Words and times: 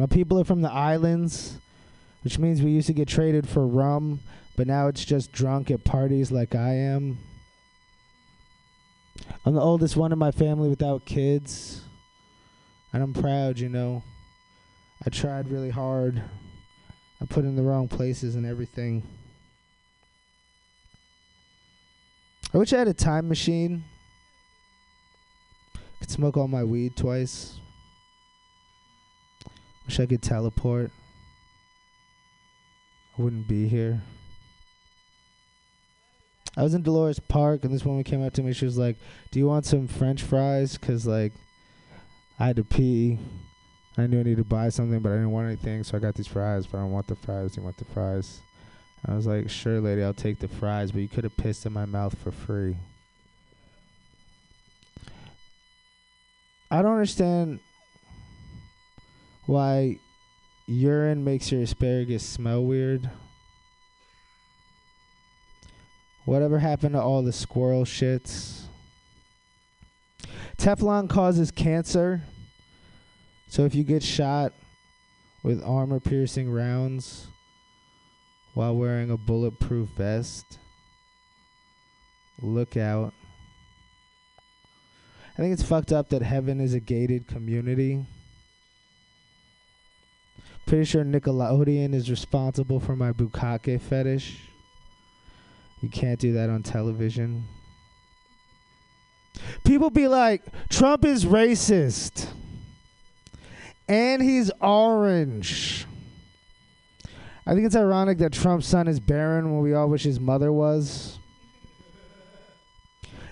My 0.00 0.06
people 0.06 0.40
are 0.40 0.44
from 0.44 0.62
the 0.62 0.72
islands, 0.72 1.58
which 2.24 2.38
means 2.38 2.62
we 2.62 2.70
used 2.70 2.86
to 2.86 2.94
get 2.94 3.06
traded 3.06 3.46
for 3.46 3.66
rum, 3.66 4.20
but 4.56 4.66
now 4.66 4.88
it's 4.88 5.04
just 5.04 5.30
drunk 5.30 5.70
at 5.70 5.84
parties 5.84 6.32
like 6.32 6.54
I 6.54 6.72
am. 6.72 7.18
I'm 9.44 9.52
the 9.52 9.60
oldest 9.60 9.98
one 9.98 10.10
in 10.10 10.18
my 10.18 10.30
family 10.30 10.70
without 10.70 11.04
kids. 11.04 11.82
And 12.94 13.02
I'm 13.02 13.12
proud, 13.12 13.58
you 13.58 13.68
know. 13.68 14.02
I 15.04 15.10
tried 15.10 15.50
really 15.50 15.68
hard. 15.68 16.22
I 17.20 17.26
put 17.26 17.44
in 17.44 17.54
the 17.54 17.62
wrong 17.62 17.86
places 17.86 18.36
and 18.36 18.46
everything. 18.46 19.02
I 22.54 22.56
wish 22.56 22.72
I 22.72 22.78
had 22.78 22.88
a 22.88 22.94
time 22.94 23.28
machine. 23.28 23.84
Could 25.98 26.10
smoke 26.10 26.38
all 26.38 26.48
my 26.48 26.64
weed 26.64 26.96
twice. 26.96 27.60
Wish 29.90 29.98
I 29.98 30.06
could 30.06 30.22
teleport. 30.22 30.92
I 33.18 33.22
wouldn't 33.22 33.48
be 33.48 33.66
here. 33.66 34.00
I 36.56 36.62
was 36.62 36.74
in 36.74 36.82
Dolores 36.82 37.18
Park 37.18 37.64
and 37.64 37.74
this 37.74 37.84
woman 37.84 38.04
came 38.04 38.24
up 38.24 38.32
to 38.34 38.42
me. 38.44 38.52
She 38.52 38.66
was 38.66 38.78
like, 38.78 38.94
"Do 39.32 39.40
you 39.40 39.48
want 39.48 39.66
some 39.66 39.88
French 39.88 40.22
fries?" 40.22 40.78
Cause 40.78 41.08
like, 41.08 41.32
I 42.38 42.46
had 42.46 42.54
to 42.54 42.62
pee. 42.62 43.18
I 43.98 44.06
knew 44.06 44.20
I 44.20 44.22
needed 44.22 44.36
to 44.36 44.44
buy 44.44 44.68
something, 44.68 45.00
but 45.00 45.10
I 45.10 45.16
didn't 45.16 45.32
want 45.32 45.48
anything, 45.48 45.82
so 45.82 45.96
I 45.96 46.00
got 46.00 46.14
these 46.14 46.28
fries. 46.28 46.68
But 46.68 46.78
I 46.78 46.82
don't 46.82 46.92
want 46.92 47.08
the 47.08 47.16
fries. 47.16 47.50
Do 47.50 47.60
you 47.60 47.64
want 47.64 47.78
the 47.78 47.84
fries? 47.86 48.42
I 49.04 49.14
was 49.14 49.26
like, 49.26 49.50
"Sure, 49.50 49.80
lady, 49.80 50.04
I'll 50.04 50.14
take 50.14 50.38
the 50.38 50.46
fries." 50.46 50.92
But 50.92 51.00
you 51.00 51.08
could 51.08 51.24
have 51.24 51.36
pissed 51.36 51.66
in 51.66 51.72
my 51.72 51.84
mouth 51.84 52.16
for 52.16 52.30
free. 52.30 52.76
I 56.70 56.80
don't 56.80 56.92
understand 56.92 57.58
why 59.46 59.98
urine 60.66 61.24
makes 61.24 61.50
your 61.50 61.62
asparagus 61.62 62.22
smell 62.22 62.64
weird. 62.64 63.10
Whatever 66.24 66.58
happened 66.58 66.94
to 66.94 67.00
all 67.02 67.22
the 67.22 67.32
squirrel 67.32 67.84
shits? 67.84 68.62
Teflon 70.58 71.08
causes 71.08 71.50
cancer. 71.50 72.22
So 73.48 73.64
if 73.64 73.74
you 73.74 73.82
get 73.82 74.02
shot 74.02 74.52
with 75.42 75.64
armor 75.64 75.98
piercing 75.98 76.50
rounds 76.50 77.26
while 78.54 78.76
wearing 78.76 79.10
a 79.10 79.16
bulletproof 79.16 79.88
vest, 79.96 80.58
look 82.42 82.76
out. 82.76 83.12
I 85.32 85.42
think 85.42 85.54
it's 85.54 85.62
fucked 85.62 85.92
up 85.92 86.10
that 86.10 86.22
heaven 86.22 86.60
is 86.60 86.74
a 86.74 86.80
gated 86.80 87.26
community. 87.26 88.04
Pretty 90.66 90.84
sure 90.84 91.04
Nickelodeon 91.04 91.94
is 91.94 92.10
responsible 92.10 92.80
for 92.80 92.94
my 92.94 93.12
bukkake 93.12 93.80
fetish. 93.80 94.50
You 95.80 95.88
can't 95.88 96.20
do 96.20 96.32
that 96.34 96.50
on 96.50 96.62
television. 96.62 97.44
People 99.64 99.90
be 99.90 100.08
like, 100.08 100.42
Trump 100.68 101.04
is 101.04 101.24
racist. 101.24 102.28
And 103.88 104.22
he's 104.22 104.50
orange. 104.60 105.86
I 107.46 107.54
think 107.54 107.66
it's 107.66 107.74
ironic 107.74 108.18
that 108.18 108.32
Trump's 108.32 108.66
son 108.66 108.86
is 108.86 109.00
barren 109.00 109.50
when 109.50 109.60
we 109.60 109.74
all 109.74 109.88
wish 109.88 110.04
his 110.04 110.20
mother 110.20 110.52
was. 110.52 111.18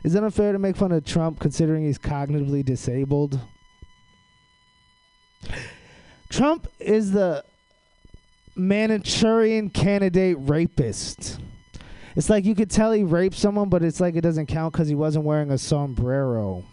Is 0.03 0.15
it 0.15 0.23
unfair 0.23 0.53
to 0.53 0.59
make 0.59 0.77
fun 0.77 0.91
of 0.91 1.05
Trump 1.05 1.39
considering 1.39 1.85
he's 1.85 1.99
cognitively 1.99 2.65
disabled? 2.65 3.39
Trump 6.29 6.69
is 6.79 7.13
the 7.13 7.45
Manchurian 8.55 9.71
candidate 9.71 10.37
rapist. 10.41 11.41
It's 12.17 12.29
like 12.29 12.45
you 12.45 12.55
could 12.55 12.71
tell 12.71 12.93
he 12.93 13.05
raped 13.05 13.37
someone, 13.37 13.69
but 13.69 13.83
it's 13.83 14.01
like 14.01 14.17
it 14.17 14.23
doesn't 14.23 14.47
count 14.47 14.73
because 14.73 14.89
he 14.89 14.95
wasn't 14.95 15.25
wearing 15.25 15.51
a 15.51 15.59
sombrero. 15.59 16.65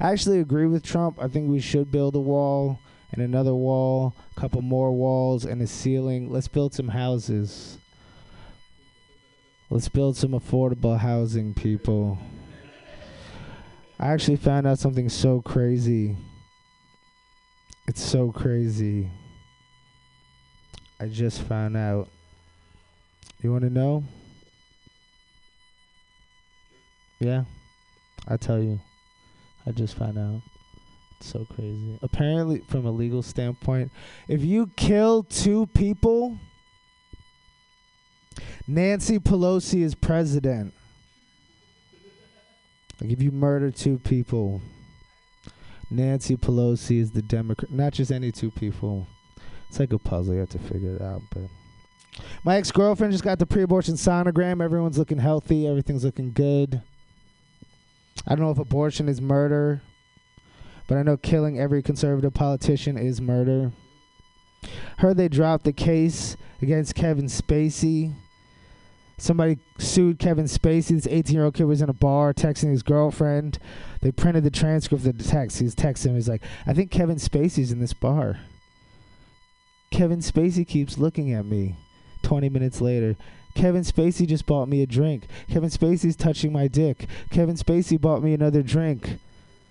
I 0.00 0.12
actually 0.12 0.40
agree 0.40 0.66
with 0.66 0.82
Trump. 0.82 1.18
I 1.20 1.28
think 1.28 1.50
we 1.50 1.60
should 1.60 1.90
build 1.92 2.14
a 2.14 2.20
wall 2.20 2.78
and 3.12 3.22
another 3.22 3.54
wall, 3.54 4.14
a 4.36 4.40
couple 4.40 4.62
more 4.62 4.92
walls, 4.92 5.44
and 5.44 5.60
a 5.62 5.66
ceiling. 5.66 6.30
Let's 6.30 6.48
build 6.48 6.74
some 6.74 6.88
houses. 6.88 7.78
Let's 9.68 9.88
build 9.88 10.16
some 10.16 10.30
affordable 10.30 10.98
housing, 10.98 11.52
people. 11.54 12.18
I 13.98 14.08
actually 14.08 14.36
found 14.36 14.66
out 14.66 14.78
something 14.78 15.08
so 15.08 15.40
crazy. 15.40 16.16
It's 17.88 18.02
so 18.02 18.32
crazy. 18.32 19.08
I 20.98 21.06
just 21.06 21.42
found 21.42 21.76
out. 21.76 22.08
You 23.42 23.52
want 23.52 23.64
to 23.64 23.70
know? 23.70 24.02
Yeah, 27.20 27.44
I 28.26 28.36
tell 28.36 28.58
you. 28.60 28.80
I 29.66 29.70
just 29.70 29.96
found 29.96 30.18
out. 30.18 30.42
It's 31.18 31.30
so 31.30 31.46
crazy. 31.54 31.98
Apparently, 32.02 32.62
from 32.68 32.86
a 32.86 32.90
legal 32.90 33.22
standpoint, 33.22 33.90
if 34.28 34.42
you 34.42 34.70
kill 34.76 35.22
two 35.22 35.66
people, 35.68 36.38
Nancy 38.66 39.18
Pelosi 39.18 39.82
is 39.82 39.94
president. 39.94 40.74
Like 43.00 43.10
if 43.10 43.22
you 43.22 43.30
murder 43.30 43.70
two 43.70 43.98
people, 43.98 44.60
Nancy 45.90 46.36
Pelosi 46.36 47.00
is 47.00 47.12
the 47.12 47.22
Democrat. 47.22 47.70
Not 47.70 47.92
just 47.92 48.10
any 48.10 48.32
two 48.32 48.50
people. 48.50 49.06
It's 49.68 49.78
like 49.78 49.92
a 49.92 49.98
puzzle. 49.98 50.34
You 50.34 50.40
have 50.40 50.48
to 50.50 50.58
figure 50.58 50.96
it 50.96 51.02
out. 51.02 51.22
But 51.30 51.44
my 52.44 52.56
ex 52.56 52.70
girlfriend 52.70 53.12
just 53.12 53.24
got 53.24 53.38
the 53.38 53.46
pre 53.46 53.62
abortion 53.62 53.94
sonogram. 53.94 54.62
Everyone's 54.62 54.98
looking 54.98 55.18
healthy. 55.18 55.66
Everything's 55.66 56.04
looking 56.04 56.32
good. 56.32 56.82
I 58.26 58.34
don't 58.34 58.44
know 58.44 58.50
if 58.50 58.58
abortion 58.58 59.08
is 59.08 59.20
murder, 59.20 59.82
but 60.88 60.98
I 60.98 61.02
know 61.02 61.16
killing 61.16 61.60
every 61.60 61.82
conservative 61.82 62.34
politician 62.34 62.96
is 62.96 63.20
murder. 63.20 63.72
Heard 64.98 65.16
they 65.16 65.28
dropped 65.28 65.64
the 65.64 65.72
case 65.72 66.36
against 66.62 66.94
Kevin 66.94 67.26
Spacey. 67.26 68.14
Somebody 69.18 69.58
sued 69.78 70.18
Kevin 70.18 70.44
Spacey. 70.44 70.88
This 70.88 71.06
18 71.06 71.34
year 71.34 71.44
old 71.44 71.54
kid 71.54 71.64
was 71.64 71.80
in 71.80 71.88
a 71.88 71.94
bar 71.94 72.34
texting 72.34 72.70
his 72.70 72.82
girlfriend. 72.82 73.58
They 74.02 74.12
printed 74.12 74.44
the 74.44 74.50
transcript 74.50 75.06
of 75.06 75.16
the 75.16 75.24
text. 75.24 75.58
He's 75.58 75.74
texting. 75.74 76.14
He's 76.14 76.28
like, 76.28 76.42
I 76.66 76.74
think 76.74 76.90
Kevin 76.90 77.16
Spacey's 77.16 77.72
in 77.72 77.80
this 77.80 77.94
bar. 77.94 78.38
Kevin 79.90 80.18
Spacey 80.18 80.66
keeps 80.66 80.98
looking 80.98 81.32
at 81.32 81.46
me. 81.46 81.76
20 82.22 82.48
minutes 82.48 82.80
later, 82.80 83.16
Kevin 83.54 83.82
Spacey 83.82 84.26
just 84.26 84.44
bought 84.44 84.68
me 84.68 84.82
a 84.82 84.86
drink. 84.86 85.26
Kevin 85.48 85.70
Spacey's 85.70 86.16
touching 86.16 86.52
my 86.52 86.68
dick. 86.68 87.06
Kevin 87.30 87.56
Spacey 87.56 87.98
bought 87.98 88.22
me 88.22 88.34
another 88.34 88.62
drink. 88.62 89.18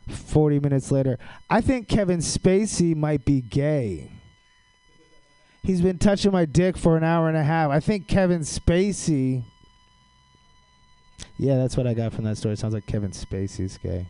40 0.07 0.59
minutes 0.59 0.91
later, 0.91 1.19
I 1.49 1.61
think 1.61 1.87
Kevin 1.87 2.19
Spacey 2.19 2.95
might 2.95 3.25
be 3.25 3.41
gay. 3.41 4.09
He's 5.65 5.81
been 5.81 5.97
touching 5.97 6.31
my 6.31 6.45
dick 6.45 6.77
for 6.77 6.95
an 6.95 7.03
hour 7.03 7.27
and 7.27 7.35
a 7.35 7.43
half. 7.43 7.71
I 7.71 7.79
think 7.79 8.07
Kevin 8.07 8.41
Spacey. 8.41 9.43
Yeah, 11.37 11.57
that's 11.57 11.75
what 11.75 11.87
I 11.87 11.95
got 11.95 12.13
from 12.13 12.23
that 12.25 12.37
story. 12.37 12.55
Sounds 12.55 12.75
like 12.75 12.85
Kevin 12.85 13.09
Spacey's 13.09 13.79
gay. 13.79 14.05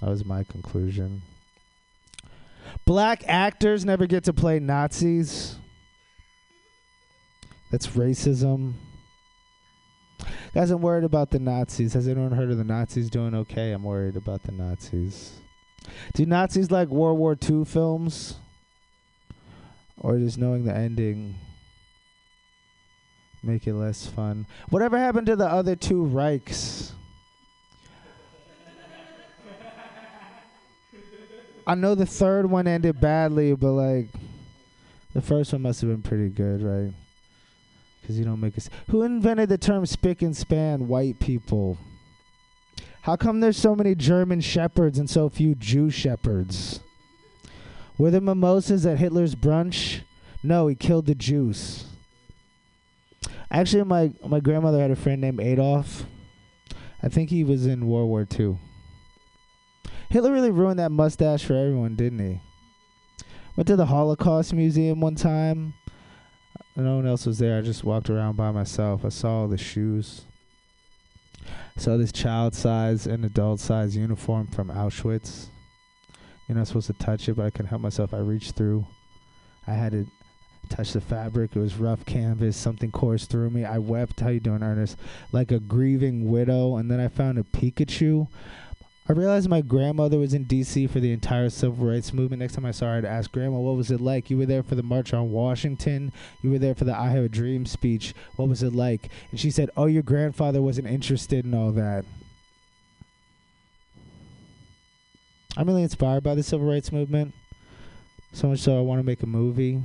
That 0.00 0.10
was 0.10 0.24
my 0.24 0.42
conclusion. 0.42 1.22
Black 2.84 3.22
actors 3.28 3.84
never 3.84 4.06
get 4.06 4.24
to 4.24 4.32
play 4.32 4.58
Nazis. 4.58 5.56
That's 7.70 7.86
racism. 7.88 8.72
Guys, 10.54 10.72
I'm 10.72 10.82
worried 10.82 11.04
about 11.04 11.30
the 11.30 11.38
Nazis. 11.38 11.94
Has 11.94 12.08
anyone 12.08 12.32
heard 12.32 12.50
of 12.50 12.58
the 12.58 12.64
Nazis 12.64 13.08
doing 13.08 13.34
okay? 13.36 13.70
I'm 13.70 13.84
worried 13.84 14.16
about 14.16 14.42
the 14.42 14.52
Nazis. 14.52 15.34
Do 16.14 16.26
Nazis 16.26 16.72
like 16.72 16.88
World 16.88 17.18
War 17.18 17.36
II 17.40 17.64
films? 17.64 18.36
Or 20.02 20.18
just 20.18 20.36
knowing 20.36 20.64
the 20.64 20.74
ending 20.74 21.36
make 23.42 23.66
it 23.66 23.74
less 23.74 24.06
fun? 24.06 24.46
Whatever 24.68 24.98
happened 24.98 25.26
to 25.28 25.36
the 25.36 25.46
other 25.46 25.76
two 25.76 26.04
Reichs? 26.04 26.92
I 31.64 31.76
know 31.76 31.94
the 31.94 32.06
third 32.06 32.50
one 32.50 32.66
ended 32.66 33.00
badly, 33.00 33.54
but 33.54 33.72
like 33.72 34.08
the 35.14 35.22
first 35.22 35.52
one 35.52 35.62
must 35.62 35.80
have 35.80 35.90
been 35.90 36.02
pretty 36.02 36.28
good, 36.28 36.62
right? 36.62 36.92
Because 38.00 38.18
you 38.18 38.24
don't 38.24 38.40
make 38.40 38.58
us. 38.58 38.68
Who 38.88 39.02
invented 39.02 39.48
the 39.48 39.58
term 39.58 39.86
spick 39.86 40.22
and 40.22 40.36
span? 40.36 40.88
White 40.88 41.20
people. 41.20 41.78
How 43.02 43.14
come 43.14 43.38
there's 43.38 43.56
so 43.56 43.76
many 43.76 43.94
German 43.94 44.40
shepherds 44.40 44.98
and 44.98 45.08
so 45.08 45.28
few 45.28 45.54
Jew 45.54 45.90
shepherds? 45.90 46.80
Were 48.02 48.10
there 48.10 48.20
mimosas 48.20 48.84
at 48.84 48.98
Hitler's 48.98 49.36
brunch? 49.36 50.00
No, 50.42 50.66
he 50.66 50.74
killed 50.74 51.06
the 51.06 51.14
Jews. 51.14 51.84
Actually, 53.48 53.84
my 53.84 54.10
my 54.26 54.40
grandmother 54.40 54.80
had 54.80 54.90
a 54.90 54.96
friend 54.96 55.20
named 55.20 55.38
Adolf. 55.38 56.04
I 57.00 57.08
think 57.08 57.30
he 57.30 57.44
was 57.44 57.64
in 57.64 57.86
World 57.86 58.08
War 58.08 58.26
II. 58.28 58.58
Hitler 60.10 60.32
really 60.32 60.50
ruined 60.50 60.80
that 60.80 60.90
mustache 60.90 61.44
for 61.44 61.54
everyone, 61.54 61.94
didn't 61.94 62.18
he? 62.18 62.40
Went 63.54 63.68
to 63.68 63.76
the 63.76 63.86
Holocaust 63.86 64.52
Museum 64.52 65.00
one 65.00 65.14
time. 65.14 65.74
No 66.74 66.96
one 66.96 67.06
else 67.06 67.24
was 67.24 67.38
there. 67.38 67.56
I 67.56 67.60
just 67.60 67.84
walked 67.84 68.10
around 68.10 68.36
by 68.36 68.50
myself. 68.50 69.04
I 69.04 69.10
saw 69.10 69.46
the 69.46 69.56
shoes. 69.56 70.22
I 71.46 71.80
saw 71.80 71.96
this 71.96 72.10
child 72.10 72.56
size 72.56 73.06
and 73.06 73.24
adult 73.24 73.60
size 73.60 73.96
uniform 73.96 74.48
from 74.48 74.70
Auschwitz. 74.70 75.51
You're 76.48 76.58
not 76.58 76.66
supposed 76.66 76.88
to 76.88 76.92
touch 76.94 77.28
it, 77.28 77.34
but 77.34 77.46
I 77.46 77.50
couldn't 77.50 77.68
help 77.68 77.82
myself. 77.82 78.12
I 78.12 78.18
reached 78.18 78.52
through. 78.52 78.86
I 79.66 79.72
had 79.72 79.92
to 79.92 80.06
touch 80.68 80.92
the 80.92 81.00
fabric. 81.00 81.54
It 81.54 81.60
was 81.60 81.76
rough 81.76 82.04
canvas. 82.04 82.56
Something 82.56 82.90
coursed 82.90 83.30
through 83.30 83.50
me. 83.50 83.64
I 83.64 83.78
wept. 83.78 84.20
How 84.20 84.28
you 84.28 84.40
doing, 84.40 84.62
Ernest? 84.62 84.98
Like 85.32 85.52
a 85.52 85.58
grieving 85.58 86.30
widow. 86.30 86.76
And 86.76 86.90
then 86.90 87.00
I 87.00 87.08
found 87.08 87.38
a 87.38 87.42
Pikachu. 87.42 88.28
I 89.08 89.14
realized 89.14 89.48
my 89.48 89.62
grandmother 89.62 90.18
was 90.18 90.32
in 90.32 90.44
D.C. 90.44 90.86
for 90.86 91.00
the 91.00 91.12
entire 91.12 91.50
civil 91.50 91.86
rights 91.86 92.12
movement. 92.12 92.40
Next 92.40 92.54
time 92.54 92.64
I 92.64 92.70
saw 92.70 92.86
her, 92.86 92.98
I'd 92.98 93.04
ask 93.04 93.32
Grandma, 93.32 93.58
"What 93.58 93.76
was 93.76 93.90
it 93.90 94.00
like? 94.00 94.30
You 94.30 94.38
were 94.38 94.46
there 94.46 94.62
for 94.62 94.76
the 94.76 94.82
March 94.82 95.12
on 95.12 95.32
Washington. 95.32 96.12
You 96.40 96.50
were 96.50 96.58
there 96.58 96.76
for 96.76 96.84
the 96.84 96.96
I 96.96 97.08
Have 97.08 97.24
a 97.24 97.28
Dream 97.28 97.66
speech. 97.66 98.14
What 98.36 98.48
was 98.48 98.62
it 98.62 98.72
like?" 98.72 99.10
And 99.32 99.40
she 99.40 99.50
said, 99.50 99.70
"Oh, 99.76 99.86
your 99.86 100.04
grandfather 100.04 100.62
wasn't 100.62 100.86
interested 100.86 101.44
in 101.44 101.52
all 101.52 101.72
that." 101.72 102.04
I'm 105.56 105.66
really 105.66 105.82
inspired 105.82 106.22
by 106.22 106.34
the 106.34 106.42
civil 106.42 106.66
rights 106.66 106.92
movement. 106.92 107.34
So 108.32 108.48
much 108.48 108.60
so 108.60 108.78
I 108.78 108.80
want 108.80 109.00
to 109.00 109.04
make 109.04 109.22
a 109.22 109.26
movie. 109.26 109.82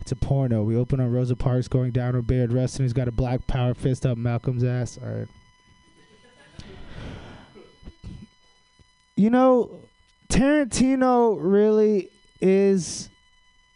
It's 0.00 0.12
a 0.12 0.16
porno. 0.16 0.62
We 0.62 0.76
open 0.76 1.00
on 1.00 1.12
Rosa 1.12 1.36
Parks 1.36 1.68
going 1.68 1.92
down 1.92 2.14
on 2.14 2.22
Bayard 2.22 2.52
Rustin, 2.52 2.84
he's 2.84 2.92
got 2.92 3.08
a 3.08 3.12
black 3.12 3.46
power 3.46 3.74
fist 3.74 4.04
up 4.04 4.18
Malcolm's 4.18 4.64
ass. 4.64 4.98
All 5.02 5.08
right. 5.10 5.28
You 9.16 9.30
know, 9.30 9.80
Tarantino 10.30 11.36
really 11.38 12.08
is 12.40 13.10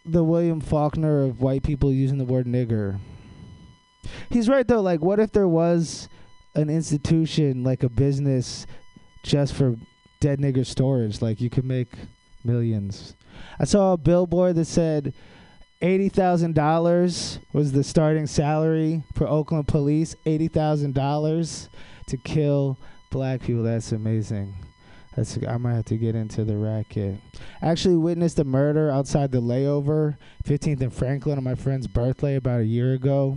the 0.06 0.24
William 0.24 0.60
Faulkner 0.60 1.22
of 1.22 1.40
white 1.40 1.62
people 1.62 1.92
using 1.92 2.18
the 2.18 2.24
word 2.24 2.46
nigger. 2.46 2.98
He's 4.30 4.48
right 4.48 4.66
though. 4.66 4.80
Like, 4.80 5.00
what 5.00 5.18
if 5.18 5.32
there 5.32 5.48
was 5.48 6.08
an 6.54 6.70
institution, 6.70 7.64
like 7.64 7.82
a 7.82 7.88
business, 7.88 8.66
just 9.22 9.54
for 9.54 9.76
dead 10.24 10.40
nigger 10.40 10.64
storage? 10.64 11.20
Like, 11.20 11.38
you 11.42 11.50
could 11.50 11.66
make 11.66 11.88
millions. 12.44 13.14
I 13.60 13.64
saw 13.64 13.92
a 13.92 13.98
billboard 13.98 14.56
that 14.56 14.64
said 14.64 15.12
eighty 15.82 16.08
thousand 16.08 16.54
dollars 16.54 17.38
was 17.52 17.72
the 17.72 17.84
starting 17.84 18.26
salary 18.26 19.02
for 19.14 19.28
Oakland 19.28 19.68
police. 19.68 20.16
Eighty 20.24 20.48
thousand 20.48 20.94
dollars 20.94 21.68
to 22.06 22.16
kill 22.16 22.78
black 23.10 23.42
people. 23.42 23.62
That's 23.64 23.92
amazing. 23.92 24.54
That's 25.14 25.38
I 25.46 25.58
might 25.58 25.74
have 25.74 25.84
to 25.86 25.98
get 25.98 26.14
into 26.14 26.42
the 26.42 26.56
racket. 26.56 27.16
I 27.60 27.66
actually 27.66 27.96
witnessed 27.96 28.38
a 28.38 28.44
murder 28.44 28.90
outside 28.90 29.30
the 29.30 29.42
layover, 29.42 30.16
15th 30.44 30.80
and 30.80 30.92
Franklin, 30.92 31.36
on 31.36 31.44
my 31.44 31.54
friend's 31.54 31.86
birthday 31.86 32.36
about 32.36 32.60
a 32.60 32.64
year 32.64 32.94
ago. 32.94 33.36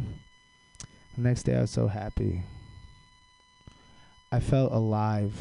The 1.15 1.21
next 1.21 1.43
day, 1.43 1.57
I 1.57 1.61
was 1.61 1.71
so 1.71 1.87
happy. 1.87 2.43
I 4.31 4.39
felt 4.39 4.71
alive. 4.71 5.33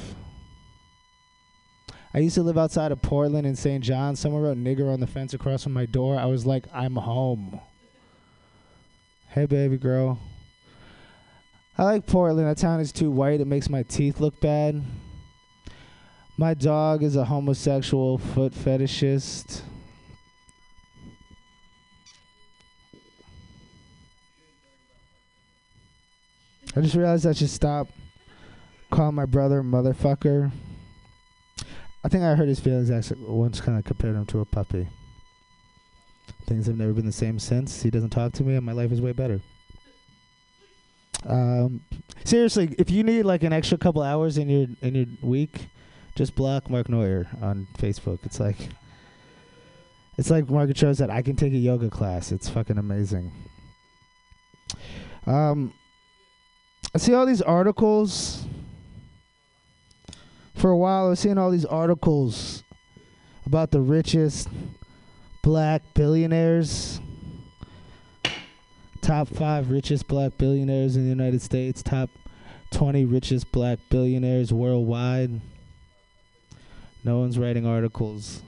I 2.16 2.20
used 2.20 2.36
to 2.36 2.42
live 2.42 2.56
outside 2.56 2.92
of 2.92 3.02
Portland 3.02 3.46
in 3.46 3.54
St. 3.56 3.84
John. 3.84 4.16
Someone 4.16 4.40
wrote 4.40 4.56
nigger 4.56 4.90
on 4.90 5.00
the 5.00 5.06
fence 5.06 5.34
across 5.34 5.64
from 5.64 5.74
my 5.74 5.84
door. 5.84 6.18
I 6.18 6.24
was 6.24 6.46
like, 6.46 6.64
I'm 6.72 6.96
home. 6.96 7.60
Hey, 9.28 9.44
baby 9.44 9.76
girl. 9.76 10.18
I 11.76 11.84
like 11.84 12.06
Portland. 12.06 12.48
That 12.48 12.56
town 12.56 12.80
is 12.80 12.90
too 12.90 13.10
white. 13.10 13.42
It 13.42 13.46
makes 13.46 13.68
my 13.68 13.82
teeth 13.82 14.18
look 14.18 14.40
bad. 14.40 14.82
My 16.38 16.54
dog 16.54 17.02
is 17.02 17.16
a 17.16 17.24
homosexual 17.26 18.16
foot 18.16 18.54
fetishist. 18.54 19.60
I 26.74 26.80
just 26.80 26.94
realized 26.94 27.26
I 27.26 27.34
should 27.34 27.50
stop 27.50 27.88
calling 28.90 29.14
my 29.14 29.26
brother 29.26 29.62
motherfucker. 29.62 30.50
I 32.06 32.08
think 32.08 32.22
I 32.22 32.36
heard 32.36 32.46
his 32.46 32.60
feelings 32.60 32.88
actually 32.88 33.24
once 33.24 33.60
kind 33.60 33.76
of 33.76 33.84
compared 33.84 34.14
him 34.14 34.26
to 34.26 34.38
a 34.38 34.44
puppy. 34.44 34.86
Things 36.46 36.68
have 36.68 36.76
never 36.76 36.92
been 36.92 37.04
the 37.04 37.10
same 37.10 37.40
since. 37.40 37.82
He 37.82 37.90
doesn't 37.90 38.10
talk 38.10 38.32
to 38.34 38.44
me 38.44 38.54
and 38.54 38.64
my 38.64 38.70
life 38.70 38.92
is 38.92 39.00
way 39.00 39.10
better. 39.10 39.40
Um, 41.26 41.80
seriously, 42.22 42.76
if 42.78 42.92
you 42.92 43.02
need 43.02 43.24
like 43.24 43.42
an 43.42 43.52
extra 43.52 43.76
couple 43.76 44.02
hours 44.02 44.38
in 44.38 44.48
your 44.48 44.68
in 44.82 44.94
your 44.94 45.06
week, 45.20 45.66
just 46.14 46.36
block 46.36 46.70
Mark 46.70 46.88
Neuer 46.88 47.26
on 47.42 47.66
Facebook. 47.76 48.20
It's 48.22 48.38
like 48.38 48.68
it's 50.16 50.30
like 50.30 50.48
Margaret 50.48 50.78
shows 50.78 50.98
that 50.98 51.10
I 51.10 51.22
can 51.22 51.34
take 51.34 51.54
a 51.54 51.58
yoga 51.58 51.90
class. 51.90 52.30
It's 52.30 52.48
fucking 52.48 52.78
amazing. 52.78 53.32
Um, 55.26 55.74
I 56.94 56.98
see 56.98 57.14
all 57.14 57.26
these 57.26 57.42
articles. 57.42 58.45
For 60.56 60.70
a 60.70 60.76
while, 60.76 61.06
I 61.06 61.08
was 61.10 61.20
seeing 61.20 61.36
all 61.36 61.50
these 61.50 61.66
articles 61.66 62.64
about 63.44 63.72
the 63.72 63.80
richest 63.80 64.48
black 65.42 65.82
billionaires. 65.92 66.98
Top 69.02 69.28
five 69.28 69.70
richest 69.70 70.08
black 70.08 70.38
billionaires 70.38 70.96
in 70.96 71.02
the 71.02 71.10
United 71.10 71.42
States. 71.42 71.82
Top 71.82 72.08
20 72.70 73.04
richest 73.04 73.52
black 73.52 73.78
billionaires 73.90 74.50
worldwide. 74.50 75.42
No 77.04 77.18
one's 77.18 77.38
writing 77.38 77.66
articles 77.66 78.40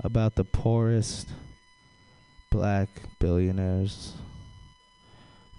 about 0.00 0.36
the 0.36 0.44
poorest 0.44 1.28
black 2.50 2.88
billionaires. 3.18 4.14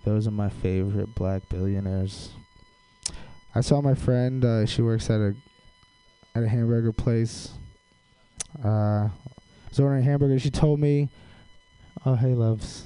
Those 0.04 0.28
are 0.28 0.32
my 0.32 0.50
favorite 0.50 1.14
black 1.14 1.48
billionaires. 1.48 2.32
I 3.54 3.62
saw 3.62 3.82
my 3.82 3.94
friend. 3.94 4.44
Uh, 4.44 4.66
she 4.66 4.82
works 4.82 5.10
at 5.10 5.22
a 5.22 5.36
at 6.36 6.44
a 6.44 6.48
hamburger 6.48 6.92
place. 6.92 7.54
Uh, 8.64 8.68
I 9.08 9.12
was 9.70 9.80
ordering 9.80 10.04
hamburger. 10.04 10.38
She 10.38 10.52
told 10.52 10.80
me, 10.80 11.10
"Oh 12.06 12.16
hey, 12.16 12.34
loves." 12.34 12.84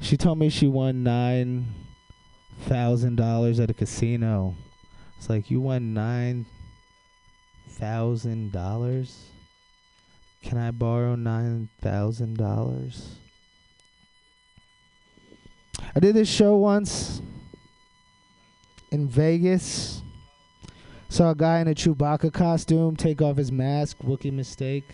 She 0.00 0.16
told 0.16 0.38
me 0.38 0.50
she 0.50 0.68
won 0.68 1.02
nine 1.02 1.66
thousand 2.60 3.16
dollars 3.16 3.58
at 3.58 3.70
a 3.70 3.74
casino. 3.74 4.54
It's 5.16 5.30
like 5.30 5.50
you 5.50 5.60
won 5.60 5.94
nine 5.94 6.46
thousand 7.70 8.52
dollars? 8.52 9.24
Can 10.42 10.58
I 10.58 10.70
borrow 10.70 11.14
nine 11.16 11.68
thousand 11.80 12.36
dollars? 12.36 13.16
I 15.94 16.00
did 16.00 16.14
this 16.14 16.28
show 16.28 16.56
once 16.56 17.22
in 18.90 19.08
Vegas. 19.08 20.02
Saw 21.08 21.30
a 21.30 21.34
guy 21.34 21.60
in 21.60 21.68
a 21.68 21.74
Chewbacca 21.74 22.32
costume 22.32 22.96
take 22.96 23.22
off 23.22 23.36
his 23.36 23.52
mask. 23.52 23.98
Wookie 23.98 24.32
mistake. 24.32 24.84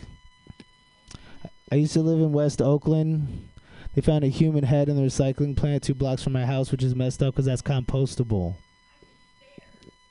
I 1.71 1.77
used 1.77 1.95
to 1.95 2.01
live 2.01 2.21
in 2.21 2.33
West 2.33 2.61
Oakland. 2.61 3.49
They 3.95 4.03
found 4.03 4.25
a 4.25 4.29
human 4.29 4.65
head 4.65 4.89
in 4.89 4.97
the 4.97 5.03
recycling 5.03 5.57
plant 5.57 5.83
two 5.83 5.95
blocks 5.95 6.23
from 6.23 6.33
my 6.33 6.47
house, 6.47 6.71
which 6.71 6.83
is 6.83 6.95
messed 6.95 7.23
up 7.23 7.35
because 7.35 7.47
that's 7.47 7.63
compostable. 7.63 8.55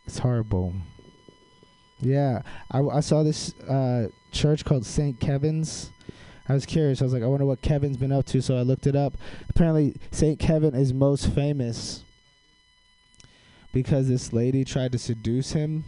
It's 0.06 0.20
horrible. 0.20 0.74
Yeah, 2.00 2.42
I, 2.72 2.80
I 2.80 3.00
saw 3.00 3.22
this 3.22 3.54
uh, 3.62 4.08
church 4.32 4.66
called 4.66 4.86
St. 4.86 5.20
Kevin's. 5.20 5.92
I 6.50 6.54
was 6.54 6.66
curious. 6.66 7.02
I 7.02 7.06
was 7.06 7.14
like, 7.14 7.24
I 7.24 7.28
wonder 7.28 7.46
what 7.46 7.62
Kevin's 7.62 7.98
been 7.98 8.12
up 8.12 8.26
to. 8.28 8.42
So 8.42 8.58
I 8.58 8.62
looked 8.62 8.88
it 8.88 8.96
up. 8.96 9.14
Apparently, 9.50 9.96
St. 10.10 10.40
Kevin 10.40 10.74
is 10.74 10.94
most 10.94 11.28
famous 11.28 12.04
because 13.72 14.08
this 14.08 14.34
lady 14.34 14.64
tried 14.64 14.92
to 14.92 14.98
seduce 14.98 15.52
him. 15.52 15.84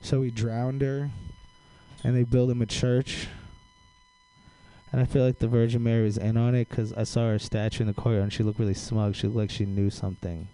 So 0.00 0.22
he 0.22 0.30
drowned 0.30 0.82
her. 0.82 1.10
And 2.02 2.16
they 2.16 2.22
built 2.22 2.50
him 2.50 2.62
a 2.62 2.66
church. 2.66 3.28
And 4.92 5.00
I 5.00 5.04
feel 5.04 5.24
like 5.24 5.38
the 5.38 5.48
Virgin 5.48 5.82
Mary 5.82 6.04
was 6.04 6.18
in 6.18 6.36
on 6.36 6.54
it 6.54 6.68
because 6.68 6.92
I 6.94 7.04
saw 7.04 7.28
her 7.28 7.38
statue 7.38 7.82
in 7.82 7.86
the 7.86 7.94
courtyard 7.94 8.24
and 8.24 8.32
she 8.32 8.42
looked 8.42 8.58
really 8.58 8.74
smug. 8.74 9.14
She 9.14 9.26
looked 9.26 9.36
like 9.36 9.50
she 9.50 9.66
knew 9.66 9.90
something. 9.90 10.48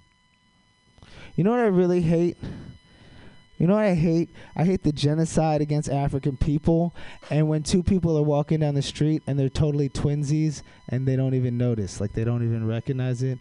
You 1.37 1.45
know 1.45 1.51
what 1.51 1.61
I 1.61 1.67
really 1.67 2.03
hate? 2.03 2.37
You 3.59 3.67
know 3.67 3.75
what 3.75 3.85
I 3.85 3.95
hate? 3.95 4.29
I 4.55 4.65
hate 4.65 4.83
the 4.83 4.93
genocide 4.93 5.63
against 5.63 5.89
African 5.89 6.37
people. 6.37 6.95
And 7.31 7.49
when 7.49 7.63
two 7.63 7.83
people 7.83 8.19
are 8.19 8.23
walking 8.23 8.61
down 8.61 8.75
the 8.75 8.83
street 8.83 9.23
and 9.27 9.39
they're 9.39 9.49
totally 9.49 9.89
twinsies 9.89 10.63
and 10.89 11.09
they 11.09 11.17
don't 11.17 11.35
even 11.35 11.57
notice, 11.57 12.01
like 12.01 12.13
they 12.13 12.25
don't 12.25 12.45
even 12.45 12.67
recognize 12.67 13.23
it. 13.23 13.39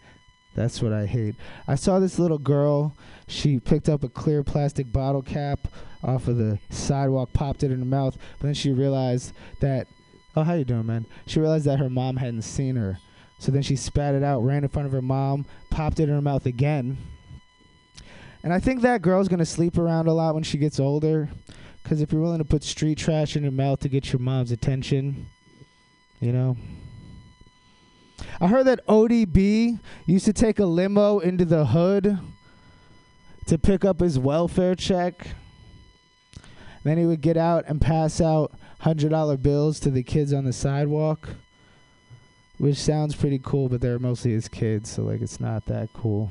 That's 0.55 0.81
what 0.81 0.93
I 0.93 1.05
hate. 1.05 1.35
I 1.67 1.75
saw 1.75 1.99
this 1.99 2.17
little 2.17 2.37
girl. 2.37 2.95
She 3.27 3.59
picked 3.59 3.89
up 3.89 4.03
a 4.03 4.09
clear 4.09 4.43
plastic 4.43 4.91
bottle 4.91 5.21
cap 5.21 5.67
off 6.03 6.27
of 6.27 6.37
the 6.37 6.59
sidewalk, 6.69 7.33
popped 7.33 7.63
it 7.63 7.71
in 7.71 7.79
her 7.79 7.85
mouth, 7.85 8.17
but 8.39 8.47
then 8.47 8.53
she 8.53 8.71
realized 8.71 9.33
that, 9.59 9.87
oh, 10.35 10.43
how 10.43 10.53
you 10.53 10.63
doing, 10.63 10.85
man? 10.85 11.05
She 11.25 11.39
realized 11.39 11.65
that 11.65 11.79
her 11.79 11.89
mom 11.89 12.17
hadn't 12.17 12.43
seen 12.43 12.75
her. 12.75 12.99
So 13.39 13.51
then 13.51 13.63
she 13.63 13.75
spat 13.75 14.15
it 14.15 14.23
out, 14.23 14.39
ran 14.45 14.63
in 14.63 14.69
front 14.69 14.85
of 14.85 14.91
her 14.93 15.01
mom, 15.01 15.45
popped 15.69 15.99
it 15.99 16.03
in 16.03 16.15
her 16.15 16.21
mouth 16.21 16.45
again 16.45 16.97
and 18.45 18.53
I 18.53 18.59
think 18.59 18.81
that 18.81 19.01
girl's 19.01 19.27
gonna 19.27 19.43
sleep 19.43 19.75
around 19.75 20.07
a 20.07 20.13
lot 20.13 20.35
when 20.35 20.43
she 20.43 20.59
gets 20.59 20.79
older. 20.79 21.29
Cause 21.83 21.99
if 21.99 22.11
you're 22.11 22.21
willing 22.21 22.37
to 22.37 22.45
put 22.45 22.63
street 22.63 22.99
trash 22.99 23.35
in 23.35 23.41
your 23.41 23.51
mouth 23.51 23.79
to 23.79 23.89
get 23.89 24.13
your 24.13 24.19
mom's 24.19 24.51
attention, 24.51 25.25
You 26.19 26.31
know? 26.31 26.57
I 28.39 28.47
heard 28.47 28.65
that 28.67 28.85
ODB 28.87 29.79
used 30.05 30.25
to 30.25 30.33
take 30.33 30.59
a 30.59 30.65
limo 30.65 31.19
into 31.19 31.45
the 31.45 31.67
hood 31.67 32.19
to 33.47 33.57
pick 33.57 33.85
up 33.85 33.99
his 33.99 34.17
welfare 34.17 34.75
check. 34.75 35.27
Then 36.83 36.97
he 36.97 37.05
would 37.05 37.21
get 37.21 37.37
out 37.37 37.65
and 37.67 37.81
pass 37.81 38.21
out 38.21 38.53
$100 38.81 39.41
bills 39.41 39.79
to 39.81 39.89
the 39.89 40.03
kids 40.03 40.33
on 40.33 40.45
the 40.45 40.53
sidewalk, 40.53 41.29
which 42.57 42.77
sounds 42.77 43.15
pretty 43.15 43.39
cool, 43.39 43.69
but 43.69 43.81
they're 43.81 43.99
mostly 43.99 44.31
his 44.31 44.47
kids, 44.47 44.91
so 44.91 45.03
like 45.03 45.21
it's 45.21 45.39
not 45.39 45.65
that 45.65 45.89
cool. 45.93 46.29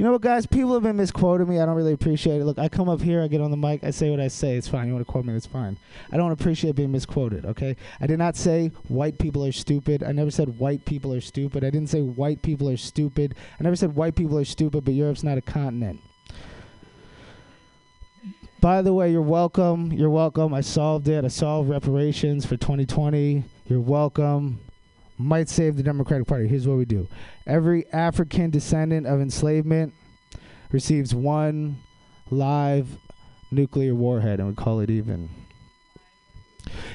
You 0.00 0.06
know 0.06 0.12
what, 0.12 0.22
guys? 0.22 0.46
People 0.46 0.72
have 0.72 0.82
been 0.82 0.96
misquoting 0.96 1.46
me. 1.46 1.60
I 1.60 1.66
don't 1.66 1.74
really 1.74 1.92
appreciate 1.92 2.40
it. 2.40 2.46
Look, 2.46 2.58
I 2.58 2.70
come 2.70 2.88
up 2.88 3.02
here, 3.02 3.22
I 3.22 3.28
get 3.28 3.42
on 3.42 3.50
the 3.50 3.56
mic, 3.58 3.84
I 3.84 3.90
say 3.90 4.08
what 4.08 4.18
I 4.18 4.28
say. 4.28 4.56
It's 4.56 4.66
fine. 4.66 4.86
You 4.86 4.94
want 4.94 5.06
to 5.06 5.12
quote 5.12 5.26
me? 5.26 5.34
It's 5.34 5.44
fine. 5.44 5.76
I 6.10 6.16
don't 6.16 6.32
appreciate 6.32 6.74
being 6.74 6.90
misquoted. 6.90 7.44
Okay? 7.44 7.76
I 8.00 8.06
did 8.06 8.18
not 8.18 8.34
say 8.34 8.68
white 8.88 9.18
people 9.18 9.44
are 9.44 9.52
stupid. 9.52 10.02
I 10.02 10.12
never 10.12 10.30
said 10.30 10.58
white 10.58 10.86
people 10.86 11.12
are 11.12 11.20
stupid. 11.20 11.64
I 11.64 11.68
didn't 11.68 11.90
say 11.90 12.00
white 12.00 12.40
people 12.40 12.70
are 12.70 12.78
stupid. 12.78 13.34
I 13.58 13.62
never 13.62 13.76
said 13.76 13.94
white 13.94 14.14
people 14.14 14.38
are 14.38 14.44
stupid. 14.46 14.86
But 14.86 14.94
Europe's 14.94 15.22
not 15.22 15.36
a 15.36 15.42
continent. 15.42 16.00
By 18.62 18.80
the 18.80 18.94
way, 18.94 19.12
you're 19.12 19.20
welcome. 19.20 19.92
You're 19.92 20.08
welcome. 20.08 20.54
I 20.54 20.62
solved 20.62 21.08
it. 21.08 21.26
I 21.26 21.28
solved 21.28 21.68
reparations 21.68 22.46
for 22.46 22.56
2020. 22.56 23.44
You're 23.66 23.80
welcome 23.80 24.60
might 25.20 25.48
save 25.48 25.76
the 25.76 25.82
Democratic 25.82 26.26
Party. 26.26 26.48
Here's 26.48 26.66
what 26.66 26.76
we 26.78 26.84
do 26.84 27.08
every 27.46 27.86
African 27.92 28.50
descendant 28.50 29.06
of 29.06 29.20
enslavement 29.20 29.92
receives 30.72 31.14
one 31.14 31.78
live 32.30 32.88
nuclear 33.50 33.94
warhead, 33.94 34.40
and 34.40 34.48
we 34.48 34.54
call 34.54 34.80
it 34.80 34.90
even. 34.90 35.28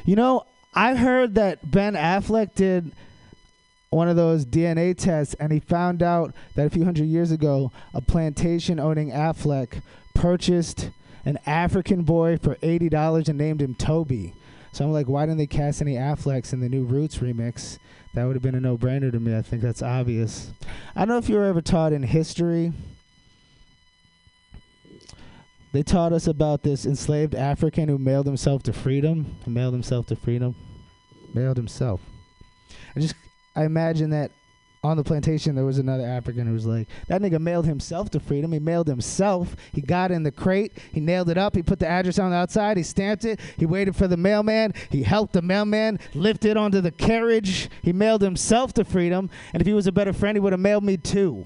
You 0.05 0.15
know, 0.15 0.45
I 0.73 0.95
heard 0.95 1.35
that 1.35 1.69
Ben 1.69 1.93
Affleck 1.93 2.55
did 2.55 2.91
one 3.89 4.09
of 4.09 4.15
those 4.15 4.45
DNA 4.45 4.97
tests, 4.97 5.35
and 5.39 5.51
he 5.51 5.59
found 5.59 6.03
out 6.03 6.33
that 6.55 6.67
a 6.67 6.69
few 6.69 6.83
hundred 6.83 7.05
years 7.05 7.31
ago, 7.31 7.71
a 7.93 8.01
plantation 8.01 8.79
owning 8.79 9.11
Affleck 9.11 9.81
purchased 10.13 10.89
an 11.23 11.39
African 11.45 12.03
boy 12.03 12.37
for 12.37 12.55
$80 12.55 13.27
and 13.27 13.37
named 13.37 13.61
him 13.61 13.73
Toby. 13.75 14.33
So 14.75 14.83
I'm 14.83 14.91
like, 14.91 15.07
why 15.07 15.25
didn't 15.25 15.37
they 15.37 15.47
cast 15.47 15.81
any 15.81 15.93
Afflecks 15.93 16.51
in 16.51 16.59
the 16.59 16.67
new 16.67 16.83
Roots 16.83 17.19
remix? 17.19 17.79
That 18.13 18.25
would 18.25 18.35
have 18.35 18.43
been 18.43 18.55
a 18.55 18.59
no 18.59 18.77
brainer 18.77 19.09
to 19.09 19.21
me. 19.21 19.33
I 19.33 19.41
think 19.41 19.61
that's 19.61 19.81
obvious. 19.81 20.51
I 20.97 21.05
don't 21.05 21.07
know 21.07 21.17
if 21.17 21.29
you 21.29 21.35
were 21.35 21.45
ever 21.45 21.61
taught 21.61 21.93
in 21.93 22.03
history. 22.03 22.73
They 25.71 25.81
taught 25.81 26.11
us 26.11 26.27
about 26.27 26.63
this 26.63 26.85
enslaved 26.85 27.35
African 27.35 27.87
who 27.87 27.97
mailed 27.97 28.25
himself 28.25 28.63
to 28.63 28.73
freedom. 28.73 29.37
Mailed 29.47 29.71
himself 29.71 30.07
to 30.07 30.17
freedom. 30.17 30.53
Mailed 31.33 31.55
himself. 31.55 32.01
I 32.97 32.99
just 32.99 33.15
I 33.55 33.63
imagine 33.63 34.09
that 34.09 34.31
on 34.85 34.97
the 34.97 35.03
plantation 35.03 35.55
there 35.55 35.65
was 35.65 35.79
another 35.79 36.05
African 36.05 36.45
who 36.45 36.53
was 36.53 36.65
like, 36.65 36.87
that 37.07 37.21
nigga 37.21 37.39
mailed 37.39 37.65
himself 37.65 38.11
to 38.11 38.19
freedom. 38.19 38.51
He 38.51 38.59
mailed 38.59 38.87
himself. 38.87 39.55
He 39.73 39.81
got 39.81 40.11
in 40.11 40.21
the 40.21 40.31
crate. 40.31 40.77
He 40.91 40.99
nailed 40.99 41.29
it 41.29 41.37
up. 41.37 41.55
He 41.55 41.63
put 41.63 41.79
the 41.79 41.87
address 41.87 42.19
on 42.19 42.29
the 42.29 42.37
outside. 42.37 42.77
He 42.77 42.83
stamped 42.83 43.25
it. 43.25 43.39
He 43.57 43.65
waited 43.65 43.95
for 43.95 44.07
the 44.07 44.17
mailman. 44.17 44.73
He 44.91 45.01
helped 45.01 45.33
the 45.33 45.41
mailman 45.41 45.99
lift 46.13 46.45
it 46.45 46.55
onto 46.55 46.81
the 46.81 46.91
carriage. 46.91 47.69
He 47.81 47.93
mailed 47.93 48.21
himself 48.21 48.73
to 48.73 48.85
freedom. 48.85 49.29
And 49.53 49.61
if 49.61 49.67
he 49.67 49.73
was 49.73 49.87
a 49.87 49.91
better 49.91 50.13
friend, 50.13 50.35
he 50.35 50.39
would 50.39 50.53
have 50.53 50.59
mailed 50.59 50.83
me 50.83 50.97
too. 50.97 51.45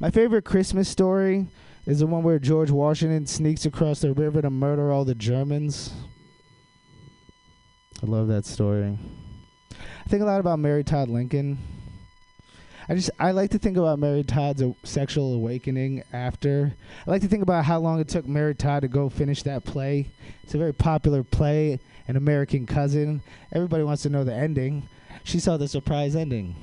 My 0.00 0.10
favorite 0.10 0.44
Christmas 0.44 0.88
story 0.88 1.46
is 1.86 2.00
the 2.00 2.06
one 2.06 2.24
where 2.24 2.40
George 2.40 2.70
Washington 2.70 3.26
sneaks 3.26 3.64
across 3.64 4.00
the 4.00 4.12
river 4.12 4.42
to 4.42 4.50
murder 4.50 4.90
all 4.90 5.04
the 5.04 5.14
Germans. 5.14 5.92
I 8.02 8.06
love 8.06 8.28
that 8.28 8.44
story. 8.44 8.98
I 10.06 10.08
think 10.08 10.22
a 10.22 10.24
lot 10.24 10.38
about 10.38 10.60
Mary 10.60 10.84
Todd 10.84 11.08
Lincoln. 11.08 11.58
I 12.88 12.94
just 12.94 13.10
I 13.18 13.32
like 13.32 13.50
to 13.50 13.58
think 13.58 13.76
about 13.76 13.98
Mary 13.98 14.22
Todd's 14.22 14.62
sexual 14.84 15.34
awakening 15.34 16.04
after. 16.12 16.72
I 17.04 17.10
like 17.10 17.22
to 17.22 17.28
think 17.28 17.42
about 17.42 17.64
how 17.64 17.80
long 17.80 17.98
it 17.98 18.06
took 18.06 18.24
Mary 18.24 18.54
Todd 18.54 18.82
to 18.82 18.88
go 18.88 19.08
finish 19.08 19.42
that 19.42 19.64
play. 19.64 20.06
It's 20.44 20.54
a 20.54 20.58
very 20.58 20.72
popular 20.72 21.24
play, 21.24 21.80
An 22.06 22.16
American 22.16 22.66
Cousin. 22.66 23.20
Everybody 23.52 23.82
wants 23.82 24.04
to 24.04 24.08
know 24.08 24.22
the 24.22 24.32
ending. 24.32 24.88
She 25.24 25.40
saw 25.40 25.56
the 25.56 25.66
surprise 25.66 26.14
ending. 26.14 26.54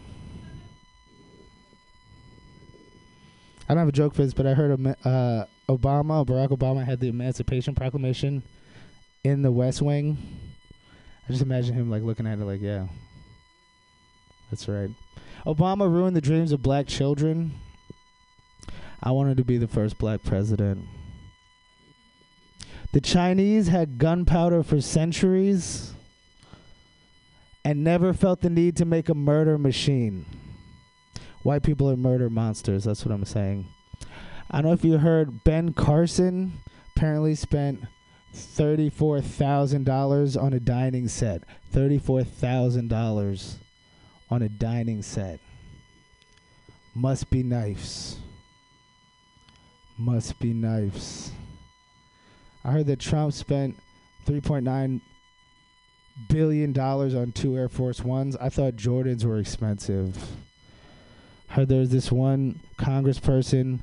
I 3.67 3.73
don't 3.73 3.79
have 3.79 3.89
a 3.89 3.91
joke 3.91 4.15
for 4.15 4.23
this, 4.23 4.33
but 4.33 4.47
I 4.47 4.53
heard 4.53 4.71
uh, 4.71 5.45
Obama, 5.67 6.25
Barack 6.25 6.57
Obama, 6.57 6.85
had 6.85 7.01
the 7.01 7.09
Emancipation 7.09 7.75
Proclamation 7.75 8.41
in 9.25 9.41
the 9.41 9.51
West 9.51 9.81
Wing. 9.81 10.17
I 11.27 11.31
just 11.33 11.43
imagine 11.43 11.73
him 11.73 11.89
like 11.89 12.03
looking 12.03 12.25
at 12.25 12.39
it 12.39 12.45
like, 12.45 12.61
yeah, 12.61 12.87
that's 14.53 14.67
right. 14.67 14.91
Obama 15.47 15.91
ruined 15.91 16.15
the 16.15 16.21
dreams 16.21 16.51
of 16.51 16.61
black 16.61 16.85
children. 16.85 17.55
I 19.01 19.09
wanted 19.09 19.37
to 19.37 19.43
be 19.43 19.57
the 19.57 19.67
first 19.67 19.97
black 19.97 20.21
president. 20.21 20.85
The 22.91 23.01
Chinese 23.01 23.69
had 23.69 23.97
gunpowder 23.97 24.61
for 24.61 24.79
centuries 24.79 25.93
and 27.65 27.83
never 27.83 28.13
felt 28.13 28.41
the 28.41 28.51
need 28.51 28.77
to 28.77 28.85
make 28.85 29.09
a 29.09 29.15
murder 29.15 29.57
machine. 29.57 30.27
White 31.41 31.63
people 31.63 31.89
are 31.89 31.97
murder 31.97 32.29
monsters, 32.29 32.83
that's 32.83 33.03
what 33.03 33.11
I'm 33.11 33.25
saying. 33.25 33.65
I 34.51 34.61
don't 34.61 34.65
know 34.65 34.73
if 34.73 34.85
you 34.85 34.99
heard 34.99 35.43
Ben 35.43 35.73
Carson 35.73 36.59
apparently 36.95 37.33
spent 37.33 37.81
$34,000 38.35 40.39
on 40.39 40.53
a 40.53 40.59
dining 40.59 41.07
set. 41.07 41.41
$34,000 41.73 43.55
on 44.33 44.41
a 44.41 44.49
dining 44.49 45.03
set. 45.03 45.39
Must 46.95 47.29
be 47.29 47.43
knives. 47.43 48.17
Must 49.95 50.39
be 50.39 50.53
knives. 50.53 51.31
I 52.65 52.71
heard 52.71 52.87
that 52.87 52.99
Trump 52.99 53.33
spent 53.33 53.77
3.9 54.25 55.01
billion 56.29 56.73
dollars 56.73 57.13
on 57.13 57.31
two 57.31 57.55
Air 57.55 57.69
Force 57.69 58.01
Ones. 58.01 58.35
I 58.37 58.49
thought 58.49 58.75
Jordans 58.75 59.23
were 59.23 59.37
expensive. 59.37 60.17
Heard 61.49 61.69
there's 61.69 61.89
this 61.89 62.11
one 62.11 62.59
congressperson 62.79 63.81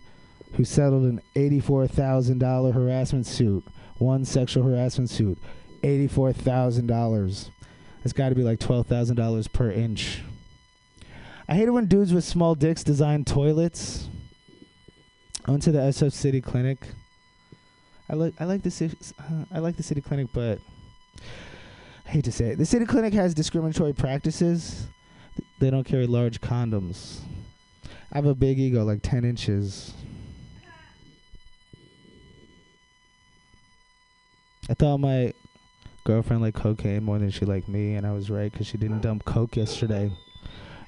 who 0.54 0.64
settled 0.64 1.04
an 1.04 1.20
$84,000 1.36 2.74
harassment 2.74 3.26
suit, 3.26 3.64
one 3.98 4.24
sexual 4.24 4.64
harassment 4.64 5.10
suit, 5.10 5.38
$84,000. 5.84 7.50
It's 8.02 8.12
got 8.12 8.30
to 8.30 8.34
be 8.34 8.42
like 8.42 8.58
$12,000 8.58 9.52
per 9.52 9.70
inch. 9.70 10.22
I 11.50 11.54
hate 11.54 11.66
it 11.66 11.72
when 11.72 11.86
dudes 11.86 12.14
with 12.14 12.22
small 12.22 12.54
dicks 12.54 12.84
design 12.84 13.24
toilets. 13.24 14.08
I 15.44 15.50
went 15.50 15.64
to 15.64 15.72
the 15.72 15.80
SF 15.80 16.12
City 16.12 16.40
Clinic. 16.40 16.78
I 18.08 18.14
like 18.14 18.34
I 18.38 18.44
like 18.44 18.62
the 18.62 18.70
city, 18.70 18.96
uh, 19.18 19.44
I 19.52 19.58
like 19.58 19.76
the 19.76 19.82
city 19.82 20.00
clinic, 20.00 20.28
but 20.32 20.60
I 22.06 22.10
hate 22.10 22.24
to 22.24 22.32
say 22.32 22.50
it. 22.50 22.58
The 22.58 22.66
city 22.66 22.84
clinic 22.84 23.12
has 23.14 23.34
discriminatory 23.34 23.92
practices. 23.92 24.86
They 25.58 25.70
don't 25.70 25.84
carry 25.84 26.06
large 26.06 26.40
condoms. 26.40 27.18
I 28.12 28.18
have 28.18 28.26
a 28.26 28.34
big 28.34 28.60
ego, 28.60 28.84
like 28.84 29.02
ten 29.02 29.24
inches. 29.24 29.92
I 34.68 34.74
thought 34.74 34.98
my 34.98 35.32
girlfriend 36.04 36.42
liked 36.42 36.58
cocaine 36.58 37.02
more 37.02 37.18
than 37.18 37.30
she 37.30 37.44
liked 37.44 37.68
me, 37.68 37.94
and 37.94 38.06
I 38.06 38.12
was 38.12 38.30
right 38.30 38.52
because 38.52 38.68
she 38.68 38.78
didn't 38.78 39.00
dump 39.00 39.24
coke 39.24 39.56
yesterday. 39.56 40.12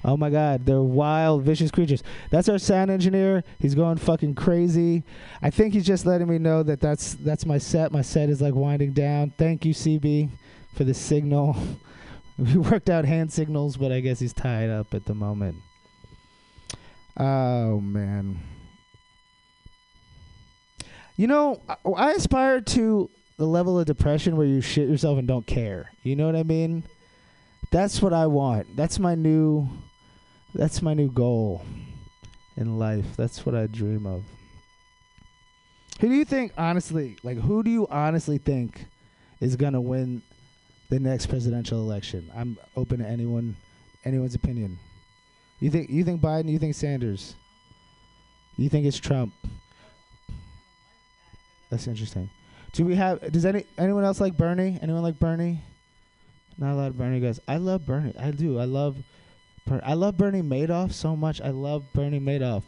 Oh 0.05 0.17
my 0.17 0.29
God, 0.29 0.65
they're 0.65 0.81
wild, 0.81 1.43
vicious 1.43 1.71
creatures. 1.71 2.03
That's 2.29 2.49
our 2.49 2.57
sound 2.57 2.91
engineer. 2.91 3.43
He's 3.59 3.73
going 3.73 3.97
fucking 3.97 4.35
crazy. 4.35 5.03
I 5.41 5.49
think 5.49 5.73
he's 5.73 5.85
just 5.85 6.05
letting 6.05 6.27
me 6.27 6.37
know 6.37 6.61
that 6.63 6.81
that's 6.81 7.13
that's 7.15 7.45
my 7.45 7.57
set. 7.57 7.91
My 7.91 8.01
set 8.01 8.29
is 8.29 8.41
like 8.41 8.53
winding 8.53 8.93
down. 8.93 9.33
Thank 9.37 9.63
you, 9.63 9.73
CB, 9.73 10.29
for 10.75 10.83
the 10.83 10.93
signal. 10.93 11.55
we 12.37 12.57
worked 12.57 12.89
out 12.89 13.05
hand 13.05 13.31
signals, 13.31 13.77
but 13.77 13.91
I 13.91 14.01
guess 14.01 14.19
he's 14.19 14.33
tied 14.33 14.69
up 14.69 14.93
at 14.93 15.05
the 15.05 15.13
moment. 15.13 15.55
Oh 17.17 17.79
man. 17.79 18.39
You 21.15 21.27
know, 21.27 21.61
I, 21.69 21.75
I 21.95 22.11
aspire 22.11 22.59
to 22.59 23.09
the 23.37 23.45
level 23.45 23.79
of 23.79 23.85
depression 23.85 24.35
where 24.35 24.47
you 24.47 24.61
shit 24.61 24.89
yourself 24.89 25.17
and 25.17 25.27
don't 25.27 25.45
care. 25.45 25.91
You 26.03 26.15
know 26.15 26.25
what 26.25 26.35
I 26.35 26.43
mean? 26.43 26.83
That's 27.71 28.01
what 28.01 28.13
I 28.13 28.27
want. 28.27 28.75
That's 28.75 28.99
my 28.99 29.15
new 29.15 29.67
that's 30.53 30.81
my 30.81 30.93
new 30.93 31.11
goal 31.11 31.65
in 32.55 32.77
life. 32.77 33.15
That's 33.17 33.45
what 33.45 33.55
I 33.55 33.67
dream 33.67 34.05
of. 34.05 34.23
Who 35.99 36.09
do 36.09 36.15
you 36.15 36.25
think, 36.25 36.53
honestly, 36.57 37.17
like, 37.23 37.37
who 37.37 37.63
do 37.63 37.69
you 37.69 37.87
honestly 37.89 38.37
think 38.37 38.85
is 39.39 39.55
going 39.55 39.73
to 39.73 39.81
win 39.81 40.21
the 40.89 40.99
next 40.99 41.27
presidential 41.27 41.79
election? 41.79 42.29
I'm 42.35 42.57
open 42.75 42.99
to 42.99 43.07
anyone, 43.07 43.55
anyone's 44.05 44.35
opinion. 44.35 44.79
You 45.59 45.69
think 45.69 45.89
you 45.89 46.03
think 46.03 46.19
Biden? 46.19 46.49
You 46.49 46.59
think 46.59 46.75
Sanders? 46.75 47.35
You 48.57 48.69
think 48.69 48.85
it's 48.85 48.99
Trump? 48.99 49.33
That's 51.69 51.87
interesting. 51.87 52.29
Do 52.73 52.85
we 52.85 52.95
have? 52.95 53.31
Does 53.31 53.45
any 53.45 53.65
anyone 53.77 54.03
else 54.03 54.19
like 54.19 54.35
Bernie? 54.35 54.77
Anyone 54.81 55.03
like 55.03 55.19
Bernie? 55.19 55.61
Not 56.57 56.73
a 56.73 56.75
lot 56.75 56.87
of 56.87 56.97
Bernie 56.97 57.19
guys. 57.19 57.39
I 57.47 57.57
love 57.57 57.85
Bernie. 57.85 58.13
I 58.19 58.31
do. 58.31 58.59
I 58.59 58.65
love. 58.65 58.97
Ber- 59.65 59.81
I 59.83 59.93
love 59.93 60.17
Bernie 60.17 60.41
Madoff 60.41 60.91
so 60.93 61.15
much. 61.15 61.41
I 61.41 61.49
love 61.49 61.83
Bernie 61.93 62.19
Madoff 62.19 62.63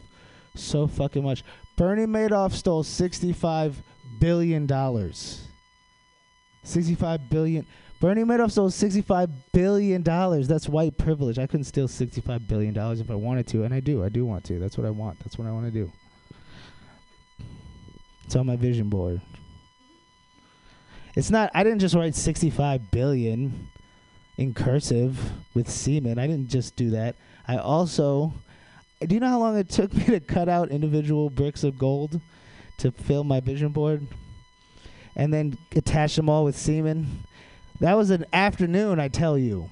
so 0.54 0.86
fucking 0.86 1.22
much. 1.22 1.44
Bernie 1.76 2.06
Madoff 2.06 2.52
stole 2.52 2.82
sixty-five 2.82 3.82
billion 4.18 4.66
dollars. 4.66 5.46
Sixty-five 6.62 7.28
billion. 7.28 7.66
Bernie 8.00 8.24
Madoff 8.24 8.50
stole 8.50 8.70
sixty-five 8.70 9.30
billion 9.52 10.02
dollars. 10.02 10.48
That's 10.48 10.68
white 10.68 10.96
privilege. 10.96 11.38
I 11.38 11.46
couldn't 11.46 11.64
steal 11.64 11.88
sixty-five 11.88 12.48
billion 12.48 12.72
dollars 12.72 13.00
if 13.00 13.10
I 13.10 13.14
wanted 13.14 13.46
to, 13.48 13.64
and 13.64 13.74
I 13.74 13.80
do. 13.80 14.02
I 14.04 14.08
do 14.08 14.24
want 14.24 14.44
to. 14.44 14.58
That's 14.58 14.78
what 14.78 14.86
I 14.86 14.90
want. 14.90 15.18
That's 15.20 15.38
what 15.38 15.46
I 15.46 15.52
want 15.52 15.66
to 15.66 15.70
do. 15.70 15.90
It's 18.24 18.34
on 18.36 18.46
my 18.46 18.56
vision 18.56 18.88
board. 18.88 19.20
It's 21.14 21.30
not. 21.30 21.50
I 21.54 21.62
didn't 21.62 21.78
just 21.78 21.94
write 21.94 22.14
sixty-five 22.14 22.90
billion 22.90 23.68
in 24.36 24.54
cursive 24.54 25.32
with 25.54 25.70
semen. 25.70 26.18
I 26.18 26.26
didn't 26.26 26.48
just 26.48 26.76
do 26.76 26.90
that. 26.90 27.16
I 27.46 27.56
also. 27.56 28.32
Do 29.00 29.14
you 29.14 29.20
know 29.20 29.28
how 29.28 29.38
long 29.38 29.58
it 29.58 29.68
took 29.68 29.92
me 29.94 30.04
to 30.06 30.20
cut 30.20 30.48
out 30.48 30.70
individual 30.70 31.30
bricks 31.30 31.64
of 31.64 31.78
gold 31.78 32.20
to 32.78 32.90
fill 32.90 33.24
my 33.24 33.40
vision 33.40 33.68
board, 33.70 34.06
and 35.14 35.32
then 35.32 35.58
attach 35.74 36.16
them 36.16 36.28
all 36.28 36.44
with 36.44 36.56
semen? 36.56 37.24
That 37.80 37.94
was 37.94 38.10
an 38.10 38.24
afternoon, 38.32 38.98
I 38.98 39.08
tell 39.08 39.36
you. 39.36 39.68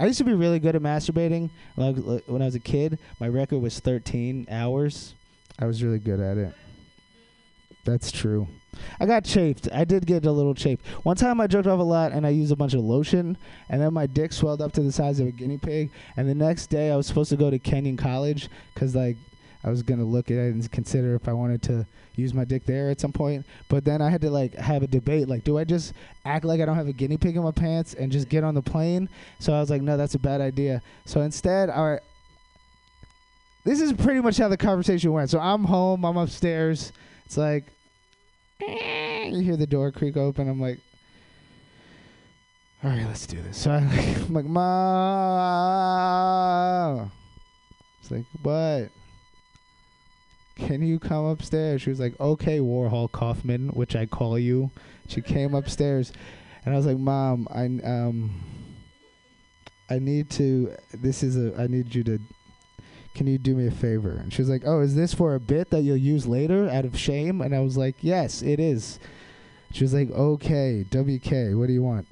I 0.00 0.06
used 0.06 0.18
to 0.18 0.24
be 0.24 0.32
really 0.32 0.60
good 0.60 0.76
at 0.76 0.82
masturbating 0.82 1.50
when 1.74 1.88
I 1.88 1.90
was, 1.90 2.22
when 2.26 2.42
I 2.42 2.44
was 2.44 2.54
a 2.54 2.60
kid. 2.60 3.00
My 3.18 3.28
record 3.28 3.58
was 3.58 3.80
13 3.80 4.46
hours. 4.48 5.14
I 5.58 5.66
was 5.66 5.82
really 5.82 5.98
good 5.98 6.20
at 6.20 6.38
it. 6.38 6.54
That's 7.84 8.12
true. 8.12 8.46
I 9.00 9.06
got 9.06 9.24
chafed. 9.24 9.68
I 9.72 9.84
did 9.84 10.06
get 10.06 10.24
a 10.26 10.32
little 10.32 10.54
chafed. 10.54 10.86
One 11.04 11.16
time 11.16 11.40
I 11.40 11.46
jerked 11.46 11.66
off 11.66 11.80
a 11.80 11.82
lot 11.82 12.12
and 12.12 12.26
I 12.26 12.30
used 12.30 12.52
a 12.52 12.56
bunch 12.56 12.74
of 12.74 12.80
lotion, 12.80 13.36
and 13.68 13.80
then 13.80 13.92
my 13.92 14.06
dick 14.06 14.32
swelled 14.32 14.62
up 14.62 14.72
to 14.72 14.82
the 14.82 14.92
size 14.92 15.20
of 15.20 15.26
a 15.26 15.32
guinea 15.32 15.58
pig. 15.58 15.90
And 16.16 16.28
the 16.28 16.34
next 16.34 16.68
day 16.68 16.90
I 16.90 16.96
was 16.96 17.06
supposed 17.06 17.30
to 17.30 17.36
go 17.36 17.50
to 17.50 17.58
Kenyon 17.58 17.96
College 17.96 18.48
because 18.74 18.94
like 18.94 19.16
I 19.64 19.70
was 19.70 19.82
gonna 19.82 20.04
look 20.04 20.30
at 20.30 20.36
it 20.36 20.54
and 20.54 20.70
consider 20.70 21.14
if 21.14 21.28
I 21.28 21.32
wanted 21.32 21.62
to 21.64 21.86
use 22.18 22.34
my 22.34 22.44
dick 22.44 22.64
there 22.66 22.90
at 22.90 23.00
some 23.00 23.12
point. 23.12 23.46
But 23.68 23.84
then 23.84 24.02
I 24.02 24.10
had 24.10 24.20
to 24.22 24.30
like 24.30 24.54
have 24.54 24.82
a 24.82 24.86
debate. 24.86 25.28
Like, 25.28 25.44
do 25.44 25.58
I 25.58 25.64
just 25.64 25.94
act 26.24 26.44
like 26.44 26.60
I 26.60 26.64
don't 26.64 26.76
have 26.76 26.88
a 26.88 26.92
guinea 26.92 27.16
pig 27.16 27.36
in 27.36 27.42
my 27.42 27.52
pants 27.52 27.94
and 27.94 28.10
just 28.10 28.28
get 28.28 28.44
on 28.44 28.54
the 28.54 28.62
plane? 28.62 29.08
So 29.38 29.52
I 29.52 29.60
was 29.60 29.70
like, 29.70 29.82
no, 29.82 29.96
that's 29.96 30.14
a 30.14 30.18
bad 30.18 30.40
idea. 30.40 30.82
So 31.04 31.20
instead, 31.22 31.68
right. 31.68 32.00
This 33.64 33.80
is 33.80 33.92
pretty 33.92 34.20
much 34.20 34.38
how 34.38 34.48
the 34.48 34.56
conversation 34.56 35.12
went. 35.12 35.30
So 35.30 35.38
I'm 35.38 35.64
home. 35.64 36.04
I'm 36.04 36.16
upstairs. 36.16 36.92
It's 37.26 37.36
like 37.36 37.64
you 39.32 39.40
hear 39.40 39.56
the 39.56 39.66
door 39.66 39.92
creak 39.92 40.16
open. 40.16 40.48
I'm 40.48 40.60
like, 40.60 40.80
all 42.82 42.90
right, 42.90 43.06
let's 43.06 43.26
do 43.26 43.40
this. 43.42 43.58
So 43.62 43.70
I, 43.70 43.76
am 43.78 44.34
like, 44.34 44.46
Mom. 44.46 44.70
It's 48.00 48.10
like, 48.10 48.24
what? 48.42 48.90
Can 50.56 50.82
you 50.82 50.98
come 50.98 51.24
upstairs? 51.26 51.82
She 51.82 51.90
was 51.90 52.00
like, 52.00 52.18
okay, 52.20 52.58
Warhol 52.58 53.12
Kaufman, 53.12 53.68
which 53.68 53.94
I 53.94 54.06
call 54.06 54.36
you. 54.38 54.72
She 55.06 55.20
came 55.20 55.54
upstairs, 55.54 56.12
and 56.64 56.74
I 56.74 56.76
was 56.76 56.86
like, 56.86 56.98
Mom, 56.98 57.46
I 57.50 57.66
um, 57.88 58.42
I 59.88 60.00
need 60.00 60.30
to. 60.30 60.74
This 60.92 61.22
is 61.22 61.36
a. 61.36 61.54
I 61.60 61.68
need 61.68 61.94
you 61.94 62.02
to 62.04 62.18
can 63.18 63.26
you 63.26 63.36
do 63.36 63.56
me 63.56 63.66
a 63.66 63.70
favor? 63.72 64.10
And 64.10 64.32
she 64.32 64.40
was 64.40 64.48
like, 64.48 64.62
oh, 64.64 64.80
is 64.80 64.94
this 64.94 65.12
for 65.12 65.34
a 65.34 65.40
bit 65.40 65.70
that 65.70 65.82
you'll 65.82 65.96
use 65.96 66.24
later 66.24 66.70
out 66.70 66.84
of 66.84 66.96
shame? 66.96 67.40
And 67.40 67.52
I 67.52 67.58
was 67.58 67.76
like, 67.76 67.96
yes, 68.00 68.42
it 68.42 68.60
is. 68.60 69.00
She 69.72 69.82
was 69.82 69.92
like, 69.92 70.08
okay, 70.12 70.84
WK, 70.84 71.58
what 71.58 71.66
do 71.66 71.72
you 71.72 71.82
want? 71.82 72.06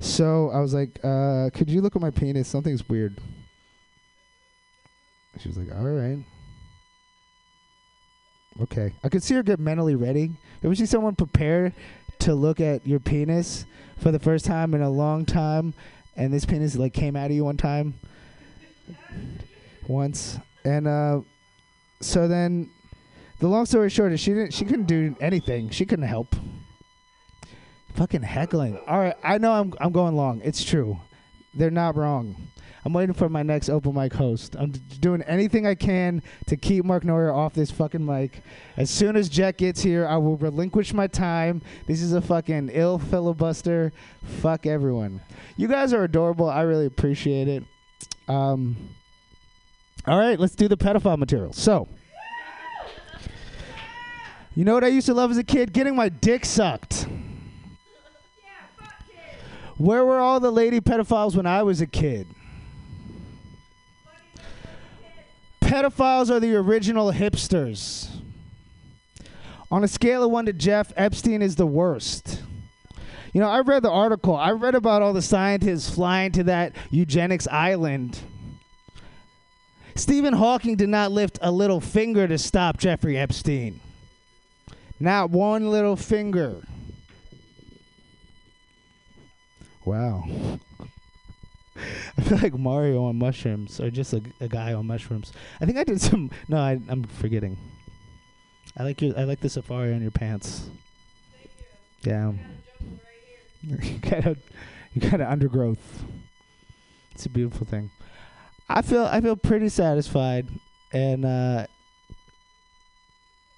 So 0.00 0.48
I 0.48 0.60
was 0.60 0.72
like, 0.72 0.98
uh, 1.04 1.50
could 1.52 1.68
you 1.68 1.82
look 1.82 1.94
at 1.94 2.00
my 2.00 2.08
penis? 2.08 2.48
Something's 2.48 2.88
weird. 2.88 3.18
She 5.38 5.48
was 5.48 5.58
like, 5.58 5.68
all 5.76 5.84
right. 5.84 6.24
Okay. 8.62 8.94
I 9.04 9.10
could 9.10 9.22
see 9.22 9.34
her 9.34 9.42
get 9.42 9.60
mentally 9.60 9.94
ready. 9.94 10.30
Ever 10.64 10.74
see 10.74 10.86
someone 10.86 11.16
prepare 11.16 11.74
to 12.20 12.34
look 12.34 12.60
at 12.60 12.86
your 12.86 12.98
penis 12.98 13.66
for 13.98 14.10
the 14.10 14.18
first 14.18 14.46
time 14.46 14.72
in 14.72 14.80
a 14.80 14.88
long 14.88 15.26
time, 15.26 15.74
and 16.16 16.32
this 16.32 16.46
penis 16.46 16.76
like 16.76 16.94
came 16.94 17.14
out 17.14 17.26
of 17.26 17.32
you 17.32 17.44
one 17.44 17.58
time? 17.58 17.92
Once, 19.88 20.38
and 20.64 20.86
uh, 20.86 21.20
so 22.00 22.28
then 22.28 22.70
the 23.38 23.48
long 23.48 23.66
story 23.66 23.90
short 23.90 24.12
is 24.12 24.20
she 24.20 24.32
didn't 24.32 24.54
she 24.54 24.64
couldn't 24.64 24.86
do 24.86 25.14
anything. 25.20 25.70
She 25.70 25.86
couldn't 25.86 26.08
help. 26.08 26.34
Fucking 27.94 28.22
heckling. 28.22 28.78
All 28.86 28.98
right, 28.98 29.14
I 29.22 29.38
know 29.38 29.52
I'm 29.52 29.72
I'm 29.80 29.92
going 29.92 30.16
long. 30.16 30.40
It's 30.44 30.64
true. 30.64 30.98
They're 31.54 31.70
not 31.70 31.96
wrong. 31.96 32.50
I'm 32.86 32.92
waiting 32.92 33.14
for 33.14 33.28
my 33.28 33.42
next 33.42 33.68
open 33.68 33.94
mic 33.94 34.12
host. 34.12 34.54
I'm 34.56 34.70
doing 34.70 35.20
anything 35.22 35.66
I 35.66 35.74
can 35.74 36.22
to 36.46 36.56
keep 36.56 36.84
Mark 36.84 37.02
Neuer 37.02 37.32
off 37.32 37.52
this 37.52 37.68
fucking 37.68 38.04
mic. 38.04 38.42
As 38.76 38.90
soon 38.90 39.16
as 39.16 39.28
Jet 39.28 39.58
gets 39.58 39.82
here, 39.82 40.06
I 40.06 40.16
will 40.18 40.36
relinquish 40.36 40.94
my 40.94 41.08
time. 41.08 41.62
This 41.88 42.00
is 42.00 42.12
a 42.12 42.20
fucking 42.20 42.70
ill 42.72 43.00
filibuster. 43.00 43.92
Fuck 44.22 44.66
everyone. 44.66 45.20
You 45.56 45.66
guys 45.66 45.92
are 45.92 46.04
adorable. 46.04 46.48
I 46.48 46.60
really 46.60 46.86
appreciate 46.86 47.48
it. 47.48 47.64
Um, 48.28 48.76
all 50.06 50.18
right, 50.18 50.38
let's 50.38 50.54
do 50.54 50.68
the 50.68 50.76
pedophile 50.76 51.18
material. 51.18 51.52
So, 51.52 51.88
you 54.54 54.64
know 54.64 54.74
what 54.74 54.84
I 54.84 54.88
used 54.88 55.06
to 55.06 55.14
love 55.14 55.30
as 55.30 55.36
a 55.36 55.44
kid? 55.44 55.72
Getting 55.72 55.96
my 55.96 56.08
dick 56.08 56.44
sucked. 56.44 57.08
Where 59.78 60.04
were 60.04 60.18
all 60.18 60.40
the 60.40 60.50
lady 60.50 60.80
pedophiles 60.80 61.36
when 61.36 61.46
I 61.46 61.62
was 61.62 61.80
a 61.80 61.86
kid? 61.86 62.26
Pedophiles 65.60 66.30
are 66.30 66.40
the 66.40 66.54
original 66.54 67.12
hipsters. 67.12 68.08
On 69.70 69.82
a 69.82 69.88
scale 69.88 70.22
of 70.22 70.30
1 70.30 70.46
to 70.46 70.52
Jeff, 70.52 70.92
Epstein 70.96 71.42
is 71.42 71.56
the 71.56 71.66
worst. 71.66 72.42
You 73.32 73.40
know, 73.40 73.50
I 73.50 73.60
read 73.60 73.82
the 73.82 73.90
article. 73.90 74.36
I 74.36 74.52
read 74.52 74.76
about 74.76 75.02
all 75.02 75.12
the 75.12 75.20
scientists 75.20 75.90
flying 75.92 76.30
to 76.32 76.44
that 76.44 76.72
eugenics 76.90 77.48
island 77.48 78.18
Stephen 79.96 80.34
Hawking 80.34 80.76
did 80.76 80.88
not 80.88 81.10
lift 81.10 81.38
a 81.40 81.50
little 81.50 81.80
finger 81.80 82.28
to 82.28 82.36
stop 82.38 82.76
Jeffrey 82.76 83.16
Epstein. 83.16 83.80
Not 85.00 85.30
one 85.30 85.70
little 85.70 85.96
finger. 85.96 86.62
Wow. 89.84 90.24
I 92.18 92.22
feel 92.22 92.38
like 92.38 92.54
Mario 92.54 93.04
on 93.04 93.18
mushrooms, 93.18 93.80
or 93.80 93.90
just 93.90 94.12
a, 94.12 94.22
a 94.40 94.48
guy 94.48 94.72
on 94.72 94.86
mushrooms. 94.86 95.32
I 95.60 95.66
think 95.66 95.78
I 95.78 95.84
did 95.84 96.00
some. 96.00 96.30
No, 96.48 96.58
I, 96.58 96.80
am 96.88 97.04
forgetting. 97.04 97.56
I 98.76 98.82
like 98.84 99.00
your. 99.02 99.18
I 99.18 99.24
like 99.24 99.40
the 99.40 99.48
safari 99.48 99.92
on 99.92 100.02
your 100.02 100.10
pants. 100.10 100.68
Yeah. 102.02 102.32
you 103.62 103.98
got 103.98 104.26
a, 104.26 104.36
you 104.94 105.00
got 105.02 105.20
an 105.20 105.26
undergrowth. 105.26 106.04
It's 107.12 107.26
a 107.26 107.30
beautiful 107.30 107.66
thing. 107.66 107.90
I 108.68 108.82
feel 108.82 109.04
I 109.04 109.20
feel 109.20 109.36
pretty 109.36 109.68
satisfied, 109.68 110.48
and 110.92 111.24
uh, 111.24 111.66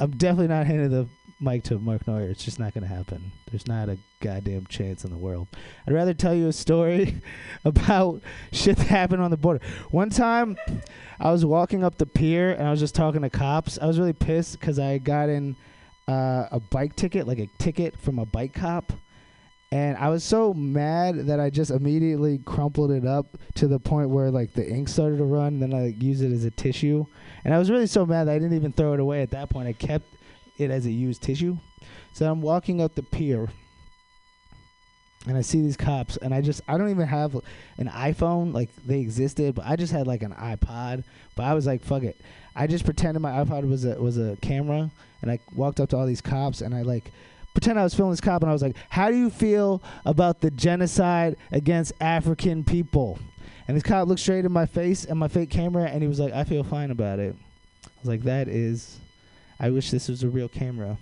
I'm 0.00 0.10
definitely 0.12 0.48
not 0.48 0.66
handing 0.66 0.90
the 0.90 1.08
mic 1.40 1.62
to 1.64 1.78
Mark 1.78 2.06
Neuer. 2.06 2.28
It's 2.28 2.44
just 2.44 2.58
not 2.58 2.74
going 2.74 2.82
to 2.82 2.94
happen. 2.94 3.32
There's 3.50 3.66
not 3.66 3.88
a 3.88 3.98
goddamn 4.20 4.66
chance 4.66 5.04
in 5.04 5.10
the 5.10 5.16
world. 5.16 5.48
I'd 5.86 5.94
rather 5.94 6.14
tell 6.14 6.34
you 6.34 6.48
a 6.48 6.52
story 6.52 7.20
about 7.64 8.20
shit 8.52 8.76
that 8.76 8.88
happened 8.88 9.22
on 9.22 9.30
the 9.30 9.36
border. 9.36 9.60
One 9.90 10.10
time, 10.10 10.56
I 11.20 11.30
was 11.30 11.44
walking 11.44 11.84
up 11.84 11.96
the 11.96 12.06
pier 12.06 12.52
and 12.52 12.66
I 12.66 12.70
was 12.70 12.80
just 12.80 12.94
talking 12.94 13.22
to 13.22 13.30
cops. 13.30 13.78
I 13.80 13.86
was 13.86 13.98
really 13.98 14.12
pissed 14.12 14.58
because 14.58 14.78
I 14.78 14.98
got 14.98 15.28
in 15.28 15.56
uh, 16.06 16.48
a 16.50 16.60
bike 16.60 16.96
ticket, 16.96 17.26
like 17.26 17.38
a 17.38 17.48
ticket 17.58 17.98
from 17.98 18.18
a 18.18 18.26
bike 18.26 18.54
cop 18.54 18.92
and 19.70 19.98
I 19.98 20.08
was 20.08 20.24
so 20.24 20.54
mad 20.54 21.26
that 21.26 21.40
I 21.40 21.50
just 21.50 21.70
immediately 21.70 22.38
crumpled 22.38 22.90
it 22.90 23.06
up 23.06 23.36
to 23.56 23.68
the 23.68 23.78
point 23.78 24.08
where 24.08 24.30
like 24.30 24.54
the 24.54 24.66
ink 24.66 24.88
started 24.88 25.18
to 25.18 25.24
run. 25.24 25.60
Then 25.60 25.74
I 25.74 25.88
used 25.88 26.22
it 26.22 26.32
as 26.32 26.44
a 26.44 26.50
tissue, 26.50 27.04
and 27.44 27.52
I 27.52 27.58
was 27.58 27.70
really 27.70 27.86
so 27.86 28.06
mad 28.06 28.24
that 28.24 28.32
I 28.32 28.38
didn't 28.38 28.56
even 28.56 28.72
throw 28.72 28.94
it 28.94 29.00
away 29.00 29.20
at 29.20 29.30
that 29.30 29.50
point. 29.50 29.68
I 29.68 29.74
kept 29.74 30.06
it 30.56 30.70
as 30.70 30.86
a 30.86 30.90
used 30.90 31.22
tissue. 31.22 31.58
So 32.14 32.30
I'm 32.30 32.40
walking 32.40 32.80
up 32.80 32.94
the 32.94 33.02
pier, 33.02 33.48
and 35.26 35.36
I 35.36 35.42
see 35.42 35.60
these 35.60 35.76
cops, 35.76 36.16
and 36.16 36.32
I 36.32 36.40
just 36.40 36.62
I 36.66 36.78
don't 36.78 36.88
even 36.88 37.06
have 37.06 37.34
an 37.76 37.88
iPhone 37.88 38.54
like 38.54 38.70
they 38.86 39.00
existed, 39.00 39.54
but 39.54 39.66
I 39.66 39.76
just 39.76 39.92
had 39.92 40.06
like 40.06 40.22
an 40.22 40.32
iPod. 40.32 41.04
But 41.36 41.42
I 41.42 41.52
was 41.52 41.66
like, 41.66 41.82
fuck 41.82 42.04
it. 42.04 42.16
I 42.56 42.66
just 42.66 42.86
pretended 42.86 43.20
my 43.20 43.44
iPod 43.44 43.68
was 43.68 43.84
a 43.84 44.00
was 44.00 44.16
a 44.16 44.38
camera, 44.40 44.90
and 45.20 45.30
I 45.30 45.40
walked 45.54 45.78
up 45.78 45.90
to 45.90 45.98
all 45.98 46.06
these 46.06 46.22
cops, 46.22 46.62
and 46.62 46.74
I 46.74 46.82
like 46.82 47.12
pretend 47.54 47.78
I 47.78 47.84
was 47.84 47.94
filming 47.94 48.12
this 48.12 48.20
cop 48.20 48.42
and 48.42 48.50
I 48.50 48.52
was 48.52 48.62
like, 48.62 48.76
How 48.88 49.10
do 49.10 49.16
you 49.16 49.30
feel 49.30 49.82
about 50.04 50.40
the 50.40 50.50
genocide 50.50 51.36
against 51.52 51.92
African 52.00 52.64
people? 52.64 53.18
And 53.66 53.76
this 53.76 53.82
cop 53.82 54.08
looked 54.08 54.20
straight 54.20 54.44
in 54.44 54.52
my 54.52 54.66
face 54.66 55.04
and 55.04 55.18
my 55.18 55.28
fake 55.28 55.50
camera 55.50 55.84
and 55.84 56.02
he 56.02 56.08
was 56.08 56.20
like, 56.20 56.32
I 56.32 56.44
feel 56.44 56.64
fine 56.64 56.90
about 56.90 57.18
it. 57.18 57.36
I 57.84 57.88
was 58.00 58.08
like, 58.08 58.22
That 58.22 58.48
is, 58.48 58.98
I 59.60 59.70
wish 59.70 59.90
this 59.90 60.08
was 60.08 60.22
a 60.22 60.28
real 60.28 60.48
camera. 60.48 60.98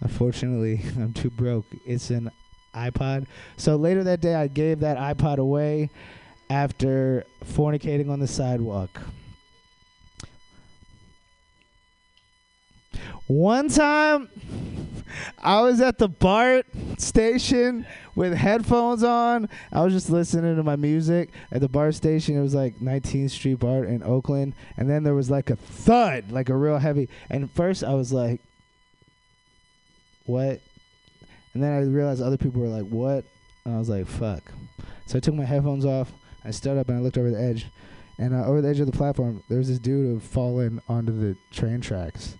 Unfortunately, 0.00 0.80
I'm 0.96 1.12
too 1.12 1.30
broke. 1.30 1.66
It's 1.86 2.10
an 2.10 2.30
iPod. 2.74 3.26
So 3.56 3.76
later 3.76 4.04
that 4.04 4.20
day, 4.20 4.34
I 4.34 4.46
gave 4.46 4.80
that 4.80 4.96
iPod 4.96 5.38
away 5.38 5.90
after 6.50 7.24
fornicating 7.44 8.08
on 8.10 8.20
the 8.20 8.28
sidewalk. 8.28 9.00
One 13.26 13.68
time, 13.68 14.28
I 15.38 15.60
was 15.62 15.80
at 15.80 15.98
the 15.98 16.08
BART 16.08 16.66
station 16.98 17.86
with 18.14 18.34
headphones 18.34 19.02
on. 19.02 19.48
I 19.72 19.84
was 19.84 19.92
just 19.92 20.10
listening 20.10 20.56
to 20.56 20.62
my 20.62 20.76
music 20.76 21.30
at 21.52 21.60
the 21.60 21.68
BART 21.68 21.94
station. 21.94 22.36
It 22.36 22.42
was 22.42 22.54
like 22.54 22.76
19th 22.76 23.30
Street 23.30 23.58
BART 23.58 23.88
in 23.88 24.02
Oakland. 24.02 24.54
And 24.76 24.88
then 24.88 25.04
there 25.04 25.14
was 25.14 25.30
like 25.30 25.50
a 25.50 25.56
thud, 25.56 26.30
like 26.30 26.48
a 26.48 26.56
real 26.56 26.78
heavy. 26.78 27.08
And 27.30 27.50
first, 27.50 27.84
I 27.84 27.94
was 27.94 28.12
like, 28.12 28.40
what? 30.26 30.60
And 31.54 31.62
then 31.62 31.72
I 31.72 31.80
realized 31.80 32.22
other 32.22 32.36
people 32.36 32.60
were 32.60 32.68
like, 32.68 32.86
what? 32.86 33.24
And 33.64 33.74
I 33.74 33.78
was 33.78 33.88
like, 33.88 34.06
fuck. 34.06 34.42
So 35.06 35.18
I 35.18 35.20
took 35.20 35.34
my 35.34 35.44
headphones 35.44 35.84
off. 35.84 36.12
I 36.44 36.50
stood 36.50 36.78
up 36.78 36.88
and 36.88 36.98
I 36.98 37.00
looked 37.00 37.18
over 37.18 37.30
the 37.30 37.40
edge. 37.40 37.66
And 38.18 38.34
uh, 38.34 38.44
over 38.46 38.60
the 38.60 38.68
edge 38.68 38.80
of 38.80 38.86
the 38.86 38.96
platform, 38.96 39.42
there 39.48 39.58
was 39.58 39.68
this 39.68 39.78
dude 39.78 40.06
who 40.06 40.14
had 40.14 40.22
fallen 40.22 40.82
onto 40.88 41.12
the 41.12 41.36
train 41.52 41.80
tracks. 41.80 42.36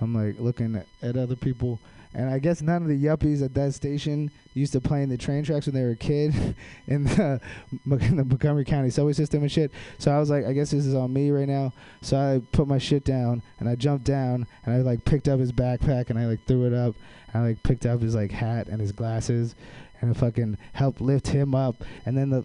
I'm 0.00 0.14
like 0.14 0.38
looking 0.38 0.76
at, 1.02 1.16
other 1.16 1.36
people. 1.36 1.78
And 2.16 2.30
I 2.30 2.38
guess 2.38 2.62
none 2.62 2.82
of 2.82 2.88
the 2.88 3.04
yuppies 3.04 3.42
at 3.42 3.54
that 3.54 3.74
station 3.74 4.30
used 4.54 4.72
to 4.72 4.80
play 4.80 5.02
in 5.02 5.08
the 5.08 5.16
train 5.16 5.42
tracks 5.42 5.66
when 5.66 5.74
they 5.74 5.82
were 5.82 5.90
a 5.90 5.96
kid 5.96 6.32
in 6.86 7.04
the 7.04 7.40
in 7.72 8.16
the 8.16 8.24
Montgomery 8.24 8.64
County 8.64 8.90
subway 8.90 9.12
system 9.12 9.42
and 9.42 9.50
shit. 9.50 9.72
So 9.98 10.12
I 10.12 10.20
was 10.20 10.30
like, 10.30 10.44
I 10.44 10.52
guess 10.52 10.70
this 10.70 10.86
is 10.86 10.94
on 10.94 11.12
me 11.12 11.30
right 11.30 11.48
now. 11.48 11.72
So 12.02 12.16
I 12.16 12.40
put 12.52 12.68
my 12.68 12.78
shit 12.78 13.04
down 13.04 13.42
and 13.58 13.68
I 13.68 13.74
jumped 13.74 14.04
down 14.04 14.46
and 14.64 14.74
I 14.74 14.78
like 14.78 15.04
picked 15.04 15.26
up 15.26 15.40
his 15.40 15.50
backpack 15.50 16.10
and 16.10 16.18
I 16.18 16.26
like 16.26 16.46
threw 16.46 16.66
it 16.66 16.72
up. 16.72 16.94
And 17.32 17.42
I 17.42 17.48
like 17.48 17.62
picked 17.64 17.84
up 17.84 18.00
his 18.00 18.14
like 18.14 18.30
hat 18.30 18.68
and 18.68 18.80
his 18.80 18.92
glasses 18.92 19.56
and 20.00 20.14
I 20.14 20.18
fucking 20.18 20.58
helped 20.72 21.00
lift 21.00 21.28
him 21.28 21.54
up. 21.54 21.82
And 22.06 22.16
then 22.16 22.30
the 22.30 22.44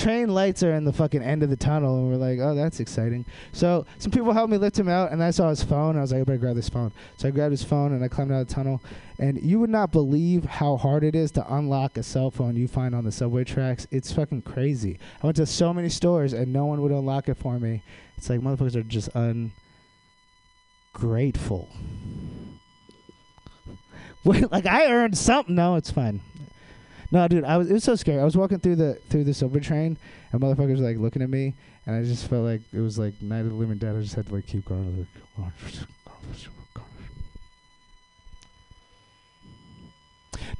train 0.00 0.28
lights 0.28 0.62
are 0.62 0.72
in 0.72 0.84
the 0.84 0.92
fucking 0.92 1.22
end 1.22 1.42
of 1.42 1.50
the 1.50 1.56
tunnel, 1.56 1.98
and 1.98 2.08
we're 2.08 2.16
like, 2.16 2.38
oh, 2.40 2.54
that's 2.54 2.80
exciting. 2.80 3.26
So 3.52 3.84
some 3.98 4.10
people 4.10 4.32
helped 4.32 4.50
me 4.50 4.56
lift 4.56 4.78
him 4.78 4.88
out, 4.88 5.12
and 5.12 5.22
I 5.22 5.30
saw 5.30 5.50
his 5.50 5.62
phone. 5.62 5.90
And 5.90 5.98
I 5.98 6.02
was 6.02 6.12
like, 6.12 6.22
I 6.22 6.24
better 6.24 6.38
grab 6.38 6.56
this 6.56 6.68
phone. 6.68 6.92
So 7.16 7.28
I 7.28 7.30
grabbed 7.30 7.50
his 7.50 7.62
phone 7.62 7.92
and 7.92 8.02
I 8.02 8.08
climbed 8.08 8.32
out 8.32 8.40
of 8.40 8.48
the 8.48 8.54
tunnel. 8.54 8.80
And 9.18 9.42
you 9.42 9.60
would 9.60 9.70
not 9.70 9.92
believe 9.92 10.44
how 10.44 10.76
hard 10.78 11.04
it 11.04 11.14
is 11.14 11.30
to 11.32 11.54
unlock 11.54 11.98
a 11.98 12.02
cell 12.02 12.30
phone 12.30 12.56
you 12.56 12.66
find 12.66 12.94
on 12.94 13.04
the 13.04 13.12
subway 13.12 13.44
tracks. 13.44 13.86
It's 13.90 14.12
fucking 14.12 14.42
crazy. 14.42 14.98
I 15.22 15.26
went 15.26 15.36
to 15.36 15.46
so 15.46 15.74
many 15.74 15.90
stores 15.90 16.32
and 16.32 16.52
no 16.52 16.64
one 16.64 16.80
would 16.80 16.92
unlock 16.92 17.28
it 17.28 17.36
for 17.36 17.58
me. 17.58 17.82
It's 18.16 18.30
like 18.30 18.40
motherfuckers 18.40 18.76
are 18.76 18.82
just 18.82 19.10
ungrateful. 20.94 21.68
Like 24.22 24.66
I 24.66 24.92
earned 24.92 25.16
something. 25.16 25.54
No, 25.54 25.76
it's 25.76 25.90
fine. 25.90 26.20
No, 27.12 27.26
dude, 27.26 27.44
I 27.44 27.56
was 27.56 27.70
it 27.70 27.74
was 27.74 27.84
so 27.84 27.96
scary. 27.96 28.20
I 28.20 28.24
was 28.24 28.36
walking 28.36 28.60
through 28.60 28.76
the 28.76 28.94
through 29.08 29.24
the 29.24 29.34
silver 29.34 29.60
train, 29.60 29.96
and 30.32 30.40
motherfuckers 30.40 30.78
were 30.78 30.88
like 30.88 30.98
looking 30.98 31.22
at 31.22 31.30
me, 31.30 31.54
and 31.86 31.96
I 31.96 32.04
just 32.04 32.28
felt 32.28 32.44
like 32.44 32.60
it 32.72 32.80
was 32.80 32.98
like 32.98 33.20
Night 33.20 33.40
of 33.40 33.50
the 33.50 33.54
Living 33.54 33.78
Dead. 33.78 33.96
I 33.96 34.00
just 34.00 34.14
had 34.14 34.26
to 34.28 34.34
like 34.34 34.46
keep 34.46 34.64
going. 34.64 34.98
Like, 34.98 35.08
oh, 35.38 35.52
oh, 36.08 36.20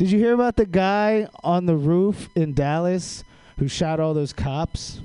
Did 0.00 0.10
you 0.10 0.18
hear 0.18 0.32
about 0.32 0.56
the 0.56 0.64
guy 0.64 1.28
on 1.44 1.66
the 1.66 1.76
roof 1.76 2.30
in 2.34 2.54
Dallas 2.54 3.22
who 3.58 3.68
shot 3.68 4.00
all 4.00 4.14
those 4.14 4.32
cops? 4.32 5.02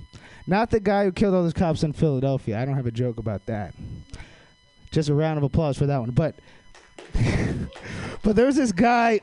Not 0.47 0.69
the 0.71 0.79
guy 0.79 1.03
who 1.03 1.11
killed 1.11 1.35
all 1.35 1.43
those 1.43 1.53
cops 1.53 1.83
in 1.83 1.91
Philadelphia. 1.91 2.57
I 2.57 2.63
don't 2.63 2.75
have 2.75 2.85
a 2.85 2.91
joke 2.91 3.17
about 3.17 3.45
that. 3.47 3.73
Just 4.91 5.09
a 5.09 5.13
round 5.13 5.37
of 5.37 5.43
applause 5.43 5.77
for 5.77 5.85
that 5.85 5.99
one. 5.99 6.11
But 6.11 6.35
but 8.23 8.37
there's 8.37 8.55
this 8.55 8.71
guy 8.71 9.19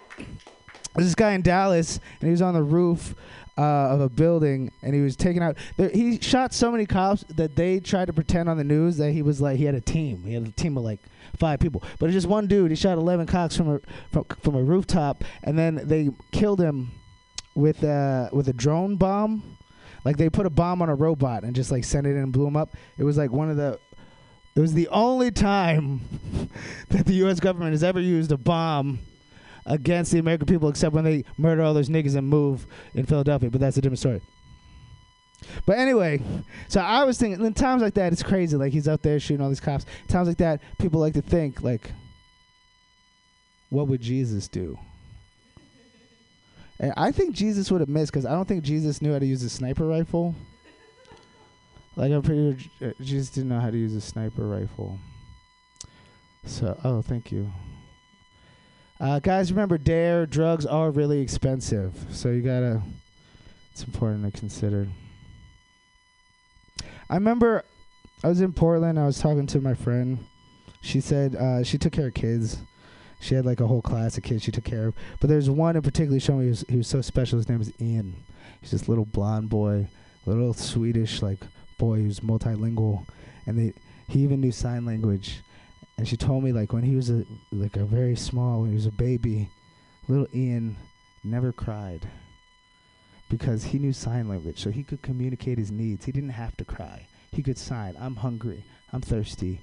there's 0.95 1.07
this 1.07 1.15
guy 1.15 1.33
in 1.33 1.43
Dallas, 1.43 2.01
and 2.21 2.29
he 2.29 2.31
was 2.31 2.43
on 2.43 2.55
the 2.55 2.63
roof 2.63 3.15
uh, 3.57 3.63
of 3.63 4.01
a 4.01 4.09
building, 4.09 4.71
and 4.83 4.95
he 4.95 5.01
was 5.01 5.17
taking 5.17 5.43
out. 5.43 5.57
There, 5.77 5.89
he 5.89 6.19
shot 6.21 6.53
so 6.55 6.71
many 6.71 6.87
cops 6.87 7.25
that 7.37 7.57
they 7.57 7.81
tried 7.81 8.07
to 8.07 8.13
pretend 8.13 8.49
on 8.49 8.57
the 8.57 8.65
news 8.65 8.97
that 8.99 9.13
he 9.13 9.23
was 9.23 9.41
like 9.41 9.57
he 9.57 9.65
had 9.65 9.75
a 9.75 9.81
team. 9.81 10.23
He 10.25 10.35
had 10.35 10.47
a 10.47 10.51
team 10.51 10.77
of 10.77 10.85
like 10.85 11.01
five 11.39 11.61
people, 11.61 11.83
but 11.99 12.07
it's 12.07 12.15
just 12.15 12.27
one 12.27 12.47
dude. 12.47 12.71
He 12.71 12.77
shot 12.77 12.99
11 12.99 13.27
cops 13.27 13.57
from 13.57 13.69
a 13.69 13.81
from, 14.11 14.25
from 14.25 14.57
a 14.57 14.63
rooftop, 14.63 15.25
and 15.43 15.59
then 15.59 15.81
they 15.85 16.11
killed 16.31 16.61
him 16.61 16.91
with 17.55 17.85
uh, 17.85 18.29
with 18.33 18.49
a 18.49 18.53
drone 18.53 18.97
bomb. 18.97 19.59
Like 20.05 20.17
they 20.17 20.29
put 20.29 20.47
a 20.47 20.51
bomb 20.51 20.83
on 20.83 20.89
a 20.89 20.95
robot 20.95 21.45
and 21.45 21.55
just 21.55 21.71
like 21.71 21.85
sent 21.85 22.07
it 22.07 22.11
in 22.11 22.19
and 22.19 22.33
blew 22.33 22.47
him 22.47 22.57
up. 22.57 22.75
It 22.99 23.05
was 23.05 23.17
like 23.17 23.31
one 23.31 23.51
of 23.51 23.57
the 23.57 23.79
it 24.55 24.61
was 24.61 24.75
the 24.75 24.89
only 24.89 25.31
time 25.31 26.01
that 26.89 27.07
the 27.07 27.15
U.S. 27.15 27.41
government 27.41 27.73
has 27.73 27.85
ever 27.85 28.01
used 28.01 28.33
a 28.33 28.37
bomb 28.37 28.99
against 29.67 30.13
the 30.13 30.19
American 30.19 30.47
people, 30.47 30.69
except 30.69 30.95
when 30.95 31.05
they 31.05 31.25
murder 31.39 31.63
all 31.63 31.75
those 31.75 31.89
niggas 31.89 32.17
and 32.17 32.29
MOVE 32.29 32.67
in 32.95 33.07
Philadelphia. 33.07 33.51
But 33.51 33.61
that's 33.61 33.77
a 33.77 33.81
different 33.81 34.01
story. 34.01 34.21
But 35.67 35.79
anyway, 35.79 36.21
so 36.69 36.81
I 36.81 37.05
was 37.05 37.19
thinking, 37.19 37.45
in 37.45 37.55
times 37.55 37.83
like 37.83 37.95
that, 37.95 38.13
it's 38.13 38.23
crazy. 38.23 38.57
Like 38.57 38.73
he's 38.73 38.89
out 38.89 39.03
there 39.03 39.19
shooting 39.19 39.43
all 39.43 39.49
these 39.49 39.61
cops. 39.61 39.87
Times 40.09 40.29
like 40.29 40.39
that, 40.39 40.61
people 40.79 41.01
like 41.01 41.15
to 41.15 41.23
think, 41.23 41.63
like, 41.63 41.91
what 43.71 43.89
would 43.89 44.01
Jesus 44.01 44.49
do? 44.49 44.79
And 46.79 46.93
I 46.97 47.13
think 47.13 47.35
Jesus 47.35 47.71
would 47.71 47.81
have 47.81 47.89
missed 47.89 48.13
because 48.13 48.27
I 48.27 48.33
don't 48.33 48.47
think 48.47 48.65
Jesus 48.65 49.01
knew 49.01 49.13
how 49.13 49.19
to 49.19 49.27
use 49.27 49.43
a 49.43 49.51
sniper 49.51 49.87
rifle. 49.87 50.35
Like 51.95 52.11
I'm 52.11 52.23
pretty 52.23 52.69
sure 52.79 52.91
uh, 52.91 52.93
Jesus 53.01 53.31
didn't 53.31 53.51
know 53.51 53.61
how 53.61 53.71
to 53.71 53.77
use 53.77 53.95
a 53.95 54.01
sniper 54.01 54.47
rifle. 54.47 54.99
So, 56.45 56.77
oh, 56.85 57.03
thank 57.03 57.31
you. 57.31 57.53
Uh, 59.03 59.19
guys, 59.19 59.51
remember, 59.51 59.77
dare 59.77 60.27
drugs 60.27 60.65
are 60.65 60.93
really 60.93 61.21
expensive, 61.21 61.93
so 62.13 62.29
you 62.29 62.41
gotta. 62.41 62.81
It's 63.73 63.83
important 63.83 64.33
to 64.33 64.39
consider. 64.39 64.87
I 67.11 67.15
remember 67.15 67.65
I 68.23 68.29
was 68.29 68.41
in 68.41 68.53
Portland. 68.53 69.01
I 69.01 69.07
was 69.07 69.19
talking 69.19 69.49
to 69.49 69.61
my 69.61 69.75
friend. 69.75 70.25
She 70.83 71.01
said 71.01 71.35
uh, 71.35 71.65
she 71.65 71.79
took 71.79 71.93
care 71.93 72.07
of 72.07 72.15
kids. 72.15 72.59
She 73.21 73.35
had 73.35 73.45
like 73.45 73.59
a 73.59 73.67
whole 73.67 73.83
class 73.83 74.17
of 74.17 74.23
kids 74.23 74.45
she 74.45 74.53
took 74.53 74.63
care 74.63 74.87
of. 74.87 74.95
But 75.21 75.29
there's 75.31 75.51
one 75.51 75.75
in 75.75 75.83
particular 75.83 76.21
showing 76.21 76.41
me 76.41 76.45
he 76.45 76.51
was, 76.51 76.65
he 76.69 76.77
was 76.77 76.87
so 76.87 77.01
special. 77.01 77.39
His 77.39 77.49
name 77.49 77.61
is 77.61 77.73
Ian. 77.81 78.15
He's 78.61 78.71
this 78.71 78.89
little 78.89 79.05
blonde 79.07 79.49
boy, 79.49 79.89
little 80.27 80.55
Swedish 80.55 81.23
like 81.23 81.41
boy 81.77 81.97
who's 81.97 82.21
multilingual, 82.21 83.05
and 83.47 83.59
they 83.59 83.73
he 84.07 84.21
even 84.21 84.41
knew 84.41 84.53
sign 84.53 84.87
language 84.87 85.41
and 85.99 86.09
she 86.09 86.17
told 86.17 86.43
me 86.43 86.53
like 86.53 86.73
when 86.73 86.83
he 86.83 86.97
was 86.97 87.11
a 87.11 87.25
like 87.53 87.77
a 87.77 87.85
very 87.85 88.17
small 88.17 88.61
when 88.61 88.71
he 88.71 88.75
was 88.75 88.87
a 88.87 88.93
baby 88.93 89.49
little 90.09 90.27
ian 90.35 90.77
never 91.25 91.53
cried 91.53 92.09
because 93.29 93.65
he 93.65 93.79
knew 93.79 93.93
sign 93.93 94.29
language 94.29 94.61
so 94.61 94.71
he 94.71 94.83
could 94.83 95.01
communicate 95.01 95.57
his 95.57 95.71
needs. 95.71 96.05
He 96.05 96.13
didn't 96.13 96.31
have 96.31 96.57
to 96.59 96.65
cry. 96.65 97.07
He 97.31 97.43
could 97.43 97.59
sign 97.59 97.97
i'm 97.99 98.17
hungry. 98.17 98.65
I'm 98.93 99.01
thirsty. 99.01 99.61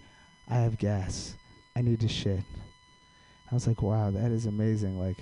I 0.50 0.56
have 0.56 0.78
gas. 0.78 1.36
I 1.76 1.82
need 1.82 2.00
to 2.00 2.08
shit. 2.08 2.42
I 3.52 3.56
was 3.56 3.68
like 3.68 3.82
wow 3.82 4.12
that 4.12 4.32
is 4.32 4.46
amazing. 4.46 5.00
Like 5.00 5.18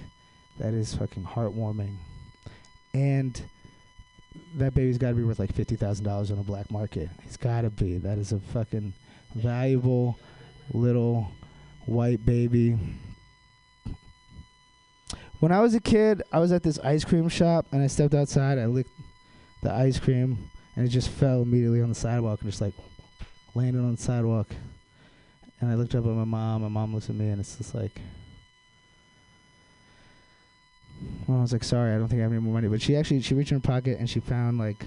that 0.60 0.74
is 0.74 0.93
fucking 0.96 1.24
heartwarming. 1.24 1.96
And 2.93 3.41
that 4.56 4.74
baby's 4.74 4.98
got 4.98 5.10
to 5.10 5.15
be 5.15 5.24
worth 5.24 5.39
like 5.39 5.54
$50,000 5.54 6.32
on 6.32 6.39
a 6.39 6.43
black 6.43 6.72
market. 6.72 7.10
He's 7.24 7.38
got 7.38 7.62
to 7.62 7.70
be. 7.70 7.98
That 7.98 8.17
is 8.17 8.32
a 8.32 8.39
fucking 8.39 8.93
valuable 9.36 10.17
little 10.73 11.32
white 11.86 12.25
baby. 12.25 12.77
When 15.39 15.51
I 15.51 15.60
was 15.60 15.75
a 15.75 15.80
kid, 15.80 16.23
I 16.32 16.39
was 16.39 16.51
at 16.51 16.63
this 16.63 16.80
ice 16.80 17.06
cream 17.06 17.30
shop 17.30 17.67
and 17.71 17.82
I 17.82 17.88
stepped 17.88 18.15
outside. 18.15 18.58
I 18.58 18.65
licked 18.65 18.89
the 19.62 19.71
ice 19.71 19.99
cream 19.99 20.49
and 20.75 20.86
it 20.86 20.89
just 20.89 21.10
fell 21.10 21.43
immediately 21.43 21.82
on 21.82 21.89
the 21.89 21.95
sidewalk 21.95 22.41
and 22.41 22.49
just 22.49 22.62
like 22.62 22.73
landed 23.53 23.80
on 23.80 23.95
the 23.95 24.01
sidewalk. 24.01 24.47
And 25.60 25.71
I 25.71 25.75
looked 25.75 25.95
up 25.95 26.06
at 26.06 26.12
my 26.12 26.23
mom. 26.23 26.62
My 26.62 26.67
mom 26.67 26.93
looks 26.93 27.10
at 27.10 27.15
me 27.15 27.30
and 27.30 27.39
it's 27.39 27.58
just 27.58 27.73
like, 27.75 27.99
well, 31.27 31.39
I 31.39 31.41
was 31.41 31.53
like, 31.53 31.63
sorry, 31.63 31.93
I 31.93 31.97
don't 31.97 32.08
think 32.08 32.19
I 32.19 32.23
have 32.23 32.32
any 32.32 32.41
more 32.41 32.53
money. 32.53 32.67
But 32.67 32.82
she 32.82 32.95
actually 32.95 33.21
she 33.21 33.34
reached 33.34 33.51
in 33.51 33.58
her 33.58 33.62
pocket 33.62 33.99
and 33.99 34.10
she 34.10 34.19
found 34.19 34.58
like 34.58 34.86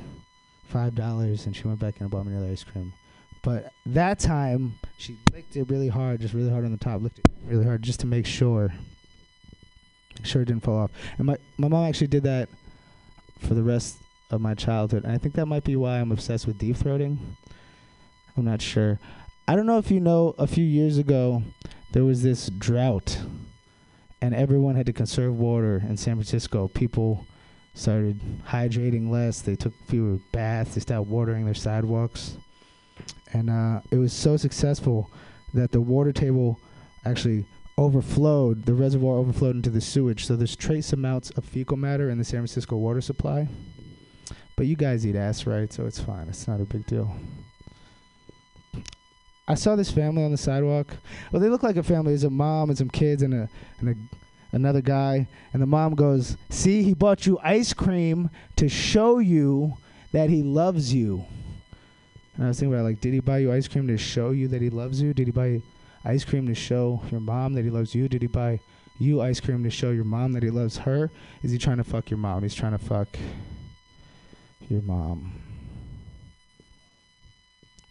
five 0.65 0.95
dollars 0.95 1.47
and 1.47 1.55
she 1.55 1.67
went 1.67 1.81
back 1.81 2.01
and 2.01 2.11
bought 2.11 2.27
me 2.27 2.33
another 2.33 2.51
ice 2.51 2.65
cream. 2.65 2.93
But 3.43 3.73
that 3.87 4.19
time 4.19 4.75
she 4.99 5.17
licked 5.33 5.57
it 5.57 5.69
really 5.71 5.89
hard, 5.89 6.21
just 6.21 6.35
really 6.35 6.51
hard 6.51 6.65
on 6.65 6.73
the 6.73 6.79
top, 6.79 7.01
licked 7.01 7.21
it 7.21 7.27
really 7.47 7.65
hard 7.65 7.83
just 7.83 8.01
to 8.01 8.07
make 8.07 8.27
sure, 8.27 8.73
make 10.17 10.27
sure 10.27 10.43
it 10.43 10.47
didn't 10.47 10.63
fall 10.63 10.79
off. 10.79 10.91
And 11.17 11.27
my 11.27 11.37
my 11.57 11.69
mom 11.69 11.89
actually 11.89 12.09
did 12.09 12.25
that 12.25 12.49
for 13.39 13.55
the 13.55 13.63
rest 13.63 13.97
of 14.31 14.41
my 14.41 14.55
childhood, 14.55 15.05
and 15.05 15.13
I 15.13 15.19
think 15.19 15.35
that 15.35 15.47
might 15.47 15.65
be 15.65 15.75
why 15.75 15.99
I'm 15.99 16.13
obsessed 16.13 16.47
with 16.47 16.59
deep 16.59 16.77
throating. 16.77 17.19
I'm 18.37 18.45
not 18.45 18.61
sure. 18.61 18.99
I 19.49 19.57
don't 19.57 19.67
know 19.67 19.79
if 19.79 19.91
you 19.91 20.01
know. 20.01 20.35
A 20.39 20.47
few 20.47 20.65
years 20.65 20.99
ago, 20.99 21.43
there 21.93 22.05
was 22.05 22.23
this 22.23 22.51
drought, 22.51 23.19
and 24.21 24.35
everyone 24.35 24.77
had 24.77 24.87
to 24.87 24.93
conserve 24.93 25.39
water 25.39 25.83
in 25.89 25.97
San 25.97 26.17
Francisco. 26.17 26.69
People 26.69 27.27
started 27.75 28.21
hydrating 28.47 29.09
less. 29.09 29.41
They 29.41 29.57
took 29.57 29.73
fewer 29.87 30.19
baths. 30.31 30.75
They 30.75 30.81
stopped 30.83 31.09
watering 31.09 31.47
their 31.47 31.55
sidewalks 31.55 32.37
and 33.33 33.51
uh, 33.51 33.81
it 33.91 33.97
was 33.97 34.13
so 34.13 34.37
successful 34.37 35.11
that 35.55 35.73
the 35.73 35.81
water 35.81 36.13
table 36.13 36.59
actually 37.05 37.47
overflowed. 37.79 38.67
The 38.67 38.75
reservoir 38.75 39.17
overflowed 39.17 39.57
into 39.57 39.71
the 39.71 39.81
sewage, 39.81 40.27
so 40.27 40.37
there's 40.37 40.57
trace 40.57 40.93
amounts 40.93 41.31
of 41.31 41.45
fecal 41.45 41.77
matter 41.77 42.11
in 42.11 42.19
the 42.19 42.25
San 42.25 42.41
Francisco 42.41 42.77
water 42.77 43.01
supply. 43.01 43.49
But 44.57 44.67
you 44.67 44.77
guys 44.77 45.07
eat 45.07 45.17
ass, 45.17 45.47
right? 45.47 45.73
So 45.73 45.87
it's 45.87 45.99
fine. 45.99 46.29
It's 46.29 46.47
not 46.47 46.61
a 46.61 46.65
big 46.65 46.87
deal. 46.87 47.15
I 49.49 49.55
saw 49.55 49.75
this 49.75 49.91
family 49.91 50.23
on 50.23 50.31
the 50.31 50.37
sidewalk. 50.37 50.97
Well, 51.33 51.41
they 51.41 51.49
look 51.49 51.63
like 51.63 51.77
a 51.77 51.83
family. 51.83 52.13
There's 52.13 52.25
a 52.25 52.31
mom 52.31 52.69
and 52.69 52.79
some 52.79 52.91
kids 52.91 53.23
and 53.23 53.35
a 53.35 53.49
and 53.81 53.89
a 53.89 53.95
another 54.53 54.81
guy. 54.81 55.27
And 55.53 55.63
the 55.63 55.67
mom 55.67 55.95
goes, 55.95 56.37
"See, 56.51 56.83
he 56.83 56.95
bought 56.95 57.27
you 57.27 57.39
ice 57.43 57.73
cream 57.73 58.31
to 58.57 58.69
show 58.69 59.19
you 59.19 59.75
that 60.13 60.31
he 60.31 60.43
loves 60.43 60.95
you." 60.95 61.25
And 62.37 62.45
I 62.45 62.49
was 62.49 62.61
thinking 62.61 62.75
about 62.75 62.85
like, 62.85 63.01
did 63.01 63.13
he 63.13 63.21
buy 63.21 63.39
you 63.39 63.53
ice 63.53 63.69
cream 63.69 63.87
to 63.89 63.99
show 63.99 64.31
you 64.31 64.49
that 64.49 64.63
he 64.63 64.71
loves 64.71 65.01
you? 65.01 65.13
Did 65.13 65.29
he 65.29 65.33
buy 65.33 65.63
ice 66.05 66.25
cream 66.25 66.47
to 66.47 66.55
show 66.55 67.03
your 67.11 67.21
mom 67.21 67.55
that 67.55 67.65
he 67.65 67.71
loves 67.71 67.95
you? 67.95 68.09
Did 68.09 68.23
he 68.23 68.29
buy 68.29 68.61
you 68.99 69.21
ice 69.21 69.41
cream 69.41 69.65
to 69.65 69.71
show 69.71 69.91
your 69.91 70.05
mom 70.05 70.33
that 70.33 70.43
he 70.43 70.51
loves 70.51 70.79
her? 70.79 71.11
Is 71.43 71.51
he 71.51 71.59
trying 71.59 71.79
to 71.79 71.85
fuck 71.85 72.11
your 72.11 72.19
mom? 72.19 72.43
He's 72.43 72.55
trying 72.55 72.73
to 72.73 72.79
fuck 72.79 73.09
your 74.69 74.83
mom. 74.83 75.33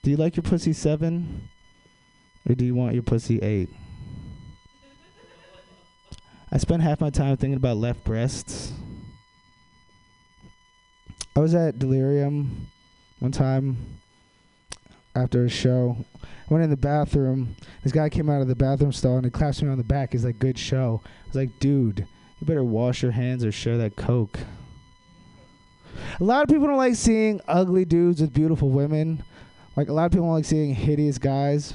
Do 0.01 0.11
you 0.11 0.17
like 0.17 0.35
your 0.35 0.43
pussy 0.43 0.73
seven? 0.73 1.49
Or 2.47 2.55
do 2.55 2.63
you 2.63 2.73
want 2.73 2.93
your 2.93 3.03
pussy 3.03 3.39
eight? 3.41 3.69
I 6.51 6.57
spent 6.57 6.81
half 6.81 7.01
my 7.01 7.09
time 7.09 7.37
thinking 7.37 7.57
about 7.57 7.77
left 7.77 8.03
breasts. 8.03 8.73
I 11.35 11.41
was 11.41 11.53
at 11.53 11.77
Delirium 11.77 12.67
one 13.19 13.31
time 13.31 13.98
after 15.19 15.45
a 15.45 15.49
show. 15.49 15.97
I 16.23 16.53
went 16.53 16.63
in 16.63 16.69
the 16.69 16.77
bathroom. 16.77 17.55
This 17.83 17.91
guy 17.91 18.09
came 18.09 18.29
out 18.29 18.41
of 18.41 18.47
the 18.47 18.55
bathroom 18.55 18.91
stall 18.91 19.17
and 19.17 19.25
he 19.25 19.31
clapped 19.31 19.61
me 19.61 19.69
on 19.69 19.77
the 19.77 19.83
back. 19.83 20.13
He's 20.13 20.25
like, 20.25 20.39
"Good 20.39 20.57
show." 20.57 21.01
I 21.05 21.27
was 21.27 21.35
like, 21.35 21.59
"Dude, 21.59 22.07
you 22.39 22.47
better 22.47 22.63
wash 22.63 23.03
your 23.03 23.11
hands 23.11 23.45
or 23.45 23.51
share 23.51 23.77
that 23.77 23.95
coke." 23.95 24.39
A 26.19 26.23
lot 26.23 26.43
of 26.43 26.49
people 26.49 26.67
don't 26.67 26.77
like 26.77 26.95
seeing 26.95 27.41
ugly 27.47 27.85
dudes 27.85 28.21
with 28.21 28.33
beautiful 28.33 28.69
women. 28.69 29.23
Like 29.75 29.89
a 29.89 29.93
lot 29.93 30.05
of 30.05 30.11
people 30.11 30.27
don't 30.27 30.35
like 30.35 30.45
seeing 30.45 30.73
hideous 30.73 31.17
guys 31.17 31.73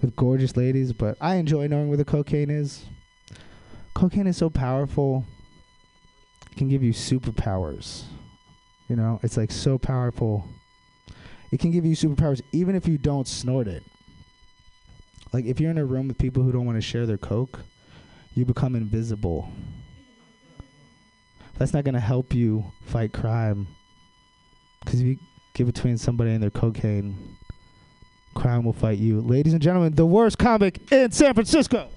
with 0.00 0.16
gorgeous 0.16 0.56
ladies, 0.56 0.92
but 0.92 1.16
I 1.20 1.36
enjoy 1.36 1.66
knowing 1.66 1.88
where 1.88 1.96
the 1.96 2.04
cocaine 2.04 2.50
is. 2.50 2.84
Cocaine 3.94 4.26
is 4.26 4.36
so 4.36 4.50
powerful. 4.50 5.24
It 6.50 6.56
can 6.56 6.68
give 6.68 6.82
you 6.82 6.92
superpowers. 6.92 8.04
You 8.88 8.96
know, 8.96 9.20
it's 9.22 9.36
like 9.36 9.50
so 9.50 9.78
powerful. 9.78 10.44
It 11.50 11.58
can 11.58 11.70
give 11.70 11.84
you 11.84 11.96
superpowers 11.96 12.42
even 12.52 12.74
if 12.74 12.86
you 12.86 12.96
don't 12.96 13.26
snort 13.26 13.66
it. 13.66 13.82
Like 15.32 15.44
if 15.44 15.60
you're 15.60 15.70
in 15.70 15.78
a 15.78 15.84
room 15.84 16.08
with 16.08 16.18
people 16.18 16.42
who 16.42 16.52
don't 16.52 16.66
want 16.66 16.76
to 16.76 16.82
share 16.82 17.06
their 17.06 17.18
coke, 17.18 17.60
you 18.34 18.44
become 18.44 18.74
invisible. 18.74 19.50
That's 21.58 21.72
not 21.72 21.84
going 21.84 21.94
to 21.94 22.00
help 22.00 22.34
you 22.34 22.64
fight 22.86 23.12
crime. 23.12 23.66
Cuz 24.86 25.00
if 25.00 25.06
you 25.06 25.18
get 25.54 25.66
between 25.66 25.98
somebody 25.98 26.30
and 26.30 26.42
their 26.42 26.50
cocaine, 26.50 27.36
crime 28.34 28.64
will 28.64 28.72
fight 28.72 28.98
you. 28.98 29.20
Ladies 29.20 29.52
and 29.52 29.60
gentlemen, 29.60 29.94
the 29.94 30.06
worst 30.06 30.38
comic 30.38 30.80
in 30.92 31.10
San 31.10 31.34
Francisco. 31.34 31.88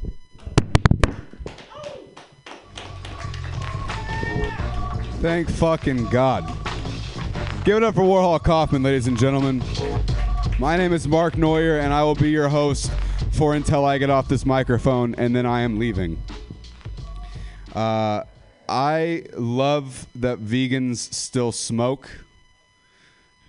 Thank 5.21 5.49
fucking 5.49 6.09
God. 6.09 6.62
Give 7.63 7.77
it 7.77 7.83
up 7.83 7.95
for 7.95 8.01
Warhol 8.01 8.43
Kaufman, 8.43 8.83
ladies 8.83 9.07
and 9.07 9.17
gentlemen. 9.17 9.63
My 10.59 10.75
name 10.75 10.91
is 10.91 11.07
Mark 11.07 11.37
Neuer, 11.37 11.79
and 11.79 11.93
I 11.93 12.03
will 12.03 12.13
be 12.13 12.29
your 12.29 12.49
host 12.49 12.91
for 13.31 13.55
until 13.55 13.85
I 13.85 13.97
get 13.97 14.09
off 14.09 14.27
this 14.27 14.45
microphone, 14.45 15.15
and 15.15 15.33
then 15.33 15.45
I 15.45 15.61
am 15.61 15.79
leaving. 15.79 16.21
Uh, 17.73 18.23
I 18.67 19.23
love 19.37 20.07
that 20.15 20.39
vegans 20.39 20.97
still 21.13 21.53
smoke. 21.53 22.09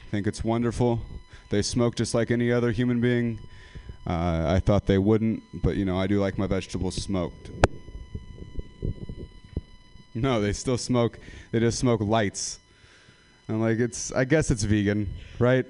I 0.07 0.11
think 0.13 0.29
it's 0.29 0.45
wonderful. 0.45 1.03
They 1.51 1.63
smoke 1.63 1.97
just 1.97 2.15
like 2.15 2.31
any 2.31 2.53
other 2.53 2.71
human 2.71 3.01
being. 3.01 3.41
Uh, 4.07 4.45
I 4.47 4.61
thought 4.61 4.87
they 4.87 4.99
wouldn't, 4.99 5.43
but 5.53 5.75
you 5.75 5.85
know, 5.85 5.99
I 5.99 6.07
do 6.07 6.21
like 6.21 6.39
my 6.39 6.47
vegetables 6.47 6.95
smoked. 6.95 7.51
No, 10.15 10.41
they 10.41 10.53
still 10.53 10.79
smoke. 10.79 11.19
They 11.51 11.59
just 11.59 11.81
smoke 11.81 12.01
lights. 12.01 12.61
I'm 13.49 13.61
like, 13.61 13.79
it's. 13.79 14.13
I 14.13 14.25
guess 14.25 14.51
it's 14.51 14.63
vegan, 14.63 15.13
right? 15.39 15.67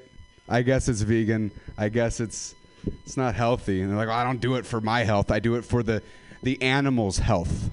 I 0.48 0.62
guess 0.62 0.88
it's 0.88 1.00
vegan. 1.00 1.50
I 1.76 1.88
guess 1.88 2.20
it's. 2.20 2.54
It's 3.04 3.16
not 3.16 3.34
healthy. 3.34 3.80
And 3.80 3.90
they're 3.90 3.96
like, 3.96 4.08
oh, 4.08 4.12
I 4.12 4.24
don't 4.24 4.40
do 4.40 4.56
it 4.56 4.66
for 4.66 4.80
my 4.80 5.04
health. 5.04 5.30
I 5.30 5.38
do 5.38 5.54
it 5.54 5.64
for 5.64 5.82
the, 5.82 6.02
the 6.42 6.60
animals' 6.60 7.18
health. 7.18 7.70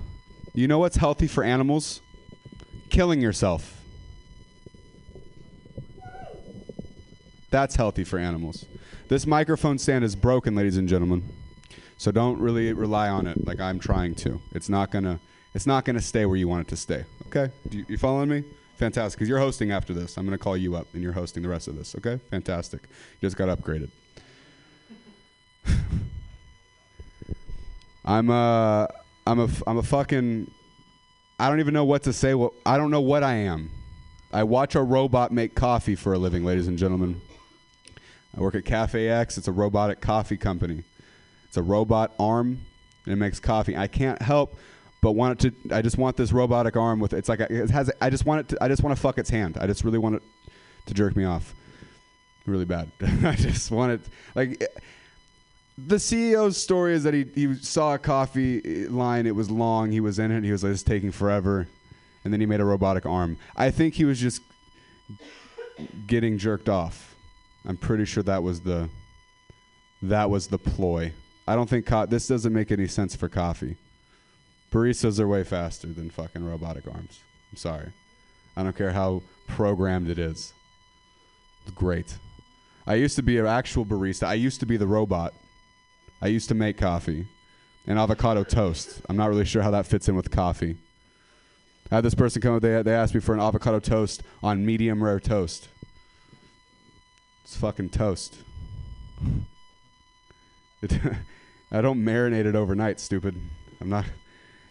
You 0.53 0.67
know 0.67 0.79
what's 0.79 0.95
healthy 0.95 1.27
for 1.27 1.43
animals? 1.43 2.01
Killing 2.89 3.21
yourself. 3.21 3.81
That's 7.49 7.75
healthy 7.75 8.05
for 8.05 8.17
animals. 8.17 8.65
This 9.09 9.27
microphone 9.27 9.77
stand 9.77 10.05
is 10.05 10.15
broken, 10.15 10.55
ladies 10.55 10.77
and 10.77 10.87
gentlemen. 10.87 11.27
So 11.97 12.11
don't 12.11 12.39
really 12.39 12.71
rely 12.71 13.09
on 13.09 13.27
it 13.27 13.45
like 13.45 13.59
I'm 13.59 13.77
trying 13.77 14.15
to. 14.15 14.41
It's 14.53 14.69
not 14.69 14.89
gonna. 14.91 15.19
It's 15.53 15.67
not 15.67 15.83
gonna 15.83 16.01
stay 16.01 16.25
where 16.25 16.37
you 16.37 16.47
want 16.47 16.67
it 16.67 16.69
to 16.69 16.77
stay. 16.77 17.03
Okay? 17.27 17.53
You, 17.69 17.85
you 17.89 17.97
following 17.97 18.29
me? 18.29 18.43
Fantastic. 18.81 19.19
Because 19.19 19.29
you're 19.29 19.37
hosting 19.37 19.71
after 19.71 19.93
this. 19.93 20.17
I'm 20.17 20.25
gonna 20.25 20.39
call 20.39 20.57
you 20.57 20.75
up, 20.75 20.87
and 20.93 21.03
you're 21.03 21.13
hosting 21.13 21.43
the 21.43 21.49
rest 21.49 21.67
of 21.67 21.77
this. 21.77 21.93
Okay? 21.95 22.19
Fantastic. 22.31 22.81
You 22.81 23.27
just 23.27 23.37
got 23.37 23.55
upgraded. 23.55 23.89
Uh, 28.03 28.09
I'm 28.09 28.31
a. 28.31 28.89
I'm 29.27 29.39
a. 29.39 29.49
I'm 29.67 29.77
a 29.77 29.83
fucking. 29.83 30.49
I 31.39 31.49
don't 31.49 31.59
even 31.59 31.75
know 31.75 31.83
what 31.83 32.01
to 32.03 32.13
say. 32.13 32.33
What 32.33 32.53
I 32.65 32.75
don't 32.77 32.89
know 32.89 32.99
what 32.99 33.21
I 33.21 33.33
am. 33.33 33.69
I 34.33 34.41
watch 34.41 34.73
a 34.73 34.81
robot 34.81 35.31
make 35.31 35.53
coffee 35.53 35.93
for 35.93 36.13
a 36.13 36.17
living, 36.17 36.43
ladies 36.43 36.67
and 36.67 36.79
gentlemen. 36.79 37.21
I 38.35 38.41
work 38.41 38.55
at 38.55 38.65
Cafe 38.65 39.07
X. 39.07 39.37
It's 39.37 39.47
a 39.47 39.51
robotic 39.51 40.01
coffee 40.01 40.35
company. 40.35 40.83
It's 41.47 41.57
a 41.57 41.61
robot 41.61 42.11
arm, 42.19 42.65
and 43.05 43.13
it 43.13 43.17
makes 43.17 43.39
coffee. 43.39 43.77
I 43.77 43.85
can't 43.85 44.19
help 44.19 44.55
but 45.01 45.13
want 45.13 45.43
it 45.43 45.67
to. 45.69 45.75
I 45.75 45.81
just 45.81 45.97
want 45.97 46.15
this 46.15 46.31
robotic 46.31 46.75
arm 46.77 46.99
with. 46.99 47.13
It's 47.13 47.27
like 47.27 47.39
it 47.39 47.69
has. 47.69 47.91
I 47.99 48.09
just 48.09 48.25
want 48.25 48.41
it. 48.41 48.47
To, 48.49 48.63
I 48.63 48.67
just 48.67 48.83
want 48.83 48.95
to 48.95 49.01
fuck 49.01 49.17
its 49.17 49.29
hand. 49.29 49.57
I 49.59 49.67
just 49.67 49.83
really 49.83 49.97
want 49.97 50.15
it 50.15 50.23
to 50.85 50.93
jerk 50.93 51.15
me 51.15 51.25
off, 51.25 51.55
really 52.45 52.65
bad. 52.65 52.91
I 53.23 53.35
just 53.35 53.71
want 53.71 53.93
it 53.93 54.01
like. 54.35 54.61
Eh, 54.61 54.79
the 55.77 55.95
CEO's 55.95 56.57
story 56.57 56.93
is 56.93 57.03
that 57.03 57.13
he, 57.13 57.25
he 57.33 57.55
saw 57.55 57.95
a 57.95 57.97
coffee 57.97 58.87
line. 58.87 59.25
It 59.25 59.35
was 59.35 59.49
long. 59.49 59.89
He 59.91 59.99
was 59.99 60.19
in 60.19 60.29
it. 60.29 60.43
He 60.43 60.51
was 60.51 60.63
like, 60.63 60.73
"It's 60.73 60.83
taking 60.83 61.11
forever," 61.11 61.67
and 62.23 62.31
then 62.31 62.39
he 62.39 62.45
made 62.45 62.59
a 62.59 62.65
robotic 62.65 63.05
arm. 63.05 63.37
I 63.55 63.71
think 63.71 63.95
he 63.95 64.05
was 64.05 64.19
just 64.19 64.41
getting 66.05 66.37
jerked 66.37 66.69
off. 66.69 67.15
I'm 67.65 67.77
pretty 67.77 68.05
sure 68.05 68.21
that 68.23 68.43
was 68.43 68.61
the 68.61 68.89
that 70.03 70.29
was 70.29 70.47
the 70.47 70.59
ploy. 70.59 71.13
I 71.47 71.55
don't 71.55 71.69
think 71.69 71.85
co- 71.85 72.05
this 72.05 72.27
doesn't 72.27 72.53
make 72.53 72.71
any 72.71 72.87
sense 72.87 73.15
for 73.15 73.29
coffee. 73.29 73.77
Baristas 74.71 75.19
are 75.19 75.27
way 75.27 75.43
faster 75.43 75.87
than 75.87 76.09
fucking 76.09 76.45
robotic 76.45 76.87
arms. 76.87 77.19
I'm 77.51 77.57
sorry. 77.57 77.91
I 78.55 78.63
don't 78.63 78.75
care 78.75 78.91
how 78.91 79.21
programmed 79.47 80.09
it 80.09 80.17
is. 80.17 80.53
It's 81.63 81.75
great. 81.75 82.17
I 82.87 82.95
used 82.95 83.15
to 83.17 83.23
be 83.23 83.37
an 83.37 83.45
actual 83.45 83.85
barista. 83.85 84.27
I 84.27 84.33
used 84.35 84.59
to 84.61 84.65
be 84.65 84.77
the 84.77 84.87
robot. 84.87 85.33
I 86.21 86.27
used 86.27 86.47
to 86.49 86.55
make 86.55 86.77
coffee 86.77 87.27
and 87.85 87.99
avocado 87.99 88.43
toast. 88.43 89.01
I'm 89.09 89.17
not 89.17 89.29
really 89.29 89.45
sure 89.45 89.61
how 89.61 89.71
that 89.71 89.85
fits 89.85 90.07
in 90.07 90.15
with 90.15 90.31
coffee. 90.31 90.77
I 91.91 91.95
had 91.95 92.05
this 92.05 92.15
person 92.15 92.41
come 92.41 92.55
up. 92.55 92.61
They 92.61 92.81
they 92.81 92.93
asked 92.93 93.13
me 93.13 93.19
for 93.19 93.33
an 93.33 93.41
avocado 93.41 93.79
toast 93.79 94.23
on 94.41 94.65
medium 94.65 95.03
rare 95.03 95.19
toast. 95.19 95.67
It's 97.43 97.57
fucking 97.57 97.89
toast. 97.89 98.37
It, 100.81 100.93
I 101.71 101.81
don't 101.81 102.03
marinate 102.03 102.45
it 102.45 102.55
overnight, 102.55 102.99
stupid. 102.99 103.35
I'm 103.81 103.89
not. 103.89 104.05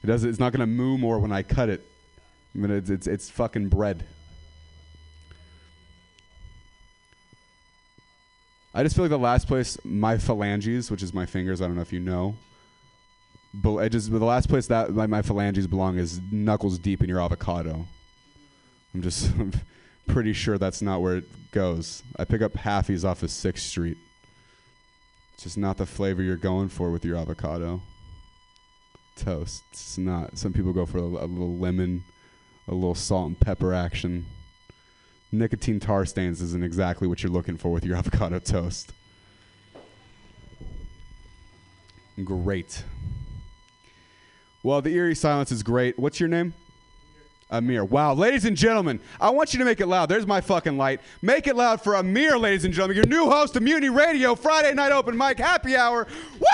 It 0.02 0.06
does. 0.06 0.24
It's 0.24 0.38
not 0.38 0.52
gonna 0.52 0.66
moo 0.66 0.96
more 0.96 1.18
when 1.18 1.32
I 1.32 1.42
cut 1.42 1.68
it. 1.68 1.86
I 2.54 2.58
mean, 2.58 2.70
it's 2.70 2.90
it's, 2.90 3.06
it's 3.06 3.30
fucking 3.30 3.68
bread. 3.68 4.04
I 8.72 8.82
just 8.82 8.94
feel 8.94 9.04
like 9.04 9.10
the 9.10 9.18
last 9.18 9.46
place 9.46 9.76
my 9.84 10.16
phalanges, 10.16 10.90
which 10.90 11.02
is 11.02 11.12
my 11.12 11.26
fingers, 11.26 11.60
I 11.60 11.66
don't 11.66 11.74
know 11.74 11.82
if 11.82 11.92
you 11.92 12.00
know. 12.00 12.36
But 13.52 13.76
I 13.76 13.88
just 13.88 14.10
the 14.10 14.18
last 14.24 14.48
place 14.48 14.68
that 14.68 14.90
my, 14.90 15.06
my 15.06 15.22
phalanges 15.22 15.66
belong 15.66 15.98
is 15.98 16.20
knuckles 16.30 16.78
deep 16.78 17.02
in 17.02 17.08
your 17.08 17.20
avocado. 17.20 17.86
I'm 18.94 19.02
just 19.02 19.32
pretty 20.06 20.32
sure 20.32 20.56
that's 20.56 20.82
not 20.82 21.02
where 21.02 21.16
it 21.16 21.24
goes. 21.50 22.02
I 22.16 22.24
pick 22.24 22.42
up 22.42 22.52
halfies 22.52 23.04
off 23.04 23.22
of 23.22 23.30
Sixth 23.30 23.66
Street. 23.66 23.98
It's 25.34 25.42
just 25.42 25.58
not 25.58 25.76
the 25.76 25.86
flavor 25.86 26.22
you're 26.22 26.36
going 26.36 26.68
for 26.68 26.90
with 26.90 27.04
your 27.04 27.16
avocado 27.16 27.82
toast. 29.20 29.64
It's 29.72 29.98
not. 29.98 30.38
Some 30.38 30.52
people 30.52 30.72
go 30.72 30.86
for 30.86 30.98
a, 30.98 31.02
a 31.02 31.26
little 31.26 31.56
lemon, 31.56 32.04
a 32.66 32.74
little 32.74 32.94
salt 32.94 33.28
and 33.28 33.40
pepper 33.40 33.72
action. 33.72 34.26
Nicotine 35.32 35.78
tar 35.78 36.04
stains 36.06 36.40
isn't 36.40 36.64
exactly 36.64 37.06
what 37.06 37.22
you're 37.22 37.32
looking 37.32 37.56
for 37.56 37.70
with 37.70 37.84
your 37.84 37.96
avocado 37.98 38.38
toast. 38.38 38.92
Great. 42.24 42.84
Well, 44.62 44.82
the 44.82 44.90
eerie 44.90 45.14
silence 45.14 45.52
is 45.52 45.62
great. 45.62 45.98
What's 45.98 46.20
your 46.20 46.28
name? 46.28 46.52
Amir. 47.50 47.84
Wow. 47.84 48.14
Ladies 48.14 48.44
and 48.44 48.56
gentlemen, 48.56 49.00
I 49.20 49.30
want 49.30 49.52
you 49.52 49.58
to 49.58 49.64
make 49.64 49.80
it 49.80 49.86
loud. 49.86 50.08
There's 50.08 50.26
my 50.26 50.40
fucking 50.40 50.76
light. 50.76 51.00
Make 51.20 51.46
it 51.46 51.56
loud 51.56 51.82
for 51.82 51.96
Amir, 51.96 52.38
ladies 52.38 52.64
and 52.64 52.72
gentlemen, 52.72 52.96
your 52.96 53.06
new 53.06 53.28
host 53.28 53.56
of 53.56 53.62
Mutiny 53.62 53.88
Radio, 53.88 54.34
Friday 54.34 54.72
Night 54.74 54.92
Open 54.92 55.16
Mic 55.16 55.38
Happy 55.38 55.76
Hour. 55.76 56.06
Woo! 56.38 56.46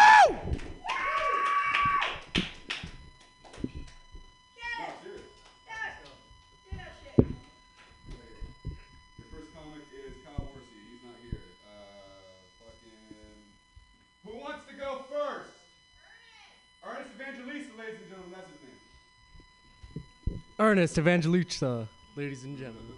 Ernest 20.59 20.97
Evangelista, 20.97 21.87
ladies 22.17 22.45
and 22.45 22.57
gentlemen. 22.57 22.95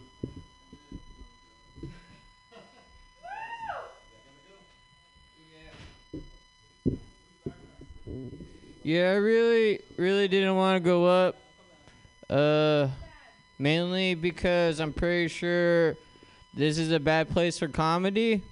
Yeah, 8.85 9.11
I 9.11 9.17
really, 9.17 9.81
really 9.97 10.29
didn't 10.29 10.55
want 10.55 10.77
to 10.77 10.89
go 10.89 11.05
up. 11.05 11.37
Uh, 12.31 12.89
mainly 13.59 14.15
because 14.15 14.79
I'm 14.79 14.93
pretty 14.93 15.27
sure 15.27 15.97
this 16.55 16.79
is 16.79 16.93
a 16.93 17.01
bad 17.01 17.29
place 17.29 17.59
for 17.59 17.67
comedy. 17.67 18.43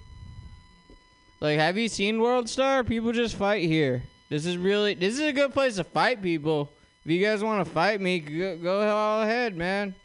Like, 1.39 1.59
have 1.59 1.77
you 1.77 1.87
seen 1.87 2.19
World 2.19 2.49
Star? 2.49 2.83
People 2.83 3.13
just 3.13 3.35
fight 3.35 3.63
here. 3.63 4.03
This 4.29 4.45
is 4.45 4.57
really, 4.57 4.95
this 4.95 5.13
is 5.13 5.21
a 5.21 5.31
good 5.31 5.53
place 5.53 5.77
to 5.77 5.85
fight 5.85 6.21
people. 6.21 6.71
If 7.07 7.11
you 7.11 7.25
guys 7.25 7.41
want 7.41 7.65
to 7.65 7.71
fight 7.71 8.01
me, 8.01 8.19
go, 8.19 8.57
go 8.57 8.89
all 8.89 9.21
ahead, 9.21 9.55
man. 9.55 9.95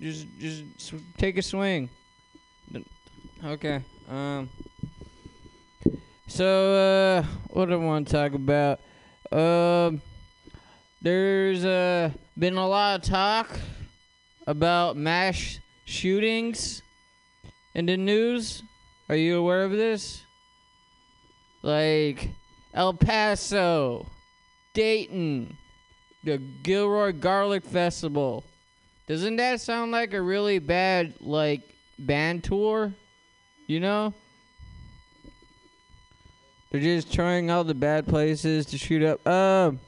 Just, 0.00 0.28
just 0.38 0.62
sw- 0.78 1.02
take 1.18 1.36
a 1.36 1.42
swing. 1.42 1.90
Okay. 3.44 3.82
Um. 4.08 4.48
So, 6.28 6.74
uh, 6.74 7.22
what 7.48 7.66
do 7.66 7.72
I 7.72 7.76
want 7.84 8.06
to 8.06 8.12
talk 8.12 8.34
about? 8.34 8.78
Um, 9.32 10.00
there's 11.00 11.64
uh, 11.64 12.12
been 12.38 12.56
a 12.56 12.68
lot 12.68 13.00
of 13.00 13.02
talk 13.04 13.58
about 14.46 14.96
mass 14.96 15.58
shootings 15.86 16.82
in 17.74 17.86
the 17.86 17.96
news. 17.96 18.62
Are 19.08 19.16
you 19.16 19.38
aware 19.38 19.64
of 19.64 19.72
this? 19.72 20.22
Like 21.62 22.28
El 22.72 22.94
Paso, 22.94 24.06
Dayton, 24.72 25.58
the 26.24 26.38
Gilroy 26.38 27.12
Garlic 27.12 27.64
Festival. 27.64 28.44
Doesn't 29.06 29.36
that 29.36 29.60
sound 29.60 29.92
like 29.92 30.14
a 30.14 30.22
really 30.22 30.58
bad 30.58 31.14
like 31.20 31.62
band 31.98 32.44
tour? 32.44 32.94
You 33.66 33.80
know? 33.80 34.14
They're 36.70 36.80
just 36.80 37.12
trying 37.12 37.50
all 37.50 37.64
the 37.64 37.74
bad 37.74 38.06
places 38.06 38.64
to 38.66 38.78
shoot 38.78 39.02
up. 39.02 39.26
Um, 39.26 39.78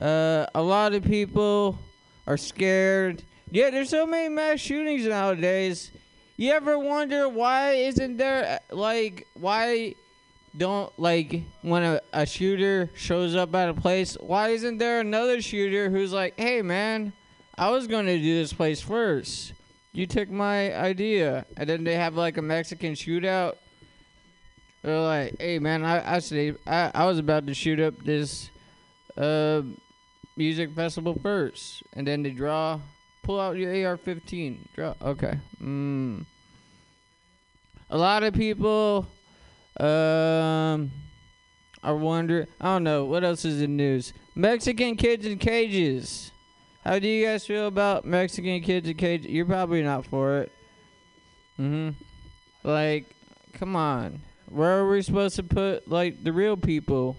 uh, 0.00 0.46
a 0.54 0.62
lot 0.62 0.94
of 0.94 1.04
people 1.04 1.78
are 2.26 2.36
scared. 2.36 3.22
Yeah, 3.52 3.70
there's 3.70 3.90
so 3.90 4.04
many 4.04 4.28
mass 4.28 4.58
shootings 4.58 5.06
nowadays. 5.06 5.92
You 6.36 6.50
ever 6.52 6.78
wonder 6.78 7.28
why 7.28 7.72
isn't 7.74 8.16
there 8.16 8.60
uh, 8.70 8.74
like 8.74 9.26
why 9.34 9.94
don't 10.56 10.92
like 10.98 11.42
when 11.62 11.82
a, 11.82 12.00
a 12.12 12.26
shooter 12.26 12.90
shows 12.94 13.34
up 13.34 13.54
at 13.54 13.68
a 13.68 13.74
place, 13.74 14.16
why 14.20 14.48
isn't 14.48 14.78
there 14.78 15.00
another 15.00 15.40
shooter 15.42 15.90
who's 15.90 16.12
like, 16.12 16.38
"Hey 16.38 16.62
man, 16.62 17.12
I 17.56 17.70
was 17.70 17.86
going 17.86 18.06
to 18.06 18.18
do 18.18 18.34
this 18.34 18.52
place 18.52 18.80
first. 18.80 19.52
You 19.92 20.06
took 20.06 20.30
my 20.30 20.74
idea." 20.74 21.46
And 21.56 21.68
then 21.68 21.84
they 21.84 21.94
have 21.94 22.16
like 22.16 22.36
a 22.36 22.42
Mexican 22.42 22.94
shootout 22.94 23.56
they're 24.86 25.00
like, 25.00 25.34
"Hey 25.40 25.58
man, 25.58 25.84
I 25.84 26.16
I, 26.16 26.54
I 26.64 26.90
I 26.94 27.06
was 27.06 27.18
about 27.18 27.48
to 27.48 27.54
shoot 27.54 27.80
up 27.80 27.94
this 28.04 28.50
uh 29.16 29.62
music 30.36 30.70
festival 30.76 31.18
first, 31.20 31.82
and 31.94 32.06
then 32.06 32.22
they 32.22 32.30
draw, 32.30 32.78
pull 33.24 33.40
out 33.40 33.56
your 33.56 33.72
AR-15, 33.72 34.58
draw. 34.76 34.94
Okay. 35.02 35.40
Mm. 35.60 36.24
A 37.90 37.98
lot 37.98 38.22
of 38.22 38.34
people 38.34 39.08
um 39.80 40.90
I 41.82 41.92
wonder. 41.92 42.48
I 42.60 42.64
don't 42.64 42.84
know 42.84 43.04
what 43.04 43.22
else 43.22 43.44
is 43.44 43.62
in 43.62 43.76
news. 43.76 44.12
Mexican 44.34 44.96
kids 44.96 45.24
in 45.24 45.38
cages. 45.38 46.32
How 46.84 46.98
do 46.98 47.06
you 47.06 47.24
guys 47.26 47.46
feel 47.46 47.66
about 47.68 48.04
Mexican 48.04 48.60
kids 48.60 48.88
in 48.88 48.96
cages? 48.96 49.30
You're 49.30 49.46
probably 49.46 49.82
not 49.82 50.04
for 50.06 50.38
it. 50.38 50.52
Mhm. 51.60 51.94
Like, 52.64 53.06
come 53.52 53.76
on. 53.76 54.20
Where 54.48 54.78
are 54.78 54.88
we 54.88 55.02
supposed 55.02 55.36
to 55.36 55.42
put 55.42 55.88
like 55.88 56.24
the 56.24 56.32
real 56.32 56.56
people 56.56 57.16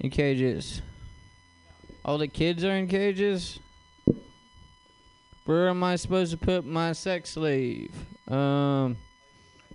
in 0.00 0.10
cages? 0.10 0.82
All 2.04 2.18
the 2.18 2.28
kids 2.28 2.64
are 2.64 2.76
in 2.76 2.88
cages. 2.88 3.58
Where 5.44 5.68
am 5.68 5.84
I 5.84 5.96
supposed 5.96 6.32
to 6.32 6.36
put 6.36 6.64
my 6.64 6.92
sex 6.92 7.30
slave? 7.30 7.92
Um, 8.28 8.96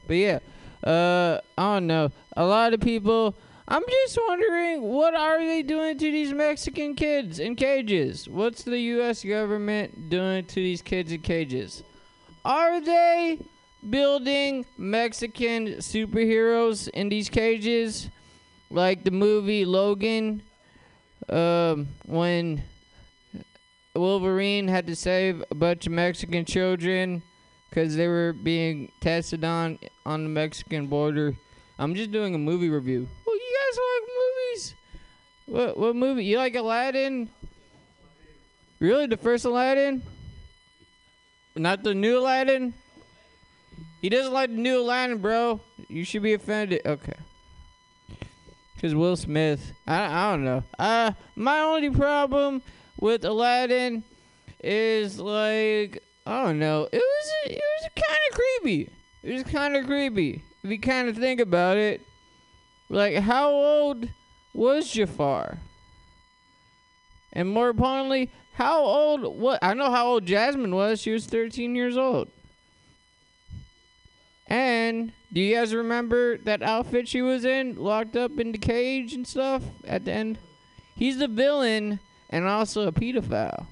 but 0.06 0.16
yeah, 0.18 0.40
uh, 0.84 1.40
I 1.58 1.74
don't 1.76 1.88
know. 1.88 2.12
A 2.36 2.46
lot 2.46 2.74
of 2.74 2.80
people. 2.80 3.36
I'm 3.68 3.84
just 3.88 4.20
wondering, 4.28 4.82
what 4.82 5.16
are 5.16 5.40
they 5.40 5.62
doing 5.62 5.98
to 5.98 6.12
these 6.12 6.34
Mexican 6.34 6.94
kids 6.94 7.40
in 7.40 7.56
cages? 7.56 8.28
What's 8.28 8.64
the 8.64 8.78
U.S. 8.78 9.24
government 9.24 10.10
doing 10.10 10.46
to 10.46 10.56
these 10.56 10.82
kids 10.82 11.12
in 11.14 11.22
cages? 11.22 11.82
Are 12.44 12.82
they 12.82 13.40
building 13.90 14.66
Mexican 14.78 15.76
superheroes 15.76 16.90
in 16.90 17.08
these 17.08 17.30
cages, 17.30 18.10
like 18.70 19.04
the 19.04 19.12
movie 19.12 19.64
Logan, 19.64 20.42
um, 21.30 21.88
when 22.06 22.64
Wolverine 23.96 24.68
had 24.68 24.88
to 24.88 24.96
save 24.96 25.44
a 25.50 25.56
bunch 25.56 25.86
of 25.86 25.94
Mexican 25.94 26.46
children 26.46 27.24
because 27.72 27.96
they 27.96 28.08
were 28.08 28.34
being 28.34 28.92
tested 29.00 29.44
on 29.44 29.80
on 30.06 30.24
the 30.24 30.30
Mexican 30.30 30.88
border. 30.88 31.36
I'm 31.80 31.96
just 31.96 32.12
doing 32.12 32.36
a 32.36 32.38
movie 32.38 32.70
review. 32.70 33.08
Well, 33.26 33.36
you 33.36 33.58
guys 33.60 33.80
like 33.90 34.10
movies? 34.20 34.76
What 35.48 35.78
what 35.78 35.96
movie? 35.96 36.26
You 36.26 36.38
like 36.38 36.56
Aladdin? 36.56 37.30
Really, 38.80 39.08
the 39.08 39.18
first 39.18 39.46
Aladdin? 39.46 40.04
Not 41.56 41.84
the 41.84 41.94
new 41.94 42.20
Aladdin? 42.20 42.74
He 44.02 44.10
doesn't 44.10 44.34
like 44.34 44.50
the 44.50 44.58
new 44.58 44.82
Aladdin, 44.82 45.20
bro. 45.20 45.62
You 45.88 46.04
should 46.04 46.24
be 46.24 46.34
offended. 46.34 46.82
Okay. 46.86 47.14
Cause 48.82 48.96
Will 48.96 49.16
Smith, 49.16 49.74
I 49.86 50.06
I 50.06 50.32
don't 50.32 50.44
know. 50.44 50.64
Uh, 50.78 51.12
my 51.36 51.60
only 51.60 51.92
problem 51.92 52.64
with 53.00 53.24
Aladdin 53.24 54.04
is 54.64 55.20
like 55.20 56.02
I 56.26 56.44
don't 56.44 56.60
know. 56.60 56.88
It 56.92 56.98
was 56.98 57.32
it 57.46 57.62
was 57.82 57.90
kind 57.96 58.20
of 58.30 58.38
creepy. 58.38 58.90
It 59.24 59.34
was 59.34 59.44
kind 59.44 59.76
of 59.76 59.86
creepy 59.86 60.44
if 60.64 60.70
you 60.70 60.80
kind 60.80 61.10
of 61.10 61.18
think 61.18 61.40
about 61.40 61.78
it. 61.78 62.02
Like 62.90 63.16
how 63.16 63.52
old 63.52 64.10
was 64.54 64.92
Jafar? 64.92 65.58
And 67.34 67.50
more 67.50 67.70
importantly, 67.70 68.30
how 68.54 68.84
old? 68.84 69.22
What 69.24 69.60
I 69.62 69.74
know 69.74 69.90
how 69.90 70.08
old 70.08 70.26
Jasmine 70.26 70.76
was. 70.76 71.02
She 71.02 71.12
was 71.12 71.26
13 71.26 71.76
years 71.76 71.98
old. 71.98 72.30
And 74.48 75.14
do 75.32 75.40
you 75.40 75.56
guys 75.56 75.74
remember 75.74 76.38
that 76.40 76.62
outfit 76.62 77.08
she 77.08 77.22
was 77.22 77.46
in, 77.46 77.78
locked 77.78 78.18
up 78.18 78.38
in 78.38 78.52
the 78.52 78.58
cage 78.58 79.14
and 79.14 79.26
stuff 79.26 79.64
at 79.86 80.04
the 80.04 80.12
end? 80.12 80.40
He's 80.96 81.20
the 81.20 81.30
villain 81.30 82.02
and 82.30 82.46
also 82.46 82.86
a 82.86 82.92
pedophile. 82.92 83.66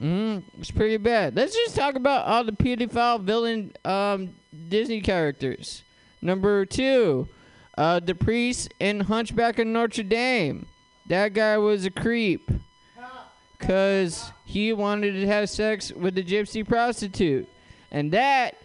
Mm, 0.00 0.42
it's 0.58 0.70
pretty 0.70 0.96
bad. 0.96 1.36
Let's 1.36 1.54
just 1.54 1.76
talk 1.76 1.94
about 1.94 2.26
all 2.26 2.44
the 2.44 2.52
pedophile 2.52 3.20
villain 3.22 3.72
um, 3.84 4.34
Disney 4.68 5.00
characters. 5.00 5.82
Number 6.20 6.64
two, 6.64 7.28
uh, 7.76 8.00
the 8.00 8.14
priest 8.14 8.72
in 8.80 9.00
Hunchback 9.00 9.58
of 9.58 9.66
Notre 9.66 10.02
Dame. 10.02 10.66
That 11.08 11.34
guy 11.34 11.58
was 11.58 11.84
a 11.84 11.90
creep. 11.90 12.50
Because 13.58 14.32
he 14.44 14.72
wanted 14.72 15.12
to 15.12 15.26
have 15.28 15.48
sex 15.48 15.92
with 15.92 16.18
a 16.18 16.22
gypsy 16.22 16.66
prostitute. 16.66 17.48
And 17.92 18.10
that 18.12 18.56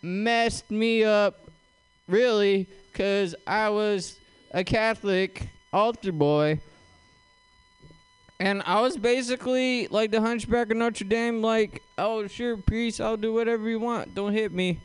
messed 0.00 0.70
me 0.70 1.02
up 1.02 1.50
really 2.06 2.68
because 2.92 3.34
I 3.46 3.70
was 3.70 4.16
a 4.52 4.62
Catholic 4.62 5.48
altar 5.72 6.12
boy. 6.12 6.60
And 8.44 8.62
I 8.66 8.82
was 8.82 8.98
basically 8.98 9.88
like 9.88 10.10
the 10.10 10.20
hunchback 10.20 10.70
of 10.70 10.76
Notre 10.76 11.04
Dame, 11.04 11.40
like, 11.40 11.80
oh, 11.96 12.26
sure, 12.26 12.58
priest, 12.58 13.00
I'll 13.00 13.16
do 13.16 13.32
whatever 13.32 13.66
you 13.70 13.80
want. 13.80 14.14
Don't 14.14 14.34
hit 14.34 14.52
me. 14.52 14.80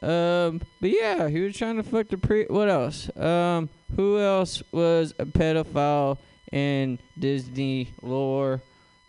Um, 0.00 0.60
but 0.80 0.90
yeah, 0.90 1.28
he 1.28 1.40
was 1.40 1.56
trying 1.56 1.74
to 1.74 1.82
fuck 1.82 2.06
the 2.06 2.18
priest. 2.18 2.52
What 2.52 2.68
else? 2.68 3.10
Um, 3.16 3.68
who 3.96 4.20
else 4.20 4.62
was 4.70 5.12
a 5.18 5.26
pedophile 5.26 6.18
in 6.52 7.00
Disney 7.18 7.88
lore? 8.00 8.62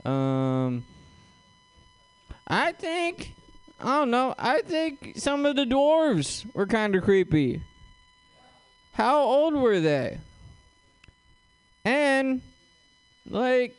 Um, 0.04 0.84
I 2.48 2.72
think 2.72 3.34
I 3.80 4.00
don't 4.00 4.10
know. 4.10 4.34
I 4.40 4.64
think 4.64 5.14
some 5.18 5.46
of 5.46 5.56
the 5.56 5.66
dwarves 5.66 6.44
were 6.56 6.66
kind 6.66 6.96
of 6.96 7.04
creepy. 7.04 7.62
How 8.94 9.20
old 9.20 9.54
were 9.54 9.80
they? 9.80 10.18
And 11.84 12.42
like 13.30 13.76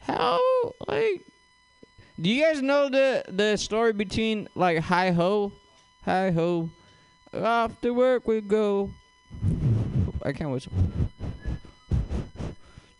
how 0.00 0.40
like 0.88 1.22
do 2.20 2.30
you 2.30 2.42
guys 2.42 2.62
know 2.62 2.88
the 2.88 3.24
the 3.28 3.56
story 3.56 3.92
between 3.92 4.48
like 4.54 4.78
hi 4.78 5.10
ho 5.10 5.52
hi 6.04 6.30
ho 6.30 6.70
off 7.34 7.80
to 7.80 7.92
work 7.92 8.26
we 8.26 8.40
go 8.40 8.90
I 10.24 10.32
can't 10.32 10.50
whistle. 10.50 10.72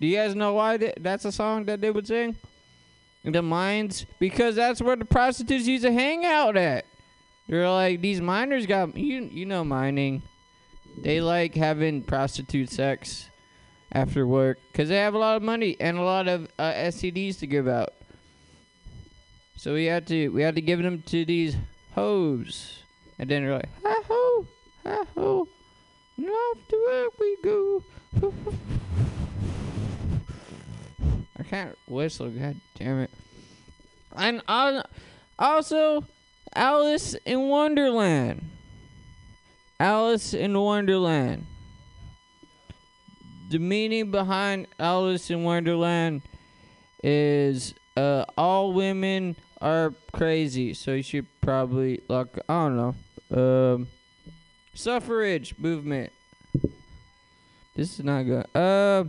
Do 0.01 0.07
you 0.07 0.17
guys 0.17 0.35
know 0.35 0.55
why 0.55 0.77
th- 0.77 0.95
that's 1.01 1.25
a 1.25 1.33
song 1.33 1.65
that 1.67 1.81
they 1.81 1.91
would 1.91 2.07
sing? 2.07 2.37
The 3.25 3.43
mines 3.43 4.05
because 4.19 4.57
that's 4.57 4.83
where 4.83 4.97
the 4.97 5.05
prostitutes 5.05 5.67
used 5.69 5.85
to 5.85 5.93
hang 5.93 6.25
out 6.25 6.57
at. 6.57 6.87
They're 7.49 7.71
like 7.71 8.01
these 8.01 8.21
miners 8.21 8.67
got 8.67 8.97
you 8.97 9.29
you 9.33 9.47
know 9.47 9.63
mining. 9.63 10.23
They 10.99 11.21
like 11.21 11.55
having 11.55 12.03
prostitute 12.03 12.71
sex 12.71 13.29
after 13.93 14.27
work 14.27 14.59
because 14.71 14.89
they 14.89 14.97
have 14.97 15.15
a 15.15 15.19
lot 15.19 15.37
of 15.37 15.43
money 15.43 15.77
and 15.79 15.99
a 15.99 16.03
lot 16.03 16.27
of 16.27 16.49
uh, 16.59 16.73
STDs 16.73 17.39
to 17.41 17.47
give 17.47 17.69
out. 17.69 17.93
So 19.57 19.75
we 19.75 19.85
had 19.85 20.07
to 20.09 20.29
we 20.31 20.43
had 20.43 20.57
to 20.57 20.61
give 20.61 20.83
them 20.83 21.03
to 21.07 21.25
these 21.25 21.57
hoes, 21.95 22.83
and 23.19 23.31
then 23.31 23.45
they're 23.45 23.55
like, 23.55 23.69
ha 23.85 24.03
ho, 24.09 24.47
ha 24.85 25.05
ho, 25.15 25.49
and 26.17 26.29
off 26.29 26.59
to 26.69 26.87
work 26.89 27.21
we 27.21 27.37
go. 27.45 27.85
I 31.39 31.43
can't 31.45 31.79
whistle. 31.87 32.31
God 32.31 32.57
damn 32.79 33.01
it! 33.01 33.11
And 34.17 34.43
al- 34.49 34.85
also, 35.39 36.05
Alice 36.55 37.15
in 37.25 37.49
Wonderland. 37.49 38.49
Alice 39.79 40.35
in 40.35 40.59
Wonderland. 40.59 41.47
The 43.53 43.59
meaning 43.59 44.11
behind 44.11 44.67
Alice 44.79 45.31
in 45.31 45.45
Wonderland 45.45 46.23
is 47.05 47.75
uh, 47.99 48.25
all 48.35 48.73
women 48.73 49.37
are 49.61 49.93
crazy, 50.11 50.73
so 50.73 50.93
you 50.93 51.03
should 51.03 51.27
probably 51.43 52.01
like 52.09 52.29
I 52.49 52.55
don't 52.67 52.77
know. 53.31 53.75
Um, 53.75 53.89
suffrage 54.73 55.55
movement. 55.59 56.13
This 57.77 57.99
is 57.99 58.03
not 58.03 58.23
good. 58.23 58.47
Uh, 58.57 59.05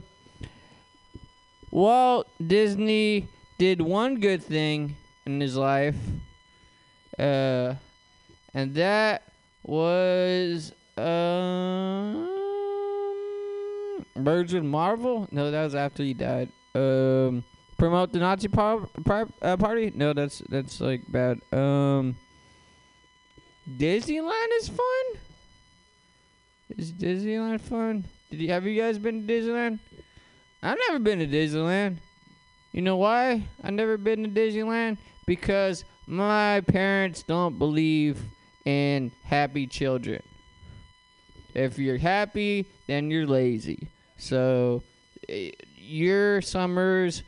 Walt 1.72 2.28
Disney 2.46 3.30
did 3.58 3.80
one 3.80 4.20
good 4.20 4.44
thing 4.44 4.98
in 5.26 5.40
his 5.40 5.56
life, 5.56 5.96
uh, 7.18 7.76
and 8.54 8.76
that 8.76 9.24
was 9.64 10.74
um, 10.98 12.33
Birds 14.16 14.54
with 14.54 14.64
Marvel. 14.64 15.28
No, 15.32 15.52
that 15.52 15.64
was 15.64 15.76
after 15.76 16.04
he 16.04 16.14
died. 16.14 16.50
Um, 16.76 17.44
promote 17.78 18.12
the 18.12 18.20
Nazi 18.20 18.48
par- 18.48 18.88
uh, 19.42 19.58
party. 19.58 19.92
No, 19.96 20.14
that's 20.14 20.40
that's 20.50 20.80
like 20.80 21.02
bad. 21.12 21.40
Um, 21.52 22.16
Disneyland 23.78 24.48
is 24.60 24.70
fun. 24.70 25.06
Is 26.78 26.92
Disneyland 26.92 27.62
fun? 27.62 28.06
Did 28.30 28.42
you 28.42 28.50
have 28.50 28.66
you 28.66 28.80
guys 28.80 28.98
been 28.98 29.26
to 29.26 29.34
Disneyland? 29.34 29.80
I've 30.62 30.78
never 30.88 31.00
been 31.00 31.20
to 31.20 31.28
Disneyland. 31.28 31.98
You 32.72 32.82
know 32.82 32.98
why 32.98 33.44
I've 33.64 33.74
never 33.74 33.98
been 33.98 34.24
to 34.24 34.30
Disneyland? 34.30 34.98
Because 35.26 35.86
my 36.08 36.62
parents 36.62 37.24
don't 37.24 37.60
believe 37.60 38.22
in 38.66 39.12
happy 39.24 39.68
children. 39.68 40.22
If 41.54 41.78
you're 41.78 41.98
happy, 41.98 42.66
then 42.88 43.12
you're 43.12 43.28
lazy. 43.28 43.88
So 44.24 44.84
eh, 45.28 45.52
your 45.78 46.42
summers 46.42 47.24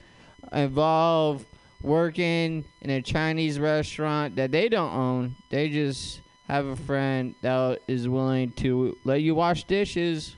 involve 0.54 1.46
working 1.82 2.64
in 2.82 2.90
a 2.90 3.02
Chinese 3.02 3.60
restaurant 3.60 4.38
that 4.38 4.52
they 4.52 4.70
don't 4.70 4.94
own. 4.94 5.36
They 5.50 5.70
just 5.70 6.22
have 6.48 6.66
a 6.66 6.76
friend 6.78 7.36
that 7.42 7.80
is 7.90 8.08
willing 8.08 8.54
to 8.54 8.96
let 9.04 9.22
you 9.22 9.36
wash 9.36 9.66
dishes 9.66 10.38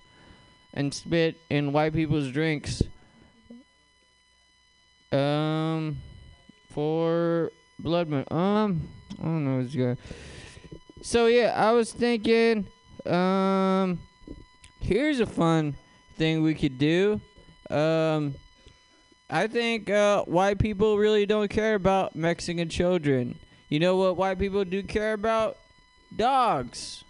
and 0.74 0.92
spit 0.92 1.38
in 1.52 1.74
white 1.74 1.94
people's 1.94 2.32
drinks. 2.32 2.82
Um, 5.12 5.98
for 6.70 7.52
blood 7.78 8.10
moon. 8.10 8.26
Um, 8.32 8.90
I 9.20 9.24
don't 9.24 9.46
know 9.46 9.62
what's 9.62 9.76
going. 9.76 9.98
So 11.04 11.28
yeah, 11.28 11.54
I 11.56 11.72
was 11.74 11.94
thinking. 11.94 12.66
Um, 13.06 14.00
here's 14.82 15.20
a 15.20 15.26
fun 15.28 15.76
thing 16.18 16.44
we 16.44 16.54
could 16.54 16.78
do. 16.78 17.22
Um, 17.70 18.36
I 19.30 19.48
think 19.48 19.90
uh, 19.90 20.24
white 20.24 20.58
people 20.58 20.98
really 20.98 21.26
don't 21.26 21.50
care 21.50 21.76
about 21.76 22.16
Mexican 22.16 22.70
children. 22.70 23.38
You 23.70 23.80
know 23.80 23.98
what 23.98 24.16
white 24.16 24.40
people 24.40 24.64
do 24.64 24.82
care 24.84 25.14
about? 25.14 25.58
Dogs. 26.16 27.04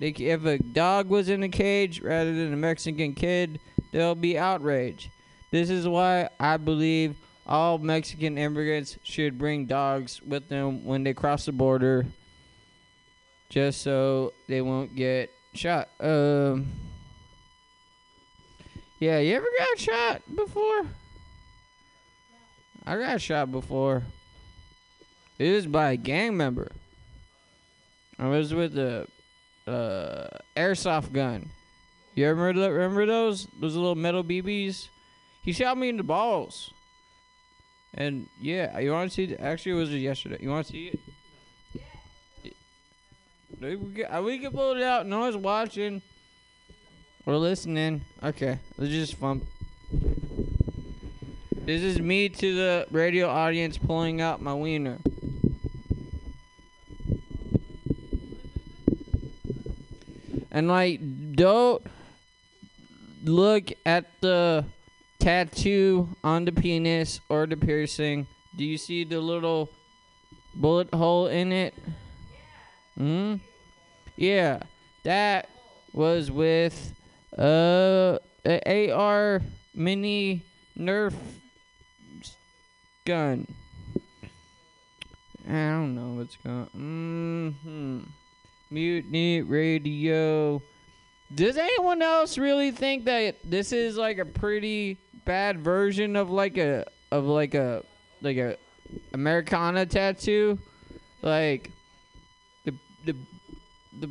They, 0.00 0.08
if 0.08 0.44
a 0.44 0.58
dog 0.58 1.08
was 1.08 1.28
in 1.28 1.42
a 1.44 1.48
cage 1.48 2.00
rather 2.00 2.34
than 2.34 2.52
a 2.52 2.56
Mexican 2.56 3.14
kid, 3.14 3.60
they'll 3.92 4.16
be 4.16 4.36
outraged. 4.36 5.10
This 5.52 5.70
is 5.70 5.86
why 5.86 6.28
I 6.40 6.56
believe 6.56 7.14
all 7.46 7.78
Mexican 7.78 8.36
immigrants 8.36 8.98
should 9.04 9.38
bring 9.38 9.66
dogs 9.66 10.20
with 10.22 10.48
them 10.48 10.84
when 10.84 11.04
they 11.04 11.14
cross 11.14 11.46
the 11.46 11.52
border, 11.52 12.06
just 13.48 13.82
so 13.82 14.32
they 14.48 14.60
won't 14.60 14.96
get 14.96 15.30
shot. 15.52 15.88
Um, 16.00 16.66
yeah, 19.04 19.18
you 19.18 19.36
ever 19.36 19.46
got 19.58 19.78
shot 19.78 20.22
before? 20.34 20.86
I 22.86 22.96
got 22.96 23.20
shot 23.20 23.52
before. 23.52 24.02
It 25.38 25.52
was 25.52 25.66
by 25.66 25.92
a 25.92 25.96
gang 25.96 26.38
member. 26.38 26.72
I 28.18 28.28
was 28.28 28.54
with 28.54 28.78
a 28.78 29.06
uh, 29.66 30.28
airsoft 30.56 31.12
gun. 31.12 31.50
You 32.14 32.26
ever 32.28 32.44
remember, 32.44 33.04
those? 33.04 33.46
Those 33.60 33.76
little 33.76 33.94
metal 33.94 34.24
BBs? 34.24 34.88
He 35.44 35.52
shot 35.52 35.76
me 35.76 35.90
in 35.90 35.98
the 35.98 36.02
balls. 36.02 36.70
And 37.92 38.26
yeah, 38.40 38.78
you 38.78 38.92
want 38.92 39.10
to 39.10 39.14
see? 39.14 39.26
The, 39.26 39.40
actually, 39.40 39.72
it 39.72 39.74
was 39.74 39.90
yesterday. 39.90 40.38
You 40.40 40.48
want 40.48 40.66
to 40.66 40.72
see 40.72 40.92
it? 42.42 42.54
Uh, 43.62 44.22
we 44.22 44.38
can 44.38 44.50
pull 44.50 44.76
it 44.76 44.82
out. 44.82 45.06
No 45.06 45.20
one's 45.20 45.36
watching 45.36 46.00
or 47.26 47.36
listening. 47.36 48.04
Okay, 48.22 48.58
it's 48.78 48.90
just 48.90 49.14
fun. 49.14 49.46
This 51.64 51.82
is 51.82 51.98
me 51.98 52.28
to 52.28 52.54
the 52.54 52.86
radio 52.90 53.28
audience 53.28 53.78
pulling 53.78 54.20
out 54.20 54.42
my 54.42 54.52
wiener. 54.52 54.98
And 60.50 60.68
like, 60.68 61.00
don't 61.34 61.82
look 63.24 63.72
at 63.86 64.04
the 64.20 64.66
tattoo 65.18 66.08
on 66.22 66.44
the 66.44 66.52
penis 66.52 67.20
or 67.28 67.46
the 67.46 67.56
piercing. 67.56 68.26
Do 68.56 68.64
you 68.64 68.76
see 68.76 69.04
the 69.04 69.20
little 69.20 69.70
bullet 70.54 70.92
hole 70.92 71.26
in 71.26 71.50
it? 71.50 71.74
Hmm. 72.96 73.36
Yeah, 74.16 74.60
that 75.02 75.48
was 75.92 76.30
with 76.30 76.94
uh 77.38 78.18
AR 78.46 79.42
mini 79.74 80.42
Nerf 80.78 81.14
gun. 83.04 83.46
I 85.46 85.52
don't 85.52 85.94
know 85.94 86.18
what's 86.18 86.36
going. 86.36 87.56
Mm-hmm. 87.64 88.00
Mutiny 88.70 89.42
Radio. 89.42 90.62
Does 91.34 91.56
anyone 91.56 92.00
else 92.02 92.38
really 92.38 92.70
think 92.70 93.04
that 93.04 93.36
this 93.44 93.72
is 93.72 93.96
like 93.96 94.18
a 94.18 94.24
pretty 94.24 94.96
bad 95.24 95.60
version 95.60 96.16
of 96.16 96.30
like 96.30 96.56
a 96.56 96.86
of 97.10 97.26
like 97.26 97.54
a 97.54 97.82
like 98.22 98.36
a 98.36 98.56
Americana 99.12 99.86
tattoo? 99.86 100.58
Like 101.22 101.70
the 102.64 102.74
the 103.04 103.16
the 104.00 104.10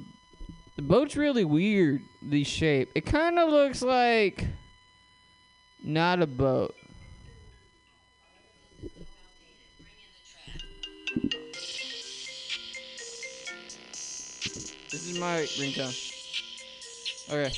the 0.75 0.81
boat's 0.81 1.15
really 1.15 1.45
weird, 1.45 2.01
the 2.21 2.43
shape. 2.43 2.89
It 2.95 3.05
kind 3.05 3.37
of 3.37 3.49
looks 3.49 3.83
like 3.83 4.45
not 5.83 6.21
a 6.21 6.27
boat. 6.27 6.75
This 14.89 15.07
is 15.07 15.19
my 15.19 15.41
ringtone. 15.57 16.11
Okay. 17.29 17.51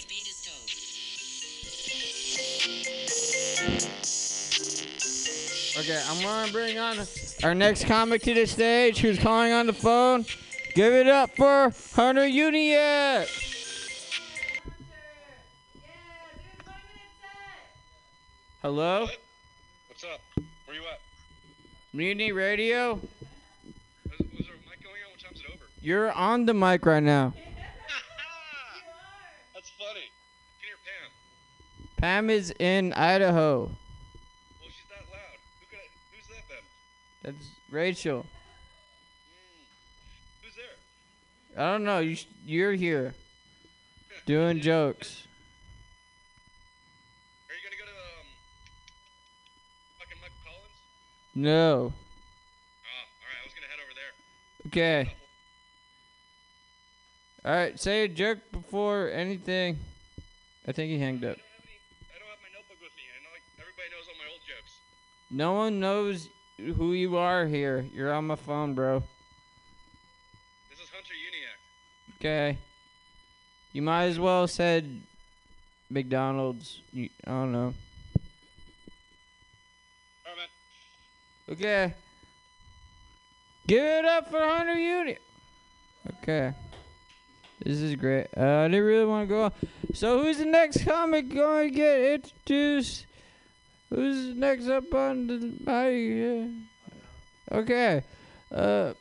Okay, 5.78 6.02
I'm 6.10 6.22
gonna 6.22 6.52
bring 6.52 6.80
on 6.80 6.98
our 7.44 7.54
next 7.54 7.86
comic 7.86 8.22
to 8.24 8.34
the 8.34 8.46
stage 8.46 9.00
who's 9.00 9.20
calling 9.20 9.52
on 9.52 9.68
the 9.68 9.74
phone. 9.74 10.26
Give 10.76 10.94
it 10.94 11.08
up 11.08 11.36
for 11.36 11.72
Hunter 11.96 12.28
Uniac. 12.28 13.28
Hello? 18.62 19.08
What's 19.88 20.04
up? 20.04 20.20
Where 20.66 20.76
you 20.76 20.82
at? 20.92 21.00
Mutiny 21.94 22.34
Radio? 22.34 22.96
Was, 22.96 23.02
was 24.20 24.28
there 24.48 24.56
a 24.56 24.58
mic 24.68 24.84
going 24.84 24.98
on? 25.06 25.12
What 25.12 25.20
time's 25.24 25.40
it 25.40 25.46
over? 25.54 25.64
You're 25.82 26.12
on 26.12 26.46
the 26.46 26.54
mic 26.54 26.86
right 26.86 27.02
now. 27.04 27.34
That's 29.54 29.70
funny. 29.80 30.10
Hear 30.60 30.76
Pam. 30.84 31.12
Pam 31.98 32.30
is 32.30 32.52
in 32.60 32.92
Idaho. 32.94 33.60
Well, 33.62 33.72
she's 34.64 34.74
that 34.90 35.06
loud. 35.10 35.38
Who 35.62 35.66
could 35.70 35.80
I, 35.80 35.88
who's 36.12 36.28
that 36.28 36.44
then? 36.50 36.64
That's 37.34 37.46
Rachel. 37.70 38.22
Hmm. 38.22 38.28
Who's 40.44 40.56
there? 40.56 40.76
I 41.58 41.72
don't 41.72 41.86
know. 41.86 42.00
You 42.00 42.16
sh- 42.16 42.28
you're 42.46 42.74
here 42.74 43.14
doing 44.26 44.60
jokes. 44.60 45.26
Are 47.50 47.54
you 47.56 47.62
gonna 47.64 47.78
go 47.80 47.86
to 47.86 47.92
um 47.92 48.28
fucking 50.00 50.18
Michael 50.22 50.36
Collins? 50.44 50.76
No. 51.34 51.54
Oh, 51.54 51.80
all 51.80 51.92
right. 53.24 53.40
I 53.40 53.46
was 53.46 53.54
gonna 53.54 53.68
head 53.68 53.80
over 53.80 53.94
there. 53.96 54.14
Okay. 54.68 55.14
All 57.46 57.54
right. 57.56 57.80
Say 57.80 58.04
a 58.04 58.08
joke 58.10 58.40
before 58.52 59.10
anything. 59.12 59.80
I 60.68 60.74
think 60.74 60.92
he 60.92 61.00
hanged 61.00 61.24
up. 61.24 61.38
I 61.38 61.38
don't 61.38 61.40
have 61.40 61.64
any. 61.64 61.80
I 62.14 62.20
don't 62.20 62.30
have 62.30 62.40
my 62.42 62.52
notebook 62.52 62.82
with 62.82 62.92
me. 62.98 63.04
I 63.16 63.24
know 63.24 63.32
like, 63.32 63.44
everybody 63.62 63.88
knows 63.96 64.08
all 64.10 64.18
my 64.20 64.28
old 64.30 64.42
jokes. 64.44 64.74
No 65.32 65.54
one 65.54 65.80
knows 65.80 66.28
who 66.58 66.92
you 66.94 67.16
are 67.16 67.46
here. 67.46 67.86
You're 67.94 68.12
on 68.14 68.28
my 68.28 68.36
phone, 68.36 68.74
bro. 68.74 69.04
This 70.70 70.80
is 70.80 70.90
Hunter 70.90 71.14
Uniac. 71.14 71.60
Okay. 72.26 72.58
You 73.72 73.84
might 73.84 74.06
as 74.06 74.20
well 74.20 74.48
said 74.48 74.90
McDonald's. 75.92 76.82
You, 76.92 77.08
I 77.24 77.30
don't 77.30 77.52
know. 77.52 77.74
Okay. 81.48 81.94
Give 83.68 83.84
it 83.84 84.06
up 84.06 84.32
for 84.32 84.40
Hunter 84.40 84.74
Unit. 84.74 85.20
Okay. 86.24 86.52
This 87.64 87.78
is 87.78 87.96
great. 87.96 88.26
Uh, 88.36 88.42
I 88.42 88.68
didn't 88.70 88.86
really 88.86 89.06
want 89.06 89.30
to 89.30 89.32
go. 89.32 89.52
So 89.94 90.24
who's 90.24 90.40
the 90.40 90.46
next 90.46 90.84
comic 90.84 91.32
going 91.32 91.70
to 91.70 91.76
get 91.76 92.02
introduced? 92.02 93.06
Who's 93.92 94.36
next 94.36 94.68
up 94.68 94.92
on 94.96 95.28
the 95.28 96.50
Okay. 97.52 98.02
Uh. 98.52 98.94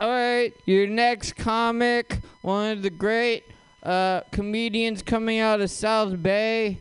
All 0.00 0.08
right, 0.08 0.52
your 0.64 0.86
next 0.86 1.34
comic, 1.34 2.20
one 2.42 2.70
of 2.70 2.82
the 2.82 2.90
great 2.90 3.42
uh, 3.82 4.20
comedians 4.30 5.02
coming 5.02 5.40
out 5.40 5.60
of 5.60 5.72
South 5.72 6.22
Bay 6.22 6.78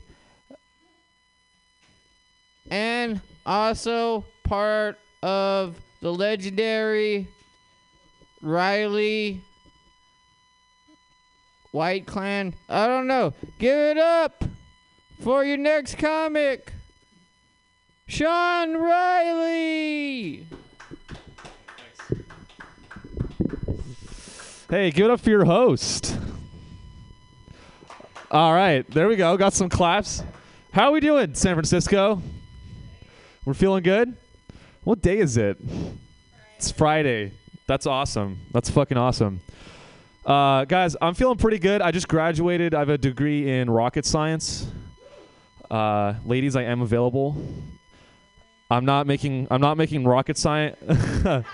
and 2.70 3.20
also 3.44 4.24
part 4.44 5.00
of 5.24 5.80
the 6.02 6.14
legendary 6.14 7.28
Riley 8.44 9.42
White 11.72 12.06
Clan. 12.06 12.54
I 12.70 12.86
don't 12.86 13.08
know. 13.08 13.34
Give 13.58 13.78
it 13.80 13.98
up 13.98 14.44
for 15.22 15.44
your 15.44 15.58
next 15.58 15.98
comic, 15.98 16.72
Sean 18.06 18.78
Riley. 18.78 20.46
Hey, 24.70 24.92
give 24.92 25.06
it 25.06 25.12
up 25.12 25.22
for 25.22 25.30
your 25.30 25.46
host. 25.46 26.18
All 28.30 28.54
right, 28.54 28.86
there 28.92 29.08
we 29.08 29.16
go. 29.16 29.38
Got 29.38 29.54
some 29.54 29.70
claps. 29.70 30.24
How 30.74 30.90
are 30.90 30.92
we 30.92 31.00
doing, 31.00 31.36
San 31.36 31.56
Francisco? 31.56 32.22
We're 33.46 33.54
feeling 33.54 33.82
good? 33.82 34.18
What 34.84 35.02
day 35.02 35.20
is 35.20 35.38
it? 35.38 35.58
It's 36.58 36.70
Friday. 36.70 37.32
That's 37.66 37.86
awesome. 37.86 38.40
That's 38.52 38.70
fucking 38.70 38.98
awesome. 38.98 39.40
Uh, 40.26 40.66
guys, 40.66 40.98
I'm 41.02 41.14
feeling 41.14 41.38
pretty 41.38 41.60
good. 41.60 41.82
I 41.82 41.92
just 41.92 42.10
graduated. 42.10 42.76
I 42.76 42.80
have 42.80 42.90
a 42.90 42.98
degree 42.98 43.50
in 43.50 43.70
rocket 43.70 44.06
science. 44.06 44.70
Uh, 45.72 46.16
ladies, 46.26 46.58
I 46.58 46.64
am 46.64 46.82
available. 46.82 47.42
I'm 48.70 48.84
not 48.84 49.08
making. 49.08 49.48
I'm 49.50 49.62
not 49.62 49.78
making 49.78 50.04
rocket 50.04 50.38
science. 50.38 50.76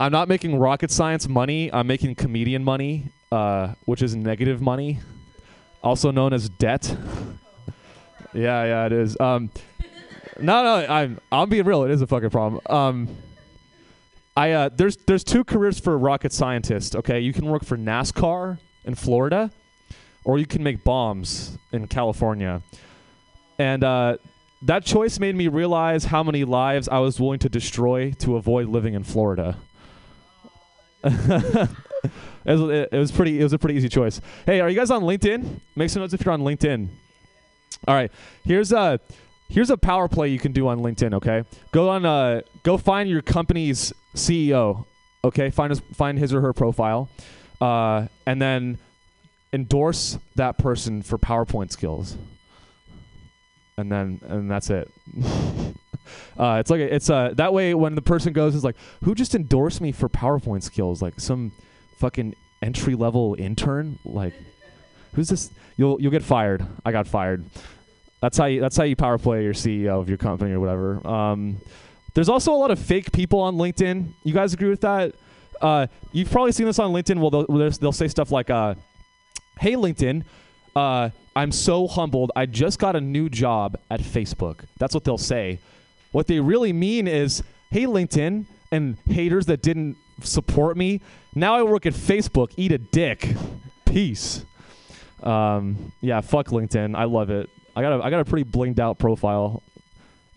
I'm 0.00 0.12
not 0.12 0.28
making 0.28 0.56
rocket 0.56 0.90
science 0.90 1.28
money. 1.28 1.70
I'm 1.70 1.86
making 1.86 2.14
comedian 2.14 2.64
money, 2.64 3.12
uh, 3.30 3.74
which 3.84 4.00
is 4.00 4.16
negative 4.16 4.62
money, 4.62 4.98
also 5.84 6.10
known 6.10 6.32
as 6.32 6.48
debt. 6.48 6.96
yeah, 8.32 8.64
yeah, 8.64 8.86
it 8.86 8.92
is. 8.92 9.20
Um, 9.20 9.50
no, 10.40 10.64
no, 10.64 10.86
I'm 10.86 11.20
I'm 11.30 11.50
being 11.50 11.66
real. 11.66 11.84
It 11.84 11.90
is 11.90 12.00
a 12.00 12.06
fucking 12.06 12.30
problem. 12.30 12.62
Um, 12.70 13.14
I 14.34 14.52
uh, 14.52 14.70
there's 14.74 14.96
there's 14.96 15.22
two 15.22 15.44
careers 15.44 15.78
for 15.78 15.92
a 15.92 15.98
rocket 15.98 16.32
scientist. 16.32 16.96
Okay, 16.96 17.20
you 17.20 17.34
can 17.34 17.44
work 17.44 17.62
for 17.62 17.76
NASCAR 17.76 18.58
in 18.86 18.94
Florida, 18.94 19.50
or 20.24 20.38
you 20.38 20.46
can 20.46 20.62
make 20.62 20.82
bombs 20.82 21.58
in 21.72 21.86
California, 21.88 22.62
and 23.58 23.84
uh, 23.84 24.16
that 24.62 24.86
choice 24.86 25.18
made 25.18 25.36
me 25.36 25.48
realize 25.48 26.04
how 26.06 26.22
many 26.22 26.44
lives 26.44 26.88
I 26.88 27.00
was 27.00 27.20
willing 27.20 27.40
to 27.40 27.50
destroy 27.50 28.12
to 28.12 28.36
avoid 28.36 28.68
living 28.68 28.94
in 28.94 29.04
Florida. 29.04 29.58
it, 31.04 31.70
was, 32.44 32.88
it, 32.92 32.92
was 32.92 33.10
pretty. 33.10 33.40
It 33.40 33.42
was 33.42 33.52
a 33.52 33.58
pretty 33.58 33.76
easy 33.76 33.88
choice. 33.88 34.20
Hey, 34.44 34.60
are 34.60 34.68
you 34.68 34.76
guys 34.76 34.90
on 34.90 35.02
LinkedIn? 35.02 35.60
Make 35.76 35.90
some 35.90 36.02
notes 36.02 36.12
if 36.12 36.24
you're 36.24 36.34
on 36.34 36.42
LinkedIn. 36.42 36.88
All 37.88 37.94
right. 37.94 38.12
Here's 38.44 38.72
a 38.72 39.00
here's 39.48 39.70
a 39.70 39.76
power 39.76 40.08
play 40.08 40.28
you 40.28 40.38
can 40.38 40.52
do 40.52 40.68
on 40.68 40.80
LinkedIn. 40.80 41.14
Okay, 41.14 41.44
go 41.72 41.88
on. 41.88 42.04
Uh, 42.04 42.42
go 42.62 42.76
find 42.76 43.08
your 43.08 43.22
company's 43.22 43.92
CEO. 44.14 44.84
Okay, 45.24 45.50
find 45.50 45.70
his 45.70 45.80
find 45.94 46.18
his 46.18 46.32
or 46.32 46.40
her 46.40 46.52
profile, 46.52 47.08
uh, 47.60 48.06
and 48.26 48.40
then 48.40 48.78
endorse 49.52 50.18
that 50.36 50.58
person 50.58 51.02
for 51.02 51.18
PowerPoint 51.18 51.72
skills. 51.72 52.16
And 53.76 53.90
then 53.90 54.20
and 54.26 54.50
that's 54.50 54.70
it. 54.70 54.90
Uh, 56.38 56.56
it's 56.58 56.70
like 56.70 56.80
a, 56.80 56.94
it's 56.94 57.10
uh 57.10 57.32
that 57.34 57.52
way 57.52 57.74
when 57.74 57.94
the 57.94 58.02
person 58.02 58.32
goes 58.32 58.54
is 58.54 58.64
like 58.64 58.76
who 59.04 59.14
just 59.14 59.34
endorsed 59.34 59.80
me 59.80 59.92
for 59.92 60.08
PowerPoint 60.08 60.62
skills? 60.62 61.02
Like 61.02 61.20
some 61.20 61.52
fucking 61.98 62.34
entry 62.62 62.94
level 62.94 63.36
intern? 63.38 63.98
Like 64.04 64.34
who's 65.14 65.28
this? 65.28 65.50
You'll 65.76 66.00
you'll 66.00 66.10
get 66.10 66.22
fired. 66.22 66.66
I 66.84 66.92
got 66.92 67.06
fired. 67.06 67.44
That's 68.20 68.36
how 68.38 68.46
you 68.46 68.60
that's 68.60 68.76
how 68.76 68.84
you 68.84 68.96
power 68.96 69.18
your 69.40 69.54
CEO 69.54 70.00
of 70.00 70.08
your 70.08 70.18
company 70.18 70.52
or 70.52 70.60
whatever. 70.60 71.06
Um 71.06 71.58
there's 72.14 72.28
also 72.28 72.52
a 72.52 72.56
lot 72.56 72.70
of 72.70 72.78
fake 72.78 73.12
people 73.12 73.40
on 73.40 73.56
LinkedIn. 73.56 74.12
You 74.24 74.34
guys 74.34 74.52
agree 74.54 74.70
with 74.70 74.80
that? 74.80 75.14
Uh 75.60 75.86
you've 76.12 76.30
probably 76.30 76.52
seen 76.52 76.66
this 76.66 76.78
on 76.78 76.92
LinkedIn. 76.92 77.18
Well 77.20 77.30
they'll 77.30 77.46
they'll, 77.46 77.70
they'll 77.70 77.92
say 77.92 78.08
stuff 78.08 78.30
like 78.32 78.50
uh 78.50 78.74
hey 79.58 79.74
LinkedIn 79.74 80.24
uh 80.76 81.10
I'm 81.36 81.52
so 81.52 81.86
humbled 81.86 82.32
I 82.36 82.46
just 82.46 82.78
got 82.78 82.96
a 82.96 83.00
new 83.00 83.28
job 83.28 83.78
at 83.90 84.00
Facebook 84.00 84.64
that's 84.78 84.94
what 84.94 85.04
they'll 85.04 85.18
say 85.18 85.60
what 86.12 86.26
they 86.26 86.40
really 86.40 86.72
mean 86.72 87.06
is, 87.06 87.42
hey, 87.70 87.84
LinkedIn 87.84 88.46
and 88.72 88.96
haters 89.06 89.46
that 89.46 89.62
didn't 89.62 89.96
support 90.22 90.76
me, 90.76 91.00
now 91.34 91.54
I 91.54 91.62
work 91.62 91.86
at 91.86 91.92
Facebook. 91.92 92.52
Eat 92.56 92.72
a 92.72 92.78
dick. 92.78 93.34
Peace. 93.84 94.44
Um, 95.22 95.92
yeah, 96.00 96.20
fuck 96.20 96.48
LinkedIn. 96.48 96.96
I 96.96 97.04
love 97.04 97.30
it. 97.30 97.48
I 97.76 97.82
got 97.82 98.00
a, 98.00 98.04
I 98.04 98.10
got 98.10 98.20
a 98.20 98.24
pretty 98.24 98.50
blinged 98.50 98.80
out 98.80 98.98
profile 98.98 99.62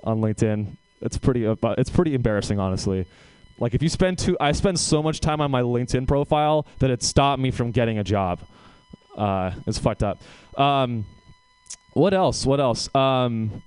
on 0.03 0.21
LinkedIn. 0.21 0.77
It's 1.01 1.17
pretty 1.17 1.47
uh, 1.47 1.55
it's 1.77 1.89
pretty 1.89 2.13
embarrassing, 2.13 2.59
honestly. 2.59 3.05
Like 3.59 3.73
if 3.73 3.81
you 3.81 3.89
spend 3.89 4.19
too, 4.19 4.37
I 4.39 4.51
spend 4.51 4.79
so 4.79 5.01
much 5.01 5.19
time 5.19 5.41
on 5.41 5.49
my 5.49 5.61
LinkedIn 5.61 6.07
profile 6.07 6.67
that 6.79 6.91
it 6.91 7.01
stopped 7.01 7.41
me 7.41 7.49
from 7.51 7.71
getting 7.71 7.97
a 7.97 8.03
job. 8.03 8.39
Uh, 9.17 9.51
it's 9.67 9.77
fucked 9.77 10.03
up. 10.03 10.19
Um, 10.57 11.05
what 11.93 12.13
else? 12.13 12.45
What 12.45 12.59
else? 12.59 12.93
Um, 12.95 13.61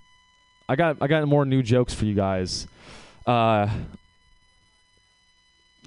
I 0.68 0.76
got 0.76 0.96
I 1.00 1.06
got 1.06 1.26
more 1.28 1.44
new 1.44 1.62
jokes 1.62 1.94
for 1.94 2.04
you 2.04 2.14
guys. 2.14 2.66
Uh, 3.26 3.68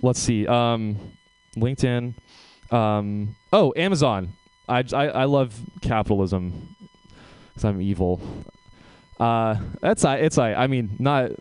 let's 0.02 0.20
see. 0.20 0.48
Um, 0.48 0.98
LinkedIn. 1.56 2.14
Um, 2.72 3.36
oh, 3.52 3.74
Amazon. 3.76 4.34
I, 4.68 4.84
I, 4.94 5.08
I 5.08 5.24
love 5.26 5.60
capitalism 5.82 6.76
because 7.50 7.66
I'm 7.66 7.82
evil. 7.82 8.22
Uh, 9.20 9.58
that's 9.82 10.06
I. 10.06 10.18
It's 10.18 10.38
I. 10.38 10.54
I 10.54 10.68
mean, 10.68 10.96
not 11.00 11.32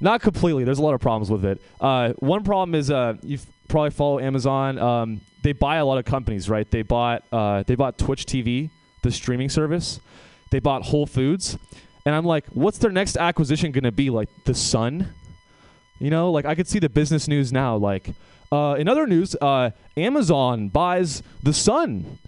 not 0.00 0.20
completely. 0.20 0.64
There's 0.64 0.78
a 0.78 0.82
lot 0.82 0.94
of 0.94 1.00
problems 1.00 1.30
with 1.30 1.44
it. 1.44 1.62
Uh, 1.80 2.12
one 2.18 2.42
problem 2.42 2.74
is 2.74 2.90
uh, 2.90 3.14
you 3.22 3.38
probably 3.68 3.90
follow 3.90 4.18
Amazon. 4.18 4.78
Um, 4.78 5.20
they 5.42 5.52
buy 5.52 5.76
a 5.76 5.84
lot 5.84 5.98
of 5.98 6.04
companies, 6.04 6.48
right? 6.48 6.68
They 6.70 6.82
bought 6.82 7.22
uh, 7.30 7.62
they 7.66 7.74
bought 7.74 7.98
Twitch 7.98 8.24
TV, 8.24 8.70
the 9.02 9.10
streaming 9.10 9.48
service. 9.48 10.00
they 10.50 10.58
bought 10.58 10.82
Whole 10.82 11.06
Foods, 11.06 11.58
and 12.04 12.14
I'm 12.14 12.24
like, 12.24 12.46
what's 12.48 12.78
their 12.78 12.90
next 12.90 13.16
acquisition 13.16 13.70
gonna 13.72 13.92
be? 13.92 14.10
Like 14.10 14.28
the 14.44 14.54
Sun, 14.54 15.12
you 15.98 16.10
know? 16.10 16.30
Like 16.30 16.44
I 16.44 16.54
could 16.54 16.66
see 16.66 16.78
the 16.78 16.88
business 16.88 17.28
news 17.28 17.52
now. 17.52 17.76
Like 17.76 18.10
uh, 18.50 18.76
in 18.78 18.88
other 18.88 19.06
news, 19.06 19.36
uh, 19.40 19.70
Amazon 19.96 20.68
buys 20.68 21.22
the 21.42 21.52
Sun. 21.52 22.18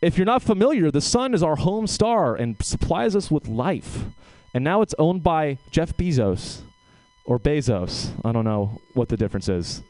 If 0.00 0.16
you're 0.16 0.26
not 0.26 0.42
familiar, 0.42 0.90
the 0.90 1.00
Sun 1.00 1.34
is 1.34 1.42
our 1.42 1.56
home 1.56 1.86
star 1.86 2.36
and 2.36 2.56
supplies 2.62 3.16
us 3.16 3.30
with 3.30 3.48
life, 3.48 4.04
and 4.54 4.62
now 4.62 4.82
it's 4.82 4.94
owned 4.98 5.22
by 5.22 5.58
Jeff 5.70 5.96
Bezos 5.96 6.60
or 7.24 7.38
Bezos. 7.38 8.10
I 8.24 8.32
don't 8.32 8.44
know 8.44 8.80
what 8.94 9.08
the 9.08 9.16
difference 9.16 9.48
is. 9.48 9.82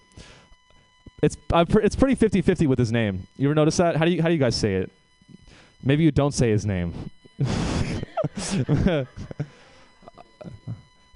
It's 1.23 1.37
pr- 1.37 1.81
it's 1.81 1.97
pretty 1.97 2.15
50-50 2.15 2.67
with 2.67 2.79
his 2.79 2.93
name. 2.93 3.27
You 3.37 3.49
ever 3.49 3.55
notice 3.55 3.77
that? 3.79 3.97
How 3.97 4.05
do 4.05 4.11
you 4.11 4.23
how 4.23 4.29
do 4.29 4.35
you 4.35 4.41
guys 4.41 4.55
say 4.57 4.75
it? 4.75 4.91
Maybe 5.83 6.05
you 6.05 6.11
don't 6.11 6.33
say 6.33 6.51
his 6.51 6.65
name. 6.65 6.93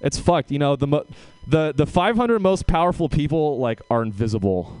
it's 0.01 0.19
fucked. 0.19 0.51
You 0.51 0.59
know 0.59 0.75
the 0.75 0.87
mo- 0.87 1.05
the 1.47 1.73
the 1.73 1.85
500 1.85 2.39
most 2.39 2.67
powerful 2.67 3.07
people 3.09 3.59
like 3.59 3.81
are 3.89 4.01
invisible. 4.03 4.77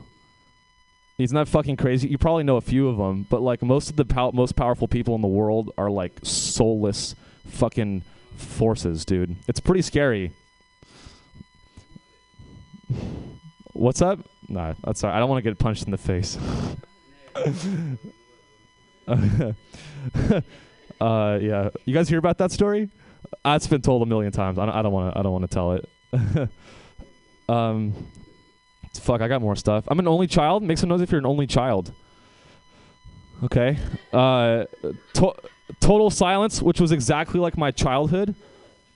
He's 1.17 1.31
not 1.31 1.47
fucking 1.47 1.77
crazy? 1.77 2.07
You 2.09 2.17
probably 2.17 2.43
know 2.43 2.57
a 2.57 2.61
few 2.61 2.89
of 2.89 2.97
them, 2.97 3.27
but 3.29 3.41
like 3.41 3.61
most 3.61 3.89
of 3.89 3.95
the 3.95 4.05
pow- 4.05 4.31
most 4.31 4.55
powerful 4.55 4.87
people 4.87 5.15
in 5.15 5.21
the 5.21 5.27
world 5.27 5.71
are 5.77 5.89
like 5.89 6.13
soulless 6.23 7.15
fucking 7.47 8.01
forces, 8.35 9.05
dude. 9.05 9.35
It's 9.47 9.59
pretty 9.59 9.83
scary. 9.83 10.31
What's 13.73 14.01
up? 14.01 14.19
Nah, 14.47 14.73
that's 14.83 15.03
right. 15.03 15.15
I 15.15 15.19
don't 15.19 15.29
want 15.29 15.43
to 15.43 15.49
get 15.49 15.57
punched 15.57 15.85
in 15.85 15.91
the 15.91 15.97
face. 15.97 16.37
uh, 21.01 21.39
yeah. 21.41 21.69
You 21.85 21.93
guys 21.93 22.09
hear 22.09 22.19
about 22.19 22.37
that 22.39 22.51
story? 22.51 22.89
It's 23.45 23.67
been 23.67 23.81
told 23.81 24.01
a 24.01 24.05
million 24.05 24.31
times. 24.31 24.59
I 24.59 24.81
don't 24.81 24.91
want 24.91 25.13
to. 25.13 25.19
I 25.19 25.23
don't 25.23 25.31
want 25.31 25.49
to 25.49 25.53
tell 25.53 25.71
it. 25.73 26.49
um, 27.49 27.93
fuck. 28.99 29.21
I 29.21 29.27
got 29.27 29.41
more 29.41 29.55
stuff. 29.55 29.85
I'm 29.87 29.99
an 29.99 30.07
only 30.07 30.27
child. 30.27 30.63
Make 30.63 30.77
some 30.77 30.89
noise 30.89 31.01
if 31.01 31.11
you're 31.11 31.19
an 31.19 31.25
only 31.25 31.47
child. 31.47 31.91
Okay. 33.43 33.77
Uh, 34.11 34.65
to- 35.13 35.35
total 35.79 36.09
silence, 36.09 36.61
which 36.61 36.79
was 36.79 36.91
exactly 36.91 37.39
like 37.39 37.57
my 37.57 37.71
childhood. 37.71 38.35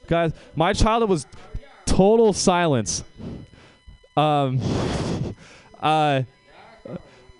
Guys, 0.07 0.31
my 0.55 0.73
childhood 0.73 1.09
was 1.09 1.25
total 1.85 2.33
silence. 2.33 3.03
Um, 4.18 4.59
uh, 5.80 6.24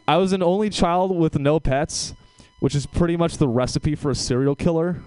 I 0.08 0.18
was 0.18 0.32
an 0.32 0.42
only 0.42 0.70
child 0.70 1.16
with 1.16 1.38
no 1.38 1.60
pets, 1.60 2.14
which 2.60 2.76
is 2.76 2.86
pretty 2.86 3.18
much 3.18 3.38
the 3.38 3.48
recipe 3.48 3.96
for 3.96 4.12
a 4.12 4.16
serial 4.16 4.56
killer. 4.56 5.02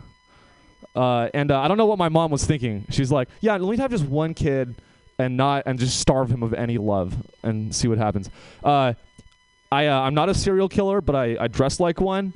Uh, 0.95 1.29
and 1.33 1.51
uh, 1.51 1.61
I 1.61 1.68
don't 1.68 1.79
know 1.79 1.87
what 1.87 1.99
my 1.99 2.09
mom 2.09 2.31
was 2.31 2.45
thinking. 2.45 2.85
She's 2.91 3.12
like, 3.12 3.29
"Yeah, 3.41 3.57
let 3.57 3.71
me 3.71 3.77
have 3.79 3.93
just 3.93 4.05
one 4.05 4.35
kid, 4.35 4.75
and 5.18 5.37
not 5.37 5.62
and 5.64 5.79
just 5.79 6.01
starve 6.01 6.31
him 6.31 6.43
of 6.43 6.53
any 6.53 6.79
love 6.79 7.14
and 7.43 7.75
see 7.75 7.87
what 7.87 7.99
happens." 7.99 8.29
Uh, 8.62 8.95
I 9.71 9.87
uh, 9.87 10.01
I'm 10.01 10.14
not 10.14 10.29
a 10.29 10.35
serial 10.35 10.68
killer, 10.68 11.01
but 11.01 11.14
I 11.14 11.37
I 11.39 11.49
dress 11.49 11.79
like 11.79 12.01
one. 12.01 12.33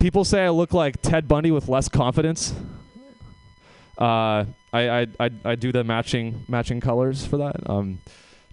People 0.00 0.24
say 0.24 0.44
I 0.44 0.48
look 0.48 0.72
like 0.72 1.02
Ted 1.02 1.28
Bundy 1.28 1.50
with 1.50 1.68
less 1.68 1.88
confidence. 1.88 2.54
Uh, 3.98 4.44
I, 4.72 4.88
I, 4.88 5.06
I, 5.18 5.30
I 5.44 5.54
do 5.56 5.72
the 5.72 5.82
matching 5.82 6.44
matching 6.48 6.80
colors 6.80 7.26
for 7.26 7.38
that. 7.38 7.68
Um, 7.68 8.00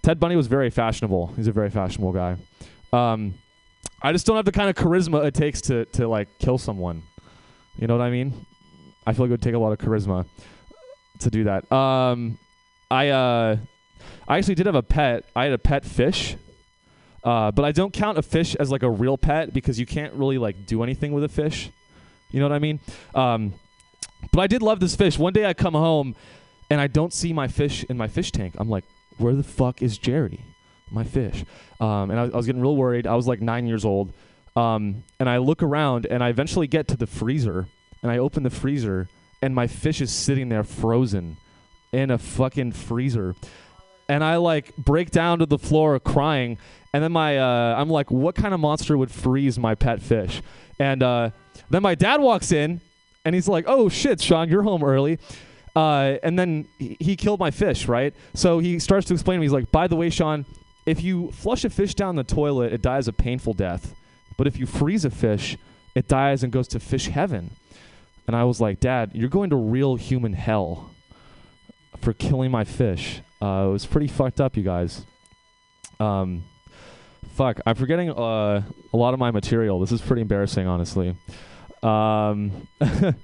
Ted 0.02 0.20
Bundy 0.20 0.36
was 0.36 0.48
very 0.48 0.70
fashionable. 0.70 1.28
He's 1.36 1.48
a 1.48 1.52
very 1.52 1.70
fashionable 1.70 2.14
guy. 2.14 2.38
Um, 2.92 3.36
I 4.02 4.12
just 4.12 4.26
don't 4.26 4.36
have 4.36 4.46
the 4.46 4.52
kind 4.52 4.70
of 4.70 4.76
charisma 4.76 5.26
it 5.26 5.34
takes 5.34 5.62
to 5.62 5.86
to 5.86 6.08
like 6.08 6.28
kill 6.40 6.58
someone. 6.58 7.04
You 7.78 7.88
know 7.88 7.98
what 7.98 8.04
I 8.04 8.10
mean? 8.10 8.46
I 9.06 9.14
feel 9.14 9.26
like 9.26 9.30
it 9.30 9.34
would 9.34 9.42
take 9.42 9.54
a 9.54 9.60
lot 9.60 9.72
of 9.72 9.78
charisma 9.78 10.26
to 11.20 11.30
do 11.30 11.44
that. 11.46 11.72
Um, 11.72 12.40
I 12.90 13.10
uh, 13.10 13.58
I 14.28 14.38
actually 14.38 14.56
did 14.56 14.66
have 14.66 14.76
a 14.76 14.84
pet. 14.84 15.26
I 15.36 15.46
had 15.46 15.54
a 15.54 15.58
pet 15.58 15.86
fish. 15.86 16.38
Uh, 17.24 17.50
but 17.50 17.66
I 17.66 17.72
don't 17.72 17.92
count 17.92 18.20
a 18.20 18.22
fish 18.22 18.54
as 18.54 18.70
like 18.70 18.84
a 18.84 18.90
real 18.90 19.18
pet 19.18 19.52
because 19.52 19.80
you 19.80 19.88
can't 19.88 20.14
really 20.14 20.38
like 20.38 20.68
do 20.68 20.84
anything 20.84 21.12
with 21.12 21.24
a 21.24 21.30
fish. 21.30 21.72
You 22.30 22.40
know 22.40 22.46
what 22.48 22.56
I 22.56 22.60
mean? 22.60 22.80
Um, 23.16 23.54
but 24.32 24.42
I 24.42 24.48
did 24.48 24.62
love 24.62 24.80
this 24.80 24.96
fish. 24.96 25.18
One 25.18 25.34
day 25.34 25.46
I 25.46 25.54
come 25.54 25.74
home 25.74 26.16
and 26.70 26.82
I 26.82 26.88
don't 26.88 27.14
see 27.14 27.34
my 27.34 27.48
fish 27.48 27.84
in 27.86 27.98
my 27.98 28.08
fish 28.08 28.32
tank. 28.32 28.56
I'm 28.58 28.70
like, 28.70 28.86
where 29.18 29.34
the 29.34 29.44
fuck 29.44 29.82
is 29.82 29.98
Jerry, 29.98 30.44
my 30.92 31.04
fish? 31.04 31.46
Um, 31.80 32.12
and 32.12 32.20
I, 32.20 32.24
I 32.24 32.36
was 32.36 32.46
getting 32.46 32.62
real 32.62 32.76
worried. 32.76 33.08
I 33.08 33.16
was 33.16 33.28
like 33.28 33.42
nine 33.42 33.68
years 33.68 33.86
old. 33.86 34.14
Um, 34.56 35.04
and 35.20 35.30
I 35.30 35.38
look 35.38 35.62
around 35.62 36.06
and 36.06 36.24
I 36.24 36.30
eventually 36.30 36.68
get 36.68 36.88
to 36.90 36.98
the 36.98 37.08
freezer 37.08 37.68
and 38.02 38.12
I 38.12 38.18
open 38.18 38.44
the 38.44 38.50
freezer 38.50 39.10
and 39.42 39.54
my 39.54 39.68
fish 39.68 40.02
is 40.02 40.12
sitting 40.12 40.50
there 40.50 40.64
frozen 40.64 41.38
in 41.92 42.12
a 42.12 42.18
fucking 42.18 42.72
freezer. 42.72 43.36
And 44.08 44.24
I 44.24 44.38
like 44.38 44.76
break 44.78 45.12
down 45.12 45.40
to 45.40 45.46
the 45.46 45.58
floor 45.58 46.00
crying. 46.00 46.58
And 46.94 47.04
then 47.04 47.12
my, 47.12 47.38
uh, 47.38 47.76
I'm 47.78 47.90
like, 47.90 48.12
what 48.12 48.36
kind 48.36 48.54
of 48.54 48.60
monster 48.60 48.98
would 48.98 49.12
freeze 49.12 49.60
my 49.60 49.76
pet 49.76 50.02
fish? 50.02 50.42
And 50.80 51.04
uh, 51.04 51.32
then 51.70 51.82
my 51.82 51.96
dad 51.96 52.22
walks 52.22 52.52
in 52.52 52.82
and 53.26 53.36
he's 53.36 53.48
like, 53.48 53.66
"Oh 53.68 53.90
shit, 53.90 54.22
Sean, 54.22 54.50
you're 54.50 54.64
home 54.64 54.84
early." 54.84 55.20
Uh, 55.76 56.18
and 56.24 56.40
then 56.40 56.68
he, 56.80 57.18
killed 57.18 57.38
my 57.38 57.52
fish, 57.52 57.90
right? 57.90 58.14
So 58.34 58.60
he 58.60 58.80
starts 58.80 59.08
to 59.08 59.14
explain 59.14 59.38
to 59.38 59.40
me. 59.42 59.46
He's 59.46 59.52
like, 59.52 59.72
"By 59.72 59.88
the 59.88 59.98
way, 59.98 60.10
Sean, 60.10 60.46
if 60.86 61.04
you 61.04 61.32
flush 61.32 61.66
a 61.66 61.70
fish 61.70 61.96
down 61.96 62.16
the 62.16 62.24
toilet, 62.24 62.72
it 62.72 62.82
dies 62.82 63.10
a 63.10 63.14
painful 63.14 63.54
death. 63.54 63.94
But 64.38 64.48
if 64.48 64.58
you 64.58 64.66
freeze 64.66 65.04
a 65.04 65.10
fish, 65.10 65.58
it 65.94 66.08
dies 66.08 66.44
and 66.44 66.54
goes 66.54 66.68
to 66.70 66.80
fish 66.80 67.08
heaven." 67.08 67.52
And 68.28 68.36
I 68.36 68.46
was 68.46 68.62
like, 68.62 68.80
"Dad, 68.80 69.12
you're 69.14 69.30
going 69.30 69.50
to 69.50 69.58
real 69.58 69.96
human 69.96 70.34
hell 70.34 70.92
for 72.00 72.14
killing 72.14 72.52
my 72.52 72.64
fish." 72.64 73.22
Uh, 73.42 73.66
it 73.68 73.72
was 73.72 73.86
pretty 73.86 74.08
fucked 74.08 74.40
up, 74.40 74.56
you 74.56 74.64
guys. 74.64 75.06
Um, 76.00 76.44
fuck, 77.34 77.60
I'm 77.66 77.76
forgetting 77.76 78.12
uh, 78.12 78.64
a 78.94 78.98
lot 78.98 79.14
of 79.14 79.20
my 79.20 79.32
material. 79.32 79.80
This 79.80 79.92
is 79.92 80.02
pretty 80.02 80.22
embarrassing, 80.22 80.68
honestly. 80.68 81.16
Um, 81.86 82.68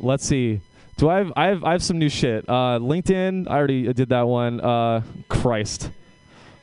let's 0.00 0.26
see. 0.26 0.60
Do 0.96 1.08
I 1.08 1.18
have 1.18 1.32
I 1.36 1.46
have 1.46 1.64
I 1.64 1.72
have 1.72 1.82
some 1.82 1.98
new 1.98 2.08
shit. 2.08 2.48
Uh, 2.48 2.78
LinkedIn. 2.80 3.48
I 3.48 3.56
already 3.56 3.92
did 3.92 4.08
that 4.10 4.26
one. 4.26 4.60
Uh, 4.60 5.02
Christ. 5.28 5.90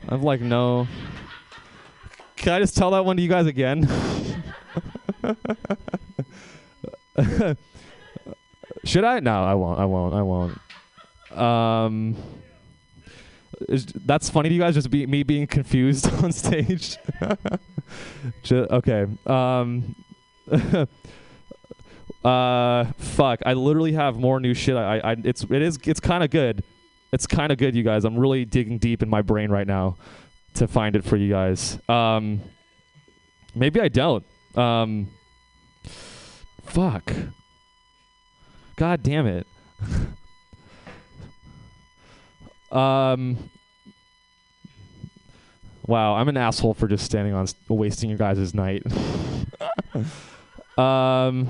I'm 0.08 0.22
like 0.22 0.40
no. 0.40 0.86
Can 2.36 2.52
I 2.52 2.60
just 2.60 2.76
tell 2.76 2.92
that 2.92 3.04
one 3.04 3.16
to 3.16 3.22
you 3.22 3.28
guys 3.28 3.46
again? 3.46 3.86
Should 8.84 9.04
I? 9.04 9.20
No, 9.20 9.42
I 9.42 9.54
won't. 9.54 9.80
I 9.80 9.84
won't. 9.86 10.14
I 10.14 10.22
won't. 10.22 10.60
Um, 11.36 12.16
is, 13.68 13.86
that's 13.86 14.28
funny 14.28 14.50
to 14.50 14.54
you 14.54 14.60
guys. 14.60 14.74
Just 14.74 14.90
be, 14.90 15.06
me 15.06 15.22
being 15.22 15.46
confused 15.46 16.12
on 16.22 16.30
stage. 16.30 16.98
Okay. 18.52 19.06
Um. 19.26 19.96
uh, 22.24 22.84
fuck. 22.98 23.40
I 23.46 23.54
literally 23.54 23.92
have 23.92 24.18
more 24.18 24.40
new 24.40 24.54
shit. 24.54 24.76
I, 24.76 24.98
I, 24.98 25.16
it's, 25.24 25.44
it 25.44 25.62
is, 25.62 25.78
it's 25.84 26.00
kind 26.00 26.22
of 26.24 26.30
good. 26.30 26.62
It's 27.12 27.26
kind 27.26 27.52
of 27.52 27.58
good, 27.58 27.74
you 27.74 27.82
guys. 27.82 28.04
I'm 28.04 28.18
really 28.18 28.44
digging 28.44 28.78
deep 28.78 29.02
in 29.02 29.08
my 29.08 29.22
brain 29.22 29.50
right 29.50 29.66
now 29.66 29.96
to 30.54 30.66
find 30.66 30.96
it 30.96 31.04
for 31.04 31.16
you 31.16 31.30
guys. 31.30 31.78
Um, 31.88 32.40
maybe 33.54 33.80
I 33.80 33.88
don't. 33.88 34.24
Um, 34.54 35.08
fuck. 36.64 37.12
God 38.76 39.02
damn 39.02 39.26
it. 39.26 39.46
um. 42.72 43.50
Wow, 45.86 46.14
I'm 46.14 46.28
an 46.28 46.36
asshole 46.36 46.74
for 46.74 46.88
just 46.88 47.04
standing 47.04 47.32
on, 47.32 47.44
s- 47.44 47.54
wasting 47.68 48.10
your 48.10 48.18
guys' 48.18 48.52
night. 48.54 48.82
Um, 50.78 51.48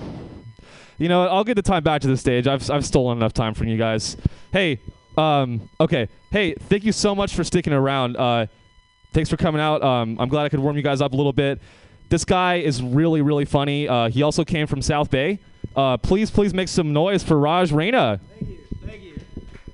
you 0.98 1.08
know, 1.08 1.26
I'll 1.26 1.44
get 1.44 1.54
the 1.54 1.62
time 1.62 1.82
back 1.82 2.00
to 2.02 2.08
the 2.08 2.16
stage. 2.16 2.46
I've 2.46 2.68
I've 2.70 2.86
stolen 2.86 3.18
enough 3.18 3.32
time 3.32 3.54
from 3.54 3.68
you 3.68 3.76
guys. 3.76 4.16
Hey, 4.52 4.80
um, 5.16 5.68
okay. 5.80 6.08
Hey, 6.30 6.54
thank 6.54 6.84
you 6.84 6.92
so 6.92 7.14
much 7.14 7.34
for 7.34 7.44
sticking 7.44 7.72
around. 7.72 8.16
Uh, 8.16 8.46
thanks 9.12 9.28
for 9.28 9.36
coming 9.36 9.60
out. 9.60 9.82
Um, 9.82 10.16
I'm 10.20 10.28
glad 10.28 10.44
I 10.44 10.48
could 10.48 10.60
warm 10.60 10.76
you 10.76 10.82
guys 10.82 11.00
up 11.00 11.12
a 11.12 11.16
little 11.16 11.32
bit. 11.32 11.60
This 12.08 12.24
guy 12.24 12.56
is 12.56 12.82
really 12.82 13.20
really 13.20 13.44
funny. 13.44 13.88
Uh, 13.88 14.08
he 14.08 14.22
also 14.22 14.44
came 14.44 14.66
from 14.66 14.80
South 14.80 15.10
Bay. 15.10 15.38
Uh, 15.74 15.96
please 15.96 16.30
please 16.30 16.54
make 16.54 16.68
some 16.68 16.92
noise 16.92 17.22
for 17.22 17.38
Raj 17.38 17.70
Raina. 17.70 18.20
Thank 18.38 18.50
you. 18.50 18.58
Thank 18.86 19.02
you. 19.02 19.20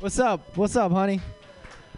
What's 0.01 0.19
up? 0.19 0.57
What's 0.57 0.75
up, 0.77 0.91
honey? 0.91 1.21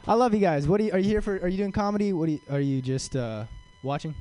I 0.07 0.15
love 0.15 0.35
you 0.35 0.41
guys. 0.41 0.69
What 0.69 0.81
are 0.81 0.85
you, 0.85 0.93
are 0.93 0.99
you 0.99 1.09
here 1.09 1.23
for? 1.23 1.37
Are 1.37 1.49
you 1.49 1.57
doing 1.57 1.73
comedy? 1.73 2.13
What 2.13 2.29
are 2.29 2.33
you, 2.33 2.41
are 2.51 2.61
you 2.61 2.83
just 2.83 3.17
uh, 3.17 3.45
watching? 3.83 4.15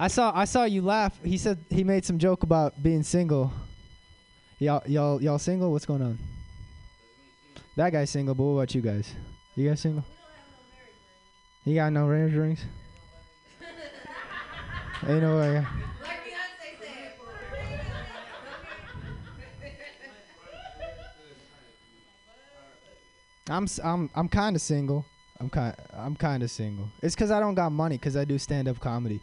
I 0.00 0.08
saw 0.08 0.32
I 0.34 0.46
saw 0.46 0.64
you 0.64 0.80
laugh. 0.80 1.20
He 1.22 1.36
said 1.36 1.58
he 1.68 1.84
made 1.84 2.06
some 2.06 2.18
joke 2.18 2.42
about 2.42 2.82
being 2.82 3.02
single. 3.02 3.52
Y'all 4.58 4.82
y'all 4.86 5.20
y'all 5.20 5.38
single? 5.38 5.70
What's 5.72 5.84
going 5.84 6.00
on? 6.00 6.18
That 7.76 7.90
guy's 7.90 8.08
single, 8.08 8.34
but 8.34 8.44
what 8.44 8.52
about 8.52 8.74
you 8.74 8.80
guys? 8.80 9.12
You 9.56 9.68
guys 9.68 9.80
single? 9.80 10.02
You 11.66 11.74
got 11.74 11.92
no 11.92 12.06
range 12.06 12.34
rings? 12.34 12.64
Ain't 15.06 15.20
no 15.20 15.36
way. 15.36 15.66
I'm 23.50 23.66
I'm 23.84 24.10
I'm 24.14 24.28
kind 24.30 24.56
of 24.56 24.62
single. 24.62 25.04
I'm 25.38 25.50
kind 25.50 25.74
I'm 25.92 26.16
kind 26.16 26.42
of 26.42 26.50
single. 26.50 26.88
It's 27.02 27.14
cuz 27.14 27.30
I 27.30 27.38
don't 27.38 27.54
got 27.54 27.70
money 27.70 27.98
cuz 27.98 28.16
I 28.16 28.24
do 28.24 28.38
stand-up 28.38 28.80
comedy. 28.80 29.20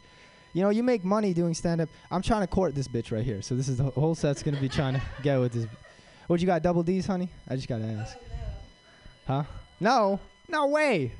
You 0.58 0.64
know, 0.64 0.72
you 0.72 0.82
make 0.82 1.04
money 1.04 1.36
doing 1.36 1.54
stand-up. 1.54 1.88
I'm 2.10 2.24
trying 2.24 2.42
to 2.42 2.48
court 2.48 2.74
this 2.74 2.88
bitch 2.88 3.12
right 3.12 3.24
here. 3.24 3.44
So 3.44 3.54
this 3.54 3.68
is 3.68 3.78
the 3.78 3.92
whole 3.92 4.16
set's 4.16 4.42
to 4.42 4.52
be 4.54 4.68
trying 4.68 4.96
to 4.96 5.02
get 5.22 5.38
with 5.38 5.54
this. 5.54 5.68
What 6.26 6.40
you 6.40 6.48
got 6.48 6.64
double 6.64 6.82
D's, 6.82 7.06
honey? 7.06 7.30
I 7.48 7.56
just 7.56 7.68
got 7.68 7.78
to 7.78 7.84
ask. 7.84 8.18
Huh? 9.28 9.44
No. 9.80 10.20
No 10.50 10.66
way. 10.66 11.12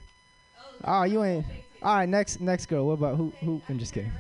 Oh, 0.84 1.04
you 1.04 1.24
ain't. 1.24 1.46
All 1.84 1.98
right, 1.98 2.10
next 2.10 2.42
next 2.42 2.66
girl. 2.66 2.88
What 2.88 2.94
about 2.94 3.16
who 3.16 3.32
who 3.42 3.62
I'm 3.70 3.78
just 3.78 3.94
kidding. 3.94 4.12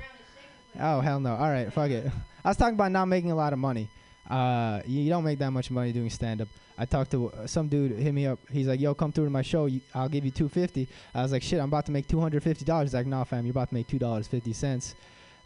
Oh, 0.79 0.99
hell 0.99 1.19
no. 1.19 1.33
All 1.33 1.49
right, 1.49 1.73
fuck 1.73 1.89
it. 1.89 2.05
I 2.45 2.49
was 2.49 2.57
talking 2.57 2.75
about 2.75 2.91
not 2.91 3.05
making 3.05 3.31
a 3.31 3.35
lot 3.35 3.53
of 3.53 3.57
money. 3.57 3.89
Uh, 4.29 4.81
you, 4.85 5.01
you 5.01 5.09
don't 5.09 5.23
make 5.23 5.39
that 5.39 5.49
much 5.49 5.71
money 5.71 5.91
doing 5.93 6.11
stand 6.11 6.41
up. 6.41 6.47
I 6.77 6.85
talked 6.85 7.11
to 7.11 7.31
some 7.47 7.67
dude, 7.67 7.91
hit 7.93 8.13
me 8.13 8.27
up. 8.27 8.39
He's 8.51 8.67
like, 8.67 8.79
"Yo, 8.79 8.93
come 8.93 9.11
through 9.11 9.25
to 9.25 9.31
my 9.31 9.41
show. 9.41 9.67
I'll 9.95 10.09
give 10.09 10.23
you 10.25 10.31
250." 10.31 10.87
I 11.15 11.23
was 11.23 11.31
like, 11.31 11.41
"Shit, 11.41 11.59
I'm 11.59 11.69
about 11.69 11.85
to 11.87 11.91
make 11.91 12.07
$250." 12.07 12.83
He's 12.83 12.93
like, 12.93 13.07
"Nah, 13.07 13.23
fam, 13.23 13.45
you're 13.45 13.51
about 13.51 13.69
to 13.69 13.73
make 13.73 13.87
$2.50." 13.87 14.53
cents." 14.53 14.95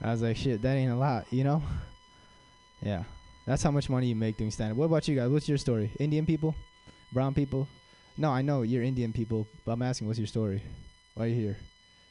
I 0.01 0.11
was 0.11 0.21
like, 0.21 0.36
"Shit, 0.36 0.61
that 0.61 0.75
ain't 0.75 0.91
a 0.91 0.95
lot, 0.95 1.25
you 1.32 1.43
know?" 1.43 1.61
Yeah. 2.84 3.03
That's 3.45 3.61
how 3.61 3.69
much 3.69 3.89
money 3.89 4.07
you 4.07 4.15
make 4.15 4.38
doing 4.38 4.49
stand 4.49 4.71
up. 4.71 4.77
What 4.77 4.86
about 4.86 5.07
you 5.07 5.15
guys? 5.15 5.29
What's 5.29 5.47
your 5.47 5.59
story? 5.59 5.91
Indian 5.99 6.25
people? 6.25 6.55
Brown 7.13 7.34
people? 7.34 7.67
No, 8.17 8.29
I 8.29 8.41
know 8.41 8.63
you're 8.63 8.84
Indian 8.84 9.13
people, 9.13 9.47
but 9.65 9.73
I'm 9.73 9.82
asking 9.84 10.07
what's 10.07 10.19
your 10.19 10.27
story? 10.27 10.63
Why 11.13 11.25
are 11.25 11.27
you 11.27 11.36
here? 11.36 11.57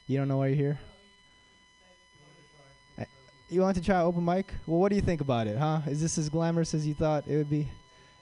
You 0.07 0.17
don't 0.17 0.27
know 0.27 0.37
why 0.37 0.47
you're 0.47 0.55
here? 0.55 0.79
Uh, 2.99 3.03
You 3.49 3.61
want 3.61 3.75
to 3.77 3.83
try 3.83 4.01
open 4.01 4.23
mic? 4.23 4.53
Well, 4.65 4.79
what 4.79 4.89
do 4.89 4.95
you 4.95 5.01
think 5.01 5.21
about 5.21 5.47
it, 5.47 5.57
huh? 5.57 5.81
Is 5.87 6.01
this 6.01 6.17
as 6.17 6.29
glamorous 6.29 6.73
as 6.73 6.87
you 6.87 6.93
thought 6.93 7.27
it 7.27 7.35
would 7.35 7.49
be? 7.49 7.67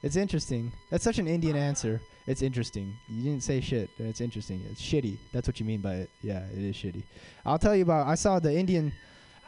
It's 0.02 0.16
interesting. 0.16 0.72
That's 0.90 1.04
such 1.04 1.20
an 1.20 1.28
Indian 1.28 1.56
answer. 1.56 2.02
It's 2.26 2.42
interesting. 2.42 2.96
You 3.10 3.24
didn't 3.24 3.44
say 3.44 3.60
shit. 3.60 3.90
It's 3.98 4.22
interesting. 4.22 4.62
It's 4.72 4.82
shitty. 4.82 5.18
That's 5.34 5.48
what 5.48 5.60
you 5.60 5.66
mean 5.66 5.82
by 5.82 5.96
it. 5.96 6.10
Yeah, 6.22 6.46
it 6.54 6.60
is 6.60 6.76
shitty. 6.76 7.04
I'll 7.46 7.60
tell 7.60 7.76
you 7.76 7.84
about. 7.84 8.08
I 8.08 8.16
saw 8.16 8.40
the 8.40 8.54
Indian. 8.54 8.94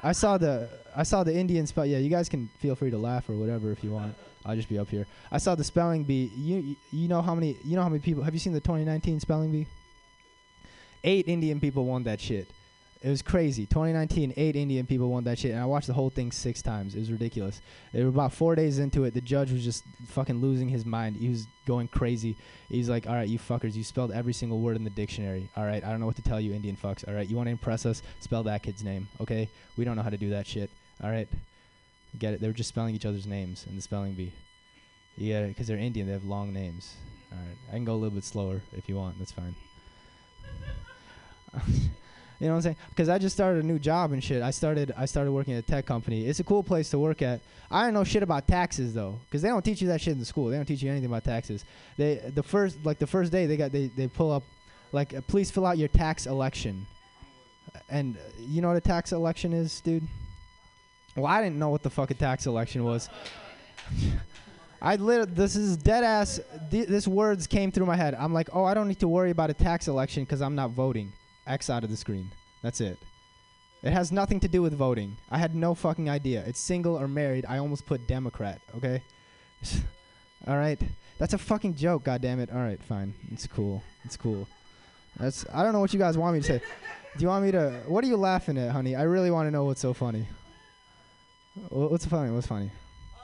I 0.02 0.12
saw 0.12 0.38
the. 0.38 0.68
I 0.96 1.04
saw 1.04 1.24
the 1.24 1.34
Indian 1.34 1.68
spell. 1.68 1.86
Yeah, 1.86 2.00
you 2.00 2.10
guys 2.10 2.28
can 2.28 2.50
feel 2.60 2.76
free 2.76 2.90
to 2.92 2.98
laugh 2.98 3.30
or 3.30 3.34
whatever 3.34 3.72
if 3.72 3.84
you 3.84 3.92
want. 3.92 4.16
I'll 4.46 4.56
just 4.56 4.68
be 4.70 4.80
up 4.80 4.90
here. 4.90 5.06
I 5.32 5.38
saw 5.38 5.54
the 5.56 5.64
spelling 5.64 6.04
bee. 6.04 6.32
You 6.36 6.76
you- 6.92 7.08
know 7.08 7.22
how 7.22 7.36
many 7.36 7.56
you 7.64 7.76
know 7.76 7.84
how 7.84 7.90
many 7.90 8.02
people 8.02 8.24
have 8.24 8.34
you 8.34 8.40
seen 8.40 8.54
the 8.54 8.60
2019 8.60 9.20
spelling 9.20 9.52
bee? 9.52 9.68
Eight 11.04 11.28
Indian 11.28 11.60
people 11.60 11.86
won 11.86 12.04
that 12.04 12.20
shit. 12.20 12.48
It 13.04 13.10
was 13.10 13.24
crazy. 13.24 13.66
2019, 13.66 14.34
eight 14.38 14.56
Indian 14.56 14.86
people 14.86 15.10
won 15.10 15.24
that 15.24 15.40
shit, 15.40 15.52
and 15.52 15.60
I 15.60 15.66
watched 15.66 15.88
the 15.88 15.94
whole 15.94 16.12
thing 16.12 16.32
six 16.32 16.62
times. 16.62 16.94
It 16.94 17.00
was 17.00 17.12
ridiculous. 17.12 17.60
They 17.94 18.04
were 18.04 18.10
about 18.10 18.32
four 18.32 18.54
days 18.54 18.78
into 18.78 19.06
it. 19.06 19.16
The 19.16 19.22
judge 19.22 19.52
was 19.52 19.64
just 19.64 19.84
fucking 20.10 20.40
losing 20.40 20.70
his 20.70 20.86
mind. 20.86 21.16
He 21.16 21.28
was 21.28 21.48
going 21.66 21.88
crazy. 21.88 22.38
He's 22.70 22.90
like, 22.90 23.08
"All 23.08 23.16
right, 23.16 23.28
you 23.28 23.40
fuckers, 23.40 23.74
you 23.74 23.84
spelled 23.84 24.12
every 24.12 24.34
single 24.34 24.60
word 24.60 24.76
in 24.76 24.84
the 24.84 24.92
dictionary. 24.92 25.50
All 25.58 25.66
right, 25.66 25.84
I 25.84 25.90
don't 25.90 26.00
know 26.00 26.06
what 26.06 26.16
to 26.18 26.22
tell 26.22 26.40
you, 26.40 26.54
Indian 26.54 26.78
fucks. 26.78 27.08
All 27.08 27.16
right, 27.16 27.28
you 27.28 27.36
want 27.36 27.48
to 27.48 27.52
impress 27.52 27.88
us? 27.88 28.04
Spell 28.20 28.44
that 28.44 28.62
kid's 28.62 28.84
name, 28.84 29.08
okay? 29.20 29.50
We 29.78 29.84
don't 29.84 29.96
know 29.96 30.04
how 30.04 30.10
to 30.12 30.18
do 30.18 30.30
that 30.30 30.46
shit. 30.46 30.70
All 31.04 31.10
right, 31.10 31.28
get 32.20 32.36
it? 32.36 32.40
They 32.40 32.46
were 32.46 32.54
just 32.54 32.70
spelling 32.70 32.94
each 32.94 33.08
other's 33.08 33.26
names 33.26 33.66
in 33.68 33.76
the 33.76 33.82
spelling 33.82 34.14
bee. 34.14 34.32
Yeah, 35.18 35.48
because 35.48 35.66
they're 35.66 35.78
Indian. 35.78 36.06
They 36.06 36.14
have 36.14 36.26
long 36.26 36.54
names. 36.54 36.94
All 37.32 37.40
right, 37.40 37.58
I 37.70 37.72
can 37.74 37.86
go 37.86 37.94
a 37.94 37.96
little 37.96 38.12
bit 38.12 38.26
slower 38.26 38.62
if 38.74 38.88
you 38.88 38.96
want. 38.96 39.18
That's 39.18 39.32
fine. 39.32 39.56
you 42.42 42.48
know 42.48 42.54
what 42.54 42.58
I'm 42.58 42.62
saying? 42.64 42.78
Because 42.90 43.08
I 43.08 43.20
just 43.20 43.36
started 43.36 43.64
a 43.64 43.68
new 43.68 43.78
job 43.78 44.14
and 44.14 44.24
shit. 44.24 44.42
I 44.42 44.50
started 44.50 44.92
I 44.98 45.06
started 45.06 45.32
working 45.32 45.54
at 45.54 45.60
a 45.60 45.68
tech 45.68 45.86
company. 45.86 46.26
It's 46.26 46.40
a 46.40 46.44
cool 46.44 46.64
place 46.64 46.90
to 46.90 46.98
work 46.98 47.22
at. 47.22 47.40
I 47.70 47.84
don't 47.84 47.94
know 47.94 48.04
shit 48.04 48.24
about 48.24 48.48
taxes 48.48 48.96
though, 48.96 49.20
because 49.26 49.44
they 49.44 49.50
don't 49.50 49.64
teach 49.64 49.80
you 49.80 49.88
that 49.90 50.02
shit 50.02 50.14
in 50.14 50.20
the 50.20 50.26
school. 50.26 50.48
They 50.48 50.56
don't 50.56 50.66
teach 50.66 50.82
you 50.82 50.90
anything 50.90 51.06
about 51.06 51.24
taxes. 51.24 51.64
They 51.98 52.16
the 52.16 52.42
first 52.42 52.84
like 52.84 52.98
the 52.98 53.06
first 53.06 53.32
day 53.32 53.46
they 53.46 53.58
got 53.58 53.72
they 53.72 53.88
they 53.90 54.08
pull 54.08 54.32
up 54.32 54.42
like 54.92 55.14
uh, 55.14 55.22
please 55.28 55.52
fill 55.52 55.68
out 55.68 55.78
your 55.78 55.88
tax 55.90 56.26
election. 56.26 56.88
And 57.92 58.18
uh, 58.18 58.20
you 58.40 58.64
know 58.64 58.70
what 58.70 58.78
a 58.78 58.82
tax 58.82 59.12
election 59.12 59.54
is, 59.54 59.80
dude? 59.82 60.08
Well, 61.16 61.28
I 61.28 61.44
didn't 61.44 61.60
know 61.60 61.70
what 61.70 61.84
the 61.84 61.92
fuck 61.92 62.10
a 62.10 62.16
tax 62.16 62.48
election 62.48 62.84
was. 62.84 63.08
I 64.82 64.96
lit. 64.96 65.36
This 65.36 65.56
is 65.56 65.78
dead 65.78 66.04
ass. 66.04 66.40
Th- 66.72 66.88
this 66.88 67.08
words 67.08 67.46
came 67.46 67.72
through 67.72 67.86
my 67.86 67.96
head. 67.96 68.16
I'm 68.16 68.34
like, 68.34 68.50
oh, 68.52 68.64
I 68.64 68.74
don't 68.74 68.88
need 68.88 69.00
to 69.02 69.08
worry 69.08 69.30
about 69.30 69.52
a 69.52 69.54
tax 69.54 69.88
election 69.88 70.24
because 70.24 70.42
I'm 70.42 70.56
not 70.56 70.72
voting. 70.72 71.14
X 71.52 71.70
out 71.70 71.84
of 71.84 71.90
the 71.90 71.98
screen. 71.98 72.32
That's 72.64 72.82
it. 72.82 72.98
It 73.84 73.92
has 73.94 74.12
nothing 74.12 74.40
to 74.42 74.48
do 74.48 74.62
with 74.62 74.74
voting. 74.74 75.18
I 75.30 75.38
had 75.38 75.56
no 75.56 75.74
fucking 75.74 76.10
idea. 76.10 76.44
It's 76.46 76.60
single 76.60 76.96
or 76.98 77.08
married. 77.08 77.46
I 77.50 77.58
almost 77.58 77.86
put 77.86 78.08
Democrat. 78.08 78.62
Okay. 78.78 79.02
All 80.48 80.58
right. 80.58 80.80
That's 81.18 81.34
a 81.34 81.38
fucking 81.38 81.76
joke. 81.76 82.04
God 82.06 82.22
damn 82.22 82.40
it. 82.40 82.50
All 82.52 82.60
right. 82.60 82.82
Fine. 82.84 83.14
It's 83.32 83.48
cool. 83.48 83.84
It's 84.04 84.16
cool. 84.18 84.48
That's. 85.20 85.46
I 85.54 85.64
don't 85.64 85.74
know 85.74 85.80
what 85.80 85.94
you 85.94 86.00
guys 86.00 86.18
want 86.18 86.36
me 86.36 86.42
to 86.42 86.46
say. 86.48 86.62
Do 87.18 87.22
you 87.24 87.28
want 87.28 87.44
me 87.46 87.52
to? 87.52 87.82
What 87.88 88.04
are 88.04 88.08
you 88.08 88.18
laughing 88.18 88.58
at, 88.58 88.72
honey? 88.72 88.96
I 88.96 89.04
really 89.04 89.32
want 89.32 89.48
to 89.48 89.52
know 89.52 89.66
what's 89.66 89.82
so 89.82 89.94
funny. 89.94 90.26
Wha- 91.70 91.88
What's 91.88 92.06
funny? 92.06 92.32
What's 92.32 92.48
funny? 92.48 92.72
Oh, 93.18 93.22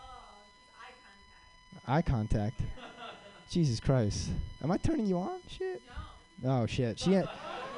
eye 1.88 2.02
contact. 2.02 2.60
Jesus 3.50 3.80
Christ. 3.80 4.30
Am 4.62 4.72
I 4.72 4.78
turning 4.78 5.06
you 5.06 5.18
on? 5.18 5.40
Shit. 5.48 5.82
Oh 6.44 6.66
shit. 6.66 7.00
She. 7.00 7.14
a- 7.14 7.30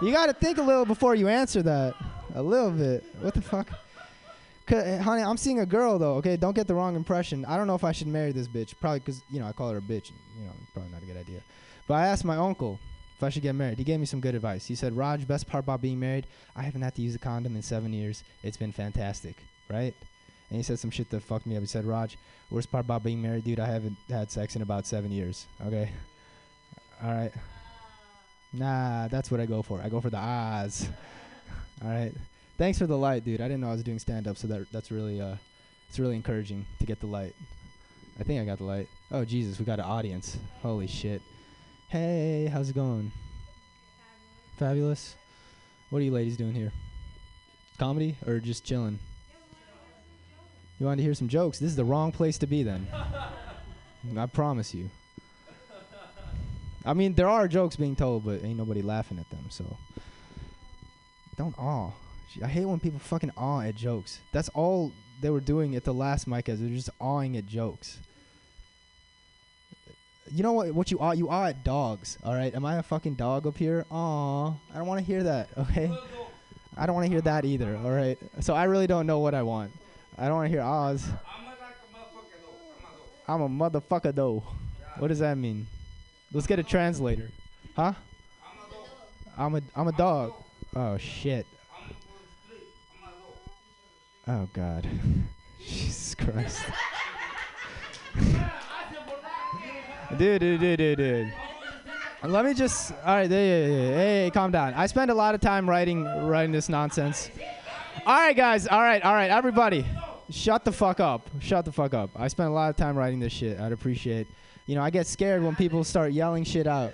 You 0.01 0.13
got 0.13 0.27
to 0.27 0.33
think 0.33 0.57
a 0.57 0.61
little 0.61 0.85
before 0.85 1.15
you 1.15 1.27
answer 1.27 1.61
that. 1.63 1.93
A 2.35 2.41
little 2.41 2.71
bit. 2.71 3.03
What 3.19 3.33
the 3.33 3.41
fuck? 3.41 3.69
uh, 4.71 4.97
honey, 4.99 5.23
I'm 5.23 5.37
seeing 5.37 5.59
a 5.59 5.65
girl 5.65 5.99
though. 5.99 6.15
Okay, 6.15 6.37
don't 6.37 6.55
get 6.55 6.67
the 6.67 6.75
wrong 6.75 6.95
impression. 6.95 7.43
I 7.45 7.57
don't 7.57 7.67
know 7.67 7.75
if 7.75 7.83
I 7.83 7.91
should 7.91 8.07
marry 8.07 8.31
this 8.31 8.47
bitch. 8.47 8.73
Probably 8.79 8.99
because 8.99 9.21
you 9.29 9.39
know 9.39 9.47
I 9.47 9.51
call 9.51 9.71
her 9.71 9.77
a 9.77 9.81
bitch. 9.81 10.11
You 10.37 10.45
know, 10.45 10.53
probably 10.73 10.91
not 10.91 11.03
a 11.03 11.05
good 11.05 11.17
idea. 11.17 11.41
But 11.87 11.95
I 11.95 12.07
asked 12.07 12.23
my 12.23 12.37
uncle 12.37 12.79
if 13.17 13.23
I 13.23 13.29
should 13.29 13.41
get 13.43 13.55
married. 13.55 13.77
He 13.77 13.83
gave 13.83 13.99
me 13.99 14.05
some 14.05 14.21
good 14.21 14.35
advice. 14.35 14.65
He 14.65 14.75
said, 14.75 14.95
"Raj, 14.95 15.27
best 15.27 15.47
part 15.47 15.63
about 15.63 15.81
being 15.81 15.99
married, 15.99 16.27
I 16.55 16.61
haven't 16.61 16.81
had 16.81 16.95
to 16.95 17.01
use 17.01 17.15
a 17.15 17.19
condom 17.19 17.55
in 17.55 17.61
seven 17.61 17.91
years. 17.91 18.23
It's 18.43 18.57
been 18.57 18.71
fantastic, 18.71 19.35
right?" 19.69 19.93
And 20.49 20.57
he 20.57 20.63
said 20.63 20.79
some 20.79 20.91
shit 20.91 21.09
that 21.09 21.23
fucked 21.23 21.45
me 21.45 21.55
up. 21.55 21.61
He 21.61 21.67
said, 21.67 21.85
"Raj, 21.85 22.17
worst 22.49 22.71
part 22.71 22.85
about 22.85 23.03
being 23.03 23.21
married, 23.21 23.43
dude, 23.43 23.59
I 23.59 23.67
haven't 23.67 23.97
had 24.09 24.31
sex 24.31 24.55
in 24.55 24.61
about 24.61 24.85
seven 24.85 25.11
years. 25.11 25.45
Okay, 25.65 25.91
all 27.03 27.11
right." 27.11 27.33
Nah, 28.51 29.07
that's 29.07 29.29
what 29.29 29.39
I 29.39 29.45
go 29.45 29.61
for. 29.61 29.81
I 29.81 29.89
go 29.89 30.01
for 30.01 30.09
the 30.09 30.17
ahs. 30.17 30.89
All 31.83 31.89
right. 31.89 32.13
Thanks 32.57 32.77
for 32.77 32.87
the 32.87 32.97
light, 32.97 33.23
dude. 33.23 33.41
I 33.41 33.45
didn't 33.45 33.61
know 33.61 33.69
I 33.69 33.73
was 33.73 33.83
doing 33.83 33.99
stand 33.99 34.27
up, 34.27 34.37
so 34.37 34.47
that 34.47 34.71
that's 34.71 34.91
really 34.91 35.21
uh 35.21 35.35
it's 35.87 35.99
really 35.99 36.15
encouraging 36.15 36.65
to 36.79 36.85
get 36.85 36.99
the 36.99 37.07
light. 37.07 37.35
I 38.19 38.23
think 38.23 38.41
I 38.41 38.45
got 38.45 38.57
the 38.57 38.65
light. 38.65 38.87
Oh 39.11 39.23
Jesus, 39.23 39.59
we 39.59 39.65
got 39.65 39.79
an 39.79 39.85
audience. 39.85 40.37
Holy 40.61 40.87
shit. 40.87 41.21
Hey, 41.87 42.49
how's 42.51 42.69
it 42.69 42.75
going? 42.75 43.11
Fabulous. 44.57 45.15
What 45.89 45.99
are 45.99 46.05
you 46.05 46.11
ladies 46.11 46.37
doing 46.37 46.53
here? 46.53 46.71
Comedy 47.77 48.17
or 48.27 48.39
just 48.39 48.65
chilling? 48.65 48.99
You 50.79 50.85
want 50.85 50.97
to 50.97 51.03
hear 51.03 51.13
some 51.13 51.29
jokes? 51.29 51.59
This 51.59 51.69
is 51.69 51.75
the 51.75 51.85
wrong 51.85 52.11
place 52.11 52.37
to 52.39 52.47
be 52.47 52.63
then. 52.63 52.87
I 54.17 54.25
promise 54.27 54.73
you. 54.73 54.89
I 56.85 56.93
mean, 56.93 57.13
there 57.13 57.27
are 57.27 57.47
jokes 57.47 57.75
being 57.75 57.95
told, 57.95 58.25
but 58.25 58.43
ain't 58.43 58.57
nobody 58.57 58.81
laughing 58.81 59.19
at 59.19 59.29
them, 59.29 59.45
so. 59.49 59.77
Don't 61.37 61.57
awe. 61.57 61.91
I 62.43 62.47
hate 62.47 62.65
when 62.65 62.79
people 62.79 62.99
fucking 62.99 63.31
awe 63.37 63.61
at 63.61 63.75
jokes. 63.75 64.19
That's 64.31 64.49
all 64.49 64.91
they 65.21 65.29
were 65.29 65.39
doing 65.39 65.75
at 65.75 65.83
the 65.83 65.93
last 65.93 66.27
mic 66.27 66.47
as 66.47 66.59
they're 66.59 66.69
just 66.69 66.89
awing 66.99 67.35
at 67.37 67.45
jokes. 67.45 67.99
You 70.31 70.43
know 70.43 70.53
what? 70.53 70.73
What 70.73 70.91
you 70.91 70.99
awe? 70.99 71.13
You 71.13 71.29
awe 71.29 71.47
at 71.47 71.63
dogs. 71.63 72.17
All 72.23 72.35
right. 72.35 72.53
Am 72.53 72.63
I 72.65 72.75
a 72.77 72.83
fucking 72.83 73.15
dog 73.15 73.47
up 73.47 73.57
here? 73.57 73.85
Aw. 73.89 74.49
I 74.49 74.77
don't 74.77 74.85
want 74.85 74.99
to 74.99 75.05
hear 75.05 75.23
that. 75.23 75.49
Okay. 75.57 75.91
I 76.77 76.85
don't 76.85 76.95
want 76.95 77.05
to 77.05 77.11
hear 77.11 77.21
that 77.21 77.45
either. 77.45 77.77
All 77.83 77.91
right. 77.91 78.17
So 78.41 78.53
I 78.53 78.65
really 78.65 78.87
don't 78.87 79.07
know 79.07 79.19
what 79.19 79.33
I 79.33 79.41
want. 79.41 79.71
I 80.17 80.27
don't 80.27 80.35
want 80.35 80.45
to 80.45 80.51
hear 80.51 80.61
ahs. 80.61 81.07
I'm 83.27 83.41
a 83.41 83.49
motherfucker 83.49 84.13
though. 84.13 84.43
What 84.97 85.07
does 85.07 85.19
that 85.19 85.37
mean? 85.37 85.67
Let's 86.31 86.47
get 86.47 86.59
a 86.59 86.63
translator. 86.63 87.29
Huh? 87.75 87.93
I'm 89.37 89.55
a 89.55 89.61
I'm 89.75 89.87
a 89.87 89.91
dog. 89.93 90.33
Oh 90.75 90.97
shit. 90.97 91.45
Oh 94.27 94.47
god. 94.53 94.87
Jesus 95.59 96.15
Christ. 96.15 96.61
dude, 100.17 100.41
dude, 100.41 100.59
dude, 100.59 100.77
dude, 100.77 100.97
dude. 100.97 101.33
Let 102.23 102.45
me 102.45 102.53
just. 102.53 102.91
All 103.05 103.15
right, 103.15 103.29
hey, 103.29 104.29
calm 104.33 104.51
down. 104.51 104.73
I 104.73 104.87
spend 104.87 105.09
a 105.09 105.15
lot 105.15 105.35
of 105.35 105.41
time 105.41 105.69
writing, 105.69 106.03
writing 106.03 106.51
this 106.51 106.67
nonsense. 106.67 107.31
All 108.05 108.15
right, 108.15 108.35
guys. 108.35 108.67
All 108.67 108.81
right, 108.81 109.01
all 109.01 109.13
right, 109.13 109.31
everybody. 109.31 109.85
Shut 110.29 110.65
the 110.65 110.71
fuck 110.71 110.99
up. 110.99 111.29
Shut 111.39 111.65
the 111.65 111.71
fuck 111.71 111.93
up. 111.93 112.11
I 112.15 112.27
spent 112.27 112.49
a 112.49 112.53
lot 112.53 112.69
of 112.69 112.75
time 112.75 112.97
writing 112.97 113.19
this 113.19 113.33
shit. 113.33 113.59
I'd 113.59 113.71
appreciate. 113.71 114.27
You 114.69 114.75
know, 114.75 114.83
I 114.83 114.91
get 114.91 115.07
scared 115.07 115.41
when 115.41 115.55
people 115.55 115.83
start 115.83 116.11
yelling 116.11 116.43
shit 116.43 116.67
out. 116.67 116.93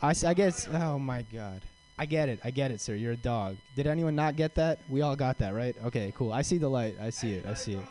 I, 0.00 0.14
I 0.24 0.32
guess. 0.32 0.66
Oh 0.72 0.98
my 0.98 1.20
god. 1.30 1.60
I 1.98 2.06
get 2.06 2.30
it. 2.30 2.40
I 2.42 2.50
get 2.50 2.70
it, 2.70 2.80
sir. 2.80 2.94
You're 2.94 3.12
a 3.12 3.16
dog. 3.16 3.58
Did 3.76 3.86
anyone 3.86 4.16
not 4.16 4.36
get 4.36 4.54
that? 4.54 4.78
We 4.88 5.02
all 5.02 5.14
got 5.14 5.36
that, 5.36 5.54
right? 5.54 5.76
Okay, 5.84 6.14
cool. 6.16 6.32
I 6.32 6.40
see 6.40 6.56
the 6.56 6.70
light. 6.70 6.96
I 6.98 7.10
see 7.10 7.34
it. 7.34 7.44
I 7.44 7.52
see 7.52 7.74
it. 7.74 7.84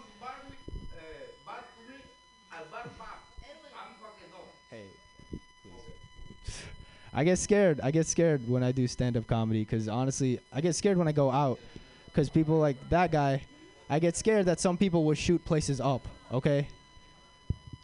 I 7.13 7.23
get 7.23 7.37
scared. 7.37 7.79
I 7.83 7.91
get 7.91 8.07
scared 8.07 8.49
when 8.49 8.63
I 8.63 8.71
do 8.71 8.87
stand-up 8.87 9.27
comedy 9.27 9.59
because 9.59 9.87
honestly, 9.87 10.39
I 10.51 10.59
get 10.59 10.75
scared 10.75 10.97
when 10.97 11.07
I 11.07 11.11
go 11.11 11.29
out 11.29 11.59
because 12.07 12.31
people 12.31 12.57
like 12.57 12.77
that 12.89 13.11
guy. 13.11 13.43
I 13.91 13.99
get 13.99 14.17
scared 14.17 14.47
that 14.47 14.59
some 14.59 14.75
people 14.75 15.03
will 15.03 15.13
shoot 15.13 15.45
places 15.45 15.79
up. 15.79 16.01
Okay. 16.33 16.67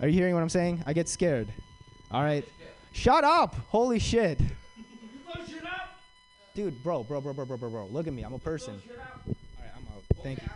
Are 0.04 0.08
you 0.10 0.20
hearing 0.20 0.34
what 0.34 0.42
I'm 0.42 0.50
saying? 0.50 0.84
I 0.86 0.92
get 0.92 1.08
scared. 1.08 1.48
All 2.12 2.22
right. 2.22 2.44
Shut 2.92 3.24
up! 3.24 3.56
Holy 3.70 4.00
shit. 4.00 4.38
Dude, 6.54 6.84
bro, 6.84 7.04
bro, 7.04 7.22
bro, 7.22 7.32
bro, 7.32 7.46
bro, 7.46 7.56
bro, 7.56 7.70
bro. 7.70 7.86
Look 7.86 8.08
at 8.08 8.12
me. 8.12 8.22
I'm 8.24 8.34
a 8.34 8.40
person. 8.40 8.82
All 8.86 9.36
right, 9.62 9.72
I'm 9.78 9.88
out. 9.96 10.04
Thank 10.22 10.42
you. 10.42 10.50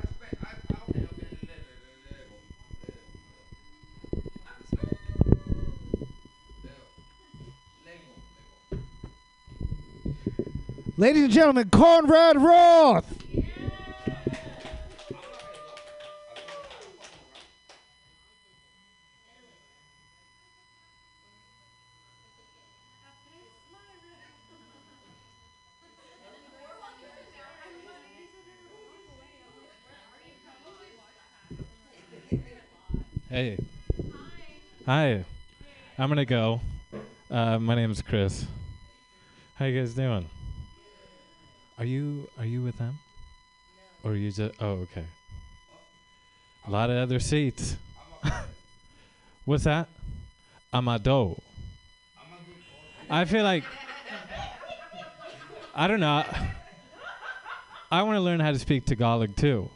Ladies 10.97 11.23
and 11.23 11.31
gentlemen, 11.31 11.69
Conrad 11.69 12.41
Roth. 12.41 13.16
Hey. 33.38 33.55
Hi. 34.88 35.23
I'm 35.99 36.09
gonna 36.09 36.25
go. 36.25 36.59
Uh, 37.29 37.59
my 37.59 37.75
name's 37.75 38.01
Chris. 38.01 38.47
How 39.53 39.65
you 39.65 39.79
guys 39.79 39.93
doing? 39.93 40.27
Are 41.77 41.85
you 41.85 42.27
are 42.39 42.47
you 42.47 42.63
with 42.63 42.79
them? 42.79 42.97
Or 44.03 44.13
are 44.13 44.15
you 44.15 44.31
just 44.31 44.55
oh 44.59 44.88
okay. 44.89 45.05
A 46.65 46.71
lot 46.71 46.89
of 46.89 46.97
other 46.97 47.19
seats. 47.19 47.75
What's 49.45 49.65
that? 49.65 49.88
Amado. 50.73 51.39
I 53.07 53.25
feel 53.25 53.43
like 53.43 53.65
I 55.75 55.88
don't 55.88 55.99
know. 55.99 56.25
I 57.91 58.01
want 58.01 58.15
to 58.15 58.21
learn 58.21 58.39
how 58.39 58.51
to 58.51 58.57
speak 58.57 58.85
Tagalog 58.85 59.35
too. 59.35 59.69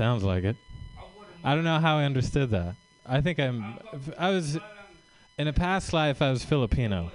Sounds 0.00 0.24
like 0.24 0.44
it. 0.44 0.56
I 1.44 1.54
don't 1.54 1.62
know 1.62 1.78
how 1.78 1.98
I 1.98 2.04
understood 2.04 2.48
that. 2.52 2.74
I 3.04 3.20
think 3.20 3.38
I'm. 3.38 3.78
I 4.16 4.30
was. 4.30 4.56
In 5.36 5.46
a 5.46 5.52
past 5.52 5.92
life, 5.92 6.22
I 6.22 6.30
was 6.30 6.42
Filipino. 6.42 7.12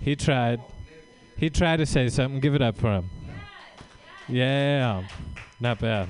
He 0.00 0.14
tried. 0.14 0.60
He 1.36 1.50
tried 1.50 1.78
to 1.78 1.86
say 1.86 2.08
something. 2.10 2.38
Give 2.38 2.54
it 2.54 2.62
up 2.62 2.76
for 2.76 2.92
him. 2.92 3.10
Yeah, 4.28 5.02
not 5.64 5.80
bad. 5.80 6.08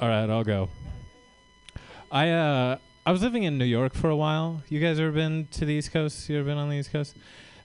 All 0.00 0.08
right, 0.08 0.30
I'll 0.30 0.44
go. 0.44 0.68
I 2.12 2.30
uh, 2.30 2.78
I 3.04 3.10
was 3.10 3.22
living 3.22 3.42
in 3.42 3.58
New 3.58 3.64
York 3.64 3.92
for 3.92 4.08
a 4.08 4.14
while. 4.14 4.62
You 4.68 4.78
guys 4.78 5.00
ever 5.00 5.10
been 5.10 5.48
to 5.50 5.64
the 5.64 5.74
East 5.74 5.90
Coast? 5.90 6.28
You 6.28 6.38
ever 6.38 6.46
been 6.46 6.58
on 6.58 6.70
the 6.70 6.76
East 6.76 6.92
Coast? 6.92 7.16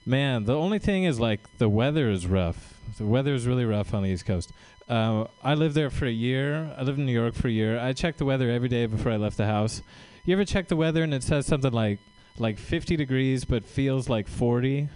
Man, 0.04 0.44
the 0.44 0.56
only 0.56 0.80
thing 0.80 1.04
is 1.04 1.20
like 1.20 1.38
the 1.58 1.68
weather 1.68 2.10
is 2.10 2.26
rough. 2.26 2.74
The 2.98 3.06
weather 3.06 3.32
is 3.32 3.46
really 3.46 3.64
rough 3.64 3.94
on 3.94 4.02
the 4.02 4.08
East 4.08 4.26
Coast. 4.26 4.50
Uh, 4.88 5.26
I 5.44 5.54
lived 5.54 5.76
there 5.76 5.88
for 5.88 6.06
a 6.06 6.10
year. 6.10 6.74
I 6.76 6.82
lived 6.82 6.98
in 6.98 7.06
New 7.06 7.12
York 7.12 7.34
for 7.34 7.46
a 7.46 7.52
year. 7.52 7.78
I 7.78 7.92
checked 7.92 8.18
the 8.18 8.24
weather 8.24 8.50
every 8.50 8.68
day 8.68 8.86
before 8.86 9.12
I 9.12 9.16
left 9.16 9.36
the 9.36 9.46
house. 9.46 9.82
You 10.24 10.34
ever 10.34 10.44
check 10.44 10.66
the 10.66 10.76
weather 10.76 11.04
and 11.04 11.14
it 11.14 11.22
says 11.22 11.46
something 11.46 11.72
like 11.72 12.00
like 12.38 12.58
50 12.58 12.96
degrees 12.96 13.44
but 13.44 13.64
feels 13.64 14.08
like 14.08 14.26
40 14.26 14.88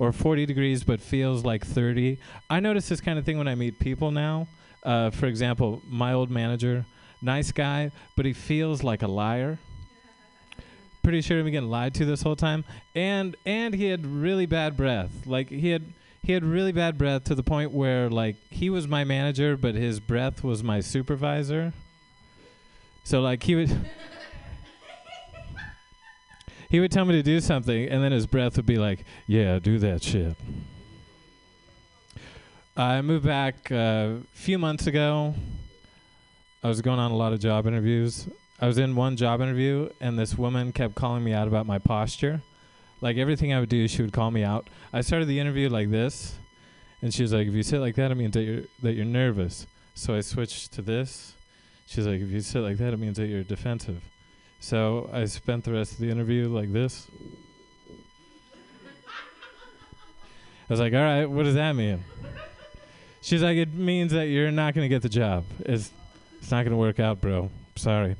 or 0.00 0.12
40 0.12 0.46
degrees 0.46 0.82
but 0.82 0.98
feels 0.98 1.44
like 1.44 1.62
30? 1.64 2.18
I 2.48 2.58
notice 2.58 2.88
this 2.88 3.02
kind 3.02 3.18
of 3.18 3.26
thing 3.26 3.36
when 3.36 3.46
I 3.46 3.54
meet 3.54 3.78
people 3.78 4.10
now. 4.10 4.48
Uh, 4.82 5.10
for 5.10 5.26
example, 5.26 5.82
my 5.86 6.14
old 6.14 6.30
manager, 6.30 6.86
nice 7.20 7.52
guy, 7.52 7.92
but 8.16 8.24
he 8.24 8.32
feels 8.32 8.82
like 8.82 9.02
a 9.02 9.06
liar. 9.06 9.58
Pretty 11.02 11.20
sure 11.20 11.38
I'm 11.38 11.50
getting 11.50 11.68
lied 11.68 11.92
to 11.94 12.06
this 12.06 12.22
whole 12.22 12.36
time, 12.36 12.64
and 12.94 13.36
and 13.44 13.74
he 13.74 13.86
had 13.86 14.06
really 14.06 14.46
bad 14.46 14.74
breath. 14.74 15.26
Like 15.26 15.50
he 15.50 15.68
had 15.68 15.84
he 16.22 16.32
had 16.32 16.44
really 16.44 16.72
bad 16.72 16.96
breath 16.96 17.24
to 17.24 17.34
the 17.34 17.42
point 17.42 17.70
where 17.70 18.08
like 18.08 18.36
he 18.48 18.70
was 18.70 18.88
my 18.88 19.04
manager, 19.04 19.56
but 19.56 19.74
his 19.74 20.00
breath 20.00 20.42
was 20.42 20.62
my 20.62 20.80
supervisor. 20.80 21.74
So 23.04 23.20
like 23.20 23.42
he 23.42 23.54
would. 23.54 23.70
He 26.70 26.78
would 26.78 26.92
tell 26.92 27.04
me 27.04 27.14
to 27.14 27.22
do 27.22 27.40
something, 27.40 27.88
and 27.88 28.02
then 28.02 28.12
his 28.12 28.28
breath 28.28 28.56
would 28.56 28.64
be 28.64 28.78
like, 28.78 29.04
"Yeah, 29.26 29.58
do 29.58 29.78
that 29.80 30.04
shit." 30.04 30.36
I 32.76 33.02
moved 33.02 33.26
back 33.26 33.70
a 33.72 34.20
few 34.32 34.56
months 34.56 34.86
ago. 34.86 35.34
I 36.62 36.68
was 36.68 36.80
going 36.80 37.00
on 37.00 37.10
a 37.10 37.16
lot 37.16 37.32
of 37.32 37.40
job 37.40 37.66
interviews. 37.66 38.28
I 38.60 38.68
was 38.68 38.78
in 38.78 38.94
one 38.94 39.16
job 39.16 39.40
interview, 39.40 39.88
and 40.00 40.16
this 40.16 40.38
woman 40.38 40.70
kept 40.70 40.94
calling 40.94 41.24
me 41.24 41.32
out 41.32 41.48
about 41.48 41.66
my 41.66 41.78
posture. 41.78 42.40
Like 43.00 43.16
everything 43.16 43.52
I 43.52 43.58
would 43.58 43.68
do, 43.68 43.88
she 43.88 44.02
would 44.02 44.12
call 44.12 44.30
me 44.30 44.44
out. 44.44 44.70
I 44.92 45.00
started 45.00 45.26
the 45.26 45.40
interview 45.40 45.68
like 45.68 45.90
this, 45.90 46.38
and 47.02 47.12
she 47.12 47.22
was 47.22 47.32
like, 47.32 47.48
"If 47.48 47.54
you 47.54 47.64
sit 47.64 47.80
like 47.80 47.96
that, 47.96 48.12
it 48.12 48.14
means 48.14 48.34
that 48.34 48.44
you're 48.44 48.62
that 48.82 48.94
you're 48.94 49.04
nervous." 49.04 49.66
So 49.94 50.14
I 50.14 50.20
switched 50.20 50.70
to 50.74 50.82
this. 50.82 51.34
She's 51.86 52.06
like, 52.06 52.20
"If 52.20 52.30
you 52.30 52.40
sit 52.40 52.60
like 52.60 52.76
that, 52.76 52.92
it 52.92 52.98
means 52.98 53.16
that 53.16 53.26
you're 53.26 53.42
defensive." 53.42 54.02
So 54.60 55.08
I 55.12 55.24
spent 55.24 55.64
the 55.64 55.72
rest 55.72 55.92
of 55.92 55.98
the 55.98 56.10
interview 56.10 56.48
like 56.48 56.72
this. 56.72 57.06
I 60.68 60.72
was 60.72 60.78
like, 60.78 60.92
"All 60.92 61.00
right, 61.00 61.24
what 61.24 61.44
does 61.44 61.54
that 61.54 61.72
mean?" 61.72 62.04
She's 63.22 63.42
like, 63.42 63.56
"It 63.56 63.74
means 63.74 64.12
that 64.12 64.26
you're 64.26 64.50
not 64.52 64.74
going 64.74 64.84
to 64.84 64.88
get 64.88 65.02
the 65.02 65.08
job. 65.08 65.44
It's 65.60 65.90
it's 66.38 66.50
not 66.50 66.64
going 66.64 66.72
to 66.72 66.76
work 66.76 67.00
out, 67.00 67.20
bro. 67.20 67.50
Sorry." 67.74 68.16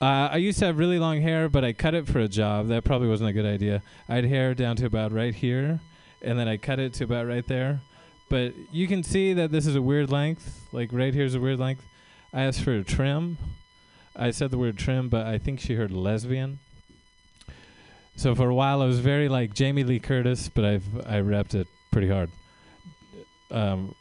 Uh, 0.00 0.30
I 0.32 0.36
used 0.36 0.58
to 0.60 0.66
have 0.66 0.78
really 0.78 0.98
long 0.98 1.20
hair, 1.20 1.50
but 1.50 1.62
I 1.62 1.74
cut 1.74 1.94
it 1.94 2.06
for 2.06 2.20
a 2.20 2.28
job. 2.28 2.68
That 2.68 2.84
probably 2.84 3.08
wasn't 3.08 3.28
a 3.28 3.32
good 3.34 3.44
idea. 3.44 3.82
I 4.08 4.14
had 4.14 4.24
hair 4.24 4.54
down 4.54 4.76
to 4.76 4.86
about 4.86 5.12
right 5.12 5.34
here, 5.34 5.80
and 6.22 6.38
then 6.38 6.48
I 6.48 6.56
cut 6.56 6.78
it 6.78 6.94
to 6.94 7.04
about 7.04 7.26
right 7.26 7.46
there. 7.46 7.82
But 8.30 8.54
you 8.72 8.86
can 8.86 9.02
see 9.02 9.34
that 9.34 9.50
this 9.50 9.66
is 9.66 9.74
a 9.74 9.82
weird 9.82 10.10
length. 10.10 10.68
Like 10.72 10.90
right 10.92 11.12
here 11.12 11.24
is 11.24 11.34
a 11.34 11.40
weird 11.40 11.58
length. 11.58 11.84
I 12.32 12.44
asked 12.44 12.62
for 12.62 12.72
a 12.72 12.84
trim. 12.84 13.36
I 14.20 14.32
said 14.32 14.50
the 14.50 14.58
word 14.58 14.76
trim, 14.76 15.08
but 15.08 15.26
I 15.26 15.38
think 15.38 15.60
she 15.60 15.74
heard 15.74 15.90
lesbian. 15.90 16.58
So 18.16 18.34
for 18.34 18.50
a 18.50 18.54
while, 18.54 18.82
I 18.82 18.84
was 18.84 19.00
very 19.00 19.30
like 19.30 19.54
Jamie 19.54 19.82
Lee 19.82 19.98
Curtis, 19.98 20.50
but 20.50 20.62
I've 20.62 20.84
I 21.06 21.22
repped 21.22 21.54
it 21.54 21.66
pretty 21.90 22.08
hard. 22.08 22.30
Um, 23.50 23.94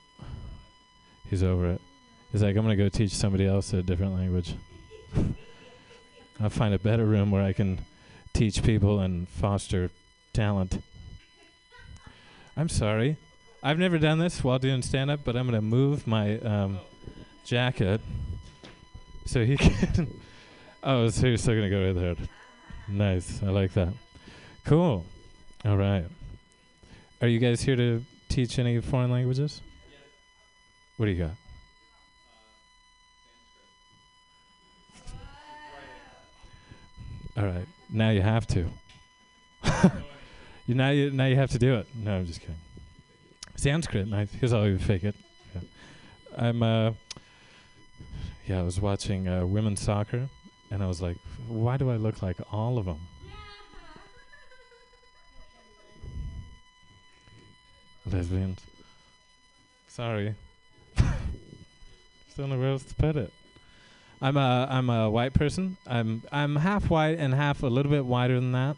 he's 1.30 1.42
over 1.42 1.72
it. 1.72 1.82
He's 2.34 2.44
like, 2.44 2.58
I'm 2.58 2.64
gonna 2.64 2.76
go 2.76 2.90
teach 2.90 3.12
somebody 3.12 3.48
else 3.48 3.72
a 3.72 3.82
different 3.82 4.14
language. 4.14 4.56
I'll 6.42 6.50
find 6.50 6.74
a 6.74 6.80
better 6.80 7.06
room 7.06 7.32
where 7.32 7.44
I 7.44 7.54
can 7.54 7.86
teach 8.34 8.62
people 8.62 9.00
and 9.00 9.28
foster 9.30 9.90
talent. 10.34 10.82
I'm 12.58 12.68
sorry. 12.70 13.16
I've 13.64 13.80
never 13.80 13.98
done 13.98 14.20
this 14.20 14.44
while 14.44 14.60
doing 14.60 14.82
stand 14.82 15.12
up, 15.12 15.22
but 15.24 15.36
I'm 15.36 15.48
going 15.48 15.60
to 15.60 15.66
move 15.66 16.08
my 16.08 16.40
um, 16.40 16.80
jacket 17.46 18.00
so 19.26 19.46
he 19.46 19.58
can. 19.58 20.14
oh, 20.84 21.10
so 21.10 21.28
you're 21.28 21.38
still 21.38 21.56
going 21.56 21.70
to 21.70 21.76
go 21.76 21.86
right 21.86 21.96
there. 21.96 22.28
Nice. 22.88 23.42
I 23.44 23.48
like 23.48 23.74
that. 23.74 23.94
Cool. 24.66 25.06
All 25.66 25.78
right. 25.78 26.06
Are 27.22 27.28
you 27.28 27.40
guys 27.40 27.62
here 27.62 27.76
to 27.76 28.04
teach 28.30 28.60
any 28.60 28.80
foreign 28.82 29.12
languages? 29.12 29.62
What 30.98 31.06
do 31.06 31.12
you 31.12 31.26
got? 31.26 31.32
All 37.38 37.46
right. 37.46 37.66
Now 37.90 38.10
you 38.10 38.22
have 38.22 38.48
to. 38.48 38.70
you 40.66 40.76
now 40.76 40.90
you 40.90 41.12
now 41.12 41.26
you 41.26 41.36
have 41.36 41.52
to 41.52 41.60
do 41.60 41.76
it. 41.76 41.88
No, 41.96 42.18
I'm 42.18 42.26
just 42.26 42.42
kidding. 42.42 42.56
Sanskrit, 43.56 44.08
nice. 44.08 44.32
Here's 44.32 44.52
how 44.52 44.64
you 44.64 44.78
fake 44.78 45.04
it. 45.04 45.16
Yeah. 45.54 45.62
I'm 46.38 46.64
uh 46.64 46.92
yeah, 48.50 48.60
I 48.62 48.64
was 48.64 48.82
watching 48.82 49.28
uh, 49.28 49.46
women's 49.46 49.80
soccer 49.80 50.28
and 50.72 50.82
I 50.82 50.88
was 50.88 51.04
like, 51.04 51.18
why 51.48 51.78
do 51.78 51.92
I 51.92 51.98
look 51.98 52.24
like 52.24 52.38
all 52.52 52.80
of 52.80 52.86
them? 52.86 53.00
Lesbians. 58.12 58.60
Sorry. 59.88 60.34
Still 60.98 61.12
don't 62.38 62.50
know 62.50 62.58
where 62.58 62.70
else 62.72 62.84
to 62.86 62.96
put 62.96 63.16
it. 63.16 63.32
I'm 64.20 64.36
a 64.36 64.68
I'm 64.68 64.90
a 64.90 65.12
white 65.12 65.36
person. 65.36 65.78
I'm 65.86 66.24
I'm 66.32 66.56
half 66.56 66.90
white 66.90 67.20
and 67.20 67.36
half 67.36 67.62
a 67.62 67.68
little 67.68 67.92
bit 67.92 68.04
whiter 68.04 68.34
than 68.34 68.54
that. 68.54 68.78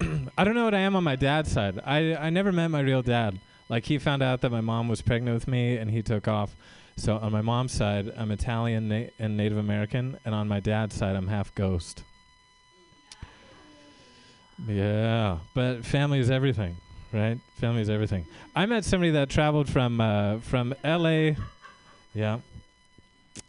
I 0.38 0.44
don't 0.44 0.54
know 0.54 0.64
what 0.64 0.74
I 0.74 0.80
am 0.80 0.96
on 0.96 1.04
my 1.04 1.16
dad's 1.16 1.52
side. 1.52 1.80
I 1.84 2.16
I 2.16 2.30
never 2.30 2.50
met 2.50 2.68
my 2.68 2.80
real 2.80 3.02
dad. 3.02 3.40
Like 3.68 3.84
he 3.84 3.98
found 3.98 4.22
out 4.22 4.40
that 4.40 4.50
my 4.50 4.62
mom 4.62 4.88
was 4.88 5.02
pregnant 5.02 5.34
with 5.34 5.46
me 5.46 5.76
and 5.76 5.90
he 5.90 6.02
took 6.02 6.26
off. 6.26 6.56
So 6.96 7.16
on 7.16 7.32
my 7.32 7.40
mom's 7.42 7.72
side, 7.72 8.12
I'm 8.16 8.30
Italian 8.30 8.88
na- 8.88 9.08
and 9.18 9.36
Native 9.36 9.58
American, 9.58 10.18
and 10.24 10.34
on 10.34 10.48
my 10.48 10.60
dad's 10.60 10.94
side, 10.94 11.16
I'm 11.16 11.28
half 11.28 11.54
ghost. 11.54 12.02
Yeah, 14.68 15.38
but 15.54 15.84
family 15.84 16.20
is 16.20 16.30
everything, 16.30 16.76
right? 17.12 17.38
Family 17.56 17.82
is 17.82 17.90
everything. 17.90 18.26
I 18.54 18.66
met 18.66 18.84
somebody 18.84 19.10
that 19.12 19.28
traveled 19.28 19.68
from 19.68 20.00
uh, 20.00 20.38
from 20.38 20.74
L.A. 20.84 21.36
Yeah, 22.14 22.38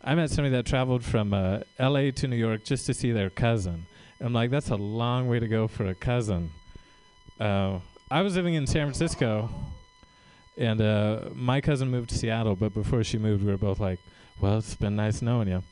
I 0.03 0.15
met 0.15 0.31
somebody 0.31 0.55
that 0.55 0.65
traveled 0.65 1.03
from 1.03 1.33
uh, 1.33 1.59
L.A. 1.77 2.11
to 2.11 2.27
New 2.27 2.35
York 2.35 2.63
just 2.63 2.87
to 2.87 2.93
see 2.93 3.11
their 3.11 3.29
cousin. 3.29 3.85
I'm 4.19 4.33
like, 4.33 4.49
that's 4.49 4.69
a 4.71 4.75
long 4.75 5.27
way 5.27 5.39
to 5.39 5.47
go 5.47 5.67
for 5.67 5.85
a 5.85 5.93
cousin. 5.95 6.49
Uh, 7.39 7.79
I 8.09 8.21
was 8.21 8.35
living 8.35 8.55
in 8.55 8.65
San 8.65 8.87
Francisco, 8.87 9.49
and 10.57 10.81
uh, 10.81 11.19
my 11.33 11.61
cousin 11.61 11.89
moved 11.89 12.09
to 12.09 12.17
Seattle. 12.17 12.55
But 12.55 12.73
before 12.73 13.03
she 13.03 13.17
moved, 13.17 13.43
we 13.43 13.51
were 13.51 13.57
both 13.57 13.79
like, 13.79 13.99
"Well, 14.39 14.57
it's 14.57 14.75
been 14.75 14.95
nice 14.95 15.21
knowing 15.21 15.47
you. 15.47 15.63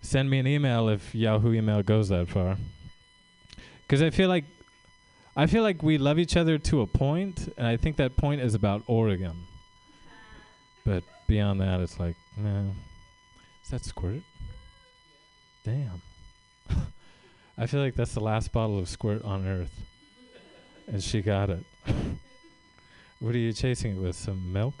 Send 0.00 0.30
me 0.30 0.38
an 0.38 0.46
email 0.46 0.88
if 0.88 1.14
Yahoo 1.14 1.52
email 1.52 1.82
goes 1.82 2.08
that 2.08 2.28
far." 2.28 2.56
Because 3.82 4.02
I 4.02 4.10
feel 4.10 4.28
like, 4.28 4.44
I 5.36 5.46
feel 5.46 5.62
like 5.62 5.82
we 5.82 5.96
love 5.98 6.18
each 6.18 6.36
other 6.36 6.58
to 6.58 6.82
a 6.82 6.86
point, 6.86 7.52
and 7.56 7.66
I 7.66 7.76
think 7.76 7.96
that 7.96 8.16
point 8.16 8.40
is 8.40 8.54
about 8.54 8.82
Oregon. 8.86 9.44
But 10.84 11.04
beyond 11.26 11.60
that, 11.60 11.80
it's 11.80 11.98
like, 11.98 12.16
man, 12.36 12.74
is 13.64 13.70
that 13.70 13.84
squirt? 13.84 14.22
Damn. 15.64 16.02
I 17.58 17.66
feel 17.66 17.80
like 17.80 17.94
that's 17.94 18.14
the 18.14 18.20
last 18.20 18.52
bottle 18.52 18.78
of 18.78 18.88
squirt 18.88 19.22
on 19.22 19.46
Earth, 19.46 19.74
and 20.86 21.02
she 21.02 21.22
got 21.22 21.50
it. 21.50 21.64
what 23.20 23.34
are 23.34 23.38
you 23.38 23.52
chasing 23.52 23.96
it 23.96 24.00
with? 24.00 24.16
Some 24.16 24.52
milk? 24.52 24.74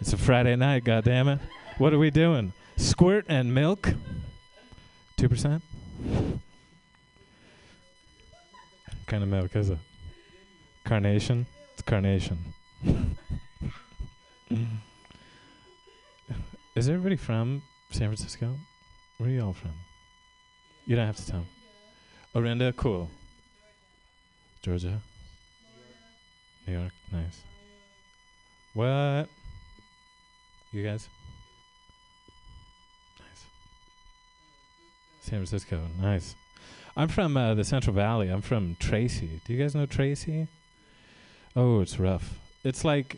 it's 0.00 0.12
a 0.12 0.16
Friday 0.16 0.56
night, 0.56 0.84
goddammit. 0.84 1.40
What 1.78 1.92
are 1.92 1.98
we 1.98 2.10
doing? 2.10 2.52
Squirt 2.76 3.24
and 3.28 3.54
milk? 3.54 3.92
Two 5.16 5.28
percent? 5.28 5.62
kind 9.06 9.22
of 9.22 9.28
milk 9.28 9.56
is 9.56 9.70
it? 9.70 9.78
Carnation? 10.84 11.46
It's 11.72 11.82
carnation. 11.82 12.38
is 16.76 16.88
everybody 16.88 17.16
from 17.16 17.62
San 17.90 18.08
Francisco? 18.08 18.54
Where 19.16 19.30
are 19.30 19.32
you 19.32 19.44
all 19.44 19.54
from? 19.54 19.72
You 20.86 20.94
don't 20.96 21.06
have 21.06 21.16
to 21.16 21.26
tell. 21.26 21.46
Orinda, 22.34 22.72
cool. 22.76 23.10
Georgia? 24.62 25.00
New 26.68 26.78
York, 26.78 26.92
nice. 27.10 27.40
What? 28.74 29.28
You 30.70 30.84
guys? 30.84 31.08
Nice. 33.18 33.44
San 35.22 35.38
Francisco, 35.38 35.80
nice. 35.98 36.36
I'm 36.94 37.08
from 37.08 37.38
uh, 37.38 37.54
the 37.54 37.64
Central 37.64 37.94
Valley. 37.94 38.28
I'm 38.28 38.42
from 38.42 38.76
Tracy. 38.78 39.40
Do 39.46 39.54
you 39.54 39.58
guys 39.58 39.74
know 39.74 39.86
Tracy? 39.86 40.46
Oh, 41.56 41.80
it's 41.80 41.98
rough. 41.98 42.38
It's 42.64 42.84
like 42.84 43.16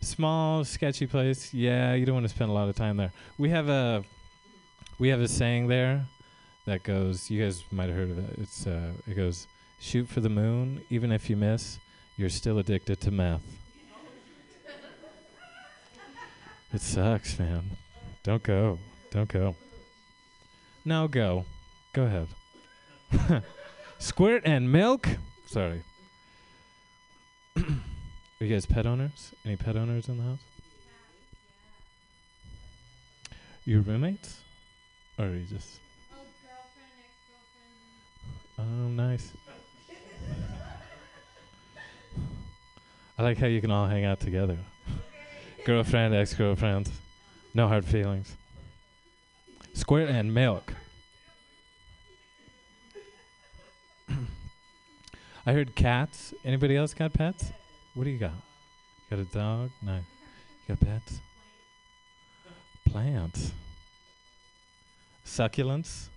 small, 0.00 0.64
sketchy 0.64 1.06
place. 1.06 1.52
Yeah, 1.52 1.92
you 1.92 2.06
don't 2.06 2.14
want 2.14 2.24
to 2.26 2.34
spend 2.34 2.50
a 2.50 2.54
lot 2.54 2.70
of 2.70 2.76
time 2.76 2.96
there. 2.96 3.12
We 3.36 3.50
have 3.50 3.68
a 3.68 4.04
we 4.98 5.08
have 5.08 5.20
a 5.20 5.28
saying 5.28 5.66
there 5.66 6.06
that 6.64 6.82
goes. 6.82 7.28
You 7.28 7.44
guys 7.44 7.62
might 7.70 7.88
have 7.90 7.96
heard 7.96 8.10
of 8.10 8.18
it. 8.18 8.38
It's 8.38 8.66
uh, 8.66 8.92
it 9.06 9.14
goes, 9.14 9.48
"Shoot 9.80 10.08
for 10.08 10.20
the 10.20 10.30
moon, 10.30 10.80
even 10.88 11.12
if 11.12 11.28
you 11.28 11.36
miss, 11.36 11.78
you're 12.16 12.28
still 12.28 12.58
addicted 12.58 13.00
to 13.02 13.10
meth." 13.10 13.42
it 16.72 16.80
sucks, 16.80 17.38
man. 17.38 17.62
Don't 18.22 18.42
go. 18.42 18.78
Don't 19.10 19.28
go. 19.28 19.54
Now 20.84 21.06
go. 21.06 21.44
Go 21.92 22.04
ahead. 22.04 23.42
Squirt 23.98 24.42
and 24.44 24.70
milk. 24.70 25.08
Sorry. 25.46 25.82
Are 27.56 28.44
you 28.44 28.48
guys 28.48 28.66
pet 28.66 28.86
owners? 28.86 29.32
Any 29.44 29.56
pet 29.56 29.76
owners 29.76 30.08
in 30.08 30.18
the 30.18 30.22
house? 30.24 30.38
Your 33.64 33.80
roommates? 33.80 34.40
Or 35.18 35.24
are 35.24 35.34
you 35.34 35.44
just. 35.44 35.80
Oh, 38.58 38.62
oh 38.62 38.88
nice. 38.88 39.32
I 43.18 43.22
like 43.22 43.38
how 43.38 43.46
you 43.46 43.60
can 43.62 43.70
all 43.70 43.86
hang 43.86 44.04
out 44.04 44.20
together. 44.20 44.58
Girlfriend, 45.64 46.14
ex 46.14 46.34
girlfriend. 46.34 46.90
No 47.54 47.66
hard 47.66 47.84
feelings. 47.84 48.36
Squirt 49.72 50.08
and 50.10 50.34
milk. 50.34 50.74
I 55.46 55.52
heard 55.52 55.74
cats. 55.74 56.34
Anybody 56.44 56.76
else 56.76 56.92
got 56.92 57.12
pets? 57.12 57.52
What 57.94 58.04
do 58.04 58.10
you 58.10 58.18
got? 58.18 58.32
You 59.10 59.16
got 59.16 59.20
a 59.20 59.24
dog? 59.24 59.70
No. 59.80 59.94
You 59.96 60.74
got 60.74 60.80
pets? 60.80 61.20
Plants. 62.86 63.52
Succulents? 65.24 66.08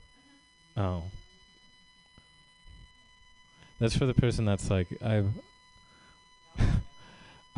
Oh. 0.75 1.03
That's 3.79 3.95
for 3.95 4.05
the 4.05 4.13
person 4.13 4.43
that's 4.45 4.69
like 4.69 4.87
I 5.01 5.23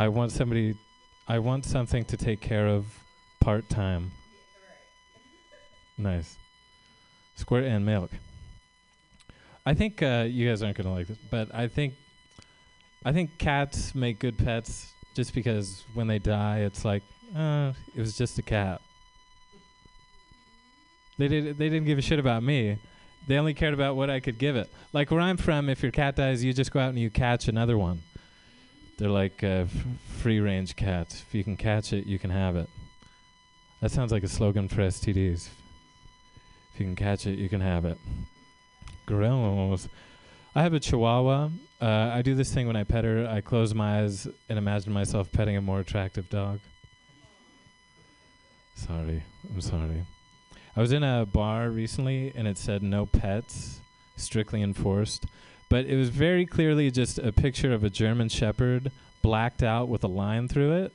I 0.01 0.07
want 0.07 0.31
somebody 0.31 0.73
I 1.27 1.37
want 1.37 1.63
something 1.63 2.03
to 2.05 2.17
take 2.17 2.41
care 2.41 2.67
of 2.67 2.87
part 3.39 3.69
time. 3.69 4.11
Nice. 5.95 6.37
Squirt 7.35 7.65
and 7.65 7.85
milk. 7.85 8.09
I 9.63 9.75
think 9.75 10.01
uh, 10.01 10.25
you 10.27 10.49
guys 10.49 10.63
aren't 10.63 10.77
gonna 10.77 10.91
like 10.91 11.05
this, 11.05 11.19
but 11.29 11.53
I 11.53 11.67
think 11.67 11.93
I 13.05 13.11
think 13.11 13.37
cats 13.37 13.93
make 13.93 14.17
good 14.17 14.39
pets 14.39 14.91
just 15.13 15.35
because 15.35 15.83
when 15.93 16.07
they 16.07 16.17
die, 16.17 16.61
it's 16.61 16.83
like, 16.83 17.03
uh, 17.35 17.73
it 17.95 17.99
was 17.99 18.17
just 18.17 18.39
a 18.39 18.41
cat. 18.41 18.81
They 21.19 21.27
did. 21.27 21.59
They 21.59 21.69
didn't 21.69 21.85
give 21.85 21.99
a 21.99 22.01
shit 22.01 22.17
about 22.17 22.41
me. 22.41 22.79
They 23.27 23.37
only 23.37 23.53
cared 23.53 23.75
about 23.75 23.95
what 23.95 24.09
I 24.09 24.19
could 24.19 24.39
give 24.39 24.55
it. 24.55 24.67
Like 24.93 25.11
where 25.11 25.21
I'm 25.21 25.37
from, 25.37 25.69
if 25.69 25.83
your 25.83 25.91
cat 25.91 26.15
dies, 26.15 26.43
you 26.43 26.53
just 26.53 26.71
go 26.71 26.79
out 26.79 26.89
and 26.89 26.97
you 26.97 27.11
catch 27.11 27.47
another 27.47 27.77
one. 27.77 28.01
They're 29.01 29.09
like 29.09 29.43
uh, 29.43 29.65
f- 29.65 29.85
free 30.19 30.39
range 30.39 30.75
cats. 30.75 31.23
If 31.27 31.33
you 31.33 31.43
can 31.43 31.57
catch 31.57 31.91
it, 31.91 32.05
you 32.05 32.19
can 32.19 32.29
have 32.29 32.55
it. 32.55 32.69
That 33.81 33.89
sounds 33.89 34.11
like 34.11 34.21
a 34.21 34.27
slogan 34.27 34.67
for 34.67 34.83
STDs. 34.83 35.49
If 36.71 36.79
you 36.79 36.85
can 36.85 36.95
catch 36.95 37.25
it, 37.25 37.39
you 37.39 37.49
can 37.49 37.61
have 37.61 37.83
it. 37.83 37.97
Gross. 39.07 39.89
I 40.53 40.61
have 40.61 40.75
a 40.75 40.79
chihuahua. 40.79 41.49
Uh, 41.81 42.11
I 42.13 42.21
do 42.21 42.35
this 42.35 42.53
thing 42.53 42.67
when 42.67 42.75
I 42.75 42.83
pet 42.83 43.03
her. 43.03 43.27
I 43.27 43.41
close 43.41 43.73
my 43.73 44.01
eyes 44.03 44.27
and 44.47 44.59
imagine 44.59 44.93
myself 44.93 45.31
petting 45.31 45.57
a 45.57 45.61
more 45.61 45.79
attractive 45.79 46.29
dog. 46.29 46.59
Sorry. 48.75 49.23
I'm 49.49 49.61
sorry. 49.61 50.05
I 50.75 50.79
was 50.79 50.91
in 50.91 51.01
a 51.01 51.25
bar 51.25 51.71
recently 51.71 52.33
and 52.35 52.47
it 52.47 52.59
said 52.59 52.83
no 52.83 53.07
pets, 53.07 53.81
strictly 54.15 54.61
enforced. 54.61 55.25
But 55.71 55.85
it 55.85 55.95
was 55.95 56.09
very 56.09 56.45
clearly 56.45 56.91
just 56.91 57.17
a 57.17 57.31
picture 57.31 57.71
of 57.71 57.85
a 57.85 57.89
German 57.89 58.27
Shepherd 58.27 58.91
blacked 59.21 59.63
out 59.63 59.87
with 59.87 60.03
a 60.03 60.07
line 60.07 60.49
through 60.49 60.83
it. 60.83 60.91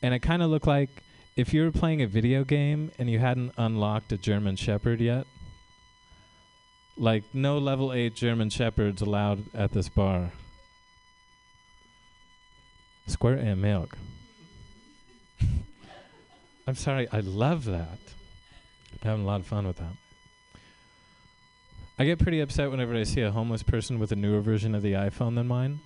And 0.00 0.14
it 0.14 0.20
kind 0.20 0.44
of 0.44 0.50
looked 0.50 0.68
like 0.68 0.90
if 1.34 1.52
you 1.52 1.64
were 1.64 1.72
playing 1.72 2.02
a 2.02 2.06
video 2.06 2.44
game 2.44 2.92
and 3.00 3.10
you 3.10 3.18
hadn't 3.18 3.50
unlocked 3.58 4.12
a 4.12 4.16
German 4.16 4.54
Shepherd 4.54 5.00
yet. 5.00 5.26
Like, 6.96 7.24
no 7.34 7.58
level 7.58 7.92
8 7.92 8.14
German 8.14 8.48
Shepherds 8.48 9.02
allowed 9.02 9.42
at 9.52 9.72
this 9.72 9.88
bar. 9.88 10.30
Squirt 13.08 13.40
and 13.40 13.60
milk. 13.60 13.98
I'm 16.68 16.76
sorry, 16.76 17.08
I 17.10 17.18
love 17.18 17.64
that. 17.64 17.98
I'm 18.92 19.00
having 19.02 19.24
a 19.24 19.26
lot 19.26 19.40
of 19.40 19.46
fun 19.48 19.66
with 19.66 19.78
that. 19.78 19.96
I 21.98 22.04
get 22.04 22.18
pretty 22.18 22.40
upset 22.40 22.70
whenever 22.70 22.94
I 22.94 23.04
see 23.04 23.22
a 23.22 23.30
homeless 23.30 23.62
person 23.62 23.98
with 23.98 24.12
a 24.12 24.16
newer 24.16 24.42
version 24.42 24.74
of 24.74 24.82
the 24.82 24.92
iPhone 24.92 25.34
than 25.34 25.48
mine. 25.48 25.80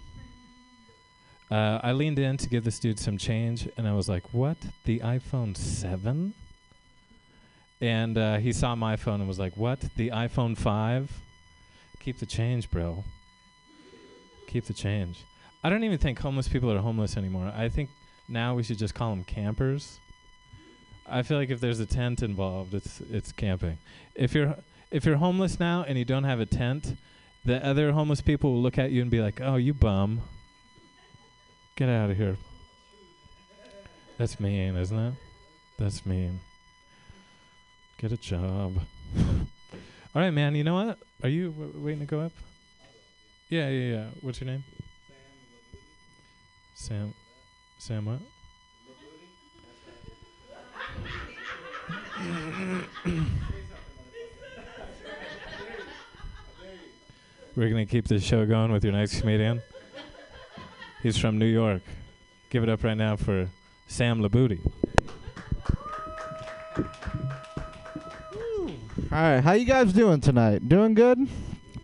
Uh, 1.49 1.79
I 1.83 1.93
leaned 1.93 2.19
in 2.19 2.37
to 2.39 2.49
give 2.49 2.65
this 2.65 2.81
dude 2.81 2.99
some 2.99 3.17
change, 3.17 3.69
and 3.77 3.87
I 3.87 3.93
was 3.93 4.09
like, 4.09 4.25
"What? 4.33 4.57
The 4.85 4.99
iPhone 5.01 5.57
7?" 5.57 6.35
And 7.81 8.19
uh, 8.19 8.39
he 8.39 8.53
saw 8.53 8.75
my 8.75 8.97
phone 8.97 9.21
and 9.21 9.29
was 9.29 9.39
like, 9.39 9.57
"What? 9.57 9.81
The 9.97 10.09
iPhone 10.09 10.59
5?" 10.59 11.13
Keep 12.01 12.19
the 12.19 12.27
change, 12.27 12.71
bro. 12.71 13.05
Keep 14.49 14.65
the 14.65 14.75
change. 14.75 15.25
I 15.63 15.71
don't 15.71 15.85
even 15.85 15.99
think 15.99 16.19
homeless 16.19 16.49
people 16.49 16.73
are 16.73 16.79
homeless 16.79 17.17
anymore. 17.17 17.53
I 17.55 17.69
think 17.69 17.89
now 18.29 18.55
we 18.55 18.65
should 18.65 18.79
just 18.79 18.95
call 18.95 19.11
them 19.11 19.23
campers. 19.23 20.01
I 21.09 21.23
feel 21.23 21.37
like 21.37 21.51
if 21.51 21.61
there's 21.61 21.81
a 21.81 21.87
tent 21.87 22.23
involved, 22.23 22.75
it's 22.75 23.01
it's 23.11 23.31
camping. 23.31 23.79
If 24.15 24.35
you're 24.35 24.57
if 24.91 25.05
you're 25.05 25.17
homeless 25.17 25.61
now 25.61 25.85
and 25.87 25.97
you 25.99 26.05
don't 26.05 26.25
have 26.25 26.41
a 26.41 26.47
tent, 26.47 26.97
the 27.45 27.65
other 27.65 27.93
homeless 27.93 28.21
people 28.21 28.53
will 28.53 28.63
look 28.63 28.79
at 28.79 28.91
you 28.91 29.03
and 29.03 29.11
be 29.11 29.21
like, 29.21 29.41
"Oh, 29.41 29.57
you 29.57 29.73
bum. 29.73 30.23
Get 31.77 31.89
out 31.89 32.11
of 32.11 32.17
here." 32.17 32.37
That's 34.19 34.39
mean, 34.39 34.77
isn't 34.77 34.99
it? 34.99 35.15
That's 35.79 36.05
mean. 36.05 36.41
Get 37.99 38.13
a 38.13 38.17
job. 38.17 38.81
All 40.15 40.23
right, 40.23 40.31
man. 40.31 40.55
You 40.55 40.65
know 40.65 40.75
what? 40.75 40.99
Are 41.23 41.29
you 41.29 41.51
w- 41.51 41.73
waiting 41.77 42.01
to 42.01 42.07
go 42.07 42.21
up? 42.21 42.33
Yeah, 43.49 43.69
yeah, 43.69 43.95
yeah. 43.95 44.07
What's 44.21 44.41
your 44.41 44.51
name? 44.51 44.65
Sam. 46.75 47.15
Sam 47.79 48.05
what? 48.05 48.21
We're 57.61 57.69
gonna 57.69 57.85
keep 57.85 58.09
this 58.09 58.23
show 58.23 58.47
going 58.47 58.73
with 58.73 58.85
your 58.85 58.95
next 58.95 59.21
comedian. 59.21 59.61
He's 61.03 61.19
from 61.19 61.39
New 61.39 61.45
York. 61.45 61.83
Give 62.49 62.63
it 62.63 62.71
up 62.71 62.83
right 62.83 62.97
now 62.97 63.17
for 63.17 63.51
Sam 63.87 64.23
Labooty. 64.23 64.61
All 66.79 66.85
right, 69.11 69.41
how 69.41 69.53
you 69.53 69.67
guys 69.67 69.93
doing 69.93 70.23
tonight? 70.23 70.71
Doing 70.71 70.95
good? 70.95 71.29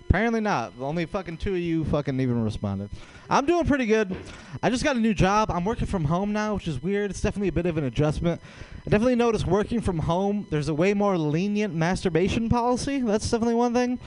Apparently 0.08 0.40
not. 0.40 0.72
Only 0.80 1.04
fucking 1.04 1.36
two 1.36 1.52
of 1.52 1.60
you 1.60 1.84
fucking 1.84 2.18
even 2.20 2.42
responded. 2.42 2.88
I'm 3.28 3.44
doing 3.44 3.66
pretty 3.66 3.84
good. 3.84 4.16
I 4.62 4.70
just 4.70 4.82
got 4.82 4.96
a 4.96 5.00
new 5.00 5.12
job. 5.12 5.50
I'm 5.50 5.66
working 5.66 5.86
from 5.86 6.06
home 6.06 6.32
now, 6.32 6.54
which 6.54 6.68
is 6.68 6.82
weird. 6.82 7.10
It's 7.10 7.20
definitely 7.20 7.48
a 7.48 7.52
bit 7.52 7.66
of 7.66 7.76
an 7.76 7.84
adjustment. 7.84 8.40
I 8.86 8.88
definitely 8.88 9.16
noticed 9.16 9.46
working 9.46 9.82
from 9.82 9.98
home, 9.98 10.46
there's 10.48 10.70
a 10.70 10.74
way 10.74 10.94
more 10.94 11.18
lenient 11.18 11.74
masturbation 11.74 12.48
policy. 12.48 13.02
That's 13.02 13.30
definitely 13.30 13.56
one 13.56 13.74
thing. 13.74 13.98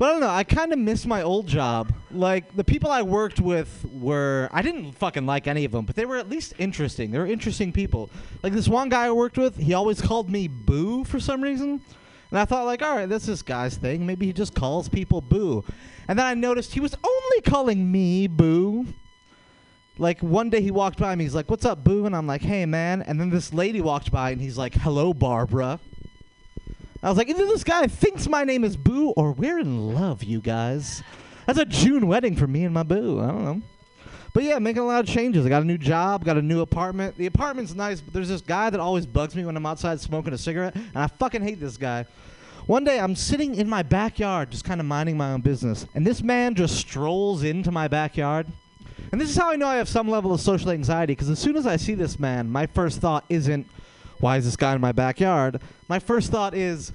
But 0.00 0.06
I 0.06 0.12
don't 0.12 0.20
know. 0.22 0.30
I 0.30 0.44
kind 0.44 0.72
of 0.72 0.78
miss 0.78 1.04
my 1.04 1.20
old 1.20 1.46
job. 1.46 1.92
Like 2.10 2.56
the 2.56 2.64
people 2.64 2.90
I 2.90 3.02
worked 3.02 3.38
with 3.38 3.84
were 3.92 4.48
I 4.50 4.62
didn't 4.62 4.92
fucking 4.92 5.26
like 5.26 5.46
any 5.46 5.66
of 5.66 5.72
them, 5.72 5.84
but 5.84 5.94
they 5.94 6.06
were 6.06 6.16
at 6.16 6.30
least 6.30 6.54
interesting. 6.56 7.10
They 7.10 7.18
were 7.18 7.26
interesting 7.26 7.70
people. 7.70 8.08
Like 8.42 8.54
this 8.54 8.66
one 8.66 8.88
guy 8.88 9.08
I 9.08 9.10
worked 9.10 9.36
with, 9.36 9.58
he 9.58 9.74
always 9.74 10.00
called 10.00 10.30
me 10.30 10.48
Boo 10.48 11.04
for 11.04 11.20
some 11.20 11.42
reason. 11.42 11.82
And 12.30 12.38
I 12.38 12.46
thought 12.46 12.64
like, 12.64 12.80
all 12.80 12.96
right, 12.96 13.10
that's 13.10 13.26
this 13.26 13.42
guy's 13.42 13.76
thing. 13.76 14.06
Maybe 14.06 14.24
he 14.24 14.32
just 14.32 14.54
calls 14.54 14.88
people 14.88 15.20
Boo. 15.20 15.66
And 16.08 16.18
then 16.18 16.24
I 16.24 16.32
noticed 16.32 16.72
he 16.72 16.80
was 16.80 16.96
only 17.04 17.42
calling 17.42 17.92
me 17.92 18.26
Boo. 18.26 18.86
Like 19.98 20.22
one 20.22 20.48
day 20.48 20.62
he 20.62 20.70
walked 20.70 20.98
by 20.98 21.14
me, 21.14 21.24
he's 21.24 21.34
like, 21.34 21.50
"What's 21.50 21.66
up, 21.66 21.84
Boo?" 21.84 22.06
And 22.06 22.16
I'm 22.16 22.26
like, 22.26 22.40
"Hey, 22.40 22.64
man." 22.64 23.02
And 23.02 23.20
then 23.20 23.28
this 23.28 23.52
lady 23.52 23.82
walked 23.82 24.10
by 24.10 24.30
and 24.30 24.40
he's 24.40 24.56
like, 24.56 24.72
"Hello, 24.72 25.12
Barbara." 25.12 25.78
I 27.02 27.08
was 27.08 27.16
like, 27.16 27.28
either 27.28 27.46
this 27.46 27.64
guy 27.64 27.86
thinks 27.86 28.28
my 28.28 28.44
name 28.44 28.62
is 28.62 28.76
Boo 28.76 29.10
or 29.10 29.32
we're 29.32 29.58
in 29.58 29.94
love, 29.94 30.22
you 30.22 30.40
guys. 30.40 31.02
That's 31.46 31.58
a 31.58 31.64
June 31.64 32.06
wedding 32.06 32.36
for 32.36 32.46
me 32.46 32.64
and 32.64 32.74
my 32.74 32.82
Boo. 32.82 33.20
I 33.20 33.28
don't 33.28 33.44
know. 33.44 33.62
But 34.32 34.44
yeah, 34.44 34.58
making 34.58 34.82
a 34.82 34.86
lot 34.86 35.00
of 35.00 35.06
changes. 35.06 35.44
I 35.44 35.48
got 35.48 35.62
a 35.62 35.66
new 35.66 35.78
job, 35.78 36.24
got 36.24 36.36
a 36.36 36.42
new 36.42 36.60
apartment. 36.60 37.16
The 37.16 37.26
apartment's 37.26 37.74
nice, 37.74 38.00
but 38.00 38.12
there's 38.12 38.28
this 38.28 38.42
guy 38.42 38.70
that 38.70 38.78
always 38.78 39.06
bugs 39.06 39.34
me 39.34 39.44
when 39.44 39.56
I'm 39.56 39.66
outside 39.66 40.00
smoking 40.00 40.32
a 40.32 40.38
cigarette, 40.38 40.74
and 40.76 40.96
I 40.96 41.06
fucking 41.06 41.42
hate 41.42 41.58
this 41.58 41.76
guy. 41.76 42.04
One 42.66 42.84
day 42.84 43.00
I'm 43.00 43.16
sitting 43.16 43.56
in 43.56 43.68
my 43.68 43.82
backyard 43.82 44.50
just 44.50 44.64
kind 44.64 44.80
of 44.80 44.86
minding 44.86 45.16
my 45.16 45.32
own 45.32 45.40
business, 45.40 45.86
and 45.94 46.06
this 46.06 46.22
man 46.22 46.54
just 46.54 46.76
strolls 46.76 47.42
into 47.42 47.72
my 47.72 47.88
backyard. 47.88 48.46
And 49.10 49.20
this 49.20 49.30
is 49.30 49.36
how 49.36 49.50
I 49.50 49.56
know 49.56 49.66
I 49.66 49.76
have 49.76 49.88
some 49.88 50.08
level 50.08 50.32
of 50.32 50.40
social 50.40 50.70
anxiety 50.70 51.12
because 51.12 51.30
as 51.30 51.38
soon 51.40 51.56
as 51.56 51.66
I 51.66 51.76
see 51.76 51.94
this 51.94 52.20
man, 52.20 52.48
my 52.48 52.66
first 52.66 53.00
thought 53.00 53.24
isn't, 53.28 53.66
why 54.20 54.36
is 54.36 54.44
this 54.44 54.56
guy 54.56 54.74
in 54.74 54.80
my 54.80 54.92
backyard? 54.92 55.60
My 55.88 55.98
first 55.98 56.30
thought 56.30 56.54
is, 56.54 56.92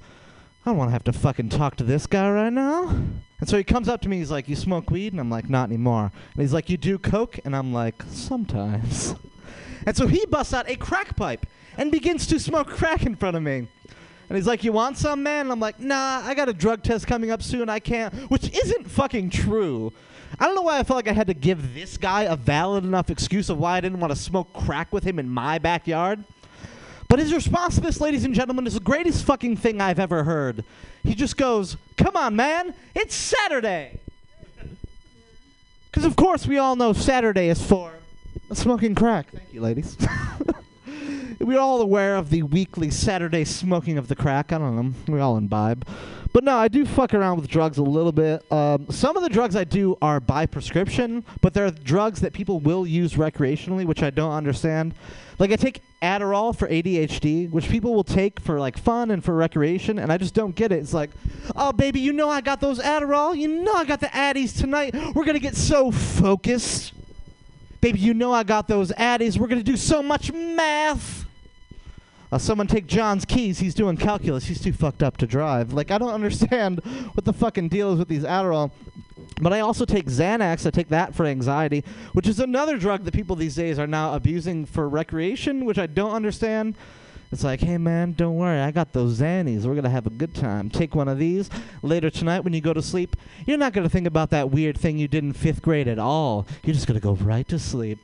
I 0.64 0.70
don't 0.70 0.78
want 0.78 0.88
to 0.88 0.92
have 0.92 1.04
to 1.04 1.12
fucking 1.12 1.50
talk 1.50 1.76
to 1.76 1.84
this 1.84 2.06
guy 2.06 2.30
right 2.30 2.52
now. 2.52 2.88
And 3.38 3.48
so 3.48 3.58
he 3.58 3.64
comes 3.64 3.88
up 3.88 4.00
to 4.02 4.08
me, 4.08 4.18
he's 4.18 4.30
like, 4.30 4.48
You 4.48 4.56
smoke 4.56 4.90
weed? 4.90 5.12
And 5.12 5.20
I'm 5.20 5.30
like, 5.30 5.50
Not 5.50 5.68
anymore. 5.68 6.10
And 6.34 6.42
he's 6.42 6.52
like, 6.52 6.70
You 6.70 6.76
do 6.76 6.98
coke? 6.98 7.38
And 7.44 7.54
I'm 7.54 7.72
like, 7.72 8.02
Sometimes. 8.08 9.14
And 9.86 9.96
so 9.96 10.08
he 10.08 10.26
busts 10.26 10.52
out 10.52 10.68
a 10.68 10.74
crack 10.74 11.14
pipe 11.16 11.46
and 11.76 11.92
begins 11.92 12.26
to 12.26 12.40
smoke 12.40 12.66
crack 12.66 13.06
in 13.06 13.14
front 13.14 13.36
of 13.36 13.42
me. 13.44 13.68
And 14.28 14.36
he's 14.36 14.46
like, 14.46 14.64
You 14.64 14.72
want 14.72 14.96
some, 14.96 15.22
man? 15.22 15.46
And 15.46 15.52
I'm 15.52 15.60
like, 15.60 15.78
Nah, 15.78 16.22
I 16.24 16.34
got 16.34 16.48
a 16.48 16.54
drug 16.54 16.82
test 16.82 17.06
coming 17.06 17.30
up 17.30 17.42
soon. 17.42 17.68
I 17.68 17.78
can't. 17.78 18.12
Which 18.30 18.52
isn't 18.52 18.90
fucking 18.90 19.30
true. 19.30 19.92
I 20.40 20.46
don't 20.46 20.54
know 20.54 20.62
why 20.62 20.78
I 20.78 20.82
felt 20.82 20.96
like 20.96 21.08
I 21.08 21.12
had 21.12 21.28
to 21.28 21.34
give 21.34 21.74
this 21.74 21.96
guy 21.96 22.22
a 22.22 22.34
valid 22.34 22.84
enough 22.84 23.10
excuse 23.10 23.48
of 23.48 23.58
why 23.58 23.76
I 23.76 23.80
didn't 23.80 24.00
want 24.00 24.12
to 24.12 24.18
smoke 24.18 24.52
crack 24.52 24.92
with 24.92 25.04
him 25.04 25.18
in 25.18 25.28
my 25.28 25.58
backyard. 25.58 26.24
But 27.16 27.22
his 27.22 27.32
response 27.32 27.76
to 27.76 27.80
this, 27.80 27.98
ladies 27.98 28.26
and 28.26 28.34
gentlemen, 28.34 28.66
is 28.66 28.74
the 28.74 28.80
greatest 28.80 29.24
fucking 29.24 29.56
thing 29.56 29.80
I've 29.80 29.98
ever 29.98 30.24
heard. 30.24 30.62
He 31.02 31.14
just 31.14 31.38
goes, 31.38 31.78
Come 31.96 32.14
on, 32.14 32.36
man, 32.36 32.74
it's 32.94 33.14
Saturday. 33.14 34.00
Because, 35.90 36.04
of 36.04 36.14
course, 36.14 36.46
we 36.46 36.58
all 36.58 36.76
know 36.76 36.92
Saturday 36.92 37.48
is 37.48 37.66
for 37.66 37.90
smoking 38.52 38.94
crack. 38.94 39.30
Thank 39.30 39.54
you, 39.54 39.62
ladies. 39.62 39.96
We're 41.40 41.58
all 41.58 41.80
aware 41.80 42.16
of 42.16 42.28
the 42.28 42.42
weekly 42.42 42.90
Saturday 42.90 43.46
smoking 43.46 43.96
of 43.96 44.08
the 44.08 44.14
crack. 44.14 44.52
I 44.52 44.58
don't 44.58 44.76
know. 44.76 45.14
We 45.14 45.18
all 45.18 45.38
imbibe. 45.38 45.88
But 46.34 46.44
no, 46.44 46.54
I 46.54 46.68
do 46.68 46.84
fuck 46.84 47.14
around 47.14 47.40
with 47.40 47.48
drugs 47.48 47.78
a 47.78 47.82
little 47.82 48.12
bit. 48.12 48.44
Um, 48.52 48.88
some 48.90 49.16
of 49.16 49.22
the 49.22 49.30
drugs 49.30 49.56
I 49.56 49.64
do 49.64 49.96
are 50.02 50.20
by 50.20 50.44
prescription, 50.44 51.24
but 51.40 51.54
there 51.54 51.64
are 51.64 51.70
drugs 51.70 52.20
that 52.20 52.34
people 52.34 52.60
will 52.60 52.86
use 52.86 53.14
recreationally, 53.14 53.86
which 53.86 54.02
I 54.02 54.10
don't 54.10 54.32
understand. 54.32 54.92
Like 55.38 55.52
I 55.52 55.56
take 55.56 55.82
Adderall 56.00 56.56
for 56.56 56.66
ADHD, 56.68 57.50
which 57.50 57.68
people 57.68 57.94
will 57.94 58.04
take 58.04 58.40
for 58.40 58.58
like 58.58 58.78
fun 58.78 59.10
and 59.10 59.22
for 59.22 59.34
recreation, 59.34 59.98
and 59.98 60.10
I 60.10 60.16
just 60.16 60.34
don't 60.34 60.54
get 60.54 60.72
it. 60.72 60.76
It's 60.76 60.94
like, 60.94 61.10
oh 61.54 61.72
baby, 61.72 62.00
you 62.00 62.12
know 62.12 62.30
I 62.30 62.40
got 62.40 62.60
those 62.60 62.78
Adderall. 62.78 63.36
You 63.36 63.48
know 63.48 63.74
I 63.74 63.84
got 63.84 64.00
the 64.00 64.06
Addies 64.06 64.58
tonight. 64.58 64.94
We're 65.14 65.24
gonna 65.24 65.38
get 65.38 65.56
so 65.56 65.90
focused. 65.90 66.92
Baby, 67.80 67.98
you 68.00 68.14
know 68.14 68.32
I 68.32 68.44
got 68.44 68.66
those 68.66 68.90
Addies. 68.92 69.36
We're 69.38 69.48
gonna 69.48 69.62
do 69.62 69.76
so 69.76 70.02
much 70.02 70.32
math. 70.32 71.25
Uh, 72.32 72.38
someone 72.38 72.66
take 72.66 72.86
John's 72.86 73.24
keys. 73.24 73.58
He's 73.58 73.74
doing 73.74 73.96
calculus. 73.96 74.46
He's 74.46 74.60
too 74.60 74.72
fucked 74.72 75.02
up 75.02 75.16
to 75.18 75.26
drive. 75.26 75.72
Like, 75.72 75.90
I 75.90 75.98
don't 75.98 76.12
understand 76.12 76.80
what 77.14 77.24
the 77.24 77.32
fucking 77.32 77.68
deal 77.68 77.92
is 77.92 77.98
with 77.98 78.08
these 78.08 78.24
Adderall. 78.24 78.70
But 79.40 79.52
I 79.52 79.60
also 79.60 79.84
take 79.84 80.06
Xanax. 80.06 80.66
I 80.66 80.70
take 80.70 80.88
that 80.88 81.14
for 81.14 81.26
anxiety, 81.26 81.84
which 82.12 82.26
is 82.26 82.40
another 82.40 82.78
drug 82.78 83.04
that 83.04 83.14
people 83.14 83.36
these 83.36 83.54
days 83.54 83.78
are 83.78 83.86
now 83.86 84.14
abusing 84.14 84.64
for 84.64 84.88
recreation, 84.88 85.64
which 85.64 85.78
I 85.78 85.86
don't 85.86 86.12
understand. 86.12 86.74
It's 87.32 87.42
like, 87.42 87.60
hey 87.60 87.76
man, 87.76 88.12
don't 88.12 88.36
worry, 88.36 88.60
I 88.60 88.70
got 88.70 88.92
those 88.92 89.18
Xannies. 89.18 89.64
We're 89.64 89.74
gonna 89.74 89.90
have 89.90 90.06
a 90.06 90.10
good 90.10 90.34
time. 90.34 90.70
Take 90.70 90.94
one 90.94 91.08
of 91.08 91.18
these 91.18 91.50
later 91.82 92.08
tonight 92.08 92.40
when 92.40 92.52
you 92.52 92.60
go 92.60 92.72
to 92.72 92.80
sleep. 92.80 93.16
You're 93.46 93.58
not 93.58 93.72
gonna 93.72 93.88
think 93.88 94.06
about 94.06 94.30
that 94.30 94.50
weird 94.50 94.78
thing 94.78 94.96
you 94.96 95.08
did 95.08 95.24
in 95.24 95.32
fifth 95.32 95.60
grade 95.60 95.88
at 95.88 95.98
all. 95.98 96.46
You're 96.62 96.74
just 96.74 96.86
gonna 96.86 97.00
go 97.00 97.14
right 97.16 97.46
to 97.48 97.58
sleep. 97.58 97.98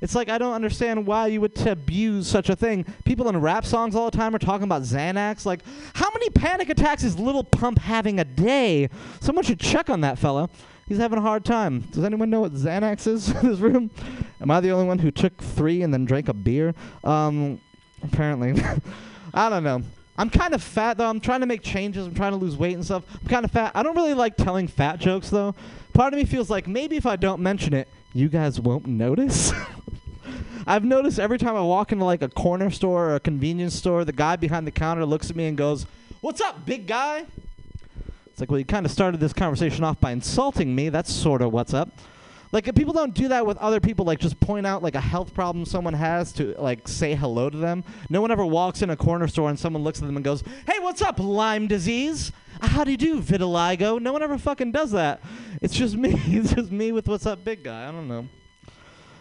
It's 0.00 0.14
like 0.14 0.28
I 0.28 0.38
don't 0.38 0.54
understand 0.54 1.06
why 1.06 1.26
you 1.28 1.40
would 1.40 1.54
t- 1.54 1.68
abuse 1.68 2.26
such 2.28 2.48
a 2.48 2.56
thing. 2.56 2.84
People 3.04 3.28
in 3.28 3.40
rap 3.40 3.64
songs 3.64 3.94
all 3.94 4.10
the 4.10 4.16
time 4.16 4.34
are 4.34 4.38
talking 4.38 4.64
about 4.64 4.82
Xanax. 4.82 5.44
Like, 5.44 5.60
how 5.94 6.10
many 6.10 6.30
panic 6.30 6.68
attacks 6.68 7.02
is 7.02 7.18
Lil 7.18 7.44
Pump 7.44 7.78
having 7.78 8.20
a 8.20 8.24
day? 8.24 8.88
Someone 9.20 9.44
should 9.44 9.60
check 9.60 9.90
on 9.90 10.00
that 10.02 10.18
fella. 10.18 10.48
He's 10.86 10.98
having 10.98 11.18
a 11.18 11.22
hard 11.22 11.44
time. 11.44 11.80
Does 11.80 12.04
anyone 12.04 12.30
know 12.30 12.40
what 12.40 12.54
Xanax 12.54 13.06
is 13.06 13.28
in 13.42 13.48
this 13.48 13.58
room? 13.58 13.90
Am 14.40 14.50
I 14.50 14.60
the 14.60 14.70
only 14.70 14.86
one 14.86 14.98
who 14.98 15.10
took 15.10 15.36
three 15.42 15.82
and 15.82 15.92
then 15.92 16.04
drank 16.04 16.28
a 16.28 16.34
beer? 16.34 16.74
Um, 17.04 17.60
apparently. 18.02 18.60
I 19.34 19.50
don't 19.50 19.64
know. 19.64 19.82
I'm 20.16 20.30
kind 20.30 20.52
of 20.52 20.62
fat 20.62 20.98
though. 20.98 21.08
I'm 21.08 21.20
trying 21.20 21.40
to 21.40 21.46
make 21.46 21.62
changes. 21.62 22.06
I'm 22.06 22.14
trying 22.14 22.32
to 22.32 22.38
lose 22.38 22.56
weight 22.56 22.74
and 22.74 22.84
stuff. 22.84 23.04
I'm 23.22 23.28
kind 23.28 23.44
of 23.44 23.52
fat. 23.52 23.72
I 23.74 23.82
don't 23.84 23.94
really 23.94 24.14
like 24.14 24.36
telling 24.36 24.66
fat 24.66 24.98
jokes 24.98 25.30
though. 25.30 25.54
Part 25.92 26.12
of 26.12 26.18
me 26.18 26.24
feels 26.24 26.50
like 26.50 26.66
maybe 26.66 26.96
if 26.96 27.06
I 27.06 27.16
don't 27.16 27.40
mention 27.40 27.72
it, 27.72 27.86
you 28.12 28.28
guys 28.28 28.60
won't 28.60 28.86
notice. 28.86 29.52
I've 30.66 30.84
noticed 30.84 31.18
every 31.18 31.38
time 31.38 31.56
I 31.56 31.62
walk 31.62 31.92
into 31.92 32.04
like 32.04 32.22
a 32.22 32.28
corner 32.28 32.70
store 32.70 33.10
or 33.10 33.14
a 33.14 33.20
convenience 33.20 33.74
store, 33.74 34.04
the 34.04 34.12
guy 34.12 34.36
behind 34.36 34.66
the 34.66 34.70
counter 34.70 35.06
looks 35.06 35.30
at 35.30 35.36
me 35.36 35.46
and 35.46 35.56
goes, 35.56 35.86
"What's 36.20 36.40
up, 36.40 36.66
big 36.66 36.86
guy?" 36.86 37.24
It's 38.26 38.40
like, 38.40 38.50
well, 38.50 38.58
you 38.58 38.64
kind 38.64 38.86
of 38.86 38.92
started 38.92 39.18
this 39.18 39.32
conversation 39.32 39.82
off 39.82 39.98
by 40.00 40.12
insulting 40.12 40.72
me. 40.74 40.90
That's 40.90 41.12
sort 41.12 41.42
of 41.42 41.52
what's 41.52 41.74
up. 41.74 41.88
Like, 42.52 42.68
if 42.68 42.74
people 42.74 42.92
don't 42.94 43.12
do 43.12 43.28
that 43.28 43.44
with 43.44 43.58
other 43.58 43.80
people, 43.80 44.04
like 44.04 44.20
just 44.20 44.38
point 44.40 44.66
out 44.66 44.82
like 44.82 44.94
a 44.94 45.00
health 45.00 45.34
problem 45.34 45.64
someone 45.64 45.94
has 45.94 46.32
to 46.34 46.54
like 46.58 46.86
say 46.86 47.14
hello 47.14 47.50
to 47.50 47.56
them. 47.56 47.82
No 48.08 48.20
one 48.20 48.30
ever 48.30 48.46
walks 48.46 48.80
in 48.80 48.90
a 48.90 48.96
corner 48.96 49.26
store 49.26 49.50
and 49.50 49.58
someone 49.58 49.82
looks 49.82 50.00
at 50.00 50.06
them 50.06 50.16
and 50.16 50.24
goes, 50.24 50.42
"Hey, 50.66 50.78
what's 50.78 51.02
up, 51.02 51.18
Lyme 51.18 51.66
disease? 51.66 52.30
How 52.60 52.84
do 52.84 52.90
you 52.90 52.96
do, 52.96 53.20
vitiligo?" 53.20 54.00
No 54.00 54.12
one 54.12 54.22
ever 54.22 54.38
fucking 54.38 54.72
does 54.72 54.92
that. 54.92 55.22
It's 55.60 55.74
just 55.74 55.96
me. 55.96 56.10
it's 56.26 56.54
just 56.54 56.70
me 56.70 56.92
with 56.92 57.08
"What's 57.08 57.26
up, 57.26 57.44
big 57.44 57.64
guy?" 57.64 57.88
I 57.88 57.92
don't 57.92 58.08
know. 58.08 58.28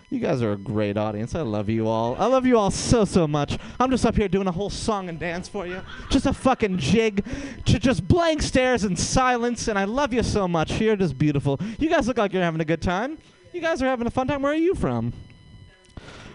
You 0.09 0.21
guys 0.21 0.41
are 0.41 0.53
a 0.53 0.57
great 0.57 0.95
audience. 0.95 1.35
I 1.35 1.41
love 1.41 1.67
you 1.67 1.89
all. 1.89 2.15
I 2.17 2.27
love 2.27 2.45
you 2.45 2.57
all 2.57 2.71
so, 2.71 3.03
so 3.03 3.27
much. 3.27 3.57
I'm 3.77 3.91
just 3.91 4.05
up 4.05 4.15
here 4.15 4.29
doing 4.29 4.47
a 4.47 4.51
whole 4.53 4.69
song 4.69 5.09
and 5.09 5.19
dance 5.19 5.49
for 5.49 5.67
you. 5.67 5.81
Just 6.09 6.25
a 6.25 6.31
fucking 6.31 6.77
jig. 6.77 7.25
J- 7.65 7.79
just 7.79 8.07
blank 8.07 8.41
stares 8.41 8.85
and 8.85 8.97
silence. 8.97 9.67
And 9.67 9.77
I 9.77 9.83
love 9.83 10.13
you 10.13 10.23
so 10.23 10.47
much. 10.47 10.79
You're 10.79 10.95
just 10.95 11.17
beautiful. 11.17 11.59
You 11.77 11.89
guys 11.89 12.07
look 12.07 12.17
like 12.17 12.31
you're 12.31 12.41
having 12.41 12.61
a 12.61 12.65
good 12.65 12.81
time. 12.81 13.17
You 13.51 13.59
guys 13.59 13.81
are 13.81 13.85
having 13.85 14.07
a 14.07 14.11
fun 14.11 14.27
time. 14.27 14.41
Where 14.43 14.53
are 14.53 14.55
you 14.55 14.75
from? 14.75 15.11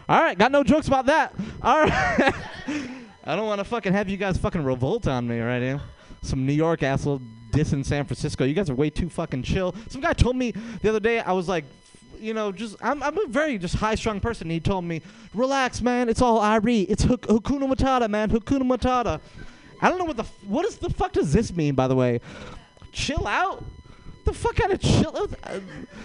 All 0.06 0.20
right. 0.20 0.36
Got 0.36 0.52
no 0.52 0.62
jokes 0.62 0.86
about 0.86 1.06
that. 1.06 1.34
All 1.62 1.80
right. 1.80 2.34
I 3.24 3.36
don't 3.36 3.46
want 3.46 3.60
to 3.60 3.64
fucking 3.64 3.94
have 3.94 4.06
you 4.06 4.18
guys 4.18 4.36
fucking 4.36 4.62
revolt 4.62 5.08
on 5.08 5.26
me 5.26 5.40
right 5.40 5.62
now. 5.62 5.80
Some 6.22 6.46
New 6.46 6.52
York 6.52 6.82
asshole 6.82 7.20
dissing 7.50 7.84
San 7.84 8.04
Francisco. 8.04 8.44
You 8.44 8.54
guys 8.54 8.70
are 8.70 8.74
way 8.74 8.90
too 8.90 9.08
fucking 9.08 9.42
chill. 9.42 9.74
Some 9.88 10.00
guy 10.00 10.12
told 10.14 10.36
me 10.36 10.52
the 10.80 10.88
other 10.88 11.00
day, 11.00 11.20
I 11.20 11.32
was 11.32 11.48
like, 11.48 11.64
you 12.20 12.32
know, 12.32 12.52
just 12.52 12.76
I'm, 12.80 13.02
I'm 13.02 13.18
a 13.18 13.26
very 13.26 13.58
just 13.58 13.74
high 13.74 13.96
strung 13.96 14.20
person. 14.20 14.48
He 14.48 14.60
told 14.60 14.84
me, 14.84 15.02
relax, 15.34 15.82
man. 15.82 16.08
It's 16.08 16.22
all 16.22 16.40
Irie. 16.40 16.86
It's 16.88 17.02
Huk- 17.02 17.22
Hakuna 17.26 17.72
Matata, 17.72 18.08
man. 18.08 18.30
Hakuna 18.30 18.62
Matata. 18.62 19.20
I 19.80 19.88
don't 19.88 19.98
know 19.98 20.04
what 20.04 20.16
the 20.16 20.22
f- 20.22 20.44
what 20.46 20.64
is 20.64 20.76
the 20.76 20.90
fuck 20.90 21.12
does 21.12 21.32
this 21.32 21.52
mean, 21.52 21.74
by 21.74 21.88
the 21.88 21.96
way? 21.96 22.20
Chill 22.92 23.26
out. 23.26 23.64
The 24.24 24.32
fuck 24.32 24.54
kind 24.54 24.72
of 24.72 24.80
chill 24.80 25.16
out? 25.16 25.30
Uh, 25.42 25.58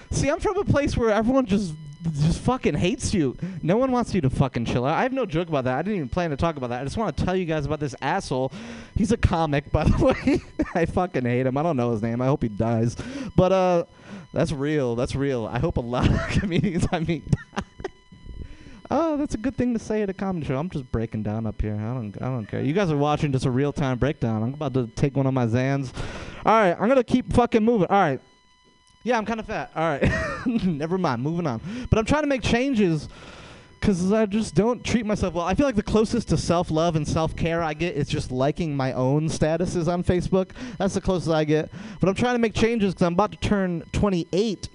See, 0.10 0.28
I'm 0.30 0.40
from 0.40 0.58
a 0.58 0.66
place 0.66 0.98
where 0.98 1.12
everyone 1.12 1.46
just 1.46 1.76
just 2.14 2.40
fucking 2.42 2.76
hates 2.76 3.14
you. 3.14 3.36
No 3.62 3.78
one 3.78 3.92
wants 3.92 4.14
you 4.14 4.22
to 4.22 4.30
fucking 4.30 4.66
chill 4.66 4.86
out. 4.86 4.96
I 4.96 5.04
have 5.04 5.14
no 5.14 5.26
joke 5.26 5.48
about 5.50 5.66
that. 5.66 5.78
I 5.78 5.82
didn't 5.82 5.98
even 5.98 6.10
plan 6.10 6.30
to 6.32 6.38
talk 6.38 6.58
about 6.58 6.70
that. 6.70 6.82
I 6.82 6.84
just 6.84 6.98
want 6.98 7.16
to 7.16 7.26
tell 7.26 7.36
you 7.36 7.46
guys 7.46 7.66
about 7.66 7.80
this 7.80 7.96
asshole. 8.02 8.52
He's 8.96 9.12
a 9.12 9.18
comic, 9.18 9.72
by 9.72 9.86
the 9.86 10.06
way. 10.06 10.42
I 10.76 10.86
fucking 10.86 11.24
hate 11.24 11.46
him. 11.46 11.58
I 11.58 11.64
don't 11.64 11.78
know 11.78 11.92
his 11.92 12.02
name. 12.02 12.22
I 12.22 12.26
hope 12.26 12.44
he 12.44 12.50
dies. 12.50 12.96
But 13.36 13.52
uh, 13.52 13.84
that's 14.34 14.52
real. 14.52 14.96
That's 14.96 15.16
real. 15.16 15.48
I 15.48 15.60
hope 15.60 15.78
a 15.78 15.82
lot 15.82 16.10
of 16.10 16.20
comedians 16.40 16.86
I 16.92 17.00
die. 17.00 17.22
Oh, 18.90 19.18
that's 19.18 19.36
a 19.36 19.38
good 19.38 19.58
thing 19.58 19.74
to 19.74 19.80
say 19.80 20.02
at 20.02 20.10
a 20.10 20.14
comedy 20.14 20.46
show. 20.46 20.58
I'm 20.58 20.70
just 20.70 20.90
breaking 20.94 21.24
down 21.24 21.46
up 21.46 21.62
here. 21.62 21.76
I 21.76 21.94
don't, 21.94 22.16
I 22.22 22.26
don't 22.28 22.46
care. 22.46 22.62
You 22.62 22.72
guys 22.72 22.90
are 22.90 22.96
watching 22.96 23.34
just 23.34 23.46
a 23.46 23.52
real 23.52 23.74
time 23.74 23.98
breakdown. 23.98 24.44
I'm 24.44 24.54
about 24.54 24.74
to 24.76 24.88
take 24.96 25.18
one 25.18 25.26
of 25.26 25.34
my 25.34 25.46
Zans. 25.46 25.92
All 26.46 26.54
right, 26.54 26.72
I'm 26.72 26.88
gonna 26.88 27.04
keep 27.04 27.34
fucking 27.34 27.64
moving. 27.64 27.88
All 27.90 28.00
right. 28.00 28.22
Yeah, 29.04 29.18
I'm 29.18 29.26
kind 29.26 29.40
of 29.40 29.46
fat. 29.46 29.72
All 29.76 29.84
right. 29.84 30.12
Never 30.46 30.98
mind. 30.98 31.22
Moving 31.22 31.48
on. 31.48 31.62
But 31.90 32.00
I'm 32.00 32.06
trying 32.06 32.24
to 32.24 32.28
make 32.28 32.42
changes 32.42 33.08
because 33.80 34.12
I 34.12 34.26
just 34.26 34.56
don't 34.56 34.84
treat 34.84 35.06
myself 35.06 35.34
well. 35.34 35.46
I 35.46 35.54
feel 35.54 35.66
like 35.66 35.76
the 35.76 35.84
closest 35.84 36.30
to 36.30 36.38
self 36.38 36.72
love 36.72 36.96
and 36.96 37.08
self 37.08 37.36
care 37.36 37.62
I 37.64 37.74
get 37.74 37.96
is 37.96 38.10
just 38.10 38.32
liking 38.32 38.76
my 38.76 38.94
own 38.94 39.28
statuses 39.30 39.88
on 39.88 40.04
Facebook. 40.04 40.50
That's 40.78 40.94
the 40.94 41.02
closest 41.02 41.32
I 41.32 41.44
get. 41.44 41.70
But 42.00 42.10
I'm 42.10 42.16
trying 42.16 42.36
to 42.36 42.40
make 42.40 42.54
changes 42.54 42.94
because 42.94 43.06
I'm 43.06 43.14
about 43.14 43.32
to 43.32 43.38
turn 43.38 43.84
28. 43.94 44.70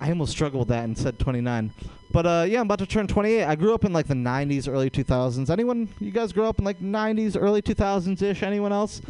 I 0.00 0.08
almost 0.08 0.32
struggled 0.32 0.60
with 0.60 0.68
that 0.68 0.84
and 0.84 0.96
said 0.96 1.18
29. 1.18 1.72
But 2.12 2.26
uh, 2.26 2.44
yeah, 2.46 2.60
I'm 2.60 2.66
about 2.66 2.78
to 2.80 2.86
turn 2.86 3.06
28. 3.08 3.44
I 3.44 3.54
grew 3.56 3.74
up 3.74 3.84
in 3.84 3.92
like 3.92 4.06
the 4.06 4.14
90s, 4.14 4.68
early 4.68 4.90
2000s. 4.90 5.50
Anyone? 5.50 5.88
You 5.98 6.12
guys 6.12 6.32
grew 6.32 6.44
up 6.44 6.58
in 6.58 6.64
like 6.64 6.78
90s, 6.78 7.36
early 7.40 7.62
2000s 7.62 8.22
ish? 8.22 8.42
Anyone 8.42 8.72
else? 8.72 9.00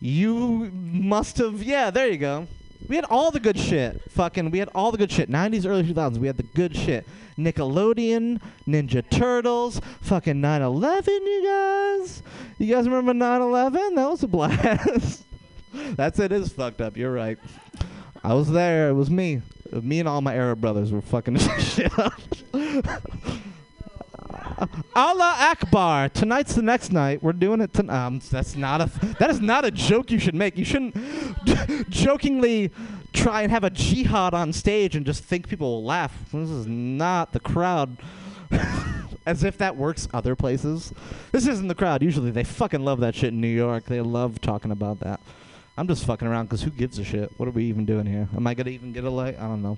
You 0.00 0.70
must 0.72 1.38
have. 1.38 1.62
Yeah, 1.62 1.90
there 1.90 2.08
you 2.08 2.18
go. 2.18 2.46
We 2.86 2.96
had 2.96 3.04
all 3.06 3.30
the 3.30 3.40
good 3.40 3.58
shit. 3.58 4.00
Fucking, 4.10 4.50
we 4.50 4.58
had 4.58 4.68
all 4.74 4.92
the 4.92 4.98
good 4.98 5.10
shit. 5.10 5.30
90s, 5.30 5.66
early 5.66 5.82
2000s, 5.82 6.18
we 6.18 6.26
had 6.26 6.36
the 6.36 6.42
good 6.42 6.76
shit. 6.76 7.06
Nickelodeon, 7.36 8.40
Ninja 8.66 9.08
Turtles, 9.08 9.80
fucking 10.02 10.40
9 10.40 10.62
11, 10.62 11.14
you 11.14 11.44
guys. 11.44 12.22
You 12.58 12.74
guys 12.74 12.86
remember 12.86 13.14
9 13.14 13.40
11? 13.42 13.94
That 13.94 14.10
was 14.10 14.22
a 14.22 14.28
blast. 14.28 15.24
That's 15.72 16.18
it, 16.18 16.32
is 16.32 16.52
fucked 16.52 16.80
up. 16.80 16.96
You're 16.96 17.12
right. 17.12 17.38
I 18.24 18.34
was 18.34 18.50
there. 18.50 18.88
It 18.88 18.94
was 18.94 19.10
me. 19.10 19.42
Me 19.72 20.00
and 20.00 20.08
all 20.08 20.20
my 20.20 20.34
Arab 20.34 20.60
brothers 20.60 20.92
were 20.92 21.02
fucking 21.02 21.38
shit 21.58 21.96
up. 21.98 22.20
Allah 24.94 25.36
Akbar. 25.38 26.08
Tonight's 26.08 26.54
the 26.54 26.62
next 26.62 26.92
night. 26.92 27.22
We're 27.22 27.32
doing 27.32 27.60
it 27.60 27.72
tonight. 27.72 28.06
Um, 28.06 28.20
that's 28.30 28.56
not 28.56 28.80
a. 28.80 28.90
That 29.18 29.30
is 29.30 29.40
not 29.40 29.64
a 29.64 29.70
joke 29.70 30.10
you 30.10 30.18
should 30.18 30.34
make. 30.34 30.56
You 30.56 30.64
shouldn't 30.64 30.94
jokingly 31.90 32.70
try 33.12 33.42
and 33.42 33.50
have 33.50 33.64
a 33.64 33.70
jihad 33.70 34.34
on 34.34 34.52
stage 34.52 34.96
and 34.96 35.04
just 35.06 35.24
think 35.24 35.48
people 35.48 35.70
will 35.70 35.84
laugh. 35.84 36.16
This 36.32 36.50
is 36.50 36.66
not 36.66 37.32
the 37.32 37.40
crowd. 37.40 37.96
As 39.26 39.44
if 39.44 39.58
that 39.58 39.76
works 39.76 40.08
other 40.14 40.34
places. 40.34 40.92
This 41.32 41.46
isn't 41.46 41.68
the 41.68 41.74
crowd. 41.74 42.02
Usually 42.02 42.30
they 42.30 42.44
fucking 42.44 42.82
love 42.82 43.00
that 43.00 43.14
shit 43.14 43.28
in 43.34 43.42
New 43.42 43.46
York. 43.46 43.84
They 43.84 44.00
love 44.00 44.40
talking 44.40 44.70
about 44.70 45.00
that. 45.00 45.20
I'm 45.76 45.86
just 45.86 46.06
fucking 46.06 46.26
around 46.26 46.46
because 46.46 46.62
who 46.62 46.70
gives 46.70 46.98
a 46.98 47.04
shit? 47.04 47.30
What 47.36 47.46
are 47.46 47.52
we 47.52 47.64
even 47.66 47.84
doing 47.84 48.06
here? 48.06 48.26
Am 48.34 48.46
I 48.46 48.54
gonna 48.54 48.70
even 48.70 48.92
get 48.92 49.04
a 49.04 49.10
light? 49.10 49.36
I 49.38 49.42
don't 49.42 49.62
know. 49.62 49.76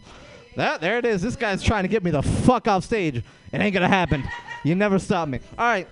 That 0.56 0.80
there 0.80 0.98
it 0.98 1.04
is. 1.04 1.22
This 1.22 1.36
guy's 1.36 1.62
trying 1.62 1.84
to 1.84 1.88
get 1.88 2.02
me 2.02 2.10
the 2.10 2.22
fuck 2.22 2.68
off 2.68 2.84
stage. 2.84 3.16
It 3.16 3.24
ain't 3.52 3.74
gonna 3.74 3.88
happen. 3.88 4.24
You 4.64 4.74
never 4.74 4.98
stop 4.98 5.28
me. 5.28 5.40
All 5.58 5.66
right. 5.66 5.88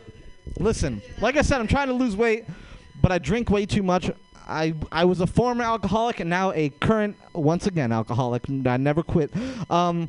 Listen, 0.59 1.03
like 1.21 1.37
I 1.37 1.43
said, 1.43 1.61
I'm 1.61 1.67
trying 1.67 1.89
to 1.89 1.93
lose 1.93 2.17
weight, 2.17 2.45
but 3.01 3.13
I 3.13 3.19
drink 3.19 3.51
way 3.51 3.67
too 3.67 3.83
much. 3.83 4.11
I 4.49 4.75
I 4.91 5.05
was 5.05 5.21
a 5.21 5.27
former 5.27 5.63
alcoholic 5.63 6.21
and 6.21 6.31
now 6.31 6.53
a 6.53 6.71
current, 6.71 7.17
once 7.35 7.67
again, 7.67 7.93
alcoholic. 7.93 8.45
I 8.67 8.77
never 8.79 9.03
quit. 9.03 9.31
Um, 9.71 10.09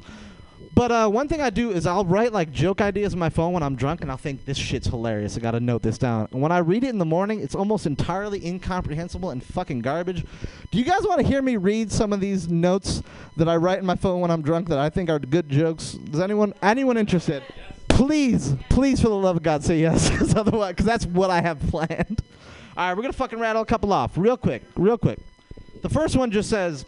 but 0.74 0.91
uh, 0.91 1.10
one 1.10 1.28
thing 1.28 1.41
I 1.41 1.50
do 1.50 1.72
is 1.72 1.86
I'll 1.86 2.06
write 2.06 2.32
like 2.32 2.52
joke 2.52 2.82
ideas 2.82 3.14
on 3.14 3.20
my 3.20 3.30
phone 3.30 3.54
when 3.54 3.64
I'm 3.64 3.76
drunk, 3.76 4.02
and 4.02 4.10
I'll 4.10 4.18
think 4.18 4.46
this 4.46 4.58
shit's 4.58 4.88
hilarious. 4.88 5.36
I 5.38 5.40
gotta 5.40 5.60
note 5.60 5.82
this 5.82 5.98
down. 5.98 6.28
And 6.32 6.41
when 6.41 6.52
I 6.52 6.60
read 6.60 6.84
it 6.84 6.90
in 6.90 6.98
the 6.98 7.06
morning, 7.06 7.41
it's 7.41 7.56
almost 7.56 7.86
entirely 7.86 8.46
incomprehensible 8.46 9.30
and 9.32 9.44
fucking 9.44 9.80
garbage. 9.80 10.26
Do 10.72 10.78
you 10.78 10.86
guys 10.86 11.02
want 11.04 11.22
to 11.22 11.28
hear 11.28 11.41
me 11.41 11.58
read 11.58 11.91
some 11.91 12.14
of 12.14 12.20
these 12.20 12.50
notes 12.50 13.04
that 13.38 13.50
I 13.50 13.56
write 13.58 13.80
in 13.80 13.86
my 13.86 13.96
phone 13.96 14.22
when 14.22 14.32
I'm 14.32 14.41
drunk 14.41 14.70
that 14.70 14.80
I 14.80 14.90
think 14.90 15.10
are 15.10 15.20
good 15.20 15.50
jokes? 15.50 15.98
Is 16.14 16.20
anyone 16.20 16.54
anyone 16.62 16.98
interested? 16.98 17.44
Please, 17.88 18.56
please, 18.70 19.02
for 19.02 19.10
the 19.10 19.16
love 19.16 19.38
of 19.38 19.44
God, 19.44 19.64
say 19.64 19.80
yes, 19.80 20.10
because 20.12 20.36
otherwise, 20.36 20.72
because 20.72 20.86
that's 20.86 21.06
what 21.06 21.30
I 21.30 21.41
have 21.41 21.60
planned. 21.70 22.22
All 22.78 22.88
right, 22.88 22.94
we're 22.96 23.02
gonna 23.02 23.14
fucking 23.14 23.40
rattle 23.40 23.62
a 23.62 23.66
couple 23.66 23.91
off 23.91 24.18
real 24.18 24.38
quick, 24.38 24.64
real 24.78 24.98
quick. 24.98 25.20
The 25.82 25.90
first 25.90 26.16
one 26.16 26.32
just 26.32 26.50
says. 26.50 26.86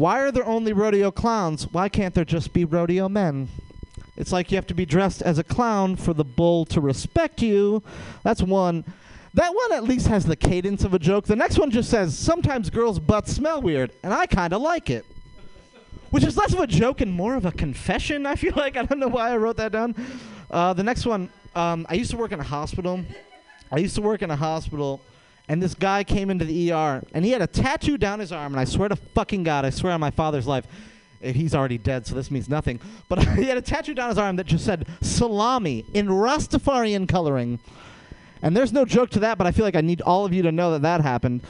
Why 0.00 0.20
are 0.20 0.32
there 0.32 0.46
only 0.46 0.72
rodeo 0.72 1.10
clowns? 1.10 1.70
Why 1.70 1.90
can't 1.90 2.14
there 2.14 2.24
just 2.24 2.54
be 2.54 2.64
rodeo 2.64 3.06
men? 3.06 3.48
It's 4.16 4.32
like 4.32 4.50
you 4.50 4.56
have 4.56 4.66
to 4.68 4.74
be 4.74 4.86
dressed 4.86 5.20
as 5.20 5.38
a 5.38 5.44
clown 5.44 5.96
for 5.96 6.14
the 6.14 6.24
bull 6.24 6.64
to 6.72 6.80
respect 6.80 7.42
you. 7.42 7.82
That's 8.22 8.40
one. 8.40 8.86
That 9.34 9.54
one 9.54 9.72
at 9.74 9.84
least 9.84 10.06
has 10.06 10.24
the 10.24 10.36
cadence 10.36 10.84
of 10.84 10.94
a 10.94 10.98
joke. 10.98 11.26
The 11.26 11.36
next 11.36 11.58
one 11.58 11.70
just 11.70 11.90
says, 11.90 12.18
sometimes 12.18 12.70
girls' 12.70 12.98
butts 12.98 13.34
smell 13.34 13.60
weird, 13.60 13.92
and 14.02 14.14
I 14.14 14.24
kind 14.24 14.54
of 14.54 14.62
like 14.62 14.88
it. 14.88 15.04
Which 16.08 16.24
is 16.24 16.34
less 16.34 16.54
of 16.54 16.60
a 16.60 16.66
joke 16.66 17.02
and 17.02 17.12
more 17.12 17.34
of 17.34 17.44
a 17.44 17.52
confession, 17.52 18.24
I 18.24 18.36
feel 18.36 18.54
like. 18.56 18.78
I 18.78 18.84
don't 18.84 19.00
know 19.00 19.08
why 19.08 19.28
I 19.28 19.36
wrote 19.36 19.58
that 19.58 19.70
down. 19.70 19.94
Uh, 20.50 20.72
the 20.72 20.82
next 20.82 21.04
one, 21.04 21.28
um, 21.54 21.84
I 21.90 21.92
used 21.92 22.10
to 22.12 22.16
work 22.16 22.32
in 22.32 22.40
a 22.40 22.44
hospital. 22.44 23.04
I 23.70 23.76
used 23.76 23.96
to 23.96 24.00
work 24.00 24.22
in 24.22 24.30
a 24.30 24.36
hospital, 24.36 25.02
and 25.50 25.60
this 25.60 25.74
guy 25.74 26.04
came 26.04 26.30
into 26.30 26.44
the 26.44 26.72
ER, 26.72 27.02
and 27.12 27.24
he 27.24 27.32
had 27.32 27.42
a 27.42 27.46
tattoo 27.48 27.98
down 27.98 28.20
his 28.20 28.30
arm, 28.30 28.52
and 28.52 28.60
I 28.60 28.64
swear 28.64 28.88
to 28.88 28.94
fucking 28.94 29.42
God, 29.42 29.64
I 29.64 29.70
swear 29.70 29.92
on 29.92 29.98
my 29.98 30.12
father's 30.12 30.46
life, 30.46 30.64
eh, 31.24 31.32
he's 31.32 31.56
already 31.56 31.76
dead, 31.76 32.06
so 32.06 32.14
this 32.14 32.30
means 32.30 32.48
nothing. 32.48 32.78
But 33.08 33.24
he 33.34 33.46
had 33.46 33.58
a 33.58 33.62
tattoo 33.62 33.92
down 33.92 34.10
his 34.10 34.16
arm 34.16 34.36
that 34.36 34.46
just 34.46 34.64
said 34.64 34.86
salami 35.00 35.84
in 35.92 36.06
Rastafarian 36.06 37.08
coloring. 37.08 37.58
And 38.42 38.56
there's 38.56 38.72
no 38.72 38.84
joke 38.84 39.10
to 39.10 39.18
that, 39.20 39.38
but 39.38 39.48
I 39.48 39.50
feel 39.50 39.64
like 39.64 39.74
I 39.74 39.80
need 39.80 40.02
all 40.02 40.24
of 40.24 40.32
you 40.32 40.42
to 40.42 40.52
know 40.52 40.70
that 40.70 40.82
that 40.82 41.00
happened. 41.00 41.42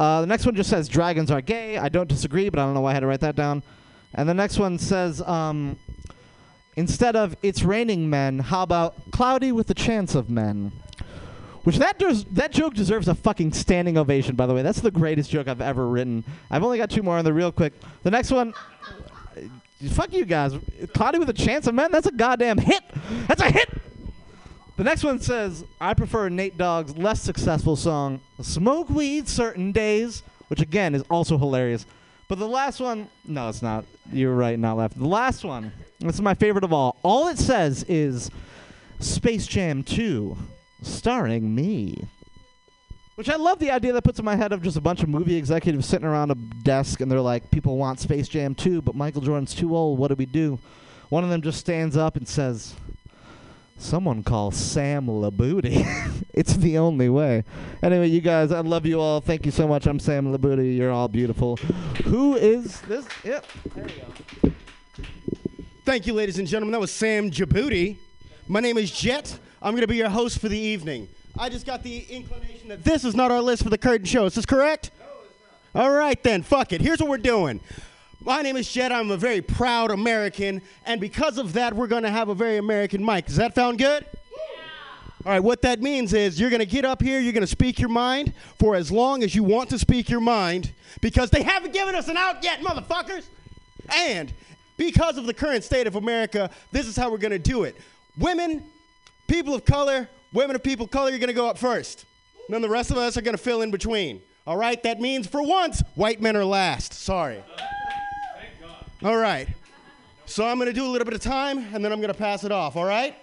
Uh, 0.00 0.22
the 0.22 0.26
next 0.26 0.46
one 0.46 0.56
just 0.56 0.68
says 0.68 0.88
dragons 0.88 1.30
are 1.30 1.40
gay. 1.40 1.78
I 1.78 1.88
don't 1.88 2.08
disagree, 2.08 2.48
but 2.48 2.58
I 2.58 2.64
don't 2.64 2.74
know 2.74 2.80
why 2.80 2.90
I 2.90 2.94
had 2.94 3.00
to 3.00 3.06
write 3.06 3.20
that 3.20 3.36
down. 3.36 3.62
And 4.14 4.28
the 4.28 4.34
next 4.34 4.58
one 4.58 4.80
says 4.80 5.22
um, 5.22 5.78
instead 6.74 7.14
of 7.14 7.36
it's 7.40 7.62
raining 7.62 8.10
men, 8.10 8.40
how 8.40 8.64
about 8.64 9.12
cloudy 9.12 9.52
with 9.52 9.70
a 9.70 9.74
chance 9.74 10.16
of 10.16 10.28
men? 10.28 10.72
Which 11.64 11.78
that 11.78 11.98
des- 11.98 12.24
that 12.32 12.52
joke 12.52 12.74
deserves 12.74 13.08
a 13.08 13.14
fucking 13.14 13.52
standing 13.52 13.96
ovation. 13.98 14.36
By 14.36 14.46
the 14.46 14.54
way, 14.54 14.62
that's 14.62 14.80
the 14.80 14.90
greatest 14.90 15.30
joke 15.30 15.48
I've 15.48 15.62
ever 15.62 15.88
written. 15.88 16.22
I've 16.50 16.62
only 16.62 16.78
got 16.78 16.90
two 16.90 17.02
more 17.02 17.16
on 17.16 17.24
the 17.24 17.32
real 17.32 17.50
quick. 17.50 17.72
The 18.02 18.10
next 18.10 18.30
one, 18.30 18.52
uh, 18.86 19.88
fuck 19.90 20.12
you 20.12 20.26
guys. 20.26 20.54
Cloudy 20.92 21.18
with 21.18 21.30
a 21.30 21.34
chance 21.34 21.66
of 21.66 21.74
men. 21.74 21.90
That's 21.90 22.06
a 22.06 22.12
goddamn 22.12 22.58
hit. 22.58 22.82
That's 23.26 23.40
a 23.40 23.50
hit. 23.50 23.68
The 24.76 24.84
next 24.84 25.04
one 25.04 25.20
says, 25.20 25.64
I 25.80 25.94
prefer 25.94 26.28
Nate 26.28 26.58
Dogg's 26.58 26.96
less 26.98 27.20
successful 27.20 27.76
song, 27.76 28.20
Smoke 28.42 28.90
Weed 28.90 29.28
Certain 29.28 29.70
Days, 29.70 30.24
which 30.48 30.60
again 30.60 30.96
is 30.96 31.02
also 31.08 31.38
hilarious. 31.38 31.86
But 32.26 32.38
the 32.40 32.48
last 32.48 32.80
one, 32.80 33.08
no, 33.24 33.48
it's 33.48 33.62
not. 33.62 33.84
You're 34.12 34.34
right, 34.34 34.58
not 34.58 34.76
left. 34.76 34.98
The 34.98 35.06
last 35.06 35.44
one, 35.44 35.72
this 36.00 36.16
is 36.16 36.22
my 36.22 36.34
favorite 36.34 36.64
of 36.64 36.72
all. 36.72 36.96
All 37.04 37.28
it 37.28 37.38
says 37.38 37.84
is 37.88 38.30
Space 38.98 39.46
Jam 39.46 39.84
2, 39.84 40.36
starring 40.84 41.54
me. 41.54 42.06
Which 43.16 43.28
I 43.28 43.36
love 43.36 43.60
the 43.60 43.70
idea 43.70 43.92
that 43.92 44.02
puts 44.02 44.18
in 44.18 44.24
my 44.24 44.34
head 44.34 44.52
of 44.52 44.62
just 44.62 44.76
a 44.76 44.80
bunch 44.80 45.02
of 45.02 45.08
movie 45.08 45.36
executives 45.36 45.86
sitting 45.86 46.06
around 46.06 46.32
a 46.32 46.34
desk 46.34 47.00
and 47.00 47.10
they're 47.10 47.20
like, 47.20 47.50
people 47.50 47.76
want 47.76 48.00
Space 48.00 48.26
Jam 48.26 48.54
2, 48.54 48.82
but 48.82 48.94
Michael 48.96 49.20
Jordan's 49.20 49.54
too 49.54 49.76
old. 49.76 49.98
What 49.98 50.08
do 50.08 50.14
we 50.14 50.26
do? 50.26 50.58
One 51.10 51.22
of 51.22 51.30
them 51.30 51.42
just 51.42 51.60
stands 51.60 51.96
up 51.96 52.16
and 52.16 52.26
says, 52.26 52.74
Someone 53.76 54.22
call 54.22 54.50
Sam 54.50 55.06
Labooty. 55.06 55.84
it's 56.32 56.56
the 56.56 56.78
only 56.78 57.08
way. 57.08 57.44
Anyway, 57.82 58.06
you 58.06 58.20
guys, 58.20 58.52
I 58.52 58.60
love 58.60 58.86
you 58.86 59.00
all. 59.00 59.20
Thank 59.20 59.44
you 59.44 59.52
so 59.52 59.66
much. 59.66 59.86
I'm 59.86 59.98
Sam 59.98 60.32
Labooty. 60.32 60.76
You're 60.76 60.92
all 60.92 61.08
beautiful. 61.08 61.56
Who 62.04 62.36
is 62.36 62.80
this? 62.82 63.06
Yep. 63.24 63.44
There 63.74 63.88
you 63.88 63.94
go. 64.42 64.52
Thank 65.84 66.06
you, 66.06 66.14
ladies 66.14 66.38
and 66.38 66.48
gentlemen. 66.48 66.72
That 66.72 66.80
was 66.80 66.92
Sam 66.92 67.30
Djibouti. 67.30 67.98
My 68.48 68.60
name 68.60 68.78
is 68.78 68.90
Jet. 68.90 69.38
I'm 69.64 69.72
going 69.72 69.80
to 69.80 69.88
be 69.88 69.96
your 69.96 70.10
host 70.10 70.40
for 70.40 70.50
the 70.50 70.58
evening. 70.58 71.08
I 71.38 71.48
just 71.48 71.64
got 71.64 71.82
the 71.82 72.00
inclination 72.10 72.68
that 72.68 72.84
this 72.84 73.02
is 73.02 73.14
not 73.14 73.30
our 73.30 73.40
list 73.40 73.62
for 73.62 73.70
the 73.70 73.78
curtain 73.78 74.04
show. 74.04 74.26
Is 74.26 74.34
this 74.34 74.44
correct? 74.44 74.90
No, 74.98 75.06
it's 75.24 75.34
not. 75.74 75.82
All 75.82 75.90
right, 75.90 76.22
then. 76.22 76.42
Fuck 76.42 76.74
it. 76.74 76.82
Here's 76.82 77.00
what 77.00 77.08
we're 77.08 77.16
doing. 77.16 77.60
My 78.20 78.42
name 78.42 78.58
is 78.58 78.70
Jet. 78.70 78.92
I'm 78.92 79.10
a 79.10 79.16
very 79.16 79.40
proud 79.40 79.90
American. 79.90 80.60
And 80.84 81.00
because 81.00 81.38
of 81.38 81.54
that, 81.54 81.72
we're 81.72 81.86
going 81.86 82.02
to 82.02 82.10
have 82.10 82.28
a 82.28 82.34
very 82.34 82.58
American 82.58 83.02
mic. 83.02 83.24
Does 83.24 83.36
that 83.36 83.54
sound 83.54 83.78
good? 83.78 84.04
Yeah. 84.04 84.62
All 85.24 85.32
right, 85.32 85.40
what 85.42 85.62
that 85.62 85.80
means 85.80 86.12
is 86.12 86.38
you're 86.38 86.50
going 86.50 86.60
to 86.60 86.66
get 86.66 86.84
up 86.84 87.00
here, 87.00 87.18
you're 87.18 87.32
going 87.32 87.40
to 87.40 87.46
speak 87.46 87.80
your 87.80 87.88
mind 87.88 88.34
for 88.58 88.74
as 88.74 88.92
long 88.92 89.22
as 89.22 89.34
you 89.34 89.44
want 89.44 89.70
to 89.70 89.78
speak 89.78 90.10
your 90.10 90.20
mind 90.20 90.72
because 91.00 91.30
they 91.30 91.42
haven't 91.42 91.72
given 91.72 91.94
us 91.94 92.08
an 92.08 92.18
out 92.18 92.44
yet, 92.44 92.60
motherfuckers. 92.60 93.24
And 93.96 94.30
because 94.76 95.16
of 95.16 95.24
the 95.24 95.32
current 95.32 95.64
state 95.64 95.86
of 95.86 95.96
America, 95.96 96.50
this 96.70 96.86
is 96.86 96.96
how 96.96 97.10
we're 97.10 97.16
going 97.16 97.30
to 97.30 97.38
do 97.38 97.64
it. 97.64 97.76
Women, 98.18 98.62
people 99.26 99.54
of 99.54 99.64
color, 99.64 100.08
women 100.32 100.56
of 100.56 100.62
people 100.62 100.84
of 100.86 100.90
color, 100.90 101.10
you're 101.10 101.18
going 101.18 101.28
to 101.28 101.34
go 101.34 101.48
up 101.48 101.58
first. 101.58 102.04
And 102.46 102.54
then 102.54 102.62
the 102.62 102.68
rest 102.68 102.90
of 102.90 102.96
us 102.96 103.16
are 103.16 103.22
going 103.22 103.36
to 103.36 103.42
fill 103.42 103.62
in 103.62 103.70
between. 103.70 104.20
All 104.46 104.56
right, 104.56 104.82
that 104.82 105.00
means 105.00 105.26
for 105.26 105.42
once, 105.42 105.82
white 105.94 106.20
men 106.20 106.36
are 106.36 106.44
last. 106.44 106.92
Sorry. 106.92 107.42
All 109.02 109.16
right. 109.16 109.48
So 110.26 110.46
I'm 110.46 110.58
going 110.58 110.66
to 110.66 110.72
do 110.72 110.86
a 110.86 110.90
little 110.90 111.04
bit 111.04 111.14
of 111.14 111.20
time 111.20 111.58
and 111.74 111.84
then 111.84 111.92
I'm 111.92 112.00
going 112.00 112.12
to 112.12 112.18
pass 112.18 112.44
it 112.44 112.52
off, 112.52 112.76
all 112.76 112.84
right? 112.84 113.14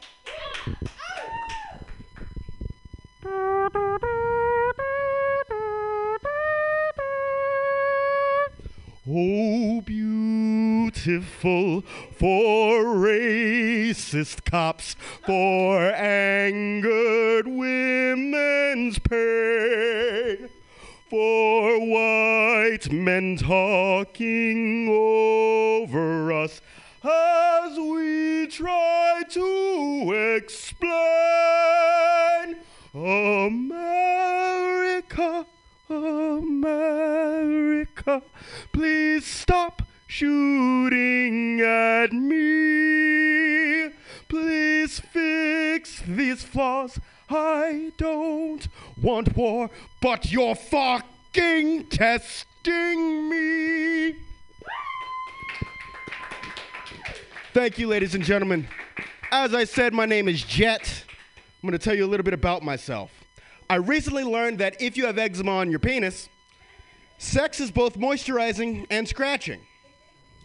Oh, 9.08 9.82
beautiful 9.82 10.81
for 11.02 11.82
racist 12.86 14.46
cops, 14.46 14.96
for 15.26 15.80
angered 15.92 17.48
women's 17.48 19.00
pain, 19.00 20.50
for 21.10 21.80
white 21.80 22.92
men 22.92 23.36
talking 23.38 24.88
over 24.90 26.32
us 26.32 26.62
as 27.04 27.80
we 27.80 28.46
try 28.48 29.24
to 29.28 30.38
explain 30.38 30.92
America. 32.94 33.88
America, 35.90 36.62
please 38.72 39.26
stop 39.26 39.82
shooting 40.12 41.62
at 41.62 42.12
me. 42.12 43.90
Please 44.28 45.00
fix 45.00 46.04
these 46.06 46.44
flaws. 46.44 47.00
I 47.30 47.94
don't 47.98 48.68
want 49.02 49.38
war, 49.38 49.70
but 50.02 50.30
you're 50.30 50.56
fucking 50.56 51.86
testing 51.88 53.30
me. 53.30 54.18
Thank 57.54 57.80
you, 57.80 57.88
ladies 57.88 58.14
and 58.14 58.24
gentlemen. 58.26 58.68
As 59.32 59.54
I 59.54 59.64
said, 59.64 59.94
my 59.94 60.06
name 60.06 60.28
is 60.28 60.44
Jet. 60.44 61.06
I'm 61.64 61.72
to 61.72 61.80
tell 61.80 61.96
you 61.96 62.06
a 62.06 62.12
little 62.12 62.26
bit 62.26 62.34
about 62.34 62.64
myself. 62.64 63.12
I 63.70 63.76
recently 63.76 64.26
learned 64.26 64.58
that 64.60 64.82
if 64.82 64.98
you 64.98 65.06
have 65.06 65.18
eczema 65.18 65.52
on 65.52 65.70
your 65.70 65.80
penis, 65.80 66.28
sex 67.18 67.62
is 67.62 67.72
both 67.72 67.98
moisturizing 67.98 68.88
and 68.90 69.08
scratching. 69.08 69.62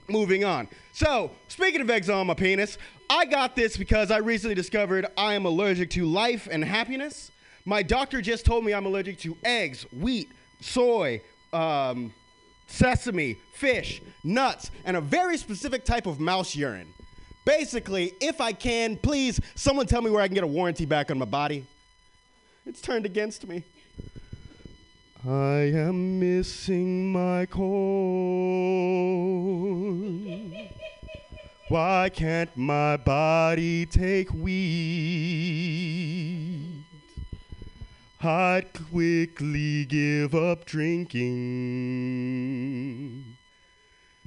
Moving 0.09 0.45
on. 0.45 0.69
So, 0.93 1.31
speaking 1.49 1.81
of 1.81 1.91
eczema 1.91 2.21
on 2.21 2.27
my 2.27 2.35
penis, 2.35 2.79
I 3.11 3.25
got 3.25 3.57
this 3.57 3.77
because 3.77 4.11
I 4.11 4.19
recently 4.19 4.55
discovered 4.55 5.07
I 5.17 5.35
am 5.35 5.45
allergic 5.45 5.91
to 5.91 6.05
life 6.07 6.49
and 6.51 6.65
happiness. 6.65 7.31
My 7.65 7.83
doctor 7.83 8.21
just 8.21 8.45
told 8.45 8.65
me 8.65 8.73
I'm 8.73 8.87
allergic 8.87 9.19
to 9.21 9.37
eggs, 9.43 9.85
wheat, 9.93 10.31
soy, 10.61 11.21
um, 11.53 12.13
sesame, 12.69 13.37
fish, 13.53 14.01
nuts, 14.23 14.71
and 14.85 14.97
a 14.97 15.01
very 15.01 15.37
specific 15.37 15.85
type 15.85 16.07
of 16.07 16.21
mouse 16.21 16.55
urine. 16.55 16.93
Basically, 17.45 18.13
if 18.21 18.41
I 18.41 18.53
can, 18.53 18.97
please, 18.97 19.41
someone 19.55 19.87
tell 19.87 20.03
me 20.03 20.11
where 20.11 20.21
I 20.21 20.29
can 20.29 20.35
get 20.35 20.45
a 20.45 20.49
warranty 20.49 20.85
back 20.85 21.11
on 21.11 21.19
my 21.19 21.25
body. 21.25 21.65
It's 22.65 22.81
turned 22.81 23.07
against 23.07 23.47
me. 23.47 23.63
I 25.29 25.73
am 25.75 26.21
missing 26.21 27.11
my 27.11 27.47
corn. 27.47 27.67
Why 31.69 32.11
can't 32.15 32.57
my 32.57 32.97
body 32.97 33.87
take 33.87 34.33
weed? 34.33 35.57
I'd 38.23 38.73
quickly 38.73 39.85
give 39.87 40.33
up 40.33 40.65
drinking 40.65 41.25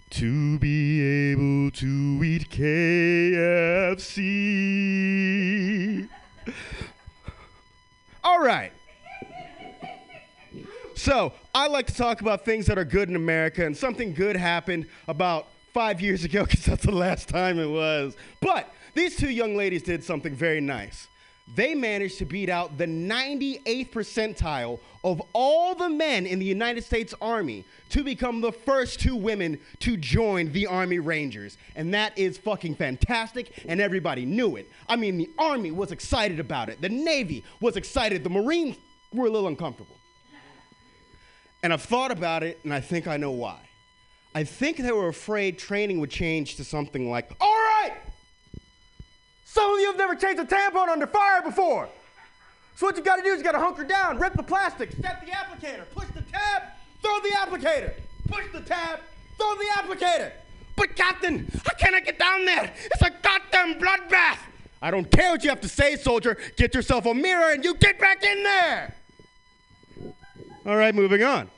to 0.09 0.59
be 0.59 1.01
able 1.31 1.71
to 1.71 2.21
eat 2.25 2.49
KFC. 2.49 3.39
All 8.21 8.41
right. 8.41 8.73
So, 10.99 11.31
I 11.55 11.69
like 11.69 11.87
to 11.87 11.95
talk 11.95 12.19
about 12.19 12.43
things 12.43 12.65
that 12.65 12.77
are 12.77 12.83
good 12.83 13.07
in 13.07 13.15
America, 13.15 13.65
and 13.65 13.75
something 13.75 14.13
good 14.13 14.35
happened 14.35 14.85
about 15.07 15.47
five 15.73 16.01
years 16.01 16.25
ago 16.25 16.43
because 16.45 16.65
that's 16.65 16.83
the 16.83 16.91
last 16.91 17.29
time 17.29 17.57
it 17.57 17.69
was. 17.69 18.17
But 18.41 18.69
these 18.95 19.15
two 19.15 19.29
young 19.29 19.55
ladies 19.55 19.81
did 19.81 20.03
something 20.03 20.35
very 20.35 20.59
nice. 20.59 21.07
They 21.55 21.73
managed 21.73 22.17
to 22.17 22.25
beat 22.25 22.49
out 22.49 22.77
the 22.77 22.85
98th 22.85 23.91
percentile 23.91 24.81
of 25.05 25.21
all 25.31 25.73
the 25.73 25.87
men 25.87 26.25
in 26.25 26.37
the 26.37 26.45
United 26.45 26.83
States 26.83 27.13
Army 27.21 27.63
to 27.91 28.03
become 28.03 28.41
the 28.41 28.51
first 28.51 28.99
two 28.99 29.15
women 29.15 29.57
to 29.79 29.95
join 29.95 30.51
the 30.51 30.67
Army 30.67 30.99
Rangers. 30.99 31.57
And 31.77 31.93
that 31.93 32.11
is 32.17 32.37
fucking 32.37 32.75
fantastic, 32.75 33.63
and 33.69 33.79
everybody 33.79 34.25
knew 34.25 34.57
it. 34.57 34.69
I 34.89 34.97
mean, 34.97 35.17
the 35.17 35.29
Army 35.39 35.71
was 35.71 35.93
excited 35.93 36.41
about 36.41 36.67
it, 36.67 36.81
the 36.81 36.89
Navy 36.89 37.45
was 37.61 37.77
excited, 37.77 38.25
the 38.25 38.29
Marines 38.29 38.75
were 39.13 39.27
a 39.27 39.29
little 39.29 39.47
uncomfortable. 39.47 39.95
And 41.61 41.73
I've 41.73 41.81
thought 41.81 42.11
about 42.11 42.43
it, 42.43 42.59
and 42.63 42.73
I 42.73 42.79
think 42.79 43.07
I 43.07 43.17
know 43.17 43.31
why. 43.31 43.59
I 44.33 44.43
think 44.43 44.77
they 44.77 44.91
were 44.91 45.07
afraid 45.07 45.57
training 45.57 45.99
would 45.99 46.11
change 46.11 46.55
to 46.55 46.63
something 46.63 47.09
like, 47.09 47.31
all 47.41 47.49
right, 47.49 47.93
some 49.43 49.73
of 49.73 49.79
you 49.79 49.87
have 49.87 49.97
never 49.97 50.15
changed 50.15 50.39
a 50.39 50.45
tampon 50.45 50.87
under 50.87 51.07
fire 51.07 51.41
before. 51.41 51.89
So 52.75 52.85
what 52.85 52.95
you 52.95 53.03
gotta 53.03 53.23
do 53.23 53.29
is 53.29 53.39
you 53.39 53.43
gotta 53.43 53.59
hunker 53.59 53.83
down, 53.83 54.19
rip 54.19 54.33
the 54.33 54.43
plastic, 54.43 54.91
set 54.91 55.25
the 55.25 55.31
applicator, 55.31 55.83
push 55.93 56.07
the 56.13 56.21
tab, 56.21 56.63
throw 57.01 57.19
the 57.19 57.29
applicator, 57.29 57.93
push 58.27 58.45
the 58.53 58.61
tab, 58.61 58.99
throw 59.37 59.55
the 59.55 59.65
applicator. 59.73 60.31
But 60.77 60.95
Captain, 60.95 61.51
how 61.65 61.73
can 61.73 61.93
I 61.93 61.99
get 61.99 62.17
down 62.17 62.45
there? 62.45 62.71
It's 62.85 63.01
a 63.01 63.09
goddamn 63.09 63.81
bloodbath. 63.81 64.37
I 64.81 64.91
don't 64.91 65.11
care 65.11 65.31
what 65.31 65.43
you 65.43 65.49
have 65.49 65.59
to 65.61 65.67
say, 65.67 65.97
soldier. 65.97 66.37
Get 66.55 66.73
yourself 66.73 67.05
a 67.05 67.13
mirror 67.13 67.51
and 67.51 67.65
you 67.65 67.73
get 67.73 67.99
back 67.99 68.23
in 68.23 68.43
there. 68.43 68.95
All 70.69 70.77
right, 70.77 70.93
moving 70.93 71.23
on. 71.23 71.49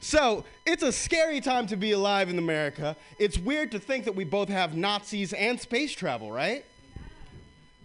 So, 0.00 0.44
it's 0.66 0.82
a 0.82 0.92
scary 0.92 1.40
time 1.40 1.66
to 1.68 1.76
be 1.76 1.92
alive 1.92 2.28
in 2.28 2.36
America. 2.36 2.96
It's 3.18 3.38
weird 3.38 3.72
to 3.72 3.78
think 3.78 4.04
that 4.04 4.14
we 4.14 4.24
both 4.24 4.50
have 4.50 4.76
Nazis 4.76 5.32
and 5.32 5.58
space 5.58 5.92
travel, 5.92 6.30
right? 6.30 6.66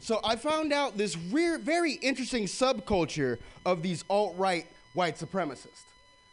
So, 0.02 0.20
I 0.26 0.36
found 0.36 0.74
out 0.74 0.98
this 0.98 1.16
re- 1.32 1.56
very 1.56 1.94
interesting 1.94 2.48
subculture 2.48 3.38
of 3.66 3.82
these 3.82 4.04
alt 4.10 4.36
right 4.38 4.68
white 4.94 5.16
supremacists. 5.16 5.86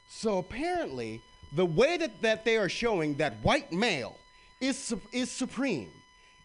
So, 0.09 0.39
apparently, 0.39 1.21
the 1.55 1.67
way 1.67 1.97
that, 1.97 2.21
that 2.23 2.45
they 2.45 2.57
are 2.57 2.69
showing 2.69 3.15
that 3.19 3.35
white 3.45 3.73
male 3.73 4.17
is, 4.61 4.77
su- 4.77 5.01
is 5.13 5.31
supreme 5.31 5.93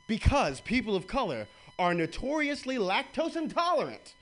because 0.06 0.62
people 0.62 0.96
of 0.96 1.08
color 1.08 1.48
are 1.80 1.96
notoriously 1.96 2.76
lactose 2.76 3.36
intolerant. 3.36 4.14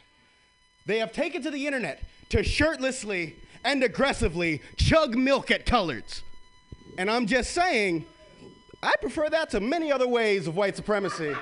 They 0.85 0.99
have 0.99 1.11
taken 1.11 1.41
to 1.43 1.51
the 1.51 1.65
internet 1.65 2.01
to 2.29 2.43
shirtlessly 2.43 3.35
and 3.63 3.83
aggressively 3.83 4.61
chug 4.75 5.15
milk 5.15 5.51
at 5.51 5.65
coloreds. 5.65 6.21
And 6.97 7.09
I'm 7.09 7.25
just 7.25 7.51
saying, 7.51 8.05
I 8.81 8.93
prefer 8.99 9.29
that 9.29 9.49
to 9.51 9.59
many 9.59 9.91
other 9.91 10.07
ways 10.07 10.47
of 10.47 10.55
white 10.55 10.75
supremacy. 10.75 11.33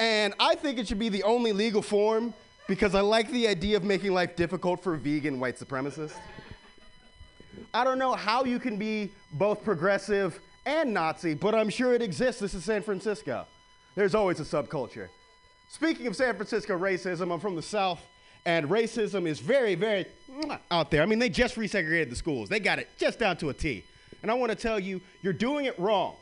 and 0.00 0.34
I 0.38 0.54
think 0.54 0.78
it 0.78 0.88
should 0.88 0.98
be 0.98 1.08
the 1.08 1.22
only 1.22 1.52
legal 1.52 1.82
form 1.82 2.34
because 2.68 2.94
I 2.94 3.00
like 3.00 3.30
the 3.30 3.48
idea 3.48 3.76
of 3.76 3.84
making 3.84 4.12
life 4.12 4.36
difficult 4.36 4.82
for 4.82 4.96
vegan 4.96 5.40
white 5.40 5.58
supremacists. 5.58 6.14
I 7.72 7.84
don't 7.84 7.98
know 7.98 8.14
how 8.14 8.44
you 8.44 8.58
can 8.58 8.76
be 8.76 9.10
both 9.32 9.64
progressive 9.64 10.38
and 10.66 10.94
Nazi, 10.94 11.34
but 11.34 11.54
I'm 11.54 11.68
sure 11.68 11.92
it 11.92 12.02
exists. 12.02 12.40
This 12.40 12.54
is 12.54 12.64
San 12.64 12.82
Francisco. 12.82 13.46
There's 13.94 14.14
always 14.14 14.40
a 14.40 14.44
subculture. 14.44 15.08
Speaking 15.68 16.06
of 16.06 16.16
San 16.16 16.34
Francisco 16.36 16.78
racism, 16.78 17.32
I'm 17.32 17.40
from 17.40 17.56
the 17.56 17.62
South, 17.62 18.00
and 18.46 18.68
racism 18.68 19.26
is 19.26 19.40
very, 19.40 19.74
very 19.74 20.06
out 20.70 20.90
there. 20.90 21.02
I 21.02 21.06
mean, 21.06 21.18
they 21.18 21.28
just 21.28 21.56
resegregated 21.56 22.10
the 22.10 22.16
schools, 22.16 22.48
they 22.48 22.60
got 22.60 22.78
it 22.78 22.88
just 22.98 23.18
down 23.18 23.36
to 23.38 23.50
a 23.50 23.54
T. 23.54 23.84
And 24.22 24.30
I 24.30 24.34
want 24.34 24.50
to 24.50 24.56
tell 24.56 24.80
you, 24.80 25.00
you're 25.22 25.34
doing 25.34 25.66
it 25.66 25.78
wrong. 25.78 26.16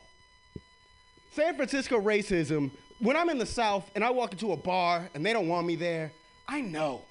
San 1.35 1.55
Francisco 1.55 2.01
racism, 2.01 2.71
when 2.99 3.17
I'm 3.17 3.31
in 3.31 3.39
the 3.39 3.47
South 3.47 3.91
and 3.95 4.05
I 4.05 4.11
walk 4.11 4.33
into 4.33 4.53
a 4.53 4.57
bar 4.57 5.09
and 5.15 5.25
they 5.25 5.33
don't 5.33 5.49
want 5.49 5.67
me 5.67 5.77
there, 5.77 6.13
I 6.49 6.61
know. 6.61 7.03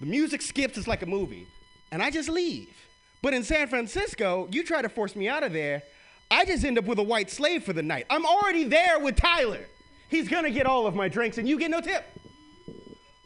The 0.00 0.06
music 0.06 0.40
skips, 0.42 0.78
it's 0.78 0.88
like 0.88 1.02
a 1.02 1.06
movie, 1.06 1.46
and 1.92 2.02
I 2.02 2.10
just 2.10 2.28
leave. 2.30 2.74
But 3.22 3.34
in 3.34 3.44
San 3.44 3.68
Francisco, 3.68 4.48
you 4.50 4.64
try 4.64 4.80
to 4.80 4.88
force 4.88 5.14
me 5.14 5.28
out 5.28 5.44
of 5.44 5.52
there, 5.52 5.82
I 6.30 6.44
just 6.44 6.64
end 6.64 6.78
up 6.78 6.86
with 6.86 6.98
a 6.98 7.02
white 7.02 7.30
slave 7.30 7.64
for 7.64 7.74
the 7.74 7.82
night. 7.82 8.06
I'm 8.08 8.24
already 8.24 8.64
there 8.64 8.98
with 8.98 9.16
Tyler. 9.16 9.66
He's 10.08 10.28
gonna 10.28 10.50
get 10.50 10.64
all 10.64 10.86
of 10.86 10.94
my 10.94 11.08
drinks 11.08 11.38
and 11.38 11.48
you 11.48 11.58
get 11.58 11.70
no 11.70 11.80
tip. 11.80 12.04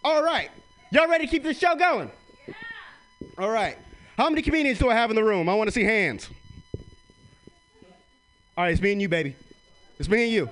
All 0.02 0.22
right. 0.22 0.50
Y'all 0.94 1.08
ready 1.08 1.26
to 1.26 1.30
keep 1.30 1.42
this 1.42 1.58
show 1.58 1.74
going? 1.74 2.08
Yeah. 2.46 2.54
All 3.38 3.50
right. 3.50 3.76
How 4.16 4.30
many 4.30 4.42
comedians 4.42 4.78
do 4.78 4.88
I 4.88 4.94
have 4.94 5.10
in 5.10 5.16
the 5.16 5.24
room? 5.24 5.48
I 5.48 5.54
want 5.56 5.66
to 5.66 5.72
see 5.72 5.82
hands. 5.82 6.30
All 8.56 8.62
right, 8.62 8.72
it's 8.72 8.80
me 8.80 8.92
and 8.92 9.02
you, 9.02 9.08
baby. 9.08 9.34
It's 9.98 10.08
me 10.08 10.22
and 10.22 10.32
you. 10.32 10.48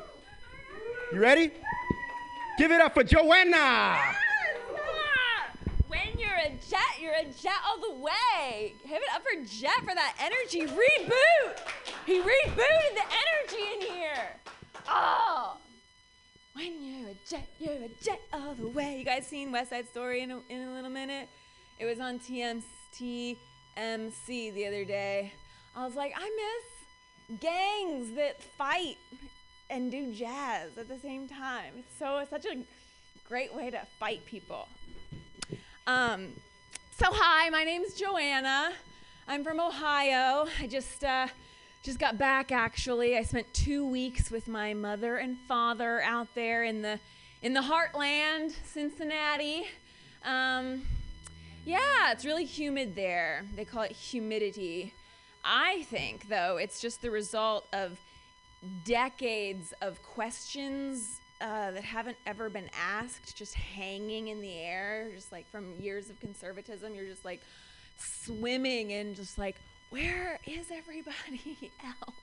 You 1.12 1.20
ready? 1.20 1.52
Give 2.58 2.72
it 2.72 2.80
up 2.80 2.92
for 2.92 3.04
Joanna. 3.04 4.16
When 5.86 6.18
you're 6.18 6.30
a 6.30 6.50
jet, 6.68 6.80
you're 7.00 7.14
a 7.14 7.26
jet 7.40 7.60
all 7.64 7.78
the 7.78 8.00
way. 8.00 8.74
Give 8.82 8.96
it 8.96 9.14
up 9.14 9.22
for 9.22 9.44
Jet 9.44 9.78
for 9.78 9.94
that 9.94 10.16
energy 10.20 10.66
reboot. 10.66 11.60
He 12.04 12.18
rebooted 12.18 12.94
the 12.96 13.04
energy 13.46 13.64
in 13.74 13.80
here. 13.92 14.28
Oh. 14.88 15.56
When 16.54 16.84
you're 16.84 17.10
a 17.10 17.14
jet, 17.26 17.48
you're 17.58 17.84
a 17.84 17.88
jet 18.02 18.20
all 18.32 18.54
the 18.54 18.68
way. 18.68 18.98
You 18.98 19.04
guys 19.04 19.26
seen 19.26 19.52
West 19.52 19.70
Side 19.70 19.88
Story 19.88 20.20
in 20.20 20.30
a, 20.30 20.40
in 20.50 20.62
a 20.68 20.74
little 20.74 20.90
minute? 20.90 21.28
It 21.78 21.86
was 21.86 21.98
on 21.98 22.18
TMC 22.18 23.36
the 24.28 24.66
other 24.66 24.84
day. 24.84 25.32
I 25.74 25.86
was 25.86 25.94
like, 25.94 26.12
I 26.14 26.30
miss 27.30 27.40
gangs 27.40 28.14
that 28.16 28.42
fight 28.42 28.98
and 29.70 29.90
do 29.90 30.12
jazz 30.12 30.76
at 30.76 30.88
the 30.88 30.98
same 30.98 31.26
time. 31.26 31.72
It's 31.78 31.98
so 31.98 32.18
it's 32.18 32.30
such 32.30 32.44
a 32.44 32.56
great 33.26 33.54
way 33.54 33.70
to 33.70 33.80
fight 33.98 34.24
people. 34.26 34.68
Um, 35.86 36.28
so 36.90 37.06
hi, 37.08 37.48
my 37.48 37.64
name's 37.64 37.94
Joanna. 37.94 38.72
I'm 39.26 39.42
from 39.42 39.58
Ohio. 39.58 40.46
I 40.60 40.66
just 40.68 41.02
uh, 41.02 41.28
just 41.82 41.98
got 41.98 42.18
back 42.18 42.52
actually. 42.52 43.16
I 43.16 43.22
spent 43.22 43.52
two 43.52 43.86
weeks 43.86 44.30
with 44.30 44.48
my 44.48 44.74
mother 44.74 45.16
and 45.16 45.36
father 45.48 46.00
out 46.02 46.28
there 46.34 46.64
in 46.64 46.82
the 46.82 46.98
in 47.42 47.54
the 47.54 47.60
heartland, 47.60 48.52
Cincinnati. 48.64 49.66
Um, 50.24 50.82
yeah, 51.64 52.12
it's 52.12 52.24
really 52.24 52.44
humid 52.44 52.94
there. 52.94 53.44
They 53.56 53.64
call 53.64 53.82
it 53.82 53.92
humidity. 53.92 54.94
I 55.44 55.82
think 55.90 56.28
though 56.28 56.56
it's 56.56 56.80
just 56.80 57.02
the 57.02 57.10
result 57.10 57.66
of 57.72 57.98
decades 58.84 59.74
of 59.82 60.00
questions 60.02 61.18
uh, 61.40 61.72
that 61.72 61.82
haven't 61.82 62.16
ever 62.24 62.48
been 62.48 62.70
asked, 62.80 63.36
just 63.36 63.54
hanging 63.54 64.28
in 64.28 64.40
the 64.40 64.60
air, 64.60 65.08
just 65.12 65.32
like 65.32 65.50
from 65.50 65.74
years 65.80 66.08
of 66.08 66.20
conservatism. 66.20 66.94
You're 66.94 67.06
just 67.06 67.24
like 67.24 67.40
swimming 67.98 68.92
in, 68.92 69.16
just 69.16 69.38
like, 69.38 69.56
where 69.92 70.40
is 70.46 70.70
everybody 70.70 71.70
else? 71.84 72.16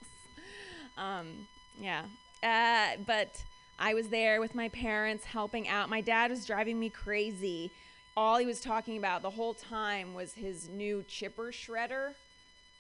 Um, 0.98 1.48
yeah. 1.80 2.02
Uh, 2.42 3.00
but 3.06 3.44
I 3.78 3.94
was 3.94 4.08
there 4.08 4.42
with 4.42 4.56
my 4.56 4.70
parents 4.70 5.24
helping 5.24 5.68
out. 5.68 5.88
My 5.88 6.02
dad 6.02 6.32
was 6.32 6.48
driving 6.48 6.80
me 6.80 6.90
crazy. 6.90 7.70
All 8.18 8.38
he 8.38 8.46
was 8.48 8.60
talking 8.60 8.98
about 8.98 9.22
the 9.22 9.30
whole 9.30 9.54
time 9.54 10.16
was 10.16 10.34
his 10.34 10.68
new 10.68 11.06
chipper 11.08 11.52
shredder. 11.52 12.14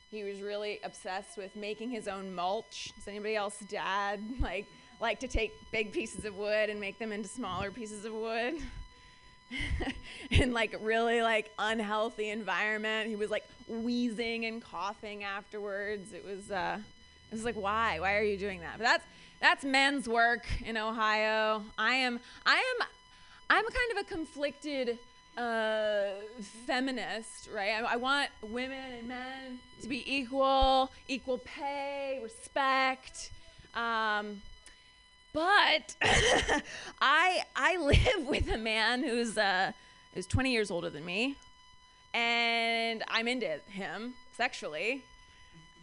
He 0.09 0.23
was 0.23 0.41
really 0.41 0.79
obsessed 0.83 1.37
with 1.37 1.55
making 1.55 1.91
his 1.91 2.07
own 2.07 2.33
mulch. 2.33 2.91
Does 2.95 3.07
anybody 3.07 3.35
else 3.35 3.59
dad 3.69 4.19
like 4.41 4.65
like 4.99 5.19
to 5.19 5.27
take 5.27 5.53
big 5.71 5.93
pieces 5.93 6.25
of 6.25 6.35
wood 6.35 6.69
and 6.69 6.79
make 6.79 6.97
them 6.97 7.11
into 7.11 7.29
smaller 7.29 7.69
pieces 7.69 8.05
of 8.05 8.13
wood? 8.13 8.55
in 10.29 10.53
like 10.53 10.75
really 10.81 11.21
like 11.21 11.51
unhealthy 11.57 12.29
environment. 12.29 13.09
He 13.09 13.15
was 13.15 13.29
like 13.29 13.45
wheezing 13.67 14.45
and 14.45 14.61
coughing 14.61 15.23
afterwards. 15.23 16.13
It 16.13 16.25
was 16.25 16.51
uh 16.51 16.77
it 17.31 17.35
was 17.35 17.45
like 17.45 17.55
why? 17.55 17.99
Why 17.99 18.15
are 18.15 18.23
you 18.23 18.37
doing 18.37 18.61
that? 18.61 18.77
But 18.77 18.83
that's 18.83 19.05
that's 19.41 19.63
men's 19.63 20.07
work 20.07 20.45
in 20.65 20.77
Ohio. 20.77 21.63
I 21.77 21.93
am 21.95 22.19
I 22.45 22.55
am 22.55 22.87
I'm 23.49 23.63
kind 23.63 23.91
of 23.91 23.97
a 23.97 24.03
conflicted 24.03 24.99
uh, 25.37 26.09
feminist, 26.67 27.49
right? 27.53 27.71
I, 27.71 27.93
I 27.93 27.95
want 27.95 28.29
women 28.41 28.93
and 28.99 29.07
men 29.07 29.59
to 29.81 29.87
be 29.87 30.03
equal, 30.05 30.91
equal 31.07 31.39
pay, 31.39 32.19
respect. 32.21 33.31
Um, 33.73 34.41
but 35.33 35.95
I 37.01 37.43
I 37.55 37.77
live 37.77 38.27
with 38.27 38.49
a 38.49 38.57
man 38.57 39.03
who's 39.03 39.37
uh, 39.37 39.71
is 40.15 40.25
20 40.27 40.51
years 40.51 40.71
older 40.71 40.89
than 40.89 41.05
me, 41.05 41.35
and 42.13 43.03
I'm 43.07 43.27
into 43.27 43.59
him 43.69 44.13
sexually. 44.35 45.03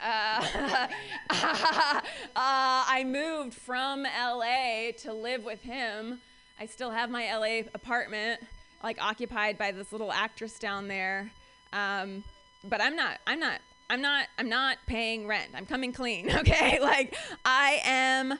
Uh, 0.01 0.45
uh, 1.31 2.01
I 2.37 3.05
moved 3.07 3.55
from 3.55 4.03
LA 4.03 4.93
to 4.99 5.13
live 5.13 5.45
with 5.45 5.63
him. 5.63 6.21
I 6.61 6.67
still 6.67 6.91
have 6.91 7.11
my 7.11 7.35
LA 7.35 7.69
apartment, 7.75 8.41
like 8.83 9.01
occupied 9.03 9.59
by 9.59 9.73
this 9.73 9.93
little 9.93 10.13
actress 10.13 10.59
down 10.59 10.89
there. 10.89 11.31
Um, 11.73 12.25
but 12.65 12.81
I'm 12.81 12.97
not. 12.97 13.19
I'm 13.27 13.41
not. 13.41 13.61
I'm 13.89 14.01
not. 14.01 14.27
I'm 14.39 14.49
not 14.49 14.79
paying 14.87 15.27
rent. 15.27 15.51
I'm 15.55 15.67
coming 15.67 15.93
clean. 15.93 16.31
Okay. 16.37 16.79
Like 16.81 17.17
I 17.45 17.81
am. 17.85 18.39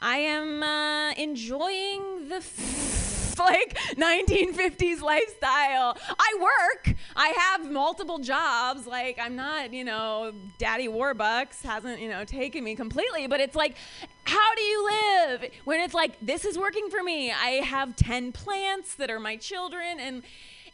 I 0.00 0.18
am 0.18 0.62
uh, 0.62 1.12
enjoying 1.14 2.28
the 2.28 2.36
f- 2.36 3.34
like 3.38 3.76
1950s 3.96 5.00
lifestyle. 5.00 5.96
I 6.18 6.38
work. 6.40 6.94
I 7.16 7.28
have 7.28 7.70
multiple 7.70 8.18
jobs. 8.18 8.86
Like 8.86 9.18
I'm 9.20 9.36
not, 9.36 9.72
you 9.72 9.84
know, 9.84 10.32
Daddy 10.58 10.88
Warbucks 10.88 11.62
hasn't, 11.62 12.00
you 12.00 12.08
know, 12.08 12.24
taken 12.24 12.64
me 12.64 12.74
completely. 12.74 13.26
But 13.26 13.40
it's 13.40 13.56
like, 13.56 13.76
how 14.24 14.54
do 14.54 14.62
you 14.62 14.84
live 14.84 15.50
when 15.64 15.80
it's 15.80 15.94
like 15.94 16.18
this 16.20 16.44
is 16.44 16.58
working 16.58 16.90
for 16.90 17.02
me? 17.02 17.32
I 17.32 17.62
have 17.64 17.96
10 17.96 18.32
plants 18.32 18.94
that 18.96 19.10
are 19.10 19.20
my 19.20 19.36
children, 19.36 19.98
and 20.00 20.22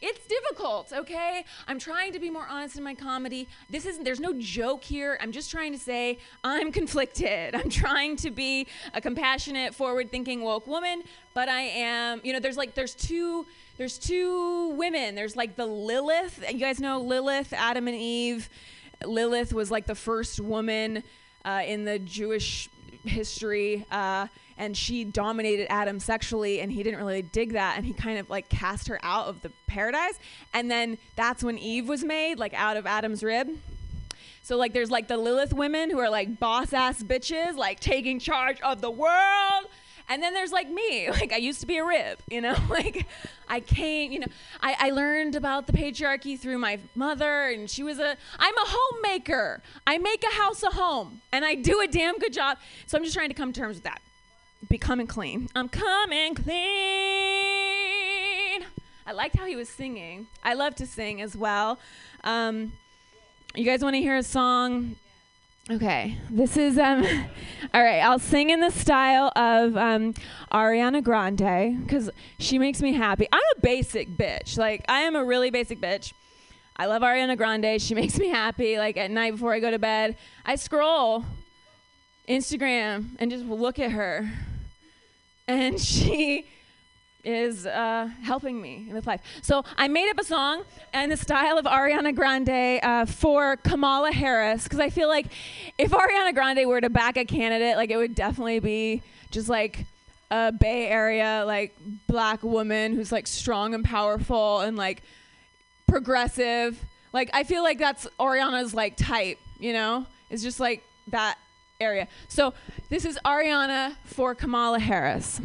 it's 0.05 0.27
difficult, 0.27 0.93
okay? 0.93 1.43
I'm 1.67 1.79
trying 1.79 2.13
to 2.13 2.19
be 2.19 2.29
more 2.29 2.45
honest 2.47 2.77
in 2.77 2.83
my 2.83 2.93
comedy. 2.93 3.47
This 3.69 3.85
isn't 3.85 4.03
there's 4.03 4.19
no 4.19 4.33
joke 4.37 4.83
here. 4.83 5.17
I'm 5.19 5.31
just 5.31 5.49
trying 5.49 5.71
to 5.73 5.79
say 5.79 6.19
I'm 6.43 6.71
conflicted. 6.79 7.55
I'm 7.55 7.69
trying 7.69 8.15
to 8.17 8.31
be 8.31 8.67
a 8.93 9.01
compassionate, 9.01 9.73
forward-thinking 9.73 10.41
woke 10.41 10.67
woman, 10.67 11.03
but 11.33 11.49
I 11.49 11.61
am, 11.61 12.21
you 12.23 12.33
know, 12.33 12.39
there's 12.39 12.57
like 12.57 12.75
there's 12.75 12.93
two 12.93 13.45
there's 13.77 13.97
two 13.97 14.69
women. 14.69 15.15
There's 15.15 15.35
like 15.35 15.55
the 15.55 15.65
Lilith. 15.65 16.43
You 16.49 16.59
guys 16.59 16.79
know 16.79 17.01
Lilith, 17.01 17.51
Adam 17.51 17.87
and 17.87 17.97
Eve. 17.97 18.49
Lilith 19.03 19.53
was 19.53 19.69
like 19.69 19.85
the 19.85 19.95
first 19.95 20.39
woman 20.39 21.03
uh, 21.43 21.63
in 21.65 21.83
the 21.83 21.99
Jewish 21.99 22.69
history. 23.03 23.85
Uh, 23.91 24.27
and 24.57 24.75
she 24.75 25.03
dominated 25.03 25.71
Adam 25.71 25.99
sexually, 25.99 26.61
and 26.61 26.71
he 26.71 26.83
didn't 26.83 26.99
really 26.99 27.21
dig 27.21 27.53
that, 27.53 27.77
and 27.77 27.85
he 27.85 27.93
kind 27.93 28.19
of 28.19 28.29
like 28.29 28.49
cast 28.49 28.87
her 28.87 28.99
out 29.03 29.27
of 29.27 29.41
the 29.41 29.51
paradise. 29.67 30.17
And 30.53 30.71
then 30.71 30.97
that's 31.15 31.43
when 31.43 31.57
Eve 31.57 31.87
was 31.89 32.03
made, 32.03 32.39
like 32.39 32.53
out 32.53 32.77
of 32.77 32.85
Adam's 32.85 33.23
rib. 33.23 33.49
So 34.43 34.57
like 34.57 34.73
there's 34.73 34.91
like 34.91 35.07
the 35.07 35.17
Lilith 35.17 35.53
women 35.53 35.89
who 35.89 35.99
are 35.99 36.09
like 36.09 36.39
boss 36.39 36.71
ass 36.71 37.01
bitches, 37.01 37.55
like 37.55 37.79
taking 37.79 38.19
charge 38.19 38.61
of 38.61 38.79
the 38.79 38.91
world. 38.91 39.65
And 40.07 40.21
then 40.21 40.35
there's 40.35 40.51
like 40.51 40.69
me, 40.69 41.09
like 41.09 41.33
I 41.33 41.37
used 41.37 41.61
to 41.61 41.67
be 41.67 41.77
a 41.77 41.83
rib, 41.83 42.19
you 42.29 42.41
know, 42.41 42.55
like 42.69 43.07
I 43.49 43.59
came, 43.59 44.11
you 44.11 44.19
know, 44.19 44.27
I, 44.61 44.75
I 44.79 44.89
learned 44.91 45.35
about 45.35 45.67
the 45.67 45.73
patriarchy 45.73 46.39
through 46.39 46.59
my 46.59 46.79
mother, 46.93 47.49
and 47.49 47.69
she 47.69 47.83
was 47.83 47.99
a, 47.99 48.15
I'm 48.39 48.55
a 48.55 48.65
homemaker. 48.65 49.61
I 49.85 49.97
make 49.97 50.23
a 50.23 50.35
house 50.35 50.63
a 50.63 50.69
home, 50.69 51.21
and 51.31 51.43
I 51.43 51.55
do 51.55 51.81
a 51.81 51.87
damn 51.87 52.17
good 52.19 52.33
job. 52.33 52.57
So 52.85 52.97
I'm 52.97 53.03
just 53.03 53.15
trying 53.15 53.29
to 53.29 53.35
come 53.35 53.51
to 53.51 53.59
terms 53.59 53.77
with 53.77 53.83
that 53.83 54.01
becoming 54.69 55.07
clean. 55.07 55.49
I'm 55.55 55.69
coming 55.69 56.35
clean. 56.35 56.55
I 59.07 59.11
liked 59.13 59.35
how 59.35 59.45
he 59.45 59.55
was 59.55 59.69
singing. 59.69 60.27
I 60.43 60.53
love 60.53 60.75
to 60.75 60.87
sing 60.87 61.21
as 61.21 61.35
well. 61.35 61.77
Um, 62.23 62.73
you 63.53 63.63
guys 63.63 63.83
want 63.83 63.95
to 63.95 64.01
hear 64.01 64.17
a 64.17 64.23
song? 64.23 64.95
Okay, 65.69 66.17
this 66.29 66.57
is 66.57 66.77
um. 66.77 67.03
all 67.73 67.83
right, 67.83 67.99
I'll 67.99 68.19
sing 68.19 68.51
in 68.51 68.59
the 68.59 68.69
style 68.69 69.31
of 69.35 69.75
um, 69.75 70.13
Ariana 70.51 71.03
Grande 71.03 71.81
because 71.81 72.09
she 72.37 72.59
makes 72.59 72.81
me 72.81 72.93
happy. 72.93 73.27
I'm 73.31 73.41
a 73.57 73.61
basic 73.61 74.09
bitch. 74.09 74.57
Like 74.57 74.85
I 74.87 75.01
am 75.01 75.15
a 75.15 75.23
really 75.23 75.49
basic 75.49 75.81
bitch. 75.81 76.13
I 76.77 76.85
love 76.85 77.01
Ariana 77.01 77.35
Grande. 77.35 77.81
She 77.81 77.95
makes 78.01 78.19
me 78.19 78.27
happy. 78.27 78.77
Like 78.77 78.97
at 78.97 79.09
night 79.09 79.31
before 79.31 79.53
I 79.53 79.59
go 79.59 79.71
to 79.71 79.79
bed, 79.79 80.17
I 80.45 80.55
scroll 80.55 81.25
Instagram 82.27 83.09
and 83.19 83.31
just 83.31 83.45
look 83.45 83.79
at 83.79 83.91
her 83.91 84.29
and 85.47 85.79
she 85.81 86.45
is 87.23 87.65
uh, 87.65 88.07
helping 88.21 88.61
me 88.61 88.87
with 88.91 89.07
life. 89.07 89.21
So 89.41 89.63
I 89.77 89.87
made 89.87 90.09
up 90.09 90.19
a 90.19 90.23
song 90.23 90.63
in 90.93 91.09
the 91.09 91.17
style 91.17 91.57
of 91.57 91.65
Ariana 91.65 92.15
Grande 92.15 92.83
uh, 92.83 93.05
for 93.05 93.57
Kamala 93.57 94.11
Harris 94.11 94.63
because 94.63 94.79
I 94.79 94.89
feel 94.89 95.07
like 95.07 95.25
if 95.77 95.91
Ariana 95.91 96.33
Grande 96.33 96.67
were 96.67 96.79
to 96.79 96.89
back 96.89 97.17
a 97.17 97.25
candidate, 97.25 97.77
like 97.77 97.89
it 97.89 97.97
would 97.97 98.13
definitely 98.13 98.59
be 98.59 99.01
just 99.31 99.49
like 99.49 99.85
a 100.29 100.51
Bay 100.51 100.87
Area 100.87 101.43
like 101.45 101.75
black 102.07 102.43
woman 102.43 102.95
who's 102.95 103.11
like 103.11 103.27
strong 103.27 103.73
and 103.73 103.83
powerful 103.83 104.59
and 104.59 104.77
like 104.77 105.01
progressive. 105.87 106.79
Like 107.11 107.31
I 107.33 107.43
feel 107.43 107.63
like 107.63 107.79
that's 107.79 108.07
Ariana's 108.19 108.73
like 108.73 108.97
type, 108.97 109.39
you 109.59 109.73
know? 109.73 110.05
It's 110.29 110.43
just 110.43 110.59
like 110.59 110.83
that 111.07 111.37
area. 111.79 112.07
So 112.27 112.53
this 112.89 113.05
is 113.05 113.19
Ariana 113.25 113.95
for 114.05 114.35
Kamala 114.35 114.79
Harris. 114.79 115.41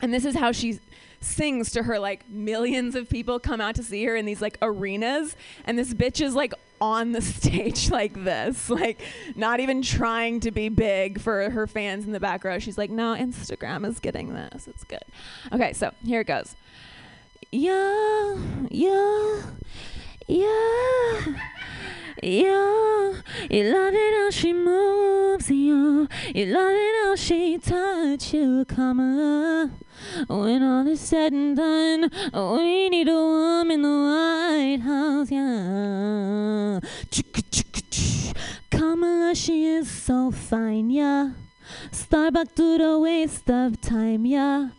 And 0.00 0.12
this 0.12 0.24
is 0.24 0.34
how 0.34 0.52
she 0.52 0.80
sings 1.20 1.72
to 1.72 1.82
her 1.82 1.98
like 1.98 2.28
millions 2.28 2.94
of 2.94 3.08
people 3.08 3.38
come 3.40 3.60
out 3.60 3.74
to 3.74 3.82
see 3.82 4.04
her 4.04 4.16
in 4.16 4.26
these 4.26 4.42
like 4.42 4.58
arenas. 4.62 5.36
And 5.64 5.78
this 5.78 5.92
bitch 5.94 6.20
is 6.20 6.34
like 6.34 6.52
on 6.80 7.12
the 7.12 7.22
stage 7.22 7.90
like 7.90 8.12
this 8.24 8.68
like 8.68 9.00
not 9.34 9.60
even 9.60 9.80
trying 9.80 10.40
to 10.40 10.50
be 10.50 10.68
big 10.68 11.18
for 11.18 11.48
her 11.48 11.66
fans 11.66 12.04
in 12.04 12.12
the 12.12 12.20
back 12.20 12.44
row. 12.44 12.58
She's 12.58 12.78
like 12.78 12.90
no 12.90 13.14
instagram 13.14 13.86
is 13.86 13.98
getting 13.98 14.34
this. 14.34 14.66
It's 14.68 14.84
good. 14.84 15.04
Okay 15.52 15.72
so 15.72 15.92
here 16.04 16.20
it 16.20 16.26
goes. 16.26 16.54
Yeah 17.50 18.36
yeah 18.70 19.42
yeah 20.28 21.20
yeah, 22.22 23.12
you 23.50 23.64
love 23.64 23.94
it 23.94 24.14
how 24.14 24.30
she 24.30 24.52
moves 24.52 25.50
you. 25.50 26.08
You 26.34 26.46
love 26.46 26.72
it 26.72 27.04
how 27.04 27.16
she 27.16 27.58
touch 27.58 28.32
you, 28.32 28.64
come 28.64 28.98
When 30.28 30.62
all 30.62 30.86
is 30.86 31.00
said 31.00 31.32
and 31.32 31.56
done, 31.56 32.10
we 32.32 32.88
need 32.88 33.08
a 33.08 33.12
woman 33.12 33.70
in 33.70 33.82
the 33.82 33.88
White 33.88 34.80
House, 34.82 35.30
yeah. 35.30 36.80
Kamala, 38.70 39.34
she 39.34 39.64
is 39.66 39.90
so 39.90 40.30
fine, 40.30 40.90
yeah. 40.90 41.32
Starbuck 41.90 42.54
to 42.54 42.78
the 42.78 42.98
waste 42.98 43.50
of 43.50 43.80
time, 43.80 44.24
yeah. 44.24 44.70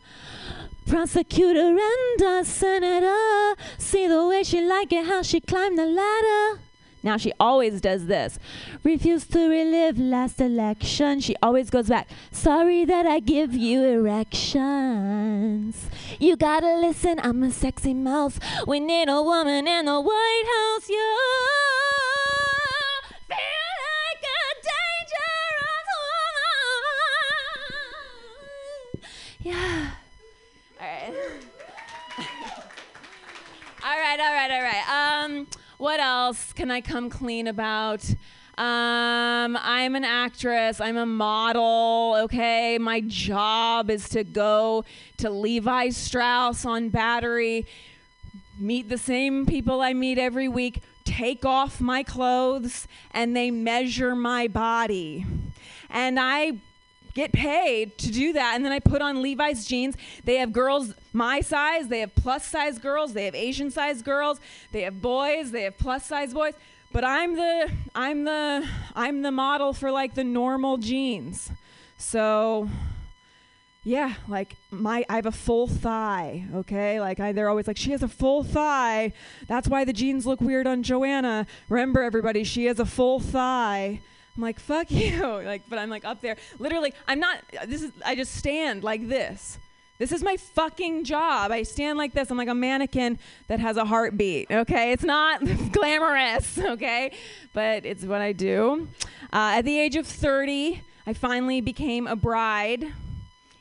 Prosecutor 0.88 1.78
and 1.78 2.22
a 2.22 2.46
senator. 2.46 3.56
See 3.78 4.08
the 4.08 4.26
way 4.26 4.44
she 4.44 4.62
like 4.62 4.92
it, 4.94 5.06
how 5.06 5.22
she 5.22 5.40
climbed 5.40 5.78
the 5.78 5.86
ladder. 5.86 6.62
Now 7.03 7.18
she 7.18 7.32
always 7.40 7.80
does 7.80 8.07
this. 8.07 8.40
Refuse 8.84 9.28
to 9.28 9.48
relive 9.48 9.99
last 9.99 10.41
election. 10.41 11.19
She 11.19 11.36
always 11.44 11.69
goes 11.69 11.88
back. 11.88 12.10
Sorry 12.32 12.86
that 12.86 13.06
I 13.06 13.19
give 13.19 13.53
you 13.53 13.84
erections. 13.84 15.90
You 16.19 16.36
gotta 16.36 16.76
listen, 16.80 17.19
I'm 17.22 17.44
a 17.44 17.52
sexy 17.52 17.94
mouse. 17.94 18.40
We 18.65 18.80
need 18.80 19.10
a 19.10 19.22
woman 19.22 19.68
in 19.68 19.86
the 19.86 20.02
White 20.02 20.45
House. 20.56 20.90
You 20.90 21.15
feel 23.28 23.38
like 23.38 24.26
a 24.26 24.28
dangerous 24.68 25.88
woman. 28.90 29.02
Yeah. 29.44 29.91
All 30.80 30.88
right. 30.88 31.14
all 33.84 33.98
right, 33.98 34.19
all 34.19 34.34
right, 34.34 34.52
all 34.52 34.61
right. 34.61 34.84
What 35.78 35.99
else 35.99 36.54
can 36.54 36.72
I 36.72 36.82
come 36.82 37.08
clean 37.10 37.48
about? 37.48 38.04
Um, 38.58 39.56
I'm 39.62 39.95
an 39.95 40.04
actress. 40.04 40.82
I'm 40.82 40.98
a 40.98 41.06
model. 41.06 42.16
Okay, 42.24 42.80
my 42.80 43.02
job 43.02 43.91
is 43.91 44.10
to 44.10 44.24
go 44.24 44.86
to 45.18 45.30
Levi 45.30 45.90
Strauss 45.90 46.66
on 46.66 46.90
Battery, 46.90 47.68
meet 48.60 48.90
the 48.90 48.98
same 48.98 49.45
people 49.45 49.82
I 49.82 49.94
meet 49.94 50.18
every 50.18 50.48
week, 50.48 50.82
take 51.06 51.45
off 51.45 51.80
my 51.80 52.02
clothes, 52.02 52.88
and 53.12 53.36
they 53.36 53.52
measure 53.52 54.16
my 54.16 54.48
body, 54.48 55.28
and 55.91 56.20
I 56.20 56.54
get 57.18 57.31
paid 57.31 57.98
to 57.98 58.11
do 58.11 58.31
that. 58.34 58.53
And 58.56 58.64
then 58.64 58.72
I 58.72 58.80
put 58.80 59.02
on 59.02 59.23
Levi's 59.23 59.65
jeans. 59.65 59.98
They 60.23 60.38
have 60.38 60.53
girls 60.53 60.94
my 61.14 61.41
size, 61.41 61.88
they 61.88 62.02
have 62.02 62.14
plus 62.14 62.45
size 62.45 62.77
girls, 62.77 63.14
they 63.14 63.26
have 63.26 63.34
Asian 63.34 63.72
size 63.72 64.03
girls, 64.03 64.39
they 64.72 64.84
have 64.84 65.02
boys, 65.02 65.49
they 65.49 65.64
have 65.64 65.77
plus 65.80 66.06
size 66.06 66.31
boys. 66.31 66.53
But 66.91 67.03
I'm 67.03 67.35
the 67.35 67.72
I'm 67.95 68.23
the 68.23 68.68
I'm 68.95 69.23
the 69.23 69.31
model 69.31 69.73
for 69.73 69.91
like 69.91 70.14
the 70.14 70.23
normal 70.23 70.77
jeans. 70.77 71.49
So 71.98 72.69
yeah, 73.84 74.14
like 74.27 74.56
my 74.69 75.03
I 75.10 75.15
have 75.15 75.26
a 75.26 75.31
full 75.31 75.68
thigh, 75.68 76.45
okay? 76.53 76.99
Like 76.99 77.19
I, 77.19 77.31
they're 77.31 77.49
always 77.49 77.68
like 77.68 77.77
she 77.77 77.91
has 77.91 78.03
a 78.03 78.07
full 78.07 78.44
thigh. 78.44 79.11
That's 79.48 79.68
why 79.68 79.85
the 79.85 79.94
jeans 79.94 80.27
look 80.27 80.39
weird 80.39 80.68
on 80.68 80.84
Joanna. 80.84 81.48
Remember 81.68 82.03
everybody, 82.03 82.44
she 82.44 82.65
has 82.65 82.80
a 82.80 82.85
full 82.85 83.19
thigh. 83.19 84.02
I'm 84.38 84.44
like, 84.44 84.60
fuck 84.60 84.92
you. 84.92 85.24
Like, 85.24 85.64
but 85.68 85.80
I'm 85.80 85.90
like 85.90 86.06
up 86.06 86.22
there. 86.22 86.38
Literally, 86.60 86.94
I'm 87.08 87.20
not 87.20 87.40
this 87.66 87.82
is 87.82 87.92
I 88.06 88.16
just 88.16 88.36
stand 88.36 88.84
like 88.84 89.08
this. 89.10 89.58
This 90.00 90.12
is 90.12 90.22
my 90.22 90.38
fucking 90.38 91.06
job. 91.06 91.52
I 91.52 91.64
stand 91.64 91.98
like 91.98 92.14
this. 92.14 92.30
I'm 92.30 92.38
like 92.38 92.50
a 92.50 92.54
mannequin 92.54 93.18
that 93.48 93.60
has 93.60 93.78
a 93.78 93.86
heartbeat. 93.86 94.52
Okay, 94.52 94.92
it's 94.92 95.04
not 95.04 95.42
glamorous. 95.72 96.60
Okay, 96.60 97.12
but 97.54 97.84
it's 97.84 98.04
what 98.04 98.22
I 98.22 98.32
do. 98.32 98.88
Uh, 99.34 99.58
at 99.58 99.64
the 99.64 99.78
age 99.80 99.96
of 99.96 100.06
30, 100.06 100.84
I 101.08 101.14
finally 101.14 101.62
became 101.62 102.06
a 102.06 102.16
bride 102.16 102.86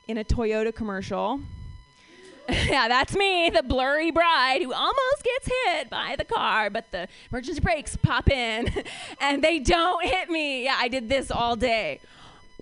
in 0.09 0.19
a 0.19 0.24
Toyota 0.24 0.74
commercial. 0.74 1.40
yeah, 2.68 2.89
that's 2.89 3.14
me, 3.16 3.51
the 3.51 3.62
blurry 3.62 4.10
bride 4.10 4.62
who 4.62 4.73
almost 4.73 5.24
gets 5.24 5.48
hit 5.64 5.90
by 5.90 6.14
the 6.16 6.24
car, 6.24 6.70
but 6.70 6.90
the 6.93 7.09
emergency 7.31 7.60
brakes 7.60 7.97
pop 7.97 8.31
in 8.31 8.73
and 9.20 9.43
they 9.43 9.59
don't 9.59 10.05
hit 10.05 10.31
me. 10.31 10.64
Yeah, 10.64 10.77
I 10.78 10.89
did 10.89 11.09
this 11.09 11.31
all 11.31 11.56
day. 11.56 12.01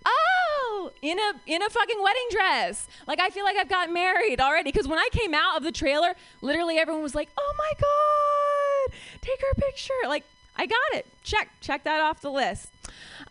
Oh, 0.06 0.90
in 1.02 1.18
a 1.18 1.32
in 1.46 1.62
a 1.62 1.70
fucking 1.70 2.02
wedding 2.02 2.26
dress. 2.30 2.88
Like 3.06 3.20
I 3.20 3.30
feel 3.30 3.44
like 3.44 3.56
I've 3.56 3.68
got 3.68 3.90
married 3.90 4.40
already 4.40 4.70
because 4.70 4.86
when 4.86 4.98
I 4.98 5.08
came 5.12 5.34
out 5.34 5.56
of 5.56 5.62
the 5.62 5.72
trailer, 5.72 6.14
literally 6.42 6.76
everyone 6.76 7.02
was 7.02 7.14
like, 7.14 7.30
"Oh 7.38 7.54
my 7.58 7.72
god, 7.80 8.98
take 9.22 9.40
her 9.40 9.54
picture!" 9.54 9.94
Like 10.06 10.24
I 10.56 10.66
got 10.66 10.78
it. 10.92 11.06
Check 11.22 11.48
check 11.60 11.84
that 11.84 12.00
off 12.00 12.20
the 12.20 12.30
list. 12.30 12.70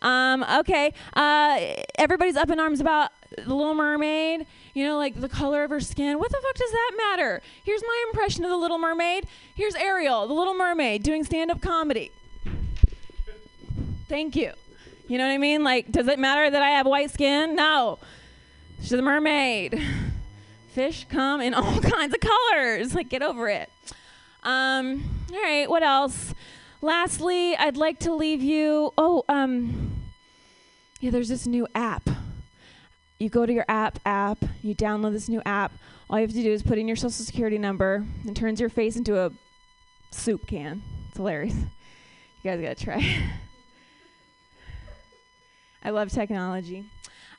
Um, 0.02 0.44
okay, 0.58 0.92
uh, 1.14 1.58
everybody's 1.96 2.36
up 2.36 2.50
in 2.50 2.60
arms 2.60 2.80
about 2.80 3.10
the 3.36 3.54
Little 3.54 3.74
Mermaid. 3.74 4.46
You 4.74 4.84
know, 4.84 4.98
like 4.98 5.20
the 5.20 5.28
color 5.28 5.64
of 5.64 5.70
her 5.70 5.80
skin. 5.80 6.18
What 6.18 6.30
the 6.30 6.38
fuck 6.42 6.54
does 6.54 6.70
that 6.70 6.90
matter? 6.96 7.40
Here's 7.64 7.82
my 7.82 8.04
impression 8.08 8.44
of 8.44 8.50
the 8.50 8.56
Little 8.56 8.78
Mermaid. 8.78 9.26
Here's 9.54 9.74
Ariel, 9.76 10.26
the 10.26 10.34
Little 10.34 10.54
Mermaid, 10.54 11.02
doing 11.02 11.24
stand-up 11.24 11.60
comedy. 11.60 12.10
Thank 14.08 14.36
you. 14.36 14.52
You 15.08 15.18
know 15.18 15.26
what 15.26 15.32
I 15.32 15.38
mean? 15.38 15.62
Like, 15.62 15.92
does 15.92 16.08
it 16.08 16.18
matter 16.18 16.50
that 16.50 16.62
I 16.62 16.70
have 16.70 16.86
white 16.86 17.10
skin? 17.10 17.54
No. 17.54 17.98
She's 18.80 18.92
a 18.92 19.02
mermaid. 19.02 19.80
Fish 20.72 21.06
come 21.08 21.40
in 21.40 21.54
all 21.54 21.80
kinds 21.80 22.14
of 22.14 22.20
colors. 22.20 22.94
Like, 22.94 23.08
get 23.08 23.22
over 23.22 23.48
it. 23.48 23.70
Um, 24.42 25.24
all 25.32 25.42
right, 25.42 25.68
what 25.68 25.82
else? 25.82 26.34
Lastly, 26.84 27.56
I'd 27.56 27.78
like 27.78 28.00
to 28.00 28.12
leave 28.12 28.42
you. 28.42 28.92
Oh, 28.98 29.24
um, 29.30 30.02
yeah, 31.00 31.10
there's 31.10 31.30
this 31.30 31.46
new 31.46 31.66
app. 31.74 32.10
You 33.18 33.30
go 33.30 33.46
to 33.46 33.52
your 33.54 33.64
app 33.68 33.98
app, 34.04 34.44
you 34.60 34.74
download 34.74 35.12
this 35.12 35.30
new 35.30 35.40
app. 35.46 35.72
All 36.10 36.18
you 36.18 36.26
have 36.26 36.34
to 36.34 36.42
do 36.42 36.52
is 36.52 36.62
put 36.62 36.76
in 36.76 36.86
your 36.86 36.98
social 36.98 37.24
security 37.24 37.56
number 37.56 38.04
and 38.26 38.36
turns 38.36 38.60
your 38.60 38.68
face 38.68 38.96
into 38.96 39.18
a 39.18 39.30
soup 40.10 40.46
can. 40.46 40.82
It's 41.08 41.16
hilarious. 41.16 41.54
You 41.54 42.50
guys 42.50 42.60
gotta 42.60 42.74
try. 42.74 43.02
I 45.82 45.88
love 45.88 46.10
technology. 46.10 46.80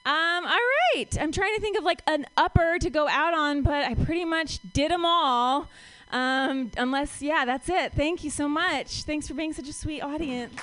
Um, 0.07 0.43
all 0.43 0.59
right. 0.95 1.21
I'm 1.21 1.31
trying 1.31 1.53
to 1.53 1.61
think 1.61 1.77
of 1.77 1.83
like 1.83 2.01
an 2.07 2.25
upper 2.35 2.79
to 2.79 2.89
go 2.89 3.07
out 3.07 3.35
on, 3.35 3.61
but 3.61 3.85
I 3.85 3.93
pretty 3.93 4.25
much 4.25 4.59
did 4.73 4.89
them 4.89 5.05
all. 5.05 5.69
Um, 6.11 6.71
unless, 6.77 7.21
yeah, 7.21 7.45
that's 7.45 7.67
it. 7.69 7.93
Thank 7.93 8.23
you 8.23 8.29
so 8.29 8.47
much. 8.47 9.03
Thanks 9.03 9.27
for 9.27 9.33
being 9.33 9.53
such 9.53 9.67
a 9.67 9.73
sweet 9.73 10.01
audience. 10.01 10.53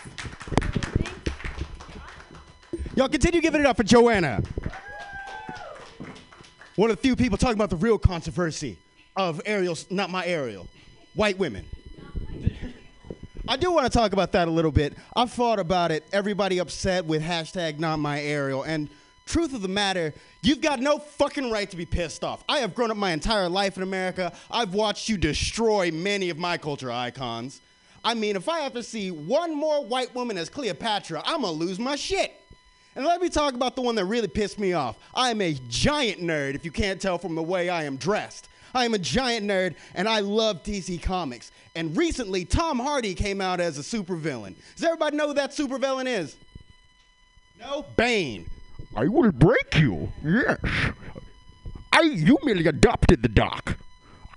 Y'all 2.94 3.08
continue 3.08 3.40
giving 3.40 3.60
it 3.60 3.66
up 3.66 3.76
for 3.76 3.84
Joanna. 3.84 4.42
One 6.76 6.90
of 6.90 6.96
the 6.96 7.02
few 7.02 7.16
people 7.16 7.36
talking 7.36 7.56
about 7.56 7.70
the 7.70 7.76
real 7.76 7.98
controversy 7.98 8.78
of 9.16 9.40
Ariel's, 9.44 9.90
not 9.90 10.10
my 10.10 10.24
Ariel, 10.26 10.66
white 11.14 11.38
women. 11.38 11.64
I 13.48 13.56
do 13.56 13.72
want 13.72 13.90
to 13.90 13.98
talk 13.98 14.12
about 14.12 14.32
that 14.32 14.48
a 14.48 14.50
little 14.50 14.70
bit. 14.70 14.94
I've 15.16 15.32
thought 15.32 15.58
about 15.58 15.90
it. 15.90 16.04
Everybody 16.12 16.58
upset 16.58 17.04
with 17.04 17.22
hashtag 17.22 17.78
not 17.78 17.98
my 17.98 18.22
Ariel. 18.22 18.62
And 18.62 18.88
truth 19.32 19.54
of 19.54 19.62
the 19.62 19.68
matter, 19.68 20.12
you've 20.42 20.60
got 20.60 20.78
no 20.78 20.98
fucking 20.98 21.50
right 21.50 21.70
to 21.70 21.76
be 21.76 21.86
pissed 21.86 22.22
off. 22.22 22.44
I 22.48 22.58
have 22.58 22.74
grown 22.74 22.90
up 22.90 22.98
my 22.98 23.12
entire 23.12 23.48
life 23.48 23.78
in 23.78 23.82
America. 23.82 24.30
I've 24.50 24.74
watched 24.74 25.08
you 25.08 25.16
destroy 25.16 25.90
many 25.90 26.28
of 26.28 26.38
my 26.38 26.58
culture 26.58 26.92
icons. 26.92 27.62
I 28.04 28.12
mean, 28.12 28.36
if 28.36 28.48
I 28.48 28.60
have 28.60 28.74
to 28.74 28.82
see 28.82 29.10
one 29.10 29.56
more 29.56 29.84
white 29.84 30.14
woman 30.14 30.36
as 30.36 30.50
Cleopatra, 30.50 31.22
I'm 31.24 31.40
gonna 31.42 31.52
lose 31.52 31.78
my 31.78 31.96
shit. 31.96 32.34
And 32.94 33.06
let 33.06 33.22
me 33.22 33.30
talk 33.30 33.54
about 33.54 33.74
the 33.74 33.80
one 33.80 33.94
that 33.94 34.04
really 34.04 34.28
pissed 34.28 34.58
me 34.58 34.74
off. 34.74 34.98
I 35.14 35.30
am 35.30 35.40
a 35.40 35.54
giant 35.70 36.20
nerd, 36.20 36.54
if 36.54 36.62
you 36.62 36.70
can't 36.70 37.00
tell 37.00 37.16
from 37.16 37.34
the 37.34 37.42
way 37.42 37.70
I 37.70 37.84
am 37.84 37.96
dressed. 37.96 38.48
I 38.74 38.84
am 38.84 38.92
a 38.92 38.98
giant 38.98 39.46
nerd, 39.46 39.76
and 39.94 40.06
I 40.06 40.20
love 40.20 40.62
DC 40.62 41.02
Comics. 41.02 41.52
And 41.74 41.96
recently, 41.96 42.44
Tom 42.44 42.78
Hardy 42.78 43.14
came 43.14 43.40
out 43.40 43.60
as 43.60 43.78
a 43.78 43.82
supervillain. 43.82 44.56
Does 44.74 44.84
everybody 44.84 45.16
know 45.16 45.28
who 45.28 45.34
that 45.34 45.52
supervillain 45.52 46.06
is? 46.06 46.36
No? 47.58 47.86
Bane. 47.96 48.46
I 48.96 49.08
will 49.08 49.32
break 49.32 49.78
you. 49.78 50.12
Yes. 50.24 50.58
I 51.92 52.02
you 52.02 52.38
merely 52.44 52.66
adopted 52.66 53.22
the 53.22 53.28
dark. 53.28 53.78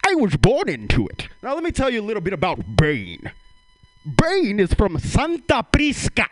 I 0.05 0.15
was 0.15 0.35
born 0.35 0.69
into 0.69 1.07
it. 1.07 1.27
Now 1.41 1.53
let 1.53 1.63
me 1.63 1.71
tell 1.71 1.89
you 1.89 2.01
a 2.01 2.03
little 2.03 2.21
bit 2.21 2.33
about 2.33 2.77
Bane. 2.77 3.31
Bane 4.05 4.59
is 4.59 4.73
from 4.73 4.99
Santa 4.99 5.63
Prisca. 5.63 6.27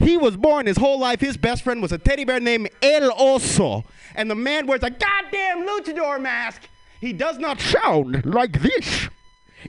He 0.00 0.16
was 0.16 0.36
born 0.36 0.66
his 0.66 0.76
whole 0.76 0.98
life. 0.98 1.20
His 1.20 1.36
best 1.36 1.62
friend 1.62 1.80
was 1.80 1.92
a 1.92 1.98
teddy 1.98 2.24
bear 2.24 2.40
named 2.40 2.68
El 2.82 3.10
Oso. 3.12 3.84
And 4.16 4.30
the 4.30 4.34
man 4.34 4.66
wears 4.66 4.82
a 4.82 4.90
goddamn 4.90 5.66
luchador 5.66 6.20
mask. 6.20 6.62
He 7.00 7.12
does 7.12 7.38
not 7.38 7.60
sound 7.60 8.24
like 8.24 8.60
this. 8.60 9.08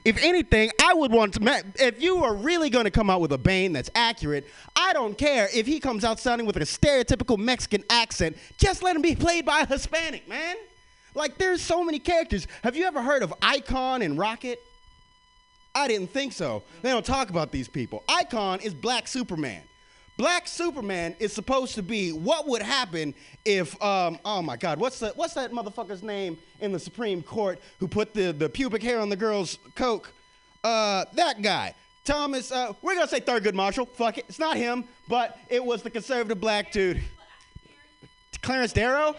If 0.04 0.22
anything, 0.22 0.70
I 0.82 0.94
would 0.94 1.10
want 1.10 1.34
to. 1.34 1.64
If 1.76 2.02
you 2.02 2.22
are 2.24 2.34
really 2.34 2.70
going 2.70 2.84
to 2.84 2.90
come 2.90 3.10
out 3.10 3.20
with 3.20 3.32
a 3.32 3.38
Bane 3.38 3.72
that's 3.72 3.90
accurate, 3.94 4.46
I 4.74 4.92
don't 4.92 5.16
care 5.16 5.48
if 5.54 5.66
he 5.66 5.80
comes 5.80 6.04
out 6.04 6.20
sounding 6.20 6.46
with 6.46 6.56
a 6.56 6.60
stereotypical 6.60 7.38
Mexican 7.38 7.84
accent. 7.90 8.36
Just 8.58 8.82
let 8.82 8.96
him 8.96 9.02
be 9.02 9.14
played 9.14 9.46
by 9.46 9.60
a 9.60 9.66
Hispanic, 9.66 10.28
man. 10.28 10.56
Like, 11.14 11.38
there's 11.38 11.62
so 11.62 11.82
many 11.82 11.98
characters. 11.98 12.46
Have 12.62 12.76
you 12.76 12.84
ever 12.84 13.02
heard 13.02 13.22
of 13.22 13.32
Icon 13.40 14.02
and 14.02 14.18
Rocket? 14.18 14.62
I 15.74 15.88
didn't 15.88 16.08
think 16.08 16.32
so. 16.32 16.62
They 16.82 16.90
don't 16.90 17.04
talk 17.04 17.30
about 17.30 17.52
these 17.52 17.68
people. 17.68 18.02
Icon 18.08 18.60
is 18.60 18.74
Black 18.74 19.08
Superman. 19.08 19.62
Black 20.16 20.48
Superman 20.48 21.14
is 21.18 21.32
supposed 21.32 21.74
to 21.74 21.82
be 21.82 22.10
what 22.10 22.48
would 22.48 22.62
happen 22.62 23.14
if, 23.44 23.80
um, 23.82 24.18
oh 24.24 24.40
my 24.40 24.56
God, 24.56 24.80
what's 24.80 24.98
the, 24.98 25.12
what's 25.16 25.34
that 25.34 25.52
motherfucker's 25.52 26.02
name 26.02 26.38
in 26.60 26.72
the 26.72 26.78
Supreme 26.78 27.22
Court 27.22 27.60
who 27.78 27.86
put 27.86 28.14
the, 28.14 28.32
the 28.32 28.48
pubic 28.48 28.82
hair 28.82 28.98
on 28.98 29.10
the 29.10 29.16
girl's 29.16 29.58
coke? 29.74 30.10
Uh, 30.64 31.04
that 31.14 31.42
guy. 31.42 31.74
Thomas, 32.04 32.50
uh, 32.50 32.72
we're 32.82 32.94
gonna 32.94 33.08
say 33.08 33.20
Thurgood 33.20 33.54
Marshall. 33.54 33.86
Fuck 33.86 34.18
it, 34.18 34.24
it's 34.28 34.38
not 34.38 34.56
him, 34.56 34.84
but 35.08 35.38
it 35.50 35.62
was 35.62 35.82
the 35.82 35.90
conservative 35.90 36.40
black 36.40 36.72
dude. 36.72 37.02
Clarence 38.42 38.72
Darrow? 38.72 39.16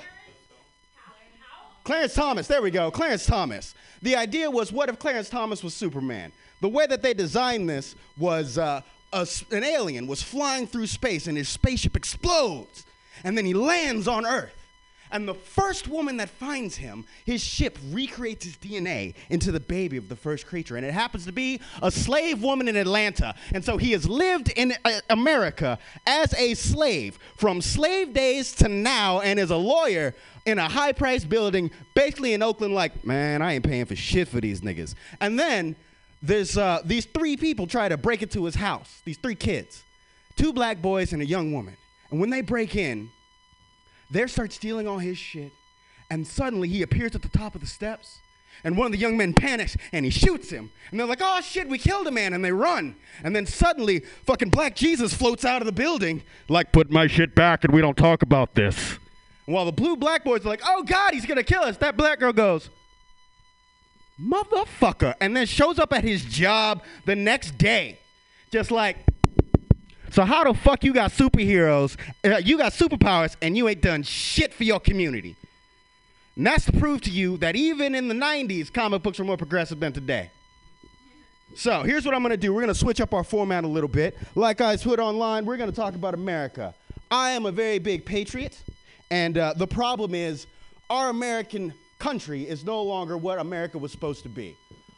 Clarence 1.84 2.14
Thomas, 2.14 2.48
there 2.48 2.61
we 2.61 2.72
go. 2.72 2.90
Clarence 2.90 3.26
Thomas. 3.26 3.76
The 4.02 4.15
idea 4.15 4.49
was 4.49 4.72
what 4.72 4.90
if 4.90 4.99
Clarence 4.99 5.30
Thomas 5.30 5.64
was 5.64 5.74
Superman? 5.74 6.32
The 6.60 6.69
way 6.69 6.88
that 6.88 7.02
they 7.02 7.14
designed 7.14 7.69
this 7.69 7.95
was 8.18 8.57
uh, 8.57 8.82
a 9.13 9.27
an 9.51 9.63
alien 9.63 10.07
was 10.07 10.21
flying 10.21 10.67
through 10.67 10.88
space 10.88 11.27
and 11.27 11.38
his 11.38 11.49
spaceship 11.49 11.95
explodes. 11.95 12.85
And 13.23 13.38
then 13.38 13.45
he 13.45 13.53
lands 13.53 14.07
on 14.07 14.25
Earth. 14.25 14.53
And 15.11 15.27
the 15.27 15.34
first 15.34 15.88
woman 15.88 16.17
that 16.17 16.29
finds 16.29 16.75
him, 16.75 17.05
his 17.25 17.41
ship 17.41 17.77
recreates 17.91 18.45
his 18.45 18.57
DNA 18.57 19.15
into 19.29 19.51
the 19.51 19.59
baby 19.59 19.97
of 19.97 20.09
the 20.09 20.15
first 20.15 20.45
creature. 20.45 20.75
And 20.75 20.85
it 20.85 20.93
happens 20.93 21.25
to 21.25 21.31
be 21.31 21.61
a 21.81 21.89
slave 21.89 22.43
woman 22.43 22.67
in 22.67 22.75
Atlanta. 22.75 23.34
And 23.53 23.63
so 23.63 23.77
he 23.77 23.93
has 23.93 24.07
lived 24.07 24.51
in 24.55 24.73
uh, 24.84 24.99
America 25.09 25.79
as 26.05 26.34
a 26.34 26.53
slave 26.55 27.17
from 27.38 27.61
slave 27.61 28.13
days 28.13 28.51
to 28.55 28.67
now 28.67 29.21
and 29.21 29.39
is 29.39 29.51
a 29.51 29.57
lawyer 29.57 30.13
in 30.45 30.59
a 30.59 30.67
high 30.67 30.91
priced 30.93 31.29
building, 31.29 31.71
basically 31.93 32.34
in 32.34 32.41
Oakland, 32.41 32.73
like, 32.73 33.05
man, 33.05 33.41
I 33.41 33.53
ain't 33.53 33.65
paying 33.65 33.85
for 33.85 33.95
shit 33.95 34.27
for 34.27 34.39
these 34.39 34.61
niggas. 34.61 34.95
And 35.19 35.38
then 35.39 35.75
there's 36.22 36.57
uh, 36.57 36.81
these 36.84 37.06
three 37.06 37.38
people 37.38 37.68
try 37.68 37.89
to 37.89 37.98
break 37.98 38.22
into 38.22 38.45
his 38.45 38.56
house, 38.56 39.02
these 39.06 39.18
three 39.18 39.35
kids, 39.35 39.84
two 40.35 40.52
black 40.52 40.81
boys 40.81 41.14
and 41.14 41.22
a 41.22 41.26
young 41.26 41.52
woman. 41.52 41.77
And 42.10 42.19
when 42.19 42.30
they 42.30 42.41
break 42.41 42.76
in, 42.76 43.10
they 44.10 44.26
start 44.27 44.53
stealing 44.53 44.88
all 44.88 44.99
his 44.99 45.18
shit, 45.18 45.52
and 46.10 46.26
suddenly 46.26 46.69
he 46.69 46.81
appears 46.81 47.15
at 47.15 47.22
the 47.22 47.30
top 47.30 47.56
of 47.56 47.61
the 47.61 47.68
steps. 47.68 48.19
And 48.64 48.76
one 48.76 48.88
of 48.88 48.91
the 48.91 48.98
young 48.98 49.18
men 49.18 49.34
panics 49.34 49.77
and 49.94 50.03
he 50.03 50.10
shoots 50.10 50.49
him. 50.49 50.72
And 50.89 50.99
they're 50.99 51.06
like, 51.06 51.22
oh 51.22 51.41
shit, 51.41 51.69
we 51.69 51.77
killed 51.77 52.07
a 52.07 52.11
man. 52.11 52.34
And 52.34 52.44
they 52.44 52.52
run. 52.52 52.95
And 53.23 53.35
then 53.35 53.45
suddenly, 53.45 53.99
fucking 54.26 54.49
Black 54.49 54.76
Jesus 54.76 55.14
floats 55.14 55.45
out 55.45 55.61
of 55.61 55.68
the 55.68 55.72
building, 55.72 56.23
like, 56.49 56.72
put 56.72 56.89
my 56.89 57.06
shit 57.06 57.35
back 57.35 57.64
and 57.64 57.72
we 57.72 57.81
don't 57.81 57.95
talk 57.95 58.23
about 58.23 58.56
this. 58.56 58.98
And 59.45 59.53
while 59.53 59.65
the 59.65 59.72
blue 59.72 59.95
black 59.95 60.23
boys 60.23 60.44
are 60.44 60.49
like, 60.49 60.61
oh 60.65 60.81
God, 60.81 61.14
he's 61.14 61.26
gonna 61.26 61.44
kill 61.44 61.61
us, 61.61 61.77
that 61.77 61.98
black 61.98 62.19
girl 62.19 62.34
goes, 62.34 62.72
motherfucker. 64.22 65.15
And 65.19 65.35
then 65.35 65.45
shows 65.45 65.80
up 65.80 65.94
at 65.94 66.03
his 66.03 66.23
job 66.26 66.84
the 67.06 67.15
next 67.15 67.57
day. 67.57 67.99
Just 68.52 68.72
like, 68.72 68.98
so 70.11 70.23
how 70.23 70.44
the 70.45 70.53
fuck 70.53 70.84
you 70.84 70.94
got 70.94 71.11
superheroes, 71.11 71.98
uh, 72.26 72.38
you 72.38 72.57
got 72.57 72.72
superpowers, 72.72 73.35
and 73.41 73.57
you 73.57 73.68
ain't 73.68 73.81
done 73.81 74.03
shit 74.03 74.53
for 74.53 74.64
your 74.64 74.80
community? 74.80 75.35
And 76.35 76.45
that's 76.48 76.65
to 76.65 76.72
prove 76.72 77.02
to 77.02 77.10
you 77.10 77.38
that 77.38 77.56
even 77.56 77.95
in 77.95 78.07
the 78.07 78.14
90s, 78.14 78.72
comic 78.72 79.03
books 79.03 79.19
were 79.19 79.26
more 79.26 79.38
progressive 79.38 79.80
than 79.80 79.91
today. 79.91 80.30
So 81.56 81.81
here's 81.81 82.06
what 82.06 82.14
I'm 82.14 82.22
gonna 82.22 82.38
do. 82.38 82.53
We're 82.53 82.61
gonna 82.61 82.76
switch 82.76 83.02
up 83.02 83.14
our 83.14 83.23
format 83.23 83.64
a 83.64 83.68
little 83.68 83.88
bit. 83.88 84.18
Like 84.35 84.61
I 84.61 84.77
put 84.77 84.99
online, 84.99 85.45
we're 85.45 85.57
gonna 85.57 85.72
talk 85.72 85.95
about 85.95 86.14
America. 86.14 86.76
I 87.10 87.31
am 87.31 87.45
a 87.45 87.52
very 87.52 87.80
big 87.80 88.06
patriot, 88.06 88.61
and 89.10 89.38
uh, 89.38 89.53
the 89.56 89.65
problem 89.65 90.14
is 90.14 90.45
our 90.89 91.10
American 91.10 91.73
country 91.99 92.48
is 92.48 92.64
no 92.64 92.82
longer 92.84 93.18
what 93.18 93.40
America 93.40 93.78
was 93.78 93.91
supposed 93.91 94.24
to 94.24 94.30
be. 94.30 94.56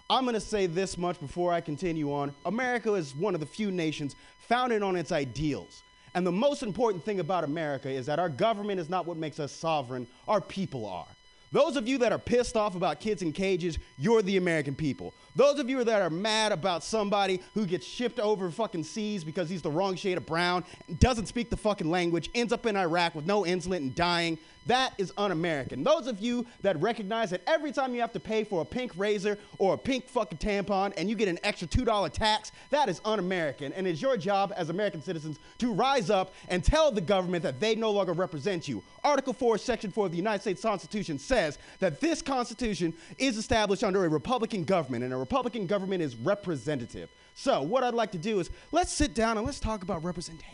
I'm 0.10 0.26
gonna 0.26 0.40
say 0.40 0.66
this 0.66 0.98
much 0.98 1.20
before 1.20 1.54
I 1.54 1.62
continue 1.62 2.12
on. 2.14 2.34
America 2.46 2.94
is 2.96 3.16
one 3.16 3.34
of 3.36 3.40
the 3.40 3.46
few 3.46 3.72
nations 3.72 4.16
founded 4.48 4.82
on 4.82 4.96
its 4.96 5.12
ideals. 5.12 5.84
And 6.16 6.26
the 6.26 6.32
most 6.32 6.64
important 6.64 7.06
thing 7.06 7.20
about 7.20 7.44
America 7.44 7.90
is 7.90 8.08
that 8.08 8.18
our 8.18 8.30
government 8.30 8.80
is 8.80 8.90
not 8.90 9.06
what 9.06 9.18
makes 9.18 9.40
us 9.40 9.52
sovereign, 9.52 10.08
our 10.28 10.42
people 10.42 10.86
are. 10.86 11.06
Those 11.52 11.76
of 11.78 11.88
you 11.88 11.98
that 12.00 12.12
are 12.12 12.20
pissed 12.20 12.56
off 12.56 12.76
about 12.76 13.00
kids 13.00 13.22
in 13.22 13.32
cages, 13.32 13.80
you're 13.98 14.22
the 14.22 14.38
American 14.38 14.76
people. 14.76 15.14
Those 15.36 15.60
of 15.60 15.68
you 15.70 15.84
that 15.84 16.02
are 16.02 16.10
mad 16.10 16.52
about 16.52 16.84
somebody 16.84 17.42
who 17.56 17.66
gets 17.66 17.88
shipped 17.88 18.20
over 18.20 18.52
fucking 18.52 18.84
seas 18.84 19.24
because 19.24 19.50
he's 19.50 19.64
the 19.64 19.72
wrong 19.72 19.96
shade 19.96 20.18
of 20.18 20.28
brown, 20.28 20.64
doesn't 21.00 21.26
speak 21.26 21.50
the 21.50 21.58
fucking 21.58 21.90
language, 21.90 22.30
ends 22.36 22.54
up 22.54 22.68
in 22.68 22.76
Iraq 22.76 23.16
with 23.16 23.26
no 23.26 23.44
insulin 23.44 23.78
and 23.78 23.96
dying, 23.96 24.38
that 24.70 24.94
is 24.98 25.12
un 25.18 25.32
American. 25.32 25.84
Those 25.84 26.08
of 26.08 26.20
you 26.20 26.46
that 26.62 26.80
recognize 26.80 27.32
that 27.32 27.42
every 27.48 27.72
time 27.72 27.94
you 27.94 28.02
have 28.02 28.14
to 28.14 28.20
pay 28.20 28.44
for 28.44 28.62
a 28.62 28.66
pink 28.66 28.92
razor 28.96 29.38
or 29.58 29.74
a 29.74 29.78
pink 29.78 30.08
fucking 30.08 30.38
tampon 30.38 30.94
and 30.96 31.10
you 31.10 31.16
get 31.16 31.28
an 31.28 31.40
extra 31.44 31.68
$2 31.68 32.12
tax, 32.12 32.52
that 32.70 32.88
is 32.88 33.02
un 33.04 33.20
American. 33.20 33.74
And 33.74 33.88
it's 33.88 34.02
your 34.02 34.16
job 34.16 34.54
as 34.56 34.70
American 34.70 35.02
citizens 35.02 35.40
to 35.58 35.74
rise 35.74 36.10
up 36.10 36.34
and 36.50 36.64
tell 36.64 36.92
the 36.92 37.02
government 37.02 37.44
that 37.44 37.60
they 37.60 37.76
no 37.76 37.90
longer 37.92 38.14
represent 38.14 38.68
you. 38.68 38.84
Article 39.04 39.34
4, 39.34 39.58
Section 39.58 39.92
4 39.92 40.06
of 40.06 40.12
the 40.12 40.18
United 40.18 40.42
States 40.42 40.62
Constitution 40.62 41.18
says 41.18 41.58
that 41.80 42.00
this 42.00 42.22
Constitution 42.22 42.94
is 43.18 43.38
established 43.38 43.84
under 43.84 44.06
a 44.06 44.10
Republican 44.10 44.64
government, 44.64 45.04
and 45.04 45.14
a 45.14 45.18
Republican 45.18 45.66
government 45.66 46.04
is 46.04 46.16
representative. 46.16 47.10
So, 47.34 47.62
what 47.62 47.84
I'd 47.84 47.94
like 47.94 48.12
to 48.12 48.18
do 48.18 48.40
is 48.40 48.50
let's 48.72 48.92
sit 48.92 49.14
down 49.14 49.38
and 49.38 49.46
let's 49.46 49.60
talk 49.60 49.82
about 49.82 50.04
representation. 50.04 50.54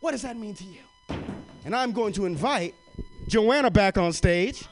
What 0.00 0.12
does 0.12 0.22
that 0.22 0.36
mean 0.36 0.54
to 0.54 0.64
you? 0.64 0.80
And 1.64 1.74
I'm 1.74 1.92
going 1.92 2.12
to 2.14 2.24
invite 2.24 2.74
Joanna 3.28 3.70
back 3.70 3.98
on 3.98 4.12
stage. 4.12 4.64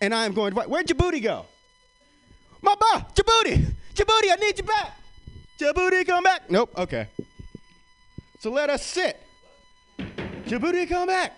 And 0.00 0.14
I'm 0.14 0.32
going 0.32 0.52
to 0.52 0.60
invite, 0.60 0.68
where'd 0.68 0.86
Djibouti 0.86 1.22
go? 1.22 1.46
Mama, 2.60 3.06
Djibouti, 3.14 3.72
Djibouti, 3.94 4.32
I 4.32 4.36
need 4.40 4.58
you 4.58 4.64
back. 4.64 4.96
Djibouti, 5.58 6.06
come 6.06 6.24
back. 6.24 6.50
Nope, 6.50 6.72
okay. 6.76 7.08
So 8.40 8.50
let 8.50 8.70
us 8.70 8.84
sit. 8.84 9.20
Djibouti, 9.98 10.88
come 10.88 11.06
back. 11.06 11.34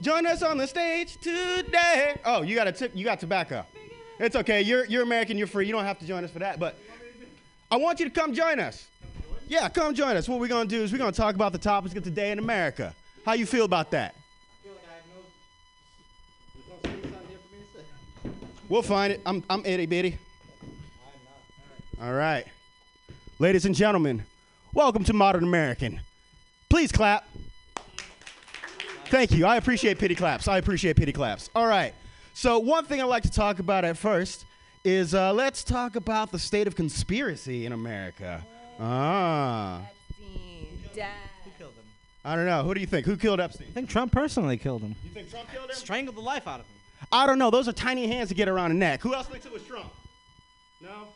Join 0.00 0.26
us 0.26 0.42
on 0.42 0.58
the 0.58 0.66
stage 0.66 1.16
today. 1.20 2.16
Oh, 2.24 2.42
you 2.42 2.56
got 2.56 2.66
a 2.66 2.72
tip, 2.72 2.90
you 2.94 3.04
got 3.04 3.20
tobacco. 3.20 3.64
It's 4.18 4.36
okay. 4.36 4.62
You're 4.62 4.84
you're 4.86 5.02
American. 5.02 5.38
You're 5.38 5.46
free. 5.46 5.66
You 5.66 5.72
don't 5.72 5.84
have 5.84 5.98
to 5.98 6.06
join 6.06 6.22
us 6.24 6.30
for 6.30 6.38
that. 6.40 6.60
But 6.60 6.78
I 7.70 7.76
want 7.76 7.98
you 7.98 8.06
to 8.06 8.10
come 8.10 8.34
join 8.34 8.60
us. 8.60 8.86
Yeah, 9.48 9.68
come 9.68 9.94
join 9.94 10.16
us. 10.16 10.28
What 10.28 10.38
we're 10.38 10.48
gonna 10.48 10.68
do 10.68 10.82
is 10.82 10.92
we're 10.92 10.98
gonna 10.98 11.12
talk 11.12 11.34
about 11.34 11.52
the 11.52 11.58
topics 11.58 11.94
of 11.94 12.04
today 12.04 12.30
in 12.30 12.38
America. 12.38 12.94
How 13.24 13.32
you 13.32 13.46
feel 13.46 13.64
about 13.64 13.90
that? 13.92 14.14
We'll 18.72 18.80
find 18.80 19.12
it. 19.12 19.20
I'm 19.26 19.44
I'm 19.50 19.66
itty 19.66 19.84
bitty. 19.84 20.16
All 22.00 22.14
right, 22.14 22.46
ladies 23.38 23.66
and 23.66 23.74
gentlemen, 23.74 24.24
welcome 24.72 25.04
to 25.04 25.12
Modern 25.12 25.44
American. 25.44 26.00
Please 26.70 26.90
clap. 26.90 27.28
Thank 29.08 29.32
you. 29.32 29.44
I 29.44 29.56
appreciate 29.56 29.98
pity 29.98 30.14
claps. 30.14 30.48
I 30.48 30.56
appreciate 30.56 30.96
pity 30.96 31.12
claps. 31.12 31.50
All 31.54 31.66
right. 31.66 31.92
So 32.32 32.60
one 32.60 32.86
thing 32.86 33.02
I'd 33.02 33.04
like 33.04 33.24
to 33.24 33.30
talk 33.30 33.58
about 33.58 33.84
at 33.84 33.98
first 33.98 34.46
is 34.84 35.14
uh, 35.14 35.34
let's 35.34 35.62
talk 35.64 35.94
about 35.94 36.32
the 36.32 36.38
state 36.38 36.66
of 36.66 36.74
conspiracy 36.74 37.66
in 37.66 37.72
America. 37.72 38.42
Ah. 38.80 39.82
Epstein, 39.82 40.68
dead. 40.94 41.10
Who 41.44 41.50
killed 41.58 41.74
him? 41.74 41.84
I 42.24 42.36
don't 42.36 42.46
know. 42.46 42.62
Who 42.62 42.72
do 42.72 42.80
you 42.80 42.86
think? 42.86 43.04
Who 43.04 43.18
killed 43.18 43.38
Epstein? 43.38 43.66
I 43.68 43.72
think 43.72 43.90
Trump 43.90 44.12
personally 44.12 44.56
killed 44.56 44.80
him. 44.80 44.94
You 45.04 45.10
think 45.10 45.30
Trump 45.30 45.52
killed 45.52 45.68
him? 45.68 45.76
Strangled 45.76 46.16
the 46.16 46.22
life 46.22 46.48
out 46.48 46.60
of 46.60 46.66
him. 46.66 46.76
I 47.12 47.26
don't 47.26 47.38
know. 47.38 47.50
Those 47.50 47.68
are 47.68 47.72
tiny 47.72 48.06
hands 48.06 48.28
to 48.30 48.34
get 48.34 48.48
around 48.48 48.70
a 48.70 48.74
neck. 48.74 49.00
Who 49.02 49.14
else 49.14 49.26
thinks 49.26 49.44
it 49.46 49.52
was 49.52 49.62
Trump? 49.64 49.92
No? 50.80 51.08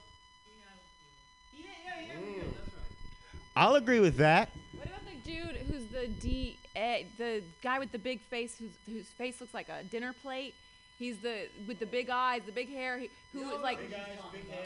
I'll 3.58 3.76
agree 3.76 4.00
with 4.00 4.16
that. 4.18 4.50
What 4.76 4.86
about 4.86 5.00
the 5.06 5.30
dude 5.30 5.56
who's 5.68 5.86
the 5.86 6.08
D, 6.08 6.58
eh, 6.76 7.04
the 7.16 7.42
guy 7.62 7.78
with 7.78 7.90
the 7.90 7.98
big 7.98 8.20
face, 8.20 8.58
whose 8.58 8.72
whose 8.86 9.06
face 9.06 9.40
looks 9.40 9.54
like 9.54 9.68
a 9.70 9.82
dinner 9.84 10.14
plate? 10.22 10.54
He's 10.98 11.16
the 11.18 11.46
with 11.66 11.78
the 11.78 11.86
big 11.86 12.10
eyes, 12.10 12.42
the 12.44 12.52
big 12.52 12.70
hair. 12.70 12.98
He, 12.98 13.08
who 13.32 13.50
is 13.50 13.60
like, 13.62 13.78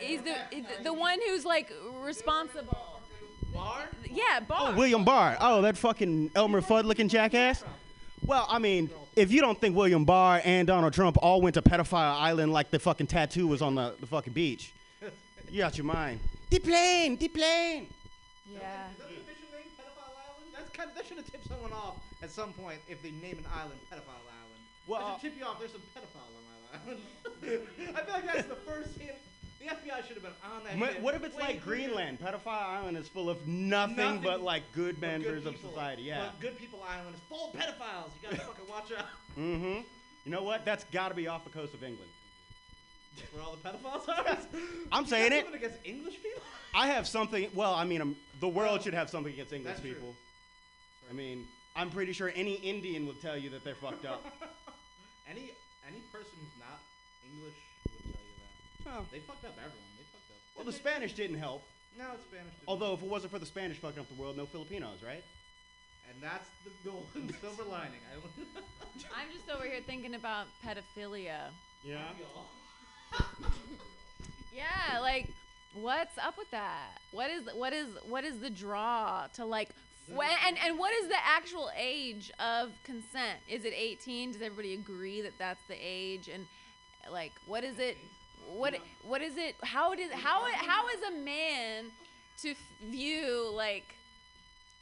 he's 0.00 0.22
the 0.22 0.34
the- 0.50 0.82
the 0.84 0.92
one 0.92 1.20
who's 1.26 1.44
like 1.44 1.72
responsible. 2.02 3.00
Barr. 3.54 3.88
Yeah, 4.10 4.40
Barr. 4.40 4.72
Oh, 4.72 4.76
William 4.76 5.04
Barr. 5.04 5.36
Oh, 5.40 5.62
that 5.62 5.76
fucking 5.76 6.30
Elmer 6.34 6.60
Fudd 6.60 6.84
looking 6.84 7.08
jackass. 7.08 7.64
Well, 8.26 8.46
I 8.48 8.58
mean, 8.58 8.90
if 9.16 9.32
you 9.32 9.40
don't 9.40 9.58
think 9.60 9.76
William 9.76 10.04
Barr 10.04 10.40
and 10.44 10.66
Donald 10.66 10.92
Trump 10.92 11.16
all 11.20 11.40
went 11.40 11.54
to 11.54 11.62
Pedophile 11.62 12.14
Island 12.20 12.52
like 12.52 12.70
the 12.70 12.78
fucking 12.78 13.06
tattoo 13.06 13.46
was 13.46 13.62
on 13.62 13.74
the, 13.74 13.94
the 14.00 14.06
fucking 14.06 14.32
beach, 14.32 14.72
you 15.50 15.64
out 15.64 15.76
your 15.76 15.86
mind. 15.86 16.20
The 16.50 16.58
plane, 16.58 17.16
the 17.16 17.28
plane. 17.28 17.86
Yeah. 18.52 18.88
kind 20.72 20.90
of 20.90 20.96
that 20.96 21.06
should 21.06 21.16
have 21.18 21.30
tipped 21.30 21.46
someone 21.48 21.72
off 21.72 21.96
at 22.22 22.30
some 22.30 22.52
point 22.52 22.78
if 22.88 23.02
they 23.02 23.10
name 23.10 23.38
an 23.38 23.46
island 23.54 23.78
Pedophile 23.90 24.24
Island. 24.24 24.60
Well, 24.86 25.00
Well, 25.00 25.18
should 25.20 25.32
tip 25.32 25.38
you 25.38 25.44
off. 25.44 25.58
There's 25.58 25.72
some 25.72 25.82
pedophiles 25.94 26.34
on 26.36 26.44
my 26.48 26.92
island. 26.92 27.00
I 27.96 28.00
feel 28.02 28.14
like 28.14 28.26
that's 28.26 28.48
the 28.48 28.54
first 28.54 28.98
hint. 28.98 29.16
The 29.60 29.66
FBI 29.66 30.06
should 30.06 30.16
have 30.16 30.22
been 30.22 30.32
on 30.42 30.64
that. 30.64 30.92
Shit 30.94 31.02
What 31.02 31.14
if 31.14 31.22
it's 31.22 31.36
way 31.36 31.42
like. 31.44 31.62
Greenland? 31.64 32.18
Pedophile 32.18 32.46
Island 32.62 32.96
is 32.96 33.08
full 33.08 33.28
of 33.28 33.46
nothing, 33.46 33.96
Nothing 33.96 34.20
but 34.22 34.40
like 34.42 34.62
good 34.72 34.98
but 35.00 35.08
good 35.08 35.22
members 35.22 35.46
of 35.46 35.54
people. 35.54 35.70
society. 35.70 36.02
Yeah. 36.02 36.24
But 36.26 36.40
Good 36.40 36.58
People 36.58 36.82
Island 36.88 37.14
is 37.14 37.20
full 37.28 37.50
of 37.50 37.60
pedophiles. 37.60 38.10
You 38.22 38.30
gotta 38.30 38.36
fucking 38.46 38.68
watch 38.68 38.90
out. 38.96 39.06
Mm-hmm. 39.38 39.80
You 40.24 40.32
know 40.32 40.42
what? 40.42 40.64
That's 40.64 40.84
got 40.84 41.08
to 41.10 41.14
be 41.14 41.28
off 41.28 41.44
the 41.44 41.50
coast 41.50 41.74
of 41.74 41.82
England. 41.84 42.10
Where 43.32 43.42
all 43.44 43.54
the 43.62 43.68
pedophiles 43.68 44.08
are. 44.08 44.38
I'm 44.92 45.04
You 45.04 45.10
saying 45.10 45.30
got 45.30 45.36
it. 45.38 45.44
something 45.44 45.62
against 45.62 45.78
English 45.84 46.14
people. 46.22 46.42
I 46.74 46.86
have 46.86 47.06
something. 47.06 47.50
Well, 47.54 47.74
I 47.74 47.84
mean, 47.84 48.00
um 48.00 48.16
the 48.40 48.48
world 48.48 48.82
should 48.82 48.94
have 48.94 49.10
something 49.10 49.32
against 49.32 49.52
English 49.52 49.72
That's 49.74 49.80
true. 49.82 49.92
people. 49.94 50.14
I 51.10 51.12
mean, 51.12 51.44
I'm 51.76 51.90
pretty 51.90 52.12
sure 52.14 52.32
any 52.34 52.54
Indian 52.54 53.06
will 53.06 53.14
tell 53.20 53.36
you 53.36 53.50
that 53.50 53.62
they're 53.64 53.74
fucked 53.74 54.06
up. 54.06 54.24
Any 55.28 55.50
any 55.86 55.98
person 56.12 56.30
who's 56.40 56.58
not 56.58 56.78
English 57.34 57.54
would 57.92 58.04
tell 58.14 58.22
you 58.24 58.32
that. 58.90 59.10
They 59.12 59.20
fucked 59.20 59.44
up 59.44 59.54
everyone. 59.56 59.90
They 59.96 60.04
fucked 60.10 60.30
up. 60.30 60.56
Well, 60.56 60.66
the 60.66 60.72
Spanish 60.72 61.12
didn't 61.12 61.38
help. 61.38 61.62
No, 61.98 62.04
it's 62.14 62.24
Spanish. 62.24 62.52
didn't. 62.54 62.68
Although, 62.68 62.94
if 62.94 63.02
it 63.02 63.08
wasn't 63.08 63.32
for 63.32 63.38
the 63.38 63.46
Spanish 63.46 63.78
fucking 63.78 64.00
up 64.00 64.08
the 64.08 64.20
world, 64.20 64.36
no 64.36 64.46
Filipinos, 64.46 64.98
right? 65.04 65.22
and 66.10 66.20
that's 66.20 66.48
the 66.64 66.90
golden 66.90 67.32
silver 67.40 67.62
lining. 67.70 68.00
I 68.10 68.18
I'm 69.16 69.28
just 69.32 69.48
over 69.48 69.64
here 69.64 69.80
thinking 69.86 70.14
about 70.14 70.46
pedophilia. 70.64 71.50
Yeah. 71.84 72.02
Yeah, 74.52 74.98
like 74.98 75.28
what's 75.74 76.18
up 76.18 76.36
with 76.36 76.50
that? 76.50 76.98
What 77.12 77.30
is 77.30 77.44
what 77.54 77.72
is 77.72 77.86
what 78.08 78.24
is 78.24 78.40
the 78.40 78.50
draw 78.50 79.28
to 79.34 79.44
like 79.44 79.68
when, 80.12 80.28
and 80.44 80.58
and 80.58 80.76
what 80.76 80.92
is 80.92 81.06
the 81.06 81.24
actual 81.24 81.70
age 81.78 82.32
of 82.40 82.72
consent? 82.82 83.38
Is 83.48 83.64
it 83.64 83.72
18? 83.76 84.32
Does 84.32 84.42
everybody 84.42 84.74
agree 84.74 85.22
that 85.22 85.34
that's 85.38 85.60
the 85.68 85.76
age? 85.80 86.28
And 86.28 86.46
like 87.12 87.32
what 87.46 87.62
is 87.62 87.78
it? 87.78 87.96
What 88.52 88.74
what 89.02 89.22
is 89.22 89.36
it? 89.36 89.54
How 89.62 89.92
is 89.92 90.10
how 90.12 90.44
how 90.52 90.88
is 90.88 91.02
a 91.08 91.12
man 91.12 91.86
to 92.42 92.50
f- 92.50 92.56
view 92.90 93.50
like 93.54 93.94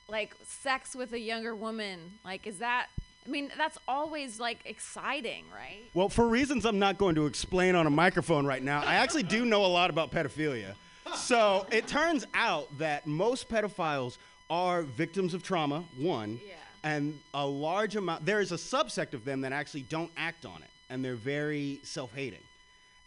like 0.09 0.35
sex 0.45 0.95
with 0.95 1.12
a 1.12 1.19
younger 1.19 1.55
woman? 1.55 2.19
Like 2.24 2.47
is 2.47 2.59
that 2.59 2.89
I 3.27 3.31
mean, 3.31 3.51
that's 3.59 3.77
always 3.86 4.40
like 4.40 4.61
exciting, 4.65 5.45
right? 5.55 5.82
Well, 5.93 6.09
for 6.09 6.27
reasons 6.27 6.65
I'm 6.65 6.78
not 6.78 6.97
going 6.97 7.15
to 7.16 7.27
explain 7.27 7.74
on 7.74 7.86
a 7.86 7.90
microphone 7.90 8.47
right 8.47 8.62
now, 8.62 8.82
I 8.82 8.95
actually 8.95 9.24
do 9.24 9.45
know 9.45 9.66
a 9.66 9.69
lot 9.69 9.90
about 9.90 10.11
pedophilia. 10.11 10.74
So 11.15 11.66
it 11.70 11.86
turns 11.86 12.27
out 12.32 12.69
that 12.78 13.07
most 13.07 13.49
pedophiles 13.51 14.16
are 14.49 14.82
victims 14.82 15.35
of 15.35 15.43
trauma, 15.43 15.85
one, 15.99 16.40
and 16.82 17.19
a 17.35 17.47
large 17.47 17.97
amount, 17.97 18.24
there 18.24 18.40
is 18.40 18.53
a 18.53 18.57
subsect 18.57 19.12
of 19.12 19.24
them 19.24 19.43
that 19.43 19.53
actually 19.53 19.82
don't 19.82 20.11
act 20.16 20.47
on 20.47 20.62
it, 20.62 20.70
and 20.89 21.05
they're 21.05 21.15
very 21.15 21.81
self 21.82 22.15
hating. 22.15 22.39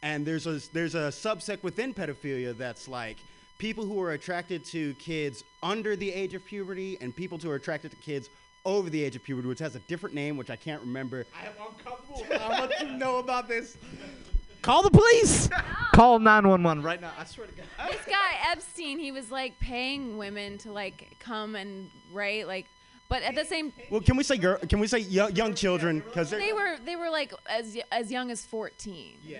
And 0.04 0.26
there's 0.26 0.48
a, 0.48 0.60
there's 0.74 0.96
a 0.96 1.10
subsect 1.10 1.64
within 1.64 1.94
pedophilia 1.94 2.58
that's 2.58 2.88
like 2.88 3.18
people 3.58 3.86
who 3.86 4.02
are 4.02 4.14
attracted 4.14 4.66
to 4.66 4.94
kids 4.96 5.44
under 5.62 5.96
the 5.96 6.12
age 6.12 6.34
of 6.34 6.44
puberty 6.44 6.98
and 7.02 7.16
people 7.16 7.38
who 7.38 7.52
are 7.52 7.56
attracted 7.56 7.92
to 7.92 7.98
kids 7.98 8.30
over 8.66 8.90
the 8.90 9.04
age 9.04 9.16
of 9.16 9.24
puberty, 9.24 9.48
which 9.48 9.60
has 9.60 9.76
a 9.76 9.80
different 9.82 10.16
name, 10.16 10.38
which 10.38 10.50
I 10.50 10.56
can't 10.56 10.82
remember. 10.82 11.26
I 11.40 11.46
am 11.46 11.54
uncomfortable 11.70 12.26
with 12.28 12.42
how 12.42 12.50
much 12.50 12.72
you 12.82 12.98
know 12.98 13.18
about 13.18 13.48
this. 13.48 13.78
Call 14.62 14.84
the 14.84 14.92
police. 14.92 15.50
Call 15.94 16.20
911 16.20 16.84
right 16.84 17.02
now. 17.02 17.12
I 17.20 17.26
swear 17.26 17.48
to 17.48 17.54
God. 17.54 17.66
this 17.90 18.06
guy 18.06 18.52
Epstein, 18.52 19.00
he 19.00 19.12
was 19.12 19.32
like 19.32 19.60
paying 19.60 20.18
women 20.18 20.58
to 20.60 20.72
like 20.72 21.16
come 21.20 21.56
and 21.56 21.90
right, 22.12 22.46
like, 22.46 22.68
but 23.10 23.24
at 23.24 23.36
the 23.36 23.44
same, 23.44 23.74
Well, 23.90 24.02
can 24.02 24.16
we 24.18 24.24
say 24.24 24.38
girl? 24.38 24.58
Can 24.70 24.80
we 24.80 24.88
say 24.88 25.00
young, 25.00 25.36
young 25.36 25.54
children? 25.54 26.00
Because 26.00 26.30
they 26.30 26.54
were 26.54 26.78
they 26.86 26.96
were 26.96 27.10
like 27.10 27.34
as 27.50 27.78
as 27.92 28.10
young 28.12 28.32
as 28.32 28.46
14. 28.46 29.18
Yeah. 29.24 29.40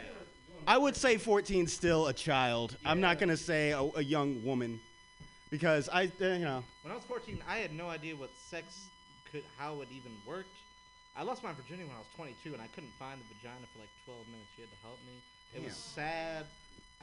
I 0.68 0.78
would 0.78 0.96
say 0.96 1.18
14 1.18 1.68
's 1.68 1.74
still 1.74 2.08
a 2.08 2.14
child. 2.14 2.78
I'm 2.86 3.02
not 3.02 3.20
gonna 3.20 3.38
say 3.38 3.72
a, 3.72 3.82
a 3.82 4.04
young 4.04 4.44
woman, 4.44 4.80
because 5.50 5.90
I, 5.90 6.12
uh, 6.22 6.26
you 6.26 6.46
know. 6.46 6.64
When 6.84 6.92
I 6.92 6.96
was 6.96 7.04
14, 7.06 7.42
I 7.48 7.58
had 7.58 7.74
no 7.74 7.90
idea 7.90 8.16
what 8.16 8.30
sex 8.50 8.66
could, 9.32 9.44
how 9.58 9.82
it 9.82 9.88
even 9.92 10.12
worked. 10.26 10.56
I 11.16 11.24
lost 11.24 11.44
my 11.44 11.52
virginity 11.52 11.84
when 11.88 11.96
I 11.96 12.00
was 12.00 12.08
22, 12.16 12.54
and 12.54 12.62
I 12.62 12.68
couldn't 12.68 12.94
find 12.98 13.20
the 13.20 13.26
vagina 13.36 13.66
for 13.74 13.80
like 13.80 13.90
12 14.06 14.28
minutes. 14.28 14.50
She 14.56 14.62
had 14.62 14.72
to 14.72 14.78
help 14.82 15.00
me. 15.06 15.22
It 15.56 15.64
was 15.66 15.76
sad. 15.76 16.46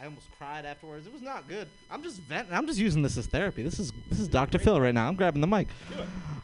I 0.01 0.05
almost 0.05 0.28
cried 0.39 0.64
afterwards. 0.64 1.06
It 1.06 1.12
was 1.12 1.22
not 1.22 1.48
good. 1.48 1.68
I'm 1.90 2.02
just 2.02 2.20
venting. 2.20 2.55
I'm 2.55 2.66
just 2.66 2.78
using 2.78 3.02
this 3.02 3.18
as 3.18 3.26
therapy. 3.26 3.62
This 3.64 3.80
is 3.80 3.93
this 4.09 4.20
is 4.20 4.28
Dr. 4.28 4.59
Phil 4.59 4.80
right 4.80 4.94
now. 4.94 5.09
I'm 5.09 5.16
grabbing 5.16 5.40
the 5.40 5.47
mic. 5.47 5.66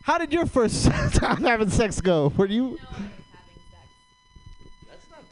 How 0.02 0.18
did 0.18 0.32
your 0.32 0.44
first 0.44 0.84
time 1.12 1.42
having 1.44 1.70
sex 1.70 2.00
go? 2.00 2.32
Were 2.36 2.46
you? 2.46 2.78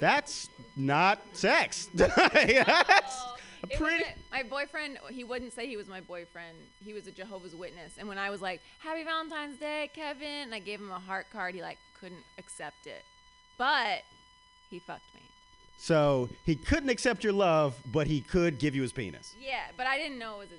That's 0.03 0.49
not 0.77 1.21
sex. 1.33 1.89
That's 1.95 3.25
It 3.71 3.79
pretty. 3.79 4.05
my 4.33 4.43
boyfriend, 4.43 4.99
he 5.11 5.23
wouldn't 5.23 5.53
say 5.53 5.69
he 5.69 5.77
was 5.77 5.87
my 5.87 6.01
boyfriend. 6.01 6.57
He 6.85 6.93
was 6.93 7.07
a 7.07 7.13
Jehovah's 7.13 7.55
Witness. 7.55 7.93
And 7.99 8.09
when 8.09 8.19
I 8.19 8.29
was 8.29 8.41
like, 8.43 8.61
"Happy 8.81 9.05
Valentine's 9.05 9.59
Day, 9.59 9.91
Kevin," 9.95 10.27
and 10.47 10.55
I 10.55 10.59
gave 10.59 10.81
him 10.81 10.91
a 10.91 10.99
heart 10.99 11.27
card, 11.33 11.55
he 11.55 11.63
like 11.63 11.79
couldn't 12.01 12.25
accept 12.37 12.89
it. 12.89 13.05
But 13.59 14.03
he 14.71 14.81
fucked 14.81 15.15
me. 15.15 15.21
So 15.79 16.29
he 16.45 16.57
couldn't 16.57 16.89
accept 16.89 17.23
your 17.23 17.33
love, 17.33 17.77
but 17.93 18.09
he 18.09 18.23
could 18.23 18.59
give 18.59 18.75
you 18.75 18.83
his 18.83 18.93
penis. 18.93 19.37
Yeah, 19.41 19.67
but 19.77 19.87
I 19.87 19.99
didn't 19.99 20.19
know 20.19 20.35
it 20.35 20.39
was 20.41 20.49
his. 20.51 20.59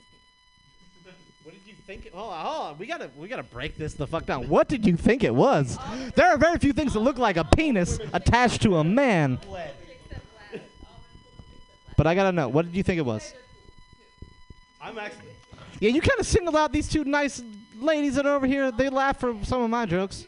What 1.43 1.53
did 1.53 1.61
you 1.67 1.73
think? 1.85 2.05
It, 2.05 2.13
hold 2.13 2.31
on, 2.31 2.45
hold 2.45 2.67
on. 2.67 2.77
We 2.77 2.85
gotta 2.85 3.09
we 3.17 3.27
gotta 3.27 3.43
break 3.43 3.77
this 3.77 3.93
the 3.95 4.07
fuck 4.07 4.25
down. 4.25 4.47
What 4.47 4.69
did 4.69 4.85
you 4.85 4.95
think 4.95 5.23
it 5.23 5.35
was? 5.35 5.77
There 6.15 6.27
are 6.27 6.37
very 6.37 6.57
few 6.57 6.71
things 6.71 6.93
that 6.93 6.99
look 6.99 7.17
like 7.17 7.35
a 7.35 7.43
penis 7.43 7.99
attached 8.13 8.61
to 8.61 8.77
a 8.77 8.83
man. 8.83 9.39
But 11.97 12.07
I 12.07 12.15
gotta 12.15 12.31
know. 12.31 12.47
What 12.47 12.65
did 12.65 12.75
you 12.75 12.83
think 12.83 12.97
it 12.97 13.05
was? 13.05 13.33
I'm 14.81 14.97
actually. 14.97 15.29
Yeah, 15.79 15.89
you 15.89 16.01
kind 16.01 16.19
of 16.19 16.25
singled 16.25 16.55
out 16.55 16.71
these 16.71 16.87
two 16.87 17.03
nice 17.03 17.43
ladies 17.77 18.15
that 18.15 18.25
are 18.25 18.35
over 18.35 18.47
here. 18.47 18.71
They 18.71 18.89
laugh 18.89 19.19
for 19.19 19.35
some 19.43 19.61
of 19.61 19.69
my 19.69 19.85
jokes. 19.85 20.25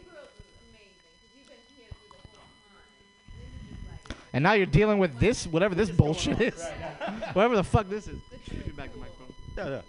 And 4.34 4.44
now 4.44 4.52
you're 4.52 4.66
dealing 4.66 5.00
with 5.00 5.18
this, 5.18 5.48
whatever 5.48 5.76
this 5.76 5.90
bullshit 5.90 6.42
is. 6.42 6.62
whatever 7.34 7.56
the 7.56 7.64
fuck 7.64 7.88
this 7.88 8.06
is. 8.08 8.20
Back 8.76 8.92
the 8.92 9.00
microphone. 9.00 9.34
Yeah, 9.58 9.70
yeah. 9.70 9.82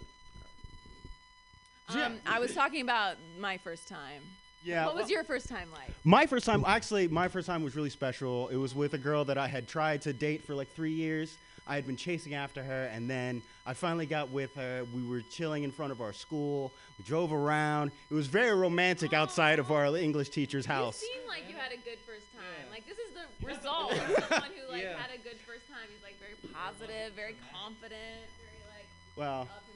Um, 1.89 2.17
I 2.25 2.39
was 2.39 2.53
talking 2.53 2.81
about 2.81 3.15
my 3.39 3.57
first 3.57 3.87
time. 3.87 4.21
Yeah, 4.63 4.85
What 4.85 4.95
was 4.95 5.03
well- 5.03 5.11
your 5.11 5.23
first 5.23 5.47
time 5.47 5.69
like? 5.71 5.89
My 6.03 6.25
first 6.25 6.45
time, 6.45 6.63
actually, 6.67 7.07
my 7.07 7.27
first 7.29 7.47
time 7.47 7.63
was 7.63 7.75
really 7.75 7.89
special. 7.89 8.49
It 8.49 8.57
was 8.57 8.75
with 8.75 8.93
a 8.93 8.97
girl 8.97 9.23
that 9.25 9.37
I 9.37 9.47
had 9.47 9.67
tried 9.67 10.01
to 10.01 10.11
date 10.13 10.43
for 10.43 10.53
like 10.53 10.67
three 10.75 10.91
years. 10.91 11.37
I 11.65 11.75
had 11.75 11.85
been 11.85 11.95
chasing 11.97 12.33
after 12.33 12.63
her, 12.63 12.85
and 12.93 13.09
then 13.09 13.41
I 13.65 13.73
finally 13.73 14.05
got 14.05 14.29
with 14.29 14.53
her. 14.55 14.85
We 14.93 15.03
were 15.07 15.21
chilling 15.21 15.63
in 15.63 15.71
front 15.71 15.91
of 15.91 16.01
our 16.01 16.13
school. 16.13 16.71
We 16.97 17.03
drove 17.05 17.31
around. 17.33 17.91
It 18.09 18.13
was 18.13 18.27
very 18.27 18.53
romantic 18.55 19.13
outside 19.13 19.59
of 19.59 19.71
our 19.71 19.95
English 19.95 20.29
teacher's 20.29 20.65
house. 20.65 21.01
You 21.01 21.07
seem 21.19 21.27
like 21.27 21.43
you 21.49 21.55
had 21.55 21.71
a 21.71 21.77
good 21.77 21.99
first 22.05 22.25
time. 22.33 22.71
Like 22.71 22.85
this 22.87 22.97
is 22.97 23.11
the 23.13 23.47
result 23.47 23.91
of 23.93 23.97
someone 23.99 24.51
who 24.55 24.71
like 24.73 24.81
Yeah. 24.83 24.97
had 24.97 25.11
a 25.13 25.17
good 25.23 25.37
first 25.45 25.67
time. 25.67 25.87
He's 25.91 26.03
like 26.03 26.15
very 26.19 26.35
positive, 26.53 27.13
very 27.15 27.35
confident, 27.53 28.27
very 28.39 28.59
like 28.75 28.87
Well, 29.17 29.41
of 29.43 29.47
himself. 29.47 29.66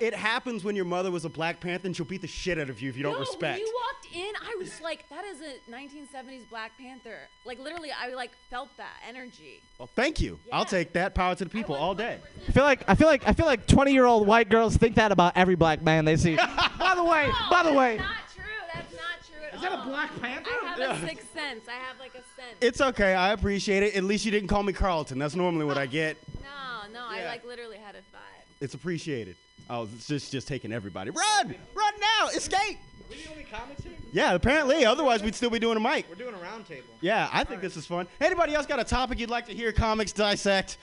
It 0.00 0.14
happens 0.14 0.64
when 0.64 0.76
your 0.76 0.84
mother 0.84 1.10
was 1.10 1.24
a 1.24 1.28
Black 1.28 1.60
Panther, 1.60 1.86
and 1.86 1.96
she'll 1.96 2.06
beat 2.06 2.20
the 2.20 2.26
shit 2.26 2.58
out 2.58 2.70
of 2.70 2.80
you 2.80 2.88
if 2.88 2.96
you 2.96 3.02
don't 3.02 3.14
no, 3.14 3.20
respect. 3.20 3.58
When 3.58 3.66
you 3.66 3.74
walked 3.92 4.16
in, 4.16 4.32
I 4.50 4.56
was 4.58 4.80
like, 4.80 5.08
that 5.10 5.24
is 5.24 5.40
a 5.40 5.70
1970s 5.70 6.48
Black 6.50 6.72
Panther. 6.78 7.18
Like 7.44 7.58
literally, 7.58 7.90
I 7.90 8.14
like 8.14 8.30
felt 8.50 8.68
that 8.76 8.96
energy. 9.08 9.60
Well, 9.78 9.88
thank 9.94 10.20
you. 10.20 10.38
I'll 10.52 10.64
take 10.64 10.92
that. 10.94 11.14
Power 11.14 11.34
to 11.34 11.44
the 11.44 11.50
people 11.50 11.74
all 11.74 11.94
day. 11.94 12.18
I 12.48 12.52
feel 12.52 12.64
like 12.64 12.82
I 12.88 12.94
feel 12.94 13.08
like 13.08 13.26
I 13.26 13.32
feel 13.32 13.46
like 13.46 13.66
20 13.66 13.92
year 13.92 14.04
old 14.06 14.26
white 14.26 14.48
girls 14.48 14.76
think 14.76 14.96
that 14.96 15.12
about 15.12 15.36
every 15.36 15.54
black 15.54 15.82
man 15.82 16.04
they 16.04 16.16
see. 16.16 16.36
by 16.78 16.92
the 16.96 17.04
way, 17.04 17.30
by 17.50 17.62
the 17.62 17.72
way, 17.72 17.98
That's 17.98 18.08
Not 18.08 18.16
true. 18.34 18.44
That's 18.74 18.92
not 18.92 19.02
true 19.26 19.56
Is 19.56 19.62
that 19.62 19.72
a. 19.72 19.88
Black 19.88 20.20
Panther? 20.20 20.50
I 20.62 20.66
have 20.68 20.78
Yeah. 20.78 20.96
a 21.02 21.08
sixth 21.08 21.32
sense. 21.32 21.68
I 21.68 21.72
have 21.72 21.98
like 21.98 22.12
a 22.12 22.22
sense. 22.40 22.56
It's 22.60 22.80
okay. 22.80 23.14
I 23.14 23.32
appreciate 23.32 23.82
it. 23.82 23.94
At 23.94 24.04
least 24.04 24.24
you 24.24 24.30
didn't 24.30 24.48
call 24.48 24.62
me 24.62 24.72
Carlton. 24.72 25.18
That's 25.18 25.34
normally 25.34 25.64
what 25.64 25.78
I 25.78 25.86
get. 25.86 26.16
no, 26.42 26.92
no, 26.92 27.06
I 27.08 27.24
like 27.24 27.44
literally 27.44 27.76
had 27.78 27.94
a 27.94 27.98
vibe. 27.98 28.44
It's 28.60 28.74
appreciated. 28.74 29.36
Oh, 29.70 29.88
it's 29.94 30.06
just 30.06 30.32
just 30.32 30.48
taking 30.48 30.72
everybody. 30.72 31.10
Run! 31.10 31.54
Run 31.74 31.92
now! 32.00 32.28
Escape! 32.28 32.78
Are 32.78 33.10
we 33.10 33.22
the 33.22 33.30
only 33.30 33.44
comics 33.44 33.82
here? 33.82 33.92
Yeah, 34.12 34.34
apparently. 34.34 34.84
Otherwise, 34.84 35.22
we'd 35.22 35.34
still 35.34 35.50
be 35.50 35.58
doing 35.58 35.76
a 35.76 35.80
mic. 35.80 36.06
We're 36.08 36.14
doing 36.14 36.34
a 36.34 36.38
round 36.38 36.66
table. 36.66 36.88
Yeah, 37.00 37.28
I 37.32 37.44
think 37.44 37.60
this 37.60 37.76
is 37.76 37.86
fun. 37.86 38.06
Anybody 38.20 38.54
else 38.54 38.66
got 38.66 38.80
a 38.80 38.84
topic 38.84 39.18
you'd 39.18 39.30
like 39.30 39.46
to 39.46 39.54
hear 39.54 39.72
comics 39.72 40.12
dissect? 40.12 40.78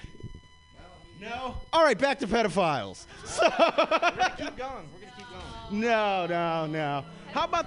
No. 1.19 1.55
All 1.73 1.83
right, 1.83 1.97
back 1.97 2.19
to 2.19 2.27
pedophiles. 2.27 3.05
So, 3.25 3.43
We're 3.43 4.11
gonna 4.11 4.33
keep 4.37 4.55
going. 4.55 4.87
We're 4.93 5.01
gonna 5.01 5.13
keep 5.17 5.27
going. 5.29 5.45
no, 5.81 6.27
no, 6.27 6.65
no. 6.67 7.05
How 7.31 7.45
about? 7.45 7.65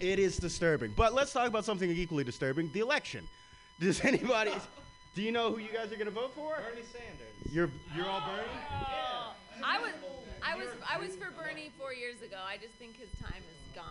It 0.00 0.18
is 0.18 0.36
disturbing, 0.36 0.92
but 0.96 1.14
let's 1.14 1.32
talk 1.32 1.48
about 1.48 1.64
something 1.64 1.90
equally 1.90 2.24
disturbing: 2.24 2.70
the 2.72 2.80
election. 2.80 3.28
Does 3.78 4.02
anybody? 4.04 4.52
Do 5.14 5.22
you 5.22 5.32
know 5.32 5.52
who 5.52 5.58
you 5.58 5.68
guys 5.72 5.92
are 5.92 5.96
gonna 5.96 6.10
vote 6.10 6.34
for? 6.34 6.56
Bernie 6.56 6.82
Sanders. 6.92 7.52
You're 7.52 7.70
you're 7.94 8.06
all 8.06 8.20
Bernie. 8.20 8.48
I 9.64 9.78
was 9.80 9.92
I 10.42 10.54
was 10.56 10.66
I 10.94 10.98
was 10.98 11.16
for 11.16 11.30
Bernie 11.30 11.70
four 11.78 11.92
years 11.94 12.20
ago. 12.22 12.36
I 12.46 12.56
just 12.58 12.74
think 12.74 12.96
his 12.98 13.08
time 13.20 13.42
is 13.42 13.74
gone. 13.74 13.84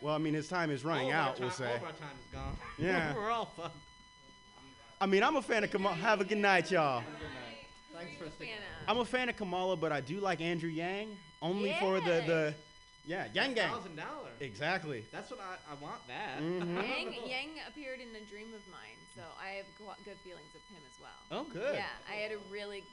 Well, 0.00 0.14
I 0.14 0.18
mean, 0.18 0.34
his 0.34 0.48
time 0.48 0.70
is 0.70 0.84
running 0.84 1.06
All 1.06 1.10
of 1.12 1.16
our 1.16 1.28
out. 1.30 1.40
We'll 1.40 1.50
say. 1.50 1.68
All 1.70 1.76
of 1.76 1.82
our 1.84 1.92
time 1.92 2.16
is 2.20 2.32
gone. 2.32 2.56
Yeah. 2.78 3.14
We're 3.14 3.30
all 3.30 3.50
fucked. 3.56 3.76
I 5.00 5.06
mean, 5.06 5.22
I'm 5.22 5.36
a 5.36 5.42
fan 5.42 5.64
of 5.64 5.70
Kamala. 5.70 5.96
Have 5.96 6.20
a 6.20 6.24
good 6.24 6.38
night, 6.38 6.70
y'all. 6.70 7.02
Thanks 7.94 8.16
for 8.18 8.28
sticking. 8.30 8.54
I'm 8.88 8.98
a 8.98 9.04
fan 9.04 9.28
of 9.28 9.36
Kamala, 9.36 9.76
but 9.76 9.92
I 9.92 10.00
do 10.00 10.18
like 10.20 10.40
Andrew 10.40 10.70
Yang 10.70 11.16
only 11.40 11.74
for 11.80 12.00
the 12.00 12.22
the 12.26 12.54
yeah 13.06 13.26
Yang 13.32 13.54
Gang. 13.54 13.70
Thousand 13.70 13.96
dollars. 13.96 14.32
Exactly. 14.40 15.04
That's 15.12 15.30
what 15.30 15.40
I, 15.40 15.54
I 15.70 15.74
want. 15.82 16.00
That. 16.08 16.40
Mhm. 16.40 16.74
Yang 16.88 17.28
Yang 17.28 17.48
appeared 17.68 18.00
in 18.00 18.08
a 18.16 18.24
dream 18.30 18.48
of 18.54 18.62
mine, 18.70 18.98
so 19.14 19.22
I 19.40 19.62
have 19.62 19.66
good 20.04 20.16
feelings 20.24 20.50
of 20.54 20.62
him 20.74 20.82
as 20.90 20.98
well. 21.00 21.40
Oh, 21.40 21.44
good. 21.52 21.74
Yeah, 21.76 21.86
I 22.10 22.14
had 22.14 22.32
a 22.32 22.38
really 22.50 22.80
co- 22.80 22.86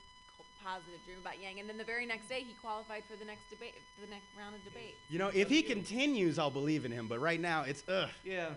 positive 0.63 0.99
dream 1.05 1.17
about 1.21 1.41
Yang, 1.41 1.59
and 1.61 1.69
then 1.69 1.77
the 1.77 1.83
very 1.83 2.05
next 2.05 2.27
day 2.29 2.41
he 2.41 2.53
qualified 2.61 3.03
for 3.09 3.15
the 3.17 3.25
next 3.25 3.49
debate, 3.49 3.73
the 4.01 4.09
next 4.09 4.25
round 4.37 4.55
of 4.55 4.63
debate. 4.63 4.95
You 5.09 5.19
know, 5.19 5.29
if 5.33 5.49
he 5.49 5.61
continues, 5.61 6.37
I'll 6.39 6.49
believe 6.51 6.85
in 6.85 6.91
him. 6.91 7.07
But 7.07 7.19
right 7.19 7.39
now, 7.39 7.63
it's 7.63 7.83
ugh. 7.87 8.09
Yeah. 8.23 8.49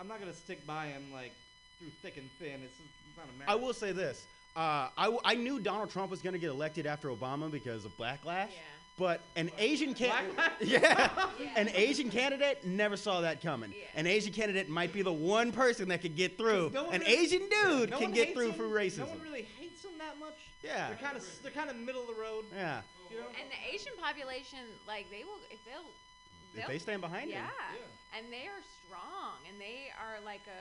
I'm 0.00 0.06
not 0.08 0.20
gonna 0.20 0.32
stick 0.34 0.64
by 0.66 0.86
him 0.86 1.02
like 1.12 1.32
through 1.78 1.88
thick 2.02 2.16
and 2.16 2.28
thin. 2.38 2.60
It's, 2.62 2.78
it's 2.78 3.16
not 3.16 3.26
America. 3.34 3.50
I 3.50 3.54
will 3.56 3.72
say 3.74 3.92
this. 3.92 4.24
Uh, 4.56 4.88
I, 4.96 5.04
w- 5.04 5.20
I 5.24 5.34
knew 5.36 5.60
Donald 5.60 5.90
Trump 5.90 6.10
was 6.10 6.20
going 6.20 6.32
to 6.32 6.38
get 6.38 6.50
elected 6.50 6.84
after 6.86 7.08
Obama 7.10 7.48
because 7.48 7.84
of 7.84 7.96
backlash. 7.96 8.48
Yeah. 8.48 8.58
But 8.98 9.20
an 9.36 9.52
Asian 9.58 9.94
candidate, 9.94 10.34
yeah, 10.60 11.10
an 11.54 11.68
Asian 11.72 12.10
candidate 12.10 12.66
never 12.66 12.96
saw 12.96 13.20
that 13.20 13.40
coming. 13.40 13.70
Yeah. 13.72 13.84
An 13.94 14.08
Asian 14.08 14.32
candidate 14.32 14.68
might 14.68 14.92
be 14.92 15.02
the 15.02 15.12
one 15.12 15.52
person 15.52 15.88
that 15.90 16.00
could 16.02 16.16
get 16.16 16.36
through. 16.36 16.70
No 16.74 16.84
one 16.86 16.94
An 16.94 17.00
really- 17.02 17.12
Asian 17.18 17.42
dude 17.48 17.90
no 17.90 17.98
can 17.98 18.10
get 18.10 18.28
hates 18.28 18.36
through 18.36 18.48
him. 18.48 18.54
for 18.54 18.62
No 18.64 18.74
racism. 18.74 19.08
one 19.10 19.20
really 19.22 19.46
hates 19.88 19.92
him 19.92 19.98
that 19.98 20.18
much. 20.20 20.36
Yeah. 20.62 20.88
They're 20.88 20.98
kind 21.00 21.16
of 21.16 21.24
they're 21.42 21.52
kind 21.52 21.70
of 21.70 21.76
middle 21.76 22.02
of 22.02 22.08
the 22.08 22.20
road. 22.20 22.44
Yeah. 22.54 22.80
You 23.10 23.20
know. 23.20 23.26
And 23.40 23.48
the 23.48 23.60
Asian 23.72 23.92
population, 24.00 24.60
like 24.86 25.08
they 25.10 25.24
will, 25.24 25.40
if 25.50 25.58
they'll, 25.64 25.80
If 25.80 26.60
they'll- 26.60 26.68
they 26.68 26.78
stand 26.78 27.00
behind 27.00 27.30
him. 27.30 27.40
yeah. 27.40 28.16
and 28.18 28.26
they 28.32 28.46
are 28.48 28.62
strong, 28.84 29.36
and 29.48 29.56
they 29.60 29.88
are 29.96 30.20
like 30.24 30.44
a 30.48 30.60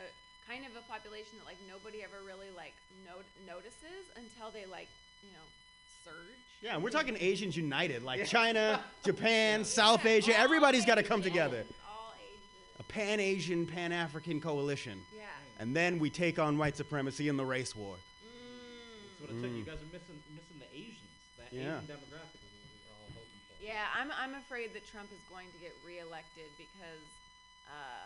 kind 0.49 0.63
of 0.65 0.71
a 0.79 0.83
population 0.87 1.35
that 1.39 1.45
like 1.45 1.59
nobody 1.67 2.03
ever 2.03 2.23
really 2.25 2.47
like 2.55 2.73
no- 3.05 3.23
notices 3.47 4.07
until 4.15 4.51
they 4.51 4.65
like 4.65 4.87
you 5.23 5.29
know 5.35 5.43
surge. 6.05 6.39
Yeah, 6.61 6.75
and 6.75 6.83
we're 6.83 6.89
talking 6.89 7.15
Asians 7.19 7.55
united, 7.57 8.03
like 8.03 8.25
China, 8.25 8.79
Japan, 9.05 9.63
South 9.65 10.05
Asia. 10.05 10.37
Everybody's 10.37 10.85
got 10.85 10.95
to 10.95 11.03
come 11.03 11.21
together. 11.21 11.63
All 11.87 12.13
ages. 12.17 12.79
A 12.79 12.83
Pan 12.83 13.19
Asian, 13.19 13.67
Pan 13.67 13.91
African 13.91 14.39
coalition. 14.41 14.99
Yeah. 15.15 15.23
And 15.59 15.75
then 15.75 15.99
we 15.99 16.09
take 16.09 16.39
on 16.39 16.57
white 16.57 16.75
supremacy 16.77 17.27
in 17.27 17.35
the 17.37 17.45
race 17.45 17.75
war. 17.75 17.95
That's 19.17 19.33
what 19.33 19.33
I 19.33 19.41
said. 19.41 19.49
Mm. 19.49 19.57
You 19.57 19.65
guys 19.65 19.81
are 19.81 19.89
missing 19.89 20.17
missing 20.37 20.57
the 20.61 20.69
Asians. 20.69 21.13
That 21.41 21.49
Yeah. 21.49 21.81
Asian 21.81 21.89
demographic 21.89 22.37
is 22.37 22.53
what 22.53 22.77
we're 22.85 22.93
all 22.93 23.09
hoping 23.17 23.41
for. 23.49 23.55
Yeah, 23.65 23.89
I'm 23.97 24.13
I'm 24.13 24.37
afraid 24.37 24.77
that 24.77 24.85
Trump 24.85 25.09
is 25.09 25.21
going 25.25 25.49
to 25.49 25.59
get 25.59 25.73
reelected 25.81 26.53
because 26.61 27.01
uh, 27.65 28.05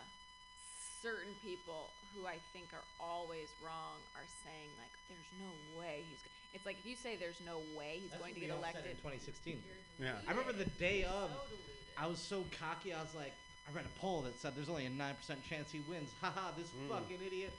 certain 1.04 1.36
people 1.44 1.90
who 2.16 2.24
I 2.26 2.40
think 2.56 2.72
are 2.72 2.86
always 2.96 3.48
wrong 3.60 4.00
are 4.16 4.26
saying 4.44 4.70
like, 4.80 4.92
"There's 5.12 5.30
no 5.36 5.52
way 5.76 6.04
he's." 6.08 6.20
Go-. 6.24 6.32
It's 6.56 6.64
like 6.66 6.76
if 6.80 6.86
you 6.88 6.96
say 6.96 7.16
there's 7.16 7.40
no 7.44 7.60
way 7.76 8.00
he's 8.04 8.12
That's 8.12 8.20
going 8.24 8.34
to 8.36 8.40
we 8.40 8.46
get 8.48 8.52
all 8.56 8.60
said 8.64 8.84
elected. 8.84 8.92
in 8.92 8.96
2016. 9.00 9.60
Yeah. 10.00 10.16
I 10.28 10.30
remember 10.32 10.52
the 10.52 10.68
day 10.80 11.04
of. 11.04 11.28
So 11.32 11.56
I 11.96 12.06
was 12.08 12.18
so 12.20 12.44
cocky. 12.56 12.92
I 12.92 13.00
was 13.00 13.14
like, 13.16 13.32
I 13.68 13.72
read 13.72 13.84
a 13.88 13.94
poll 14.00 14.20
that 14.28 14.36
said 14.40 14.52
there's 14.56 14.68
only 14.68 14.84
a 14.86 14.92
nine 14.92 15.14
percent 15.16 15.40
chance 15.48 15.72
he 15.72 15.80
wins. 15.88 16.08
Haha, 16.20 16.52
this 16.56 16.68
Mm. 16.76 16.88
fucking 16.88 17.20
idiot. 17.24 17.52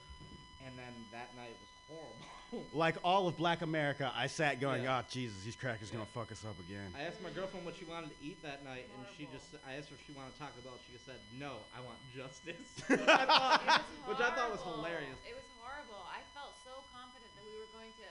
And 0.66 0.78
then 0.78 0.94
that 1.12 1.34
night 1.36 1.52
was 1.60 1.70
horrible. 1.94 2.18
Like 2.70 3.02
all 3.02 3.26
of 3.26 3.34
black 3.34 3.66
America, 3.66 4.14
I 4.14 4.30
sat 4.30 4.62
going, 4.62 4.86
Yeah. 4.86 5.02
oh, 5.02 5.10
Jesus, 5.10 5.42
these 5.42 5.58
crackers 5.58 5.90
going 5.90 6.06
to 6.06 6.14
fuck 6.14 6.30
us 6.30 6.46
up 6.46 6.54
again. 6.62 6.86
I 6.94 7.02
asked 7.10 7.18
my 7.26 7.34
girlfriend 7.34 7.66
what 7.66 7.74
she 7.74 7.82
wanted 7.90 8.14
to 8.14 8.20
eat 8.22 8.38
that 8.46 8.62
night, 8.62 8.86
and 8.94 9.02
she 9.18 9.26
just. 9.34 9.58
I 9.66 9.74
asked 9.82 9.90
her 9.90 9.98
if 9.98 10.06
she 10.06 10.14
wanted 10.14 10.38
Taco 10.38 10.62
Bell. 10.62 10.78
She 10.86 10.94
just 10.94 11.02
said, 11.10 11.18
"No, 11.42 11.66
I 11.74 11.82
want 11.82 11.98
justice," 12.14 12.62
I 12.94 13.26
thought, 13.26 13.82
which 14.06 14.22
I 14.22 14.30
thought 14.38 14.54
was 14.54 14.62
hilarious. 14.62 15.18
It 15.26 15.34
was 15.34 15.50
horrible. 15.66 15.98
I 16.06 16.22
felt 16.38 16.54
so 16.62 16.78
confident 16.94 17.34
that 17.34 17.42
we 17.42 17.58
were 17.58 17.72
going 17.74 17.90
to 17.90 18.10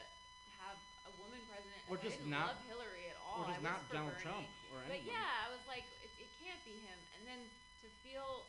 have 0.66 0.74
a 1.06 1.12
woman 1.22 1.38
president. 1.46 1.78
Or 1.86 1.94
and 1.94 2.02
I 2.02 2.06
just 2.10 2.18
didn't 2.18 2.34
not- 2.34 2.50
love 2.58 2.62
Hillary 2.66 3.06
at 3.14 3.18
all. 3.22 3.46
or 3.46 3.54
just 3.54 3.62
I 3.62 3.62
was 3.62 3.70
not 3.70 3.78
for 3.86 3.94
Donald 3.94 4.14
Bernie. 4.18 4.26
Trump 4.26 4.46
or 4.74 4.78
But 4.90 4.98
anyone. 4.98 5.06
yeah, 5.06 5.46
I 5.46 5.54
was 5.54 5.62
like, 5.70 5.86
it, 6.02 6.10
it 6.18 6.30
can't 6.42 6.58
be 6.66 6.74
him. 6.82 6.98
And 7.14 7.22
then 7.30 7.38
to 7.46 7.88
feel, 8.02 8.42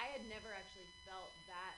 I 0.00 0.08
had 0.16 0.24
never 0.32 0.48
actually 0.56 0.88
felt 1.04 1.28
that 1.52 1.76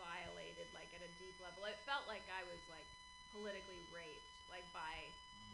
violated, 0.00 0.66
like 0.74 0.90
at 0.94 1.02
a 1.02 1.12
deep 1.20 1.36
level. 1.42 1.64
It 1.68 1.78
felt 1.86 2.06
like 2.10 2.24
I 2.30 2.42
was 2.48 2.60
like 2.70 2.86
politically 3.34 3.82
raped, 3.90 4.26
like 4.50 4.66
by 4.74 4.94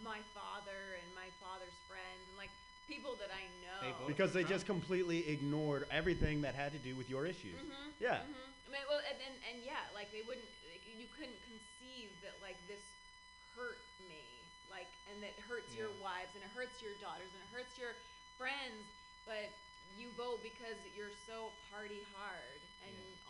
my 0.01 0.21
father 0.33 0.97
and 1.01 1.09
my 1.13 1.29
father's 1.41 1.77
friends 1.89 2.25
and 2.29 2.37
like 2.41 2.53
people 2.89 3.15
that 3.21 3.31
I 3.33 3.45
know. 3.65 4.07
Because 4.09 4.33
they 4.33 4.45
just 4.45 4.67
completely 4.67 5.29
ignored 5.29 5.87
everything 5.93 6.43
that 6.43 6.55
had 6.55 6.73
to 6.73 6.81
do 6.81 6.97
with 6.97 7.09
your 7.09 7.25
issues. 7.25 7.61
Mhm, 7.61 7.93
Yeah. 8.01 8.25
mhm. 8.27 8.49
I 8.67 8.69
mean, 8.71 8.85
well, 8.89 9.03
and, 9.03 9.19
and 9.19 9.37
and 9.51 9.57
yeah, 9.67 9.83
like 9.95 10.11
they 10.15 10.23
wouldn't, 10.23 10.47
like, 10.71 10.83
you 10.87 11.07
couldn't 11.17 11.41
conceive 11.43 12.11
that 12.23 12.39
like 12.43 12.57
this 12.71 12.83
hurt 13.59 13.83
me, 14.07 14.23
like, 14.71 14.89
and 15.11 15.23
that 15.23 15.35
hurts 15.47 15.75
your 15.75 15.91
wives 15.99 16.35
and 16.39 16.43
it 16.45 16.51
hurts 16.55 16.79
your 16.81 16.95
daughters 17.03 17.35
and 17.35 17.43
it 17.43 17.51
hurts 17.51 17.75
your 17.79 17.99
friends, 18.39 18.87
but 19.27 19.51
you 19.99 20.11
vote 20.15 20.39
because 20.43 20.79
you're 20.95 21.11
so 21.27 21.51
party 21.71 21.99
hard, 22.15 22.63
and 22.63 22.70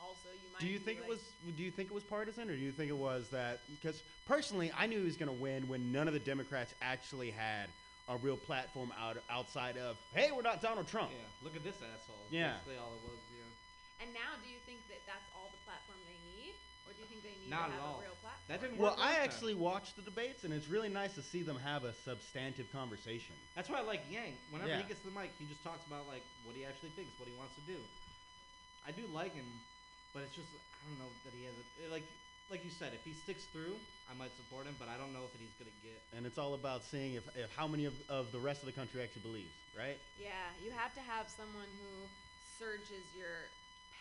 also 0.03 0.28
you 0.32 0.49
might. 0.53 0.61
Do 0.61 0.66
you 0.66 0.78
be, 0.78 0.85
think 0.85 0.99
it 1.01 1.09
was? 1.09 1.20
Do 1.57 1.62
you 1.62 1.70
think 1.70 1.91
it 1.91 1.95
was 1.95 2.05
partisan, 2.05 2.51
or 2.51 2.57
do 2.57 2.62
you 2.62 2.73
think 2.73 2.91
it 2.91 2.97
was 2.97 3.28
that? 3.31 3.61
Because 3.81 4.03
personally, 4.27 4.73
I 4.77 4.87
knew 4.87 4.99
he 4.99 5.05
was 5.05 5.16
going 5.16 5.31
to 5.32 5.41
win 5.43 5.69
when 5.69 5.93
none 5.93 6.09
of 6.09 6.15
the 6.15 6.20
Democrats 6.20 6.74
actually 6.82 7.31
had 7.31 7.66
a 8.09 8.16
real 8.19 8.37
platform 8.37 8.93
out 9.01 9.16
outside 9.31 9.77
of, 9.78 9.97
"Hey, 10.15 10.31
we're 10.32 10.43
not 10.43 10.61
Donald 10.62 10.89
Trump." 10.89 11.11
Yeah, 11.12 11.24
look 11.45 11.57
at 11.57 11.62
this 11.65 11.77
asshole. 11.77 12.27
Yeah. 12.31 12.55
Basically 12.59 12.77
all 12.78 12.95
it 12.95 13.03
was. 13.09 13.19
Yeah. 13.32 14.05
And 14.07 14.15
now, 14.15 14.32
do 14.43 14.49
you 14.49 14.59
think 14.66 14.81
that 14.89 15.01
that's 15.07 15.28
all 15.37 15.49
the 15.53 15.61
platform 15.69 15.99
they 16.09 16.16
need, 16.41 16.57
or 16.89 16.97
do 16.97 17.05
you 17.05 17.09
think 17.12 17.20
they 17.23 17.37
need 17.37 17.53
Not 17.53 17.69
to 17.69 17.73
have 17.77 17.82
all. 17.85 17.99
a 18.01 18.09
real 18.09 18.16
platform? 18.24 18.49
That 18.49 18.61
didn't 18.65 18.78
Well, 18.81 18.97
work 18.97 18.99
I 18.99 19.12
last 19.12 19.15
time. 19.15 19.24
actually 19.28 19.55
watched 19.61 19.95
the 19.97 20.03
debates, 20.03 20.43
and 20.45 20.57
it's 20.57 20.69
really 20.73 20.89
nice 20.89 21.15
to 21.20 21.23
see 21.23 21.43
them 21.45 21.59
have 21.61 21.85
a 21.85 21.93
substantive 22.09 22.73
conversation. 22.73 23.37
That's 23.55 23.69
why 23.69 23.78
I 23.78 23.82
like 23.85 24.01
Yang. 24.11 24.41
Whenever 24.51 24.73
Yeah. 24.73 24.81
he 24.81 24.89
gets 24.89 25.01
to 25.05 25.12
the 25.12 25.15
mic, 25.20 25.31
he 25.39 25.45
just 25.47 25.62
talks 25.62 25.85
about 25.87 26.09
like 26.09 26.24
what 26.49 26.57
he 26.57 26.65
actually 26.65 26.91
thinks, 26.97 27.12
what 27.20 27.28
he 27.28 27.35
wants 27.37 27.55
to 27.61 27.65
do. 27.69 27.77
I 28.86 28.90
do 28.93 29.05
like 29.12 29.35
him, 29.35 29.47
but 30.15 30.23
it's 30.24 30.35
just 30.35 30.48
I 30.55 30.82
don't 30.89 30.98
know 30.98 31.12
that 31.24 31.35
he 31.36 31.44
has 31.44 31.55
a 31.57 31.65
eh, 31.85 31.90
like 31.93 32.05
like 32.51 32.65
you 32.65 32.70
said. 32.70 32.93
If 32.94 33.05
he 33.05 33.12
sticks 33.12 33.44
through, 33.52 33.77
I 34.11 34.15
might 34.19 34.35
support 34.36 34.66
him, 34.66 34.74
but 34.78 34.89
I 34.89 34.97
don't 34.97 35.12
know 35.12 35.28
if 35.28 35.32
he's 35.39 35.55
gonna 35.61 35.74
get. 35.85 36.01
And 36.16 36.27
it's 36.27 36.39
all 36.39 36.55
about 36.55 36.82
seeing 36.82 37.15
if, 37.15 37.24
if 37.36 37.52
how 37.55 37.69
many 37.69 37.85
of, 37.86 37.94
of 38.09 38.32
the 38.32 38.40
rest 38.40 38.62
of 38.62 38.66
the 38.66 38.74
country 38.74 39.02
actually 39.02 39.23
believes, 39.23 39.55
right? 39.77 39.98
Yeah, 40.19 40.51
you 40.65 40.73
have 40.74 40.93
to 40.98 41.02
have 41.05 41.31
someone 41.31 41.70
who 41.78 42.09
surges 42.59 43.07
your 43.15 43.52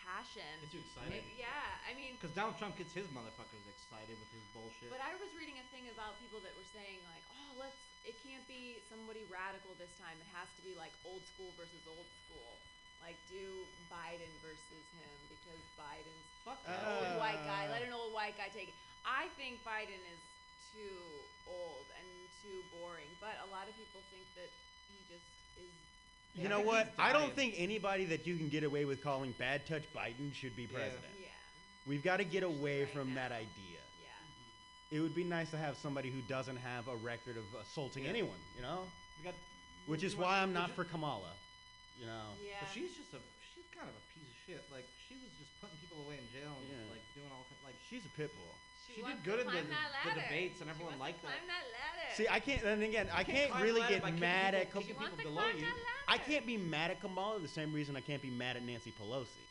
passion. 0.10 0.48
Gets 0.66 0.74
you 0.74 0.82
excited. 0.82 1.14
Maybe- 1.14 1.38
yeah, 1.38 1.86
I 1.86 1.94
mean, 1.94 2.18
Because 2.18 2.34
Donald 2.34 2.58
Trump 2.58 2.80
gets 2.80 2.96
his 2.96 3.06
motherfuckers 3.14 3.62
excited 3.70 4.18
with 4.18 4.32
his 4.34 4.42
bullshit. 4.56 4.90
But 4.90 5.04
I 5.06 5.14
was 5.22 5.30
reading 5.38 5.62
a 5.62 5.68
thing 5.70 5.92
about 5.94 6.18
people 6.18 6.42
that 6.42 6.56
were 6.58 6.66
saying 6.74 7.04
like, 7.06 7.22
oh, 7.36 7.60
let's. 7.62 7.78
It 8.08 8.16
can't 8.24 8.48
be 8.48 8.80
somebody 8.88 9.28
radical 9.28 9.76
this 9.76 9.92
time. 10.00 10.16
It 10.24 10.30
has 10.34 10.48
to 10.56 10.64
be 10.64 10.74
like 10.74 10.96
old 11.04 11.28
school 11.28 11.52
versus 11.60 11.84
old 11.86 12.08
school. 12.26 12.58
Like 13.04 13.18
do 13.32 13.42
Biden 13.90 14.30
versus 14.46 14.86
him 14.96 15.14
because 15.32 15.62
Biden's 15.80 16.28
Fuck 16.46 16.60
an 16.68 16.74
that. 16.78 16.86
old 16.86 17.20
white 17.20 17.42
guy. 17.46 17.66
Uh. 17.68 17.74
Let 17.74 17.82
an 17.88 17.94
old 17.94 18.14
white 18.14 18.38
guy 18.38 18.50
take 18.54 18.70
it. 18.70 18.78
I 19.06 19.26
think 19.40 19.58
Biden 19.66 19.98
is 20.14 20.22
too 20.76 21.00
old 21.50 21.86
and 21.98 22.08
too 22.44 22.60
boring. 22.78 23.10
But 23.20 23.36
a 23.42 23.50
lot 23.52 23.66
of 23.68 23.74
people 23.76 24.02
think 24.14 24.26
that 24.38 24.50
he 24.92 24.98
just 25.10 25.26
is. 25.58 25.74
You 26.36 26.48
know 26.50 26.62
what? 26.62 26.94
I 27.00 27.12
don't 27.14 27.34
think 27.36 27.56
anybody 27.58 28.06
that 28.06 28.28
you 28.28 28.36
can 28.38 28.50
get 28.50 28.64
away 28.64 28.86
with 28.86 29.02
calling 29.04 29.34
bad 29.40 29.66
touch 29.66 29.84
Biden 29.96 30.34
should 30.34 30.56
be 30.56 30.68
president. 30.68 31.02
Yeah. 31.20 31.28
We've 31.88 32.04
got 32.04 32.18
to 32.18 32.24
get 32.24 32.44
away 32.44 32.86
from 32.86 33.16
that 33.16 33.32
idea. 33.32 33.82
Yeah. 34.04 34.98
It 34.98 35.02
would 35.02 35.16
be 35.16 35.24
nice 35.24 35.50
to 35.52 35.58
have 35.58 35.76
somebody 35.78 36.12
who 36.12 36.22
doesn't 36.30 36.58
have 36.58 36.88
a 36.88 36.96
record 36.98 37.38
of 37.38 37.44
assaulting 37.62 38.04
Yeah. 38.04 38.12
anyone, 38.12 38.38
you 38.56 38.62
know? 38.62 38.82
We 39.18 39.24
got, 39.26 39.34
Which 39.88 40.04
is 40.04 40.16
why 40.16 40.40
I'm 40.42 40.54
not 40.54 40.70
for 40.72 40.84
Kamala. 40.84 41.32
You 42.00 42.08
know? 42.08 42.32
Yeah. 42.40 42.64
But 42.64 42.72
she's 42.72 42.96
just 42.96 43.12
a 43.14 43.20
she's 43.54 43.68
kind 43.76 43.88
of 43.92 43.96
a 43.96 44.04
piece 44.16 44.24
of 44.32 44.38
shit. 44.48 44.64
Like 44.72 44.88
she 45.08 45.20
was 45.20 45.32
just 45.36 45.52
putting 45.60 45.76
people 45.84 46.00
away 46.08 46.16
in 46.20 46.28
jail 46.32 46.56
and 46.56 46.68
Yeah. 46.72 46.92
like 46.96 47.04
doing 47.12 47.28
all 47.32 47.44
ki- 47.52 47.60
like 47.68 47.76
She's 47.92 48.06
a 48.08 48.14
pit 48.16 48.32
bull. 48.40 48.56
she, 48.88 49.04
wants 49.04 49.20
did 49.20 49.28
good 49.28 49.38
to 49.44 49.44
in 49.44 49.48
the, 49.48 49.52
climb 49.52 49.68
that 49.70 49.92
the 50.08 50.10
ladder. 50.16 50.22
debates 50.24 50.58
and 50.64 50.68
She 50.68 50.72
everyone 50.72 50.96
wants 50.96 51.04
liked 51.12 51.20
to 51.22 51.28
that. 51.28 51.36
climb 51.44 51.48
that 51.52 51.66
ladder. 51.76 52.10
See, 52.16 52.28
I 52.32 52.40
can't. 52.40 52.64
And 52.64 52.80
again, 52.84 53.08
I 53.12 53.24
can't 53.24 53.28
can't 53.28 53.52
climb 53.52 53.64
really 53.64 53.84
the 53.84 53.92
ladder 53.92 54.00
get 54.00 54.04
kicking 54.16 54.20
mad 54.24 54.54
people- 54.56 54.60
at. 54.64 54.72
Kam- 54.72 54.82
kicking 54.82 54.96
She 54.96 55.00
wants 55.04 55.16
people 55.18 55.18
to 55.20 55.30
below 55.36 55.44
climb 55.52 55.60
you. 55.60 55.68
that 55.68 55.76
ladder. 55.84 56.08
I 56.08 56.18
can't 56.18 56.46
be 56.48 56.58
mad 56.58 56.88
at 56.92 57.00
Kamala 57.04 57.40
the 57.44 57.48
same 57.52 57.72
reason 57.76 57.96
I 58.00 58.02
can't 58.02 58.22
be 58.24 58.32
mad 58.32 58.56
at 58.56 58.64
Nancy 58.64 58.92
Pelosi. 58.96 59.44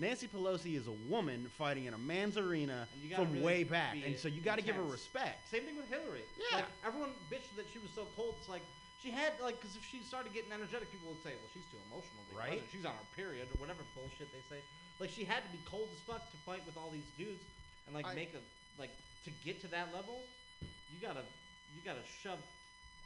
Nancy 0.00 0.26
Pelosi 0.26 0.74
is 0.74 0.88
a 0.88 0.96
woman 1.12 1.46
fighting 1.60 1.84
in 1.84 1.92
a 1.94 1.98
man's 2.00 2.36
arena 2.40 2.88
And 2.94 3.02
you 3.04 3.10
gotta 3.10 3.22
from 3.28 3.32
really 3.34 3.44
way 3.44 3.62
back, 3.64 3.92
be 3.92 4.02
and 4.04 4.18
so 4.18 4.26
you 4.26 4.40
got 4.40 4.56
to 4.56 4.64
give 4.64 4.74
her 4.74 4.80
intense. 4.82 4.98
respect. 5.04 5.46
Same 5.52 5.62
thing 5.68 5.76
with 5.76 5.86
Hillary. 5.92 6.24
Yeah. 6.50 6.56
Like 6.64 6.64
everyone 6.84 7.10
bitched 7.30 7.54
that 7.56 7.66
she 7.70 7.78
was 7.78 7.90
so 7.94 8.08
cold. 8.16 8.34
It's 8.40 8.48
like 8.48 8.62
she 9.02 9.10
had 9.10 9.34
like 9.42 9.58
because 9.60 9.74
if 9.74 9.82
she 9.84 9.98
started 10.06 10.32
getting 10.32 10.52
energetic, 10.54 10.86
people 10.94 11.10
would 11.10 11.22
say, 11.26 11.34
"Well, 11.34 11.50
she's 11.52 11.66
too 11.74 11.78
emotional." 11.90 12.22
to 12.30 12.32
Right. 12.38 12.62
She's 12.70 12.86
on 12.86 12.94
her 12.94 13.08
period 13.18 13.50
or 13.50 13.58
whatever 13.58 13.82
bullshit 13.98 14.30
they 14.30 14.42
say. 14.48 14.62
Like 15.02 15.10
she 15.10 15.24
had 15.26 15.42
to 15.42 15.50
be 15.50 15.58
cold 15.66 15.90
as 15.90 16.00
fuck 16.06 16.22
to 16.22 16.36
fight 16.46 16.62
with 16.64 16.78
all 16.78 16.90
these 16.94 17.06
dudes 17.18 17.42
and 17.86 17.94
like 17.94 18.06
I- 18.06 18.14
make 18.14 18.30
a 18.38 18.42
like 18.78 18.94
to 19.26 19.30
get 19.44 19.60
to 19.62 19.68
that 19.74 19.92
level. 19.92 20.22
You 20.94 21.02
gotta 21.02 21.26
you 21.74 21.82
gotta 21.84 22.04
shove 22.22 22.38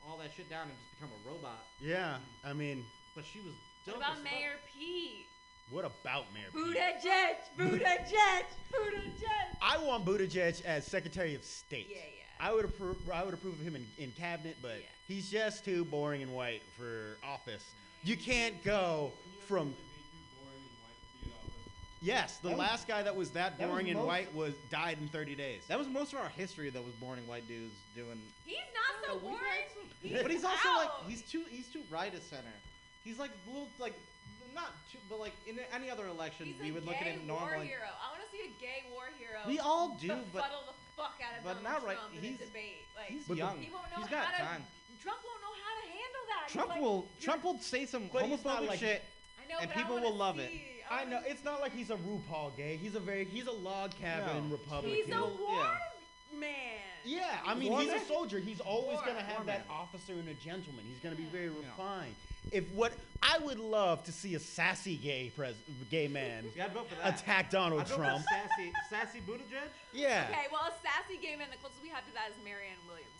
all 0.07 0.19
that 0.19 0.31
shit 0.37 0.51
down 0.51 0.69
and 0.69 0.77
just 0.77 0.91
become 1.01 1.11
a 1.17 1.21
robot. 1.29 1.65
Yeah, 1.81 2.19
I 2.45 2.53
mean, 2.53 2.85
But 3.15 3.25
she 3.25 3.41
was 3.41 3.55
dope 3.87 3.97
What 3.97 4.05
dope 4.05 4.13
about 4.13 4.17
as 4.19 4.23
fuck. 4.23 4.33
Mayor 4.33 4.57
Pete? 4.77 5.27
what 5.71 5.85
about 5.85 6.25
Mayor 6.35 6.51
Pete? 6.53 6.77
Buttigieg, 6.77 7.37
Buttigieg, 7.59 8.45
Buttigieg. 8.71 9.49
I 9.63 9.79
want 9.79 10.05
Buttigieg 10.05 10.63
as 10.65 10.87
Secretary 10.87 11.35
of 11.35 11.43
State. 11.45 11.89
Yeah, 11.91 11.97
yeah. 11.97 12.16
I 12.41 12.53
would 12.53 12.65
approve. 12.65 12.97
I 13.13 13.25
would 13.25 13.35
approve 13.35 13.55
of 13.59 13.61
him 13.67 13.77
in, 13.77 13.87
in 13.99 14.11
cabinet, 14.13 14.57
but 14.61 14.83
he's 15.09 15.31
just 15.31 15.65
too 15.65 15.85
boring 15.85 16.23
and 16.23 16.33
white 16.35 16.63
for 16.77 17.17
office. 17.25 17.65
You 18.05 18.17
can't 18.17 18.63
go 18.65 19.13
from. 19.47 19.75
Yes, 22.03 22.37
the 22.39 22.49
That 22.49 22.59
was- 22.59 22.69
last 22.69 22.89
guy 22.89 23.03
that 23.03 23.17
was 23.17 23.31
that 23.31 23.59
that 23.59 23.67
was 23.69 23.71
boring 23.73 23.91
and 23.91 24.05
white 24.05 24.33
was 24.35 24.55
died 24.71 24.99
in 25.01 25.09
30 25.09 25.35
days. 25.35 25.63
That 25.69 25.79
was 25.79 25.89
most 25.89 26.13
of 26.13 26.19
our 26.21 26.29
history 26.29 26.69
that 26.71 26.85
was 26.85 26.93
boring 26.95 27.27
white 27.27 27.49
dudes 27.49 27.75
doing. 27.95 28.21
He's 28.45 28.59
not 28.75 29.11
so 29.15 29.19
boring. 29.19 30.21
but 30.23 30.31
he's 30.31 30.45
also 30.45 30.69
out. 30.69 30.79
like 30.79 30.91
he's 31.09 31.23
too 31.23 31.45
he's 31.51 31.67
too 31.69 31.81
right 31.91 32.15
of 32.15 32.23
center. 32.23 32.53
He's 33.03 33.19
like 33.19 33.31
a 33.47 33.51
little 33.51 33.69
like 33.79 33.95
not 34.55 34.73
too, 34.93 34.99
but 35.09 35.19
like 35.19 35.33
in 35.49 35.59
any 35.75 35.91
other 35.91 36.07
election 36.07 36.47
He's 36.47 36.61
we 36.61 36.71
a 36.71 36.75
would 36.75 36.85
look 36.85 36.97
at 36.97 37.05
gay 37.05 37.11
it 37.13 37.27
war 37.27 37.41
normally. 37.41 37.67
hero. 37.69 37.81
I 37.89 38.13
want 38.13 38.23
to 38.23 38.31
see 38.37 38.45
a 38.45 38.61
gay 38.61 38.85
war 38.93 39.05
hero. 39.19 39.41
We 39.49 39.59
all 39.59 39.97
do, 40.01 40.09
but- 40.35 40.45
the 40.67 40.73
fuck 40.97 41.15
out 41.23 41.39
of 41.39 41.45
but 41.45 41.63
Donald 41.63 41.65
not 41.65 41.87
right- 41.87 41.97
Trump 41.99 42.15
in 42.17 42.23
he's- 42.23 42.41
a 42.41 42.45
debate. 42.47 42.85
Like, 42.97 43.09
he's 43.09 43.29
young. 43.29 43.59
He 43.61 43.71
won't 43.71 43.91
know 43.93 43.99
He's 44.03 44.07
how 44.07 44.25
got 44.25 44.35
to. 44.35 44.43
time. 44.43 44.67
Trump 45.03 45.19
won't 45.25 45.41
know 45.43 45.55
how 45.63 45.73
to 45.81 45.87
handle 45.89 46.25
that. 46.33 46.49
Trump 46.49 46.69
like, 46.71 46.81
will 46.81 47.07
Trump 47.21 47.45
will 47.45 47.59
say 47.59 47.87
some 47.87 48.09
But 48.13 48.25
he's 48.27 48.41
homophobic 48.41 48.69
like- 48.69 48.81
shit, 48.81 49.05
I 49.39 49.53
know, 49.53 49.59
and 49.61 49.69
but 49.71 49.77
I 49.77 49.81
people 49.83 50.01
will 50.01 50.15
love 50.15 50.39
it. 50.39 50.51
see- 50.51 50.73
I 50.91 51.05
know 51.05 51.21
it's 51.27 51.45
not 51.45 51.61
like 51.61 51.73
he's 51.73 51.91
a 51.91 51.97
RuPaul 51.97 52.57
gay. 52.57 52.77
He's 52.77 52.95
a 52.95 53.01
very 53.01 53.25
he's 53.25 53.47
a 53.47 53.53
log 53.53 53.91
cabin 54.01 54.49
No. 54.49 54.57
Republican. 54.57 54.97
He's 54.97 55.09
a 55.09 55.11
Well, 55.21 55.37
war 55.37 55.81
man. 56.33 56.81
Yeah, 57.05 57.39
I 57.45 57.55
mean 57.55 57.71
War 57.73 57.83
he's 57.83 57.93
a 57.93 58.01
soldier. 58.07 58.39
He's 58.39 58.61
always 58.61 58.97
War. 58.99 59.07
gonna 59.07 59.21
have 59.23 59.39
War 59.39 59.47
that 59.47 59.69
man. 59.69 59.77
officer 59.77 60.13
and 60.13 60.29
a 60.29 60.35
gentleman. 60.35 60.85
He's 60.89 60.99
gonna 61.01 61.15
be 61.17 61.25
very 61.25 61.49
refined. 61.51 62.15
If 62.53 62.71
what 62.73 62.93
I 63.23 63.39
would 63.39 63.59
love 63.59 64.05
to 64.05 64.13
see 64.13 64.35
a 64.35 64.39
sassy 64.41 64.97
gay 64.97 65.33
pres 65.35 65.55
gay 65.91 66.07
man 66.09 66.45
Yeah, 66.57 66.67
I'd 66.67 66.73
vote 66.73 66.89
for 66.89 66.95
that. 66.97 67.19
attack 67.21 67.51
Donald 67.51 67.81
I'd 67.83 67.89
vote 67.89 67.97
for 67.97 68.03
Trump. 68.05 68.25
sassy 68.29 68.73
sassy 68.89 69.21
Buttigieg. 69.27 69.67
Yeah. 69.93 70.27
Okay, 70.31 70.47
well, 70.53 70.63
a 70.63 70.73
sassy 70.87 71.19
gay 71.21 71.35
man, 71.37 71.49
the 71.51 71.57
closest 71.59 71.83
we 71.83 71.89
have 71.89 72.07
to 72.07 72.13
that 72.15 72.31
is 72.31 72.37
Marianne 72.45 72.79
Williamson. 72.87 73.13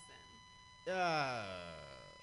Uh, 0.87 1.43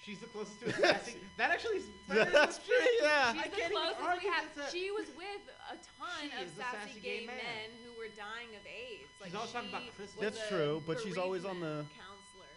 She's 0.03 0.19
the 0.19 0.27
closest 0.27 0.59
to 0.59 0.67
a 0.67 0.73
sassy. 0.73 1.15
that 1.37 1.51
actually 1.51 1.77
is. 1.79 1.87
That's 2.07 2.59
pretty. 2.59 2.95
Yeah. 3.01 3.31
She's 3.33 3.41
I 3.41 3.47
the 3.47 3.55
can't 3.55 3.71
even 3.71 3.83
closest 3.83 3.99
we 3.99 4.07
argue 4.07 4.29
have. 4.31 4.43
against 4.43 4.55
that. 4.59 4.71
She 4.71 4.91
was 4.91 5.07
with 5.15 5.43
a 5.71 5.75
ton 5.79 6.23
She 6.23 6.27
of 6.39 6.47
is 6.47 6.51
a 6.55 6.59
sassy, 6.59 6.77
sassy 6.87 6.99
gay, 6.99 7.19
gay 7.23 7.27
man. 7.27 7.39
men 7.39 7.67
who 7.87 7.91
were 7.99 8.11
dying 8.15 8.51
of 8.55 8.63
AIDS. 8.67 9.07
Like 9.19 9.31
She's 9.31 9.35
always 9.39 9.51
talking 9.55 9.69
about 9.71 9.83
she 9.87 9.91
was 9.99 10.11
That's 10.19 10.39
a 10.43 10.47
true, 10.51 10.83
but 10.87 10.99
she's 11.03 11.15
always 11.19 11.43
on 11.47 11.59
bereavement 11.59 11.87
the- 11.87 11.99
counselor. 11.99 12.51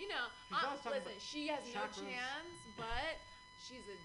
You 0.00 0.08
know, 0.12 0.24
She's 0.48 0.56
uh, 0.56 0.68
always 0.68 0.80
talking 0.84 1.00
listen, 1.04 1.16
about 1.16 1.24
she 1.32 1.42
has 1.52 1.60
chakras. 1.68 2.00
no 2.04 2.08
chance, 2.12 2.56
but 2.80 3.16
she's 3.64 3.84
a 3.88 3.98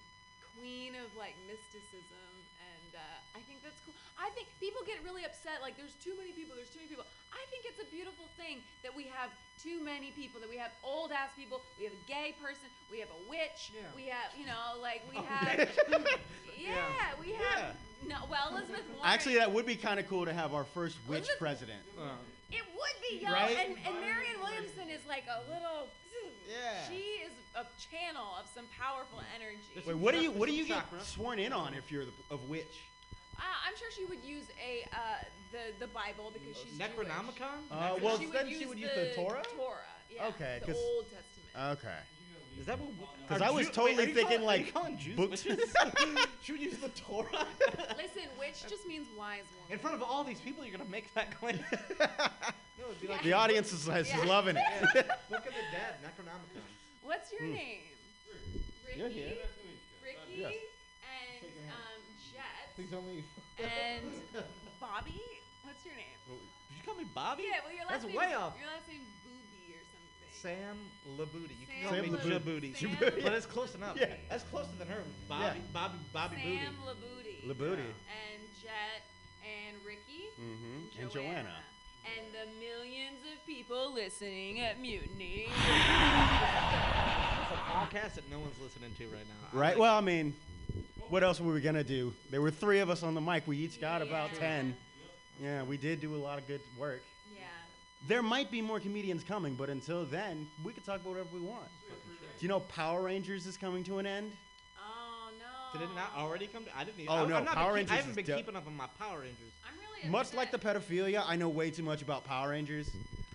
queen 0.57 0.95
of 0.99 1.10
like 1.18 1.36
mysticism, 1.48 2.32
and 2.60 2.91
uh, 2.99 3.38
I 3.38 3.41
think 3.48 3.64
that's 3.64 3.80
cool. 3.88 3.95
I 4.19 4.30
think 4.38 4.48
people 4.60 4.82
get 4.86 5.02
really 5.03 5.26
upset. 5.26 5.64
Like, 5.65 5.76
there's 5.80 5.95
too 6.03 6.14
many 6.19 6.32
people. 6.32 6.53
There's 6.56 6.69
too 6.69 6.80
many 6.84 6.91
people. 6.94 7.07
I 7.34 7.41
think 7.49 7.65
it's 7.65 7.82
a 7.82 7.90
beautiful 7.90 8.28
thing 8.38 8.61
that 8.86 8.94
we 8.94 9.10
have 9.10 9.32
too 9.57 9.82
many 9.82 10.11
people. 10.14 10.38
That 10.44 10.49
we 10.52 10.57
have 10.61 10.69
old 10.86 11.10
ass 11.11 11.32
people. 11.34 11.61
We 11.80 11.86
have 11.90 11.95
a 11.95 12.03
gay 12.06 12.36
person. 12.38 12.69
We 12.94 12.99
have 13.02 13.10
a 13.10 13.22
witch. 13.32 13.72
Yeah. 13.73 13.88
We 13.95 14.11
have, 14.14 14.30
you 14.38 14.45
know, 14.45 14.78
like 14.84 15.02
we 15.10 15.18
A 15.23 15.26
have. 15.26 15.57
witch. 15.57 16.19
yeah, 16.60 17.15
we 17.18 17.34
have. 17.34 17.73
No, 18.06 18.18
well, 18.30 18.53
Elizabeth 18.53 18.86
Warren. 18.94 19.06
Actually, 19.10 19.36
that 19.41 19.49
would 19.49 19.65
be 19.65 19.76
kind 19.78 19.99
of 19.99 20.06
cool 20.10 20.26
to 20.26 20.34
have 20.34 20.53
our 20.53 20.65
first 20.76 20.98
witch 21.07 21.26
Elizabeth- 21.26 21.40
president. 21.40 21.82
It 22.52 22.61
would 22.76 22.98
be. 23.02 23.23
Right? 23.26 23.57
And, 23.57 23.78
and 23.88 23.95
Marianne 24.03 24.38
Williamson 24.44 24.90
is 24.91 25.02
like 25.07 25.23
a 25.32 25.40
little. 25.49 25.88
Yeah. 26.45 26.84
She 26.90 27.23
is 27.26 27.32
a 27.56 27.65
channel 27.91 28.28
of 28.40 28.45
some 28.53 28.65
powerful 28.80 29.22
energy. 29.36 29.60
Wait, 29.88 29.98
what 29.98 30.14
do 30.14 30.22
you 30.22 30.32
what 30.32 30.48
do 30.49 30.56
you 30.56 30.65
get 30.65 30.78
Chakra. 30.78 31.02
sworn 31.03 31.40
in 31.40 31.52
on 31.53 31.73
if 31.73 31.91
you're 31.91 32.06
the, 32.06 32.11
of 32.30 32.48
which? 32.49 32.80
Uh, 33.38 33.41
I'm 33.68 33.76
sure 33.76 33.90
she 33.91 34.06
would 34.06 34.23
use 34.23 34.45
a 34.64 34.86
uh, 34.95 34.98
the 35.52 35.86
the 35.86 35.88
Bible 35.91 36.32
because 36.34 36.56
she's 36.61 36.78
Necronomicon? 36.80 37.60
Jewish. 37.68 37.72
Uh, 37.72 37.95
So 37.98 38.03
well, 38.03 38.18
she 38.19 38.26
would 38.28 38.36
then 38.36 38.48
use 38.49 38.60
she 38.60 38.65
would 38.65 38.80
use 38.80 38.91
the 38.95 39.11
Torah? 39.15 39.44
Torah, 39.56 39.78
yeah. 40.14 40.28
Okay, 40.28 40.60
the 40.65 40.73
Old 40.76 41.06
Testament. 41.06 41.80
Okay. 41.80 41.98
Is 42.60 42.65
that 42.68 42.78
what? 42.80 42.91
Because 43.28 43.41
I 43.41 43.49
was 43.49 43.68
Jew- 43.68 43.73
totally 43.73 44.06
wait, 44.07 44.14
thinking 44.14 44.41
calling- 44.41 44.64
like 44.73 44.76
you 44.76 44.98
Jews 44.98 45.15
books. 45.15 45.45
witches? 45.45 45.73
Should 46.44 46.60
we 46.60 46.65
use 46.65 46.78
the 46.78 46.90
Torah? 46.90 47.48
Listen, 47.98 48.30
witch 48.38 48.64
just 48.69 48.86
means 48.88 49.07
wise 49.18 49.44
woman. 49.56 49.72
In 49.72 49.80
front 49.80 49.95
of 49.95 50.03
all 50.03 50.23
these 50.23 50.40
people, 50.41 50.64
you're 50.65 50.78
gonna 50.78 50.90
make 50.90 51.11
that 51.15 51.38
claim. 51.40 51.60
no, 51.99 52.86
it'd 52.90 53.02
be 53.02 53.07
like 53.07 53.23
the 53.23 53.34
audience 53.34 53.72
is, 53.73 53.88
is 53.88 54.10
Yeah. 54.10 54.23
loving 54.26 54.57
it. 54.57 54.64
Book 54.84 55.40
of 55.40 55.45
the 55.45 55.65
Dead, 55.72 55.95
Necronomicon. 56.03 56.61
What's 57.11 57.27
your 57.35 57.43
Hmm. 57.43 57.53
name? 57.59 57.83
Ricky. 58.88 58.99
You're 58.99 59.09
here. 59.11 59.35
Ricky 60.01 60.35
Yes. 60.39 60.53
and 61.03 61.43
um, 61.67 62.01
Jet 62.31 62.71
Please 62.75 62.89
don't 62.89 63.05
leave. 63.05 63.25
and 63.59 64.23
Bobby. 64.79 65.19
What's 65.63 65.83
your 65.83 65.95
name? 65.95 66.15
Did 66.69 66.77
you 66.77 66.83
call 66.85 66.95
me 66.95 67.03
Bobby? 67.13 67.43
Yeah, 67.51 67.59
well, 67.65 67.75
your 67.75 67.83
last 67.83 67.91
That's 67.91 68.05
name. 68.05 68.15
way 68.15 68.33
off. 68.33 68.55
Your 68.57 68.67
last 68.71 68.88
name 68.88 69.03
Booby 69.27 69.75
or 69.75 69.83
something. 69.91 70.31
Sam 70.31 70.77
Labooty. 71.19 71.59
You 71.59 71.67
Sam 71.67 71.75
can 71.75 72.15
call 72.15 72.29
me 72.29 72.35
Labooty. 72.39 72.71
Jabooty. 72.71 72.77
Sam 72.79 72.89
Jabooty. 72.95 73.23
But 73.23 73.33
it's 73.33 73.45
close 73.45 73.75
enough. 73.75 73.97
Yeah. 73.99 74.15
That's 74.29 74.43
closer 74.45 74.71
than 74.79 74.88
her. 74.88 75.03
Bobby, 75.27 75.59
Yeah. 75.59 75.73
Bobby, 75.73 75.97
Bobby 76.13 76.35
Sam 76.39 76.75
Booty. 76.79 77.43
Labooty. 77.43 77.75
Labooty. 77.75 77.91
And 78.07 78.39
Jet 78.63 79.03
and 79.43 79.75
Ricky. 79.85 80.31
Mm-hmm. 80.39 81.01
And 81.01 81.11
Joanna. 81.11 81.55
And 81.59 81.70
the 82.03 82.49
millions 82.60 83.19
of 83.34 83.45
people 83.45 83.94
listening 83.94 84.60
at 84.60 84.80
Mutiny. 84.80 85.48
It's 87.52 87.60
a 87.60 87.64
podcast 87.73 88.14
that 88.15 88.30
no 88.32 88.40
one's 88.40 88.56
listening 88.61 88.91
to 88.98 89.03
right 89.07 89.26
now. 89.28 89.60
Right. 89.60 89.78
Well, 89.78 89.94
I 89.95 89.99
mean, 90.02 90.34
what 91.10 91.22
else 91.23 91.41
were 91.41 91.53
we 91.53 91.60
gonna 91.60 91.84
do? 91.84 92.14
There 92.30 92.41
were 92.41 92.52
three 92.52 92.80
of 92.80 92.90
us 92.90 93.03
on 93.03 93.14
the 93.14 93.19
mic. 93.22 93.45
We 93.45 93.57
each 93.57 93.82
got 93.82 94.02
about 94.02 94.30
Yeah. 94.34 94.40
ten. 94.40 94.78
Yeah, 95.41 95.64
we 95.64 95.76
did 95.78 95.99
do 95.99 96.15
a 96.15 96.18
lot 96.18 96.38
of 96.40 96.48
good 96.48 96.61
work. 96.78 97.02
Yeah. 97.36 97.41
There 98.07 98.22
might 98.23 98.52
be 98.52 98.61
more 98.61 98.80
comedians 98.80 99.23
coming, 99.26 99.56
but 99.56 99.69
until 99.69 100.06
then, 100.06 100.48
we 100.64 100.72
could 100.72 100.86
talk 100.86 101.02
about 101.02 101.10
whatever 101.10 101.30
we 101.34 101.41
want. 101.41 101.68
Do 101.90 102.45
you 102.45 102.48
know 102.48 102.61
Power 102.61 103.02
Rangers 103.03 103.45
is 103.45 103.57
coming 103.57 103.84
to 103.86 103.98
an 103.99 104.06
end? 104.06 104.32
Oh 104.80 105.30
no. 105.40 105.80
Did 105.80 105.90
it 105.90 105.94
not 105.95 106.11
already 106.18 106.48
come 106.48 106.64
to? 106.65 106.78
I 106.78 106.84
didn't. 106.86 106.99
Even, 107.02 107.11
Oh, 107.11 107.15
I, 107.15 107.26
no, 107.26 107.36
I'm 107.36 107.44
not 107.45 107.56
Power 107.56 107.73
been 107.73 107.86
keep- 107.86 107.91
I 107.91 107.95
Rangers 107.95 107.98
haven't 107.98 108.10
is 108.11 108.15
been 108.15 108.26
dope. 108.26 108.38
keeping 108.38 108.56
up 108.56 108.65
on 108.68 108.78
my 108.78 108.88
Power 108.98 109.19
Rangers. 109.19 109.52
I'm 109.68 109.73
really 109.76 109.80
Much 110.10 110.34
like 110.34 110.52
the 110.52 110.57
pedophilia, 110.57 111.23
I 111.28 111.36
know 111.36 111.49
way 111.49 111.69
too 111.69 111.84
much 111.84 112.02
about 112.02 112.26
Power 112.26 112.49
Rangers. 112.49 112.90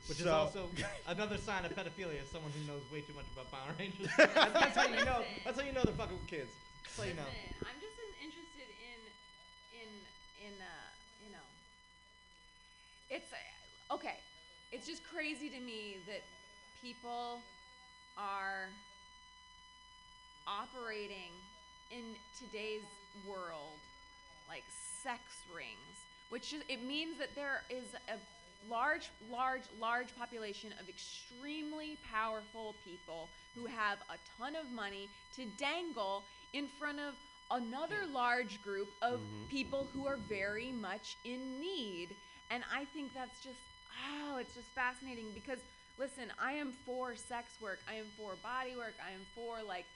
Which 0.08 0.18
is 0.18 0.24
So- 0.24 0.32
also 0.34 0.68
another 1.08 1.38
sign 1.38 1.64
of 1.64 1.72
pedophilia. 1.74 2.22
Is 2.22 2.28
someone 2.30 2.52
who 2.52 2.66
knows 2.72 2.82
way 2.92 3.00
too 3.00 3.14
much 3.14 3.26
about 3.32 3.50
Power 3.50 3.74
Rangers. 3.78 4.08
that's, 4.16 4.34
that's 4.34 4.76
how 4.76 4.86
you 4.86 5.04
know. 5.04 5.22
That's 5.44 5.58
how 5.60 5.66
you 5.66 5.72
know 5.72 5.82
they're 5.84 5.94
fucking 5.94 6.16
with 6.16 6.26
kids. 6.26 6.50
Just 6.84 6.96
so 6.96 7.02
you 7.04 7.14
know. 7.14 7.26
Listen, 7.26 7.66
I'm 7.66 7.78
just 7.82 7.96
in- 7.98 8.26
interested 8.26 8.68
in, 8.86 8.98
in, 9.82 9.90
in, 10.46 10.54
uh, 10.62 10.88
you 11.26 11.32
know, 11.34 11.46
it's 13.10 13.30
uh, 13.32 13.94
okay. 13.94 14.14
It's 14.72 14.86
just 14.86 15.02
crazy 15.12 15.48
to 15.50 15.60
me 15.60 15.96
that 16.06 16.22
people 16.82 17.38
are 18.18 18.66
operating 20.46 21.34
in 21.90 22.14
today's 22.38 22.86
world 23.28 23.78
like 24.48 24.62
sex 25.02 25.20
rings, 25.54 25.98
which 26.30 26.52
is, 26.52 26.62
it 26.68 26.82
means 26.82 27.18
that 27.18 27.34
there 27.34 27.62
is 27.70 27.84
a 28.08 28.18
large, 28.68 29.10
large, 29.30 29.62
large 29.80 30.08
population 30.18 30.72
of 30.80 30.88
extremely 30.88 31.96
powerful 32.10 32.74
people 32.84 33.28
who 33.54 33.66
have 33.66 33.98
a 34.10 34.16
ton 34.38 34.56
of 34.56 34.70
money 34.72 35.08
to 35.36 35.44
dangle 35.58 36.22
in 36.52 36.66
front 36.78 36.98
of 36.98 37.14
another 37.50 38.06
large 38.12 38.60
group 38.62 38.88
of 39.02 39.20
Mhm. 39.20 39.48
people 39.48 39.84
who 39.92 40.06
are 40.06 40.16
very 40.16 40.72
much 40.72 41.16
in 41.24 41.60
need. 41.60 42.16
And 42.50 42.64
I 42.72 42.86
think 42.86 43.14
that's 43.14 43.40
just, 43.42 43.60
oh, 44.08 44.36
it's 44.36 44.54
just 44.54 44.68
fascinating 44.74 45.30
because, 45.32 45.60
listen, 45.96 46.32
I 46.38 46.52
am 46.54 46.72
for 46.84 47.14
sex 47.14 47.60
work, 47.60 47.78
I 47.88 47.94
am 47.94 48.10
for 48.16 48.34
body 48.36 48.74
work, 48.76 48.94
I 49.00 49.12
am 49.12 49.24
for 49.34 49.62
like 49.62 49.86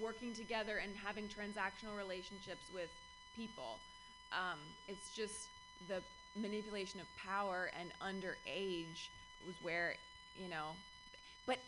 working 0.00 0.34
together 0.34 0.78
and 0.78 0.96
having 0.96 1.28
transactional 1.28 1.96
relationships 1.96 2.64
with 2.72 2.90
people. 3.36 3.78
Um, 4.32 4.58
it's 4.88 5.14
just 5.14 5.48
the 5.88 6.00
manipulation 6.40 7.00
of 7.00 7.06
power 7.16 7.70
and 7.78 7.90
underage 8.02 9.08
was 9.46 9.54
where, 9.62 9.94
you 10.42 10.50
know, 10.50 10.70
but 11.46 11.58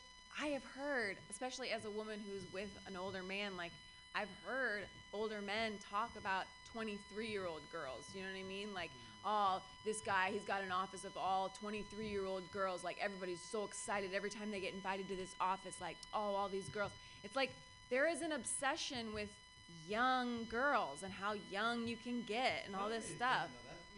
I 0.40 0.48
have 0.48 0.64
heard, 0.64 1.16
especially 1.30 1.70
as 1.70 1.84
a 1.84 1.90
woman 1.90 2.20
who's 2.26 2.42
with 2.52 2.70
an 2.86 2.96
older 2.96 3.22
man, 3.22 3.56
like 3.56 3.72
I've 4.14 4.28
heard 4.46 4.82
older 5.12 5.40
men 5.42 5.74
talk 5.90 6.10
about 6.16 6.44
23 6.72 7.26
year 7.26 7.46
old 7.46 7.60
girls. 7.70 8.04
You 8.14 8.22
know 8.22 8.28
what 8.28 8.38
I 8.38 8.48
mean? 8.48 8.74
Like, 8.74 8.90
mm-hmm. 8.90 9.28
oh, 9.28 9.62
this 9.84 10.00
guy, 10.00 10.30
he's 10.32 10.42
got 10.42 10.62
an 10.62 10.72
office 10.72 11.04
of 11.04 11.16
all 11.16 11.52
23 11.60 12.06
year 12.06 12.24
old 12.24 12.50
girls. 12.52 12.82
Like, 12.82 12.96
everybody's 13.00 13.40
so 13.40 13.64
excited 13.64 14.10
every 14.14 14.30
time 14.30 14.50
they 14.50 14.60
get 14.60 14.72
invited 14.72 15.08
to 15.08 15.16
this 15.16 15.34
office. 15.40 15.74
Like, 15.80 15.96
oh, 16.14 16.34
all 16.34 16.48
these 16.48 16.68
girls. 16.70 16.92
It's 17.24 17.36
like 17.36 17.50
there 17.90 18.08
is 18.08 18.22
an 18.22 18.32
obsession 18.32 19.12
with 19.14 19.28
young 19.88 20.46
girls 20.50 21.02
and 21.02 21.12
how 21.12 21.34
young 21.50 21.86
you 21.86 21.96
can 22.02 22.22
get 22.26 22.64
and 22.66 22.74
all 22.74 22.88
this 22.88 23.06
stuff. 23.06 23.48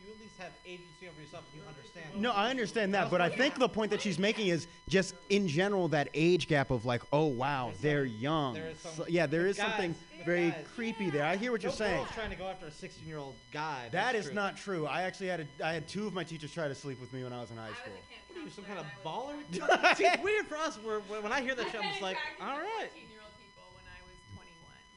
You 0.09 0.15
you 0.15 0.15
at 0.15 0.21
least 0.21 0.39
have 0.39 0.53
agency 0.67 1.09
over 1.09 1.21
yourself 1.21 1.45
and 1.53 1.61
you 1.63 1.69
understand. 1.69 2.07
No, 2.23 2.33
I 2.33 2.49
understand 2.51 2.95
that, 2.95 3.11
but 3.11 3.21
I 3.21 3.29
think 3.29 3.59
the 3.59 3.69
point 3.69 3.91
that 3.91 4.01
she's 4.01 4.19
making 4.19 4.49
is 4.49 4.67
just 4.89 5.15
in 5.29 5.47
general 5.49 5.89
that 5.89 6.09
age 6.15 6.49
gap 6.49 6.71
of 6.71 6.85
like, 6.87 7.03
oh 7.13 7.27
wow, 7.27 7.73
they're 7.83 8.05
young. 8.05 8.55
there 8.55 8.69
is 8.69 8.79
some- 8.79 8.93
So- 8.95 9.07
yeah, 9.09 9.27
there 9.27 9.47
is 9.47 9.57
the 9.57 9.63
is 9.65 9.69
something 9.69 9.95
very 10.25 10.51
guys. 10.51 10.65
creepy 10.75 11.11
there. 11.11 11.25
I 11.25 11.37
hear 11.37 11.53
what 11.53 11.63
you're 11.63 11.73
No 11.73 11.77
saying. 11.77 11.97
girl's 11.97 12.11
trying 12.15 12.31
to 12.31 12.37
go 12.37 12.49
after 12.49 12.67
a 12.67 12.71
16 12.71 13.07
year 13.07 13.19
old 13.19 13.35
guy. 13.53 13.89
That 13.93 14.13
That's 14.13 14.19
is 14.19 14.25
true. 14.27 14.35
not 14.35 14.57
true. 14.57 14.87
I 14.87 15.03
actually 15.03 15.29
had 15.29 15.41
a, 15.41 15.67
I 15.67 15.73
had 15.75 15.87
two 15.89 16.07
of 16.07 16.15
my 16.15 16.25
teachers 16.25 16.53
try 16.53 16.69
to 16.69 16.75
sleep 16.75 17.01
with 17.01 17.13
me 17.13 17.23
when 17.25 17.33
I 17.33 17.41
was 17.41 17.51
in 17.51 17.57
high 17.59 17.69
school. 17.69 17.93
What 18.29 18.39
are 18.39 18.43
you, 18.45 18.51
some 18.51 18.65
kind 18.65 18.79
of 18.79 18.87
baller? 19.05 19.37
See, 19.97 20.05
it's 20.05 20.23
weird 20.23 20.47
for 20.47 20.57
us. 20.57 20.77
Where, 20.83 21.01
when 21.01 21.23
when 21.23 21.33
I 21.33 21.41
hear 21.43 21.55
that 21.55 21.67
shit, 21.71 21.77
I'm 21.83 21.91
just 21.91 22.03
like, 22.03 22.17
all 22.41 22.59
right. 22.59 22.89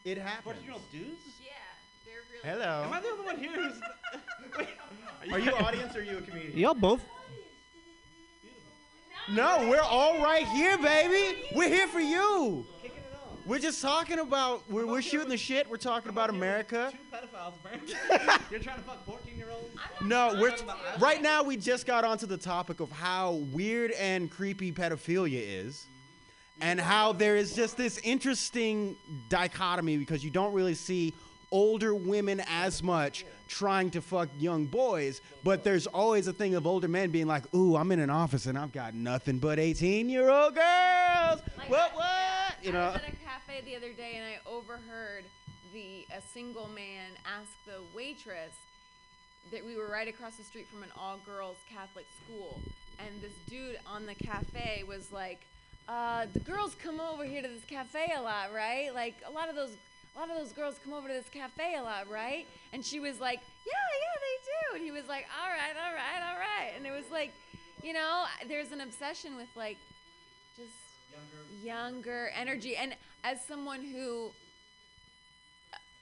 It 0.03 0.17
happens. 0.17 0.43
14 0.45 0.63
year 0.63 0.73
old 0.73 0.81
dudes? 0.91 1.21
Yeah, 2.43 2.55
they're 2.55 2.59
really. 2.59 2.63
Hello. 2.63 2.83
Am 2.83 2.93
I 2.93 3.01
the 3.01 3.07
only 3.09 3.25
one 3.25 3.37
here 3.37 3.51
who's. 3.53 3.81
Are 5.31 5.39
you 5.39 5.55
an 5.55 5.63
audience 5.63 5.95
or 5.95 5.99
are 5.99 6.03
you 6.03 6.17
a 6.17 6.21
comedian? 6.21 6.57
Y'all 6.57 6.73
both. 6.73 7.03
No, 9.29 9.67
we're 9.69 9.79
all 9.79 10.21
right 10.23 10.47
here, 10.47 10.79
baby. 10.79 11.43
We're 11.53 11.69
here 11.69 11.87
for 11.87 11.99
you. 11.99 12.65
We're 13.45 13.59
just 13.59 13.81
talking 13.81 14.19
about 14.19 14.63
we're, 14.69 14.87
we're 14.87 15.01
shooting 15.03 15.29
the 15.29 15.37
shit. 15.37 15.69
We're 15.69 15.77
talking 15.77 16.09
about 16.09 16.31
America. 16.31 16.91
Two 16.91 17.15
pedophiles. 17.15 18.41
You're 18.51 18.59
trying 18.59 18.77
to 18.77 18.83
fuck 18.83 19.05
14 19.05 19.37
year 19.37 19.47
olds? 19.51 19.75
No, 20.03 20.35
we're 20.39 20.55
right 20.99 21.21
now. 21.21 21.43
We 21.43 21.57
just 21.57 21.85
got 21.85 22.03
onto 22.03 22.25
the 22.25 22.37
topic 22.37 22.79
of 22.79 22.91
how 22.91 23.33
weird 23.51 23.91
and 23.91 24.29
creepy 24.29 24.71
pedophilia 24.71 25.41
is, 25.43 25.85
and 26.59 26.79
how 26.79 27.13
there 27.13 27.35
is 27.35 27.55
just 27.55 27.77
this 27.77 27.99
interesting 27.99 28.95
dichotomy 29.29 29.97
because 29.97 30.23
you 30.23 30.31
don't 30.31 30.53
really 30.53 30.75
see 30.75 31.13
older 31.51 31.93
women 31.93 32.41
as 32.47 32.81
much 32.81 33.25
trying 33.47 33.91
to 33.91 34.01
fuck 34.01 34.29
young 34.39 34.65
boys, 34.65 35.21
but 35.43 35.63
there's 35.63 35.85
always 35.87 36.27
a 36.27 36.33
thing 36.33 36.55
of 36.55 36.65
older 36.65 36.87
men 36.87 37.11
being 37.11 37.27
like, 37.27 37.53
"Ooh, 37.53 37.75
I'm 37.75 37.91
in 37.91 37.99
an 37.99 38.09
office 38.09 38.45
and 38.45 38.57
I've 38.57 38.71
got 38.71 38.93
nothing 38.93 39.39
but 39.39 39.59
18-year-old 39.59 40.55
girls." 40.55 41.41
What? 41.67 41.93
What? 41.93 42.55
You 42.63 42.71
know. 42.71 42.81
I 42.81 42.93
was 42.93 42.95
at 42.95 43.09
a 43.09 43.15
cafe 43.17 43.61
the 43.65 43.75
other 43.75 43.91
day 43.91 44.13
and 44.15 44.25
I 44.25 44.39
overheard 44.49 45.25
the 45.73 46.05
a 46.15 46.21
single 46.33 46.67
man 46.69 47.11
ask 47.25 47.49
the 47.65 47.81
waitress 47.95 48.53
that 49.51 49.65
we 49.65 49.75
were 49.75 49.87
right 49.87 50.07
across 50.07 50.35
the 50.35 50.43
street 50.43 50.67
from 50.71 50.83
an 50.83 50.89
all-girls 50.97 51.57
Catholic 51.69 52.05
school, 52.23 52.59
and 52.99 53.21
this 53.21 53.33
dude 53.49 53.77
on 53.87 54.05
the 54.05 54.15
cafe 54.15 54.83
was 54.87 55.11
like, 55.11 55.41
uh, 55.89 56.27
"The 56.31 56.39
girls 56.39 56.75
come 56.81 57.01
over 57.01 57.25
here 57.25 57.41
to 57.41 57.47
this 57.47 57.65
cafe 57.67 58.13
a 58.15 58.21
lot, 58.21 58.53
right? 58.53 58.93
Like 58.93 59.15
a 59.27 59.31
lot 59.31 59.49
of 59.49 59.55
those." 59.55 59.75
A 60.15 60.19
lot 60.19 60.29
of 60.29 60.37
those 60.37 60.51
girls 60.51 60.75
come 60.83 60.93
over 60.93 61.07
to 61.07 61.13
this 61.13 61.29
cafe 61.29 61.75
a 61.75 61.83
lot, 61.83 62.09
right? 62.09 62.45
And 62.73 62.83
she 62.85 62.99
was 62.99 63.19
like, 63.19 63.39
"Yeah, 63.65 63.73
yeah, 63.73 64.19
they 64.19 64.37
do." 64.45 64.75
And 64.75 64.83
he 64.83 64.91
was 64.91 65.07
like, 65.07 65.25
"All 65.41 65.49
right, 65.49 65.75
all 65.75 65.93
right, 65.93 66.31
all 66.31 66.37
right." 66.37 66.73
And 66.75 66.85
it 66.85 66.91
was 66.91 67.09
like, 67.11 67.31
you 67.81 67.93
know, 67.93 68.25
there's 68.47 68.71
an 68.71 68.81
obsession 68.81 69.35
with 69.35 69.47
like 69.55 69.77
just 70.55 70.69
younger 71.11 71.63
younger 71.63 72.31
energy 72.37 72.75
and 72.75 72.95
as 73.23 73.43
someone 73.45 73.81
who 73.81 74.31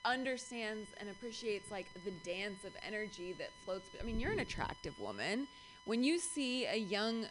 understands 0.05 0.87
and 0.99 1.09
appreciates 1.09 1.69
like 1.71 1.87
the 2.05 2.11
dance 2.23 2.63
of 2.63 2.71
energy 2.87 3.33
that 3.37 3.49
floats 3.65 3.89
i 3.99 4.03
mean 4.03 4.19
you're 4.19 4.31
an 4.31 4.39
attractive 4.39 4.97
woman 4.99 5.47
when 5.85 6.03
you 6.03 6.17
see 6.17 6.65
a 6.65 6.77
young 6.77 7.25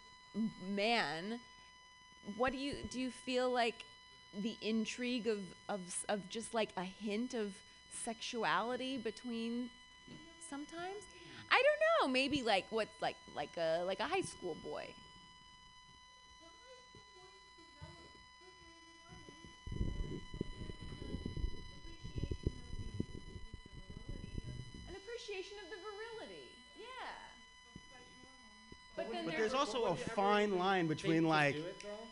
man 0.69 1.41
what 2.37 2.53
do 2.53 2.59
you 2.59 2.75
do 2.91 3.01
you 3.01 3.11
feel 3.11 3.51
like 3.51 3.85
the 4.35 4.57
intrigue 4.61 5.27
of 5.27 5.41
of 5.69 5.81
of 6.09 6.29
just 6.29 6.55
like 6.55 6.71
a 6.77 6.85
hint 6.85 7.35
of 7.35 7.53
sexuality 8.05 8.97
between 8.99 9.71
sometimes? 10.49 11.05
I 11.51 11.63
don't 11.63 12.09
know. 12.09 12.13
Maybe 12.13 12.43
like 12.43 12.67
what 12.71 12.89
like 13.01 13.17
like 13.35 13.57
a 13.57 13.83
like 13.85 14.01
a 14.01 14.05
high 14.05 14.23
school 14.23 14.57
boy. 14.63 14.87
An 24.89 24.95
appreciation 24.97 25.57
of 25.65 25.68
But 29.19 29.33
But 29.33 29.39
there's, 29.39 29.53
there's 29.53 29.61
also 29.61 29.85
a 29.85 29.97
fine 29.97 30.59
line 30.59 30.87
between 30.87 31.25
like, 31.27 31.57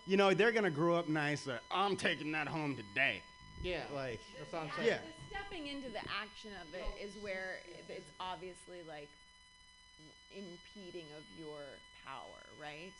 you 0.06 0.16
know, 0.16 0.34
they're 0.34 0.52
gonna 0.52 0.70
grow 0.70 0.96
up 0.96 1.08
nice. 1.08 1.46
Like, 1.46 1.60
I'm 1.70 1.96
taking 1.96 2.32
that 2.32 2.48
home 2.48 2.76
today. 2.76 3.22
Yeah. 3.62 3.82
Like, 3.94 4.20
That's 4.38 4.52
what 4.52 4.62
I'm 4.62 4.86
yeah, 4.86 4.98
the 4.98 5.36
stepping 5.36 5.66
into 5.66 5.88
the 5.88 5.98
action 5.98 6.50
of 6.60 6.74
it 6.74 6.84
is 7.04 7.12
where 7.22 7.58
it's 7.88 8.10
obviously 8.20 8.78
like 8.88 9.08
impeding 10.34 11.06
of 11.16 11.24
your 11.38 11.60
power, 12.04 12.42
right? 12.60 12.92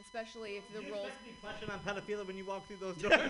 Especially 0.00 0.56
if 0.56 0.64
the 0.72 0.90
roles. 0.90 1.08
Question 1.42 1.70
on 1.70 1.80
pedophilia 1.80 2.26
when 2.26 2.36
you 2.36 2.44
walk 2.44 2.66
through 2.66 2.76
those 2.76 2.96
doors. 3.02 3.20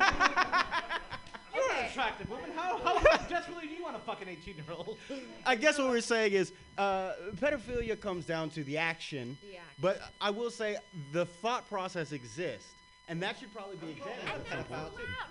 You're 1.54 1.70
an 1.72 1.86
attractive 1.86 2.28
woman. 2.30 2.50
How, 2.56 2.78
how 2.78 2.98
desperately 3.28 3.66
do 3.68 3.74
you 3.74 3.82
want 3.82 3.96
to 3.96 4.02
fuck 4.02 4.22
an 4.22 4.28
18 4.28 4.54
year 4.56 4.64
old? 4.76 4.98
I 5.46 5.54
guess 5.56 5.78
what 5.78 5.88
we're 5.88 6.00
saying 6.00 6.32
is 6.32 6.52
uh, 6.76 7.12
pedophilia 7.36 7.98
comes 8.00 8.24
down 8.26 8.50
to 8.50 8.64
the 8.64 8.78
action, 8.78 9.36
The 9.42 9.56
action. 9.56 9.64
but 9.80 10.00
I 10.20 10.30
will 10.30 10.50
say 10.50 10.76
the 11.12 11.26
thought 11.26 11.68
process 11.68 12.12
exists, 12.12 12.68
and 13.08 13.22
that 13.22 13.38
should 13.38 13.52
probably 13.54 13.76
be 13.76 13.90
examined. 13.92 14.18
at 14.30 14.48
some 14.48 14.58
point. 14.64 14.70
Wow, 14.70 14.88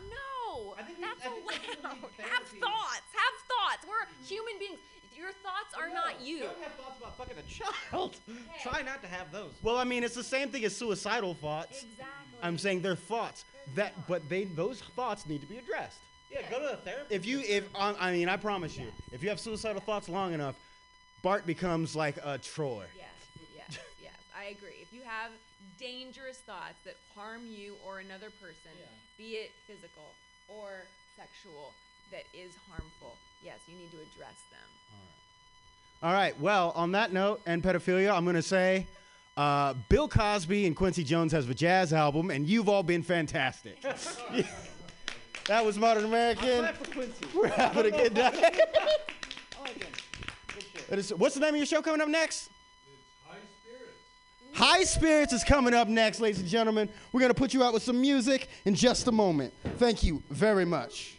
no, 0.10 0.76
that's 0.77 1.26
allowed. 1.26 1.98
Have 2.19 2.44
thoughts. 2.48 3.07
Have 3.14 3.35
thoughts. 3.48 3.85
We're 3.88 4.26
human 4.27 4.53
beings. 4.60 4.80
Your 5.15 5.31
thoughts 5.31 5.73
are 5.76 5.89
not 5.91 6.22
you. 6.22 6.41
Don't 6.41 6.61
have 6.61 6.73
thoughts 6.73 6.99
about 6.99 7.18
fucking 7.18 7.35
a 7.38 7.91
child. 7.91 8.18
Try 8.61 8.84
not 8.84 9.02
to 9.02 9.07
have 9.07 9.31
those. 9.31 9.52
Well, 9.64 9.77
I 9.77 9.84
mean, 9.84 10.03
it's 10.03 10.14
the 10.14 10.23
same 10.23 10.49
thing 10.49 10.64
as 10.64 10.76
suicidal 10.76 11.34
thoughts. 11.34 11.84
Exactly. 11.84 12.06
I'm 12.44 12.57
saying 12.60 12.81
they're 12.84 12.95
thoughts 12.95 13.44
that, 13.76 14.07
but 14.07 14.30
they 14.30 14.44
those 14.44 14.80
thoughts 14.95 15.26
need 15.27 15.41
to 15.41 15.48
be 15.48 15.57
addressed. 15.57 15.98
Yeah, 16.32 16.41
go 16.49 16.60
to 16.60 16.74
a 16.74 16.78
therapist. 16.78 17.12
If 17.12 17.26
you, 17.26 17.40
if 17.40 17.64
um, 17.76 17.95
I 17.99 18.12
mean, 18.12 18.30
I 18.30 18.38
promise 18.38 18.78
you, 18.78 18.88
if 19.12 19.24
you 19.24 19.30
have 19.30 19.40
suicidal 19.40 19.82
thoughts 19.82 20.10
long 20.10 20.34
enough, 20.34 20.56
Bart 21.22 21.45
becomes 21.45 21.95
like 21.95 22.18
a 22.24 22.38
Troy. 22.38 22.86
Yes, 22.98 23.08
yes, 23.56 23.80
yes. 24.02 24.14
I 24.38 24.49
agree. 24.49 24.76
If 24.82 24.94
you 24.94 25.02
have 25.06 25.32
dangerous 25.80 26.38
thoughts 26.38 26.76
that 26.86 26.95
harm 27.16 27.41
you 27.48 27.76
or 27.86 27.99
another 27.99 28.30
person, 28.41 28.72
be 29.18 29.36
it 29.36 29.52
physical 29.66 30.04
or 30.49 30.84
sexual, 31.16 31.72
that 32.12 32.24
is 32.34 32.52
harmful, 32.70 33.16
yes, 33.44 33.58
you 33.68 33.76
need 33.78 33.91
to 33.91 33.98
address 33.98 34.38
them. 34.52 34.70
All 36.04 36.14
right. 36.14 36.40
Well, 36.40 36.74
on 36.76 36.91
that 36.91 37.12
note 37.12 37.41
and 37.48 37.64
pedophilia, 37.64 38.16
I'm 38.16 38.26
gonna 38.26 38.41
say, 38.41 38.86
uh, 39.36 39.74
Bill 39.90 40.08
Cosby 40.08 40.68
and 40.68 40.76
Quincy 40.76 41.04
Jones 41.04 41.32
has 41.32 41.49
a 41.49 41.56
jazz 41.56 41.91
album, 41.94 42.30
and 42.30 42.48
you've 42.48 42.70
all 42.70 42.84
been 42.84 43.02
fantastic. 43.02 43.84
that 45.48 45.64
was 45.65 45.78
Modern 45.78 46.06
American. 46.06 46.60
Clap 46.60 46.76
for 46.78 46.91
Quincy. 46.91 47.26
We're 47.36 47.48
having 47.48 47.86
a 47.86 47.91
good 47.91 48.14
day. 48.14 48.24
Like 49.61 49.82
him. 49.84 49.91
It 50.90 50.99
is- 50.99 51.14
What's 51.14 51.36
the 51.36 51.41
name 51.41 51.52
of 51.52 51.57
your 51.57 51.65
show 51.65 51.82
coming 51.82 52.02
up 52.02 52.07
next? 52.10 52.49
High 53.26 53.36
Spirits. 53.61 53.94
High 54.53 54.84
Spirits 54.84 55.34
is 55.34 55.44
coming 55.44 55.74
up 55.74 55.88
next, 55.88 56.19
ladies 56.19 56.40
and 56.40 56.48
gentlemen. 56.48 56.90
We're 57.11 57.19
going 57.22 57.34
to 57.34 57.40
put 57.40 57.53
you 57.53 57.64
out 57.64 57.74
with 57.74 57.84
some 57.84 57.99
music 57.99 58.48
in 58.65 58.76
just 58.76 59.07
a 59.07 59.11
moment. 59.11 59.53
Thank 59.78 60.03
you 60.03 60.22
very 60.30 60.65
much. 60.65 61.16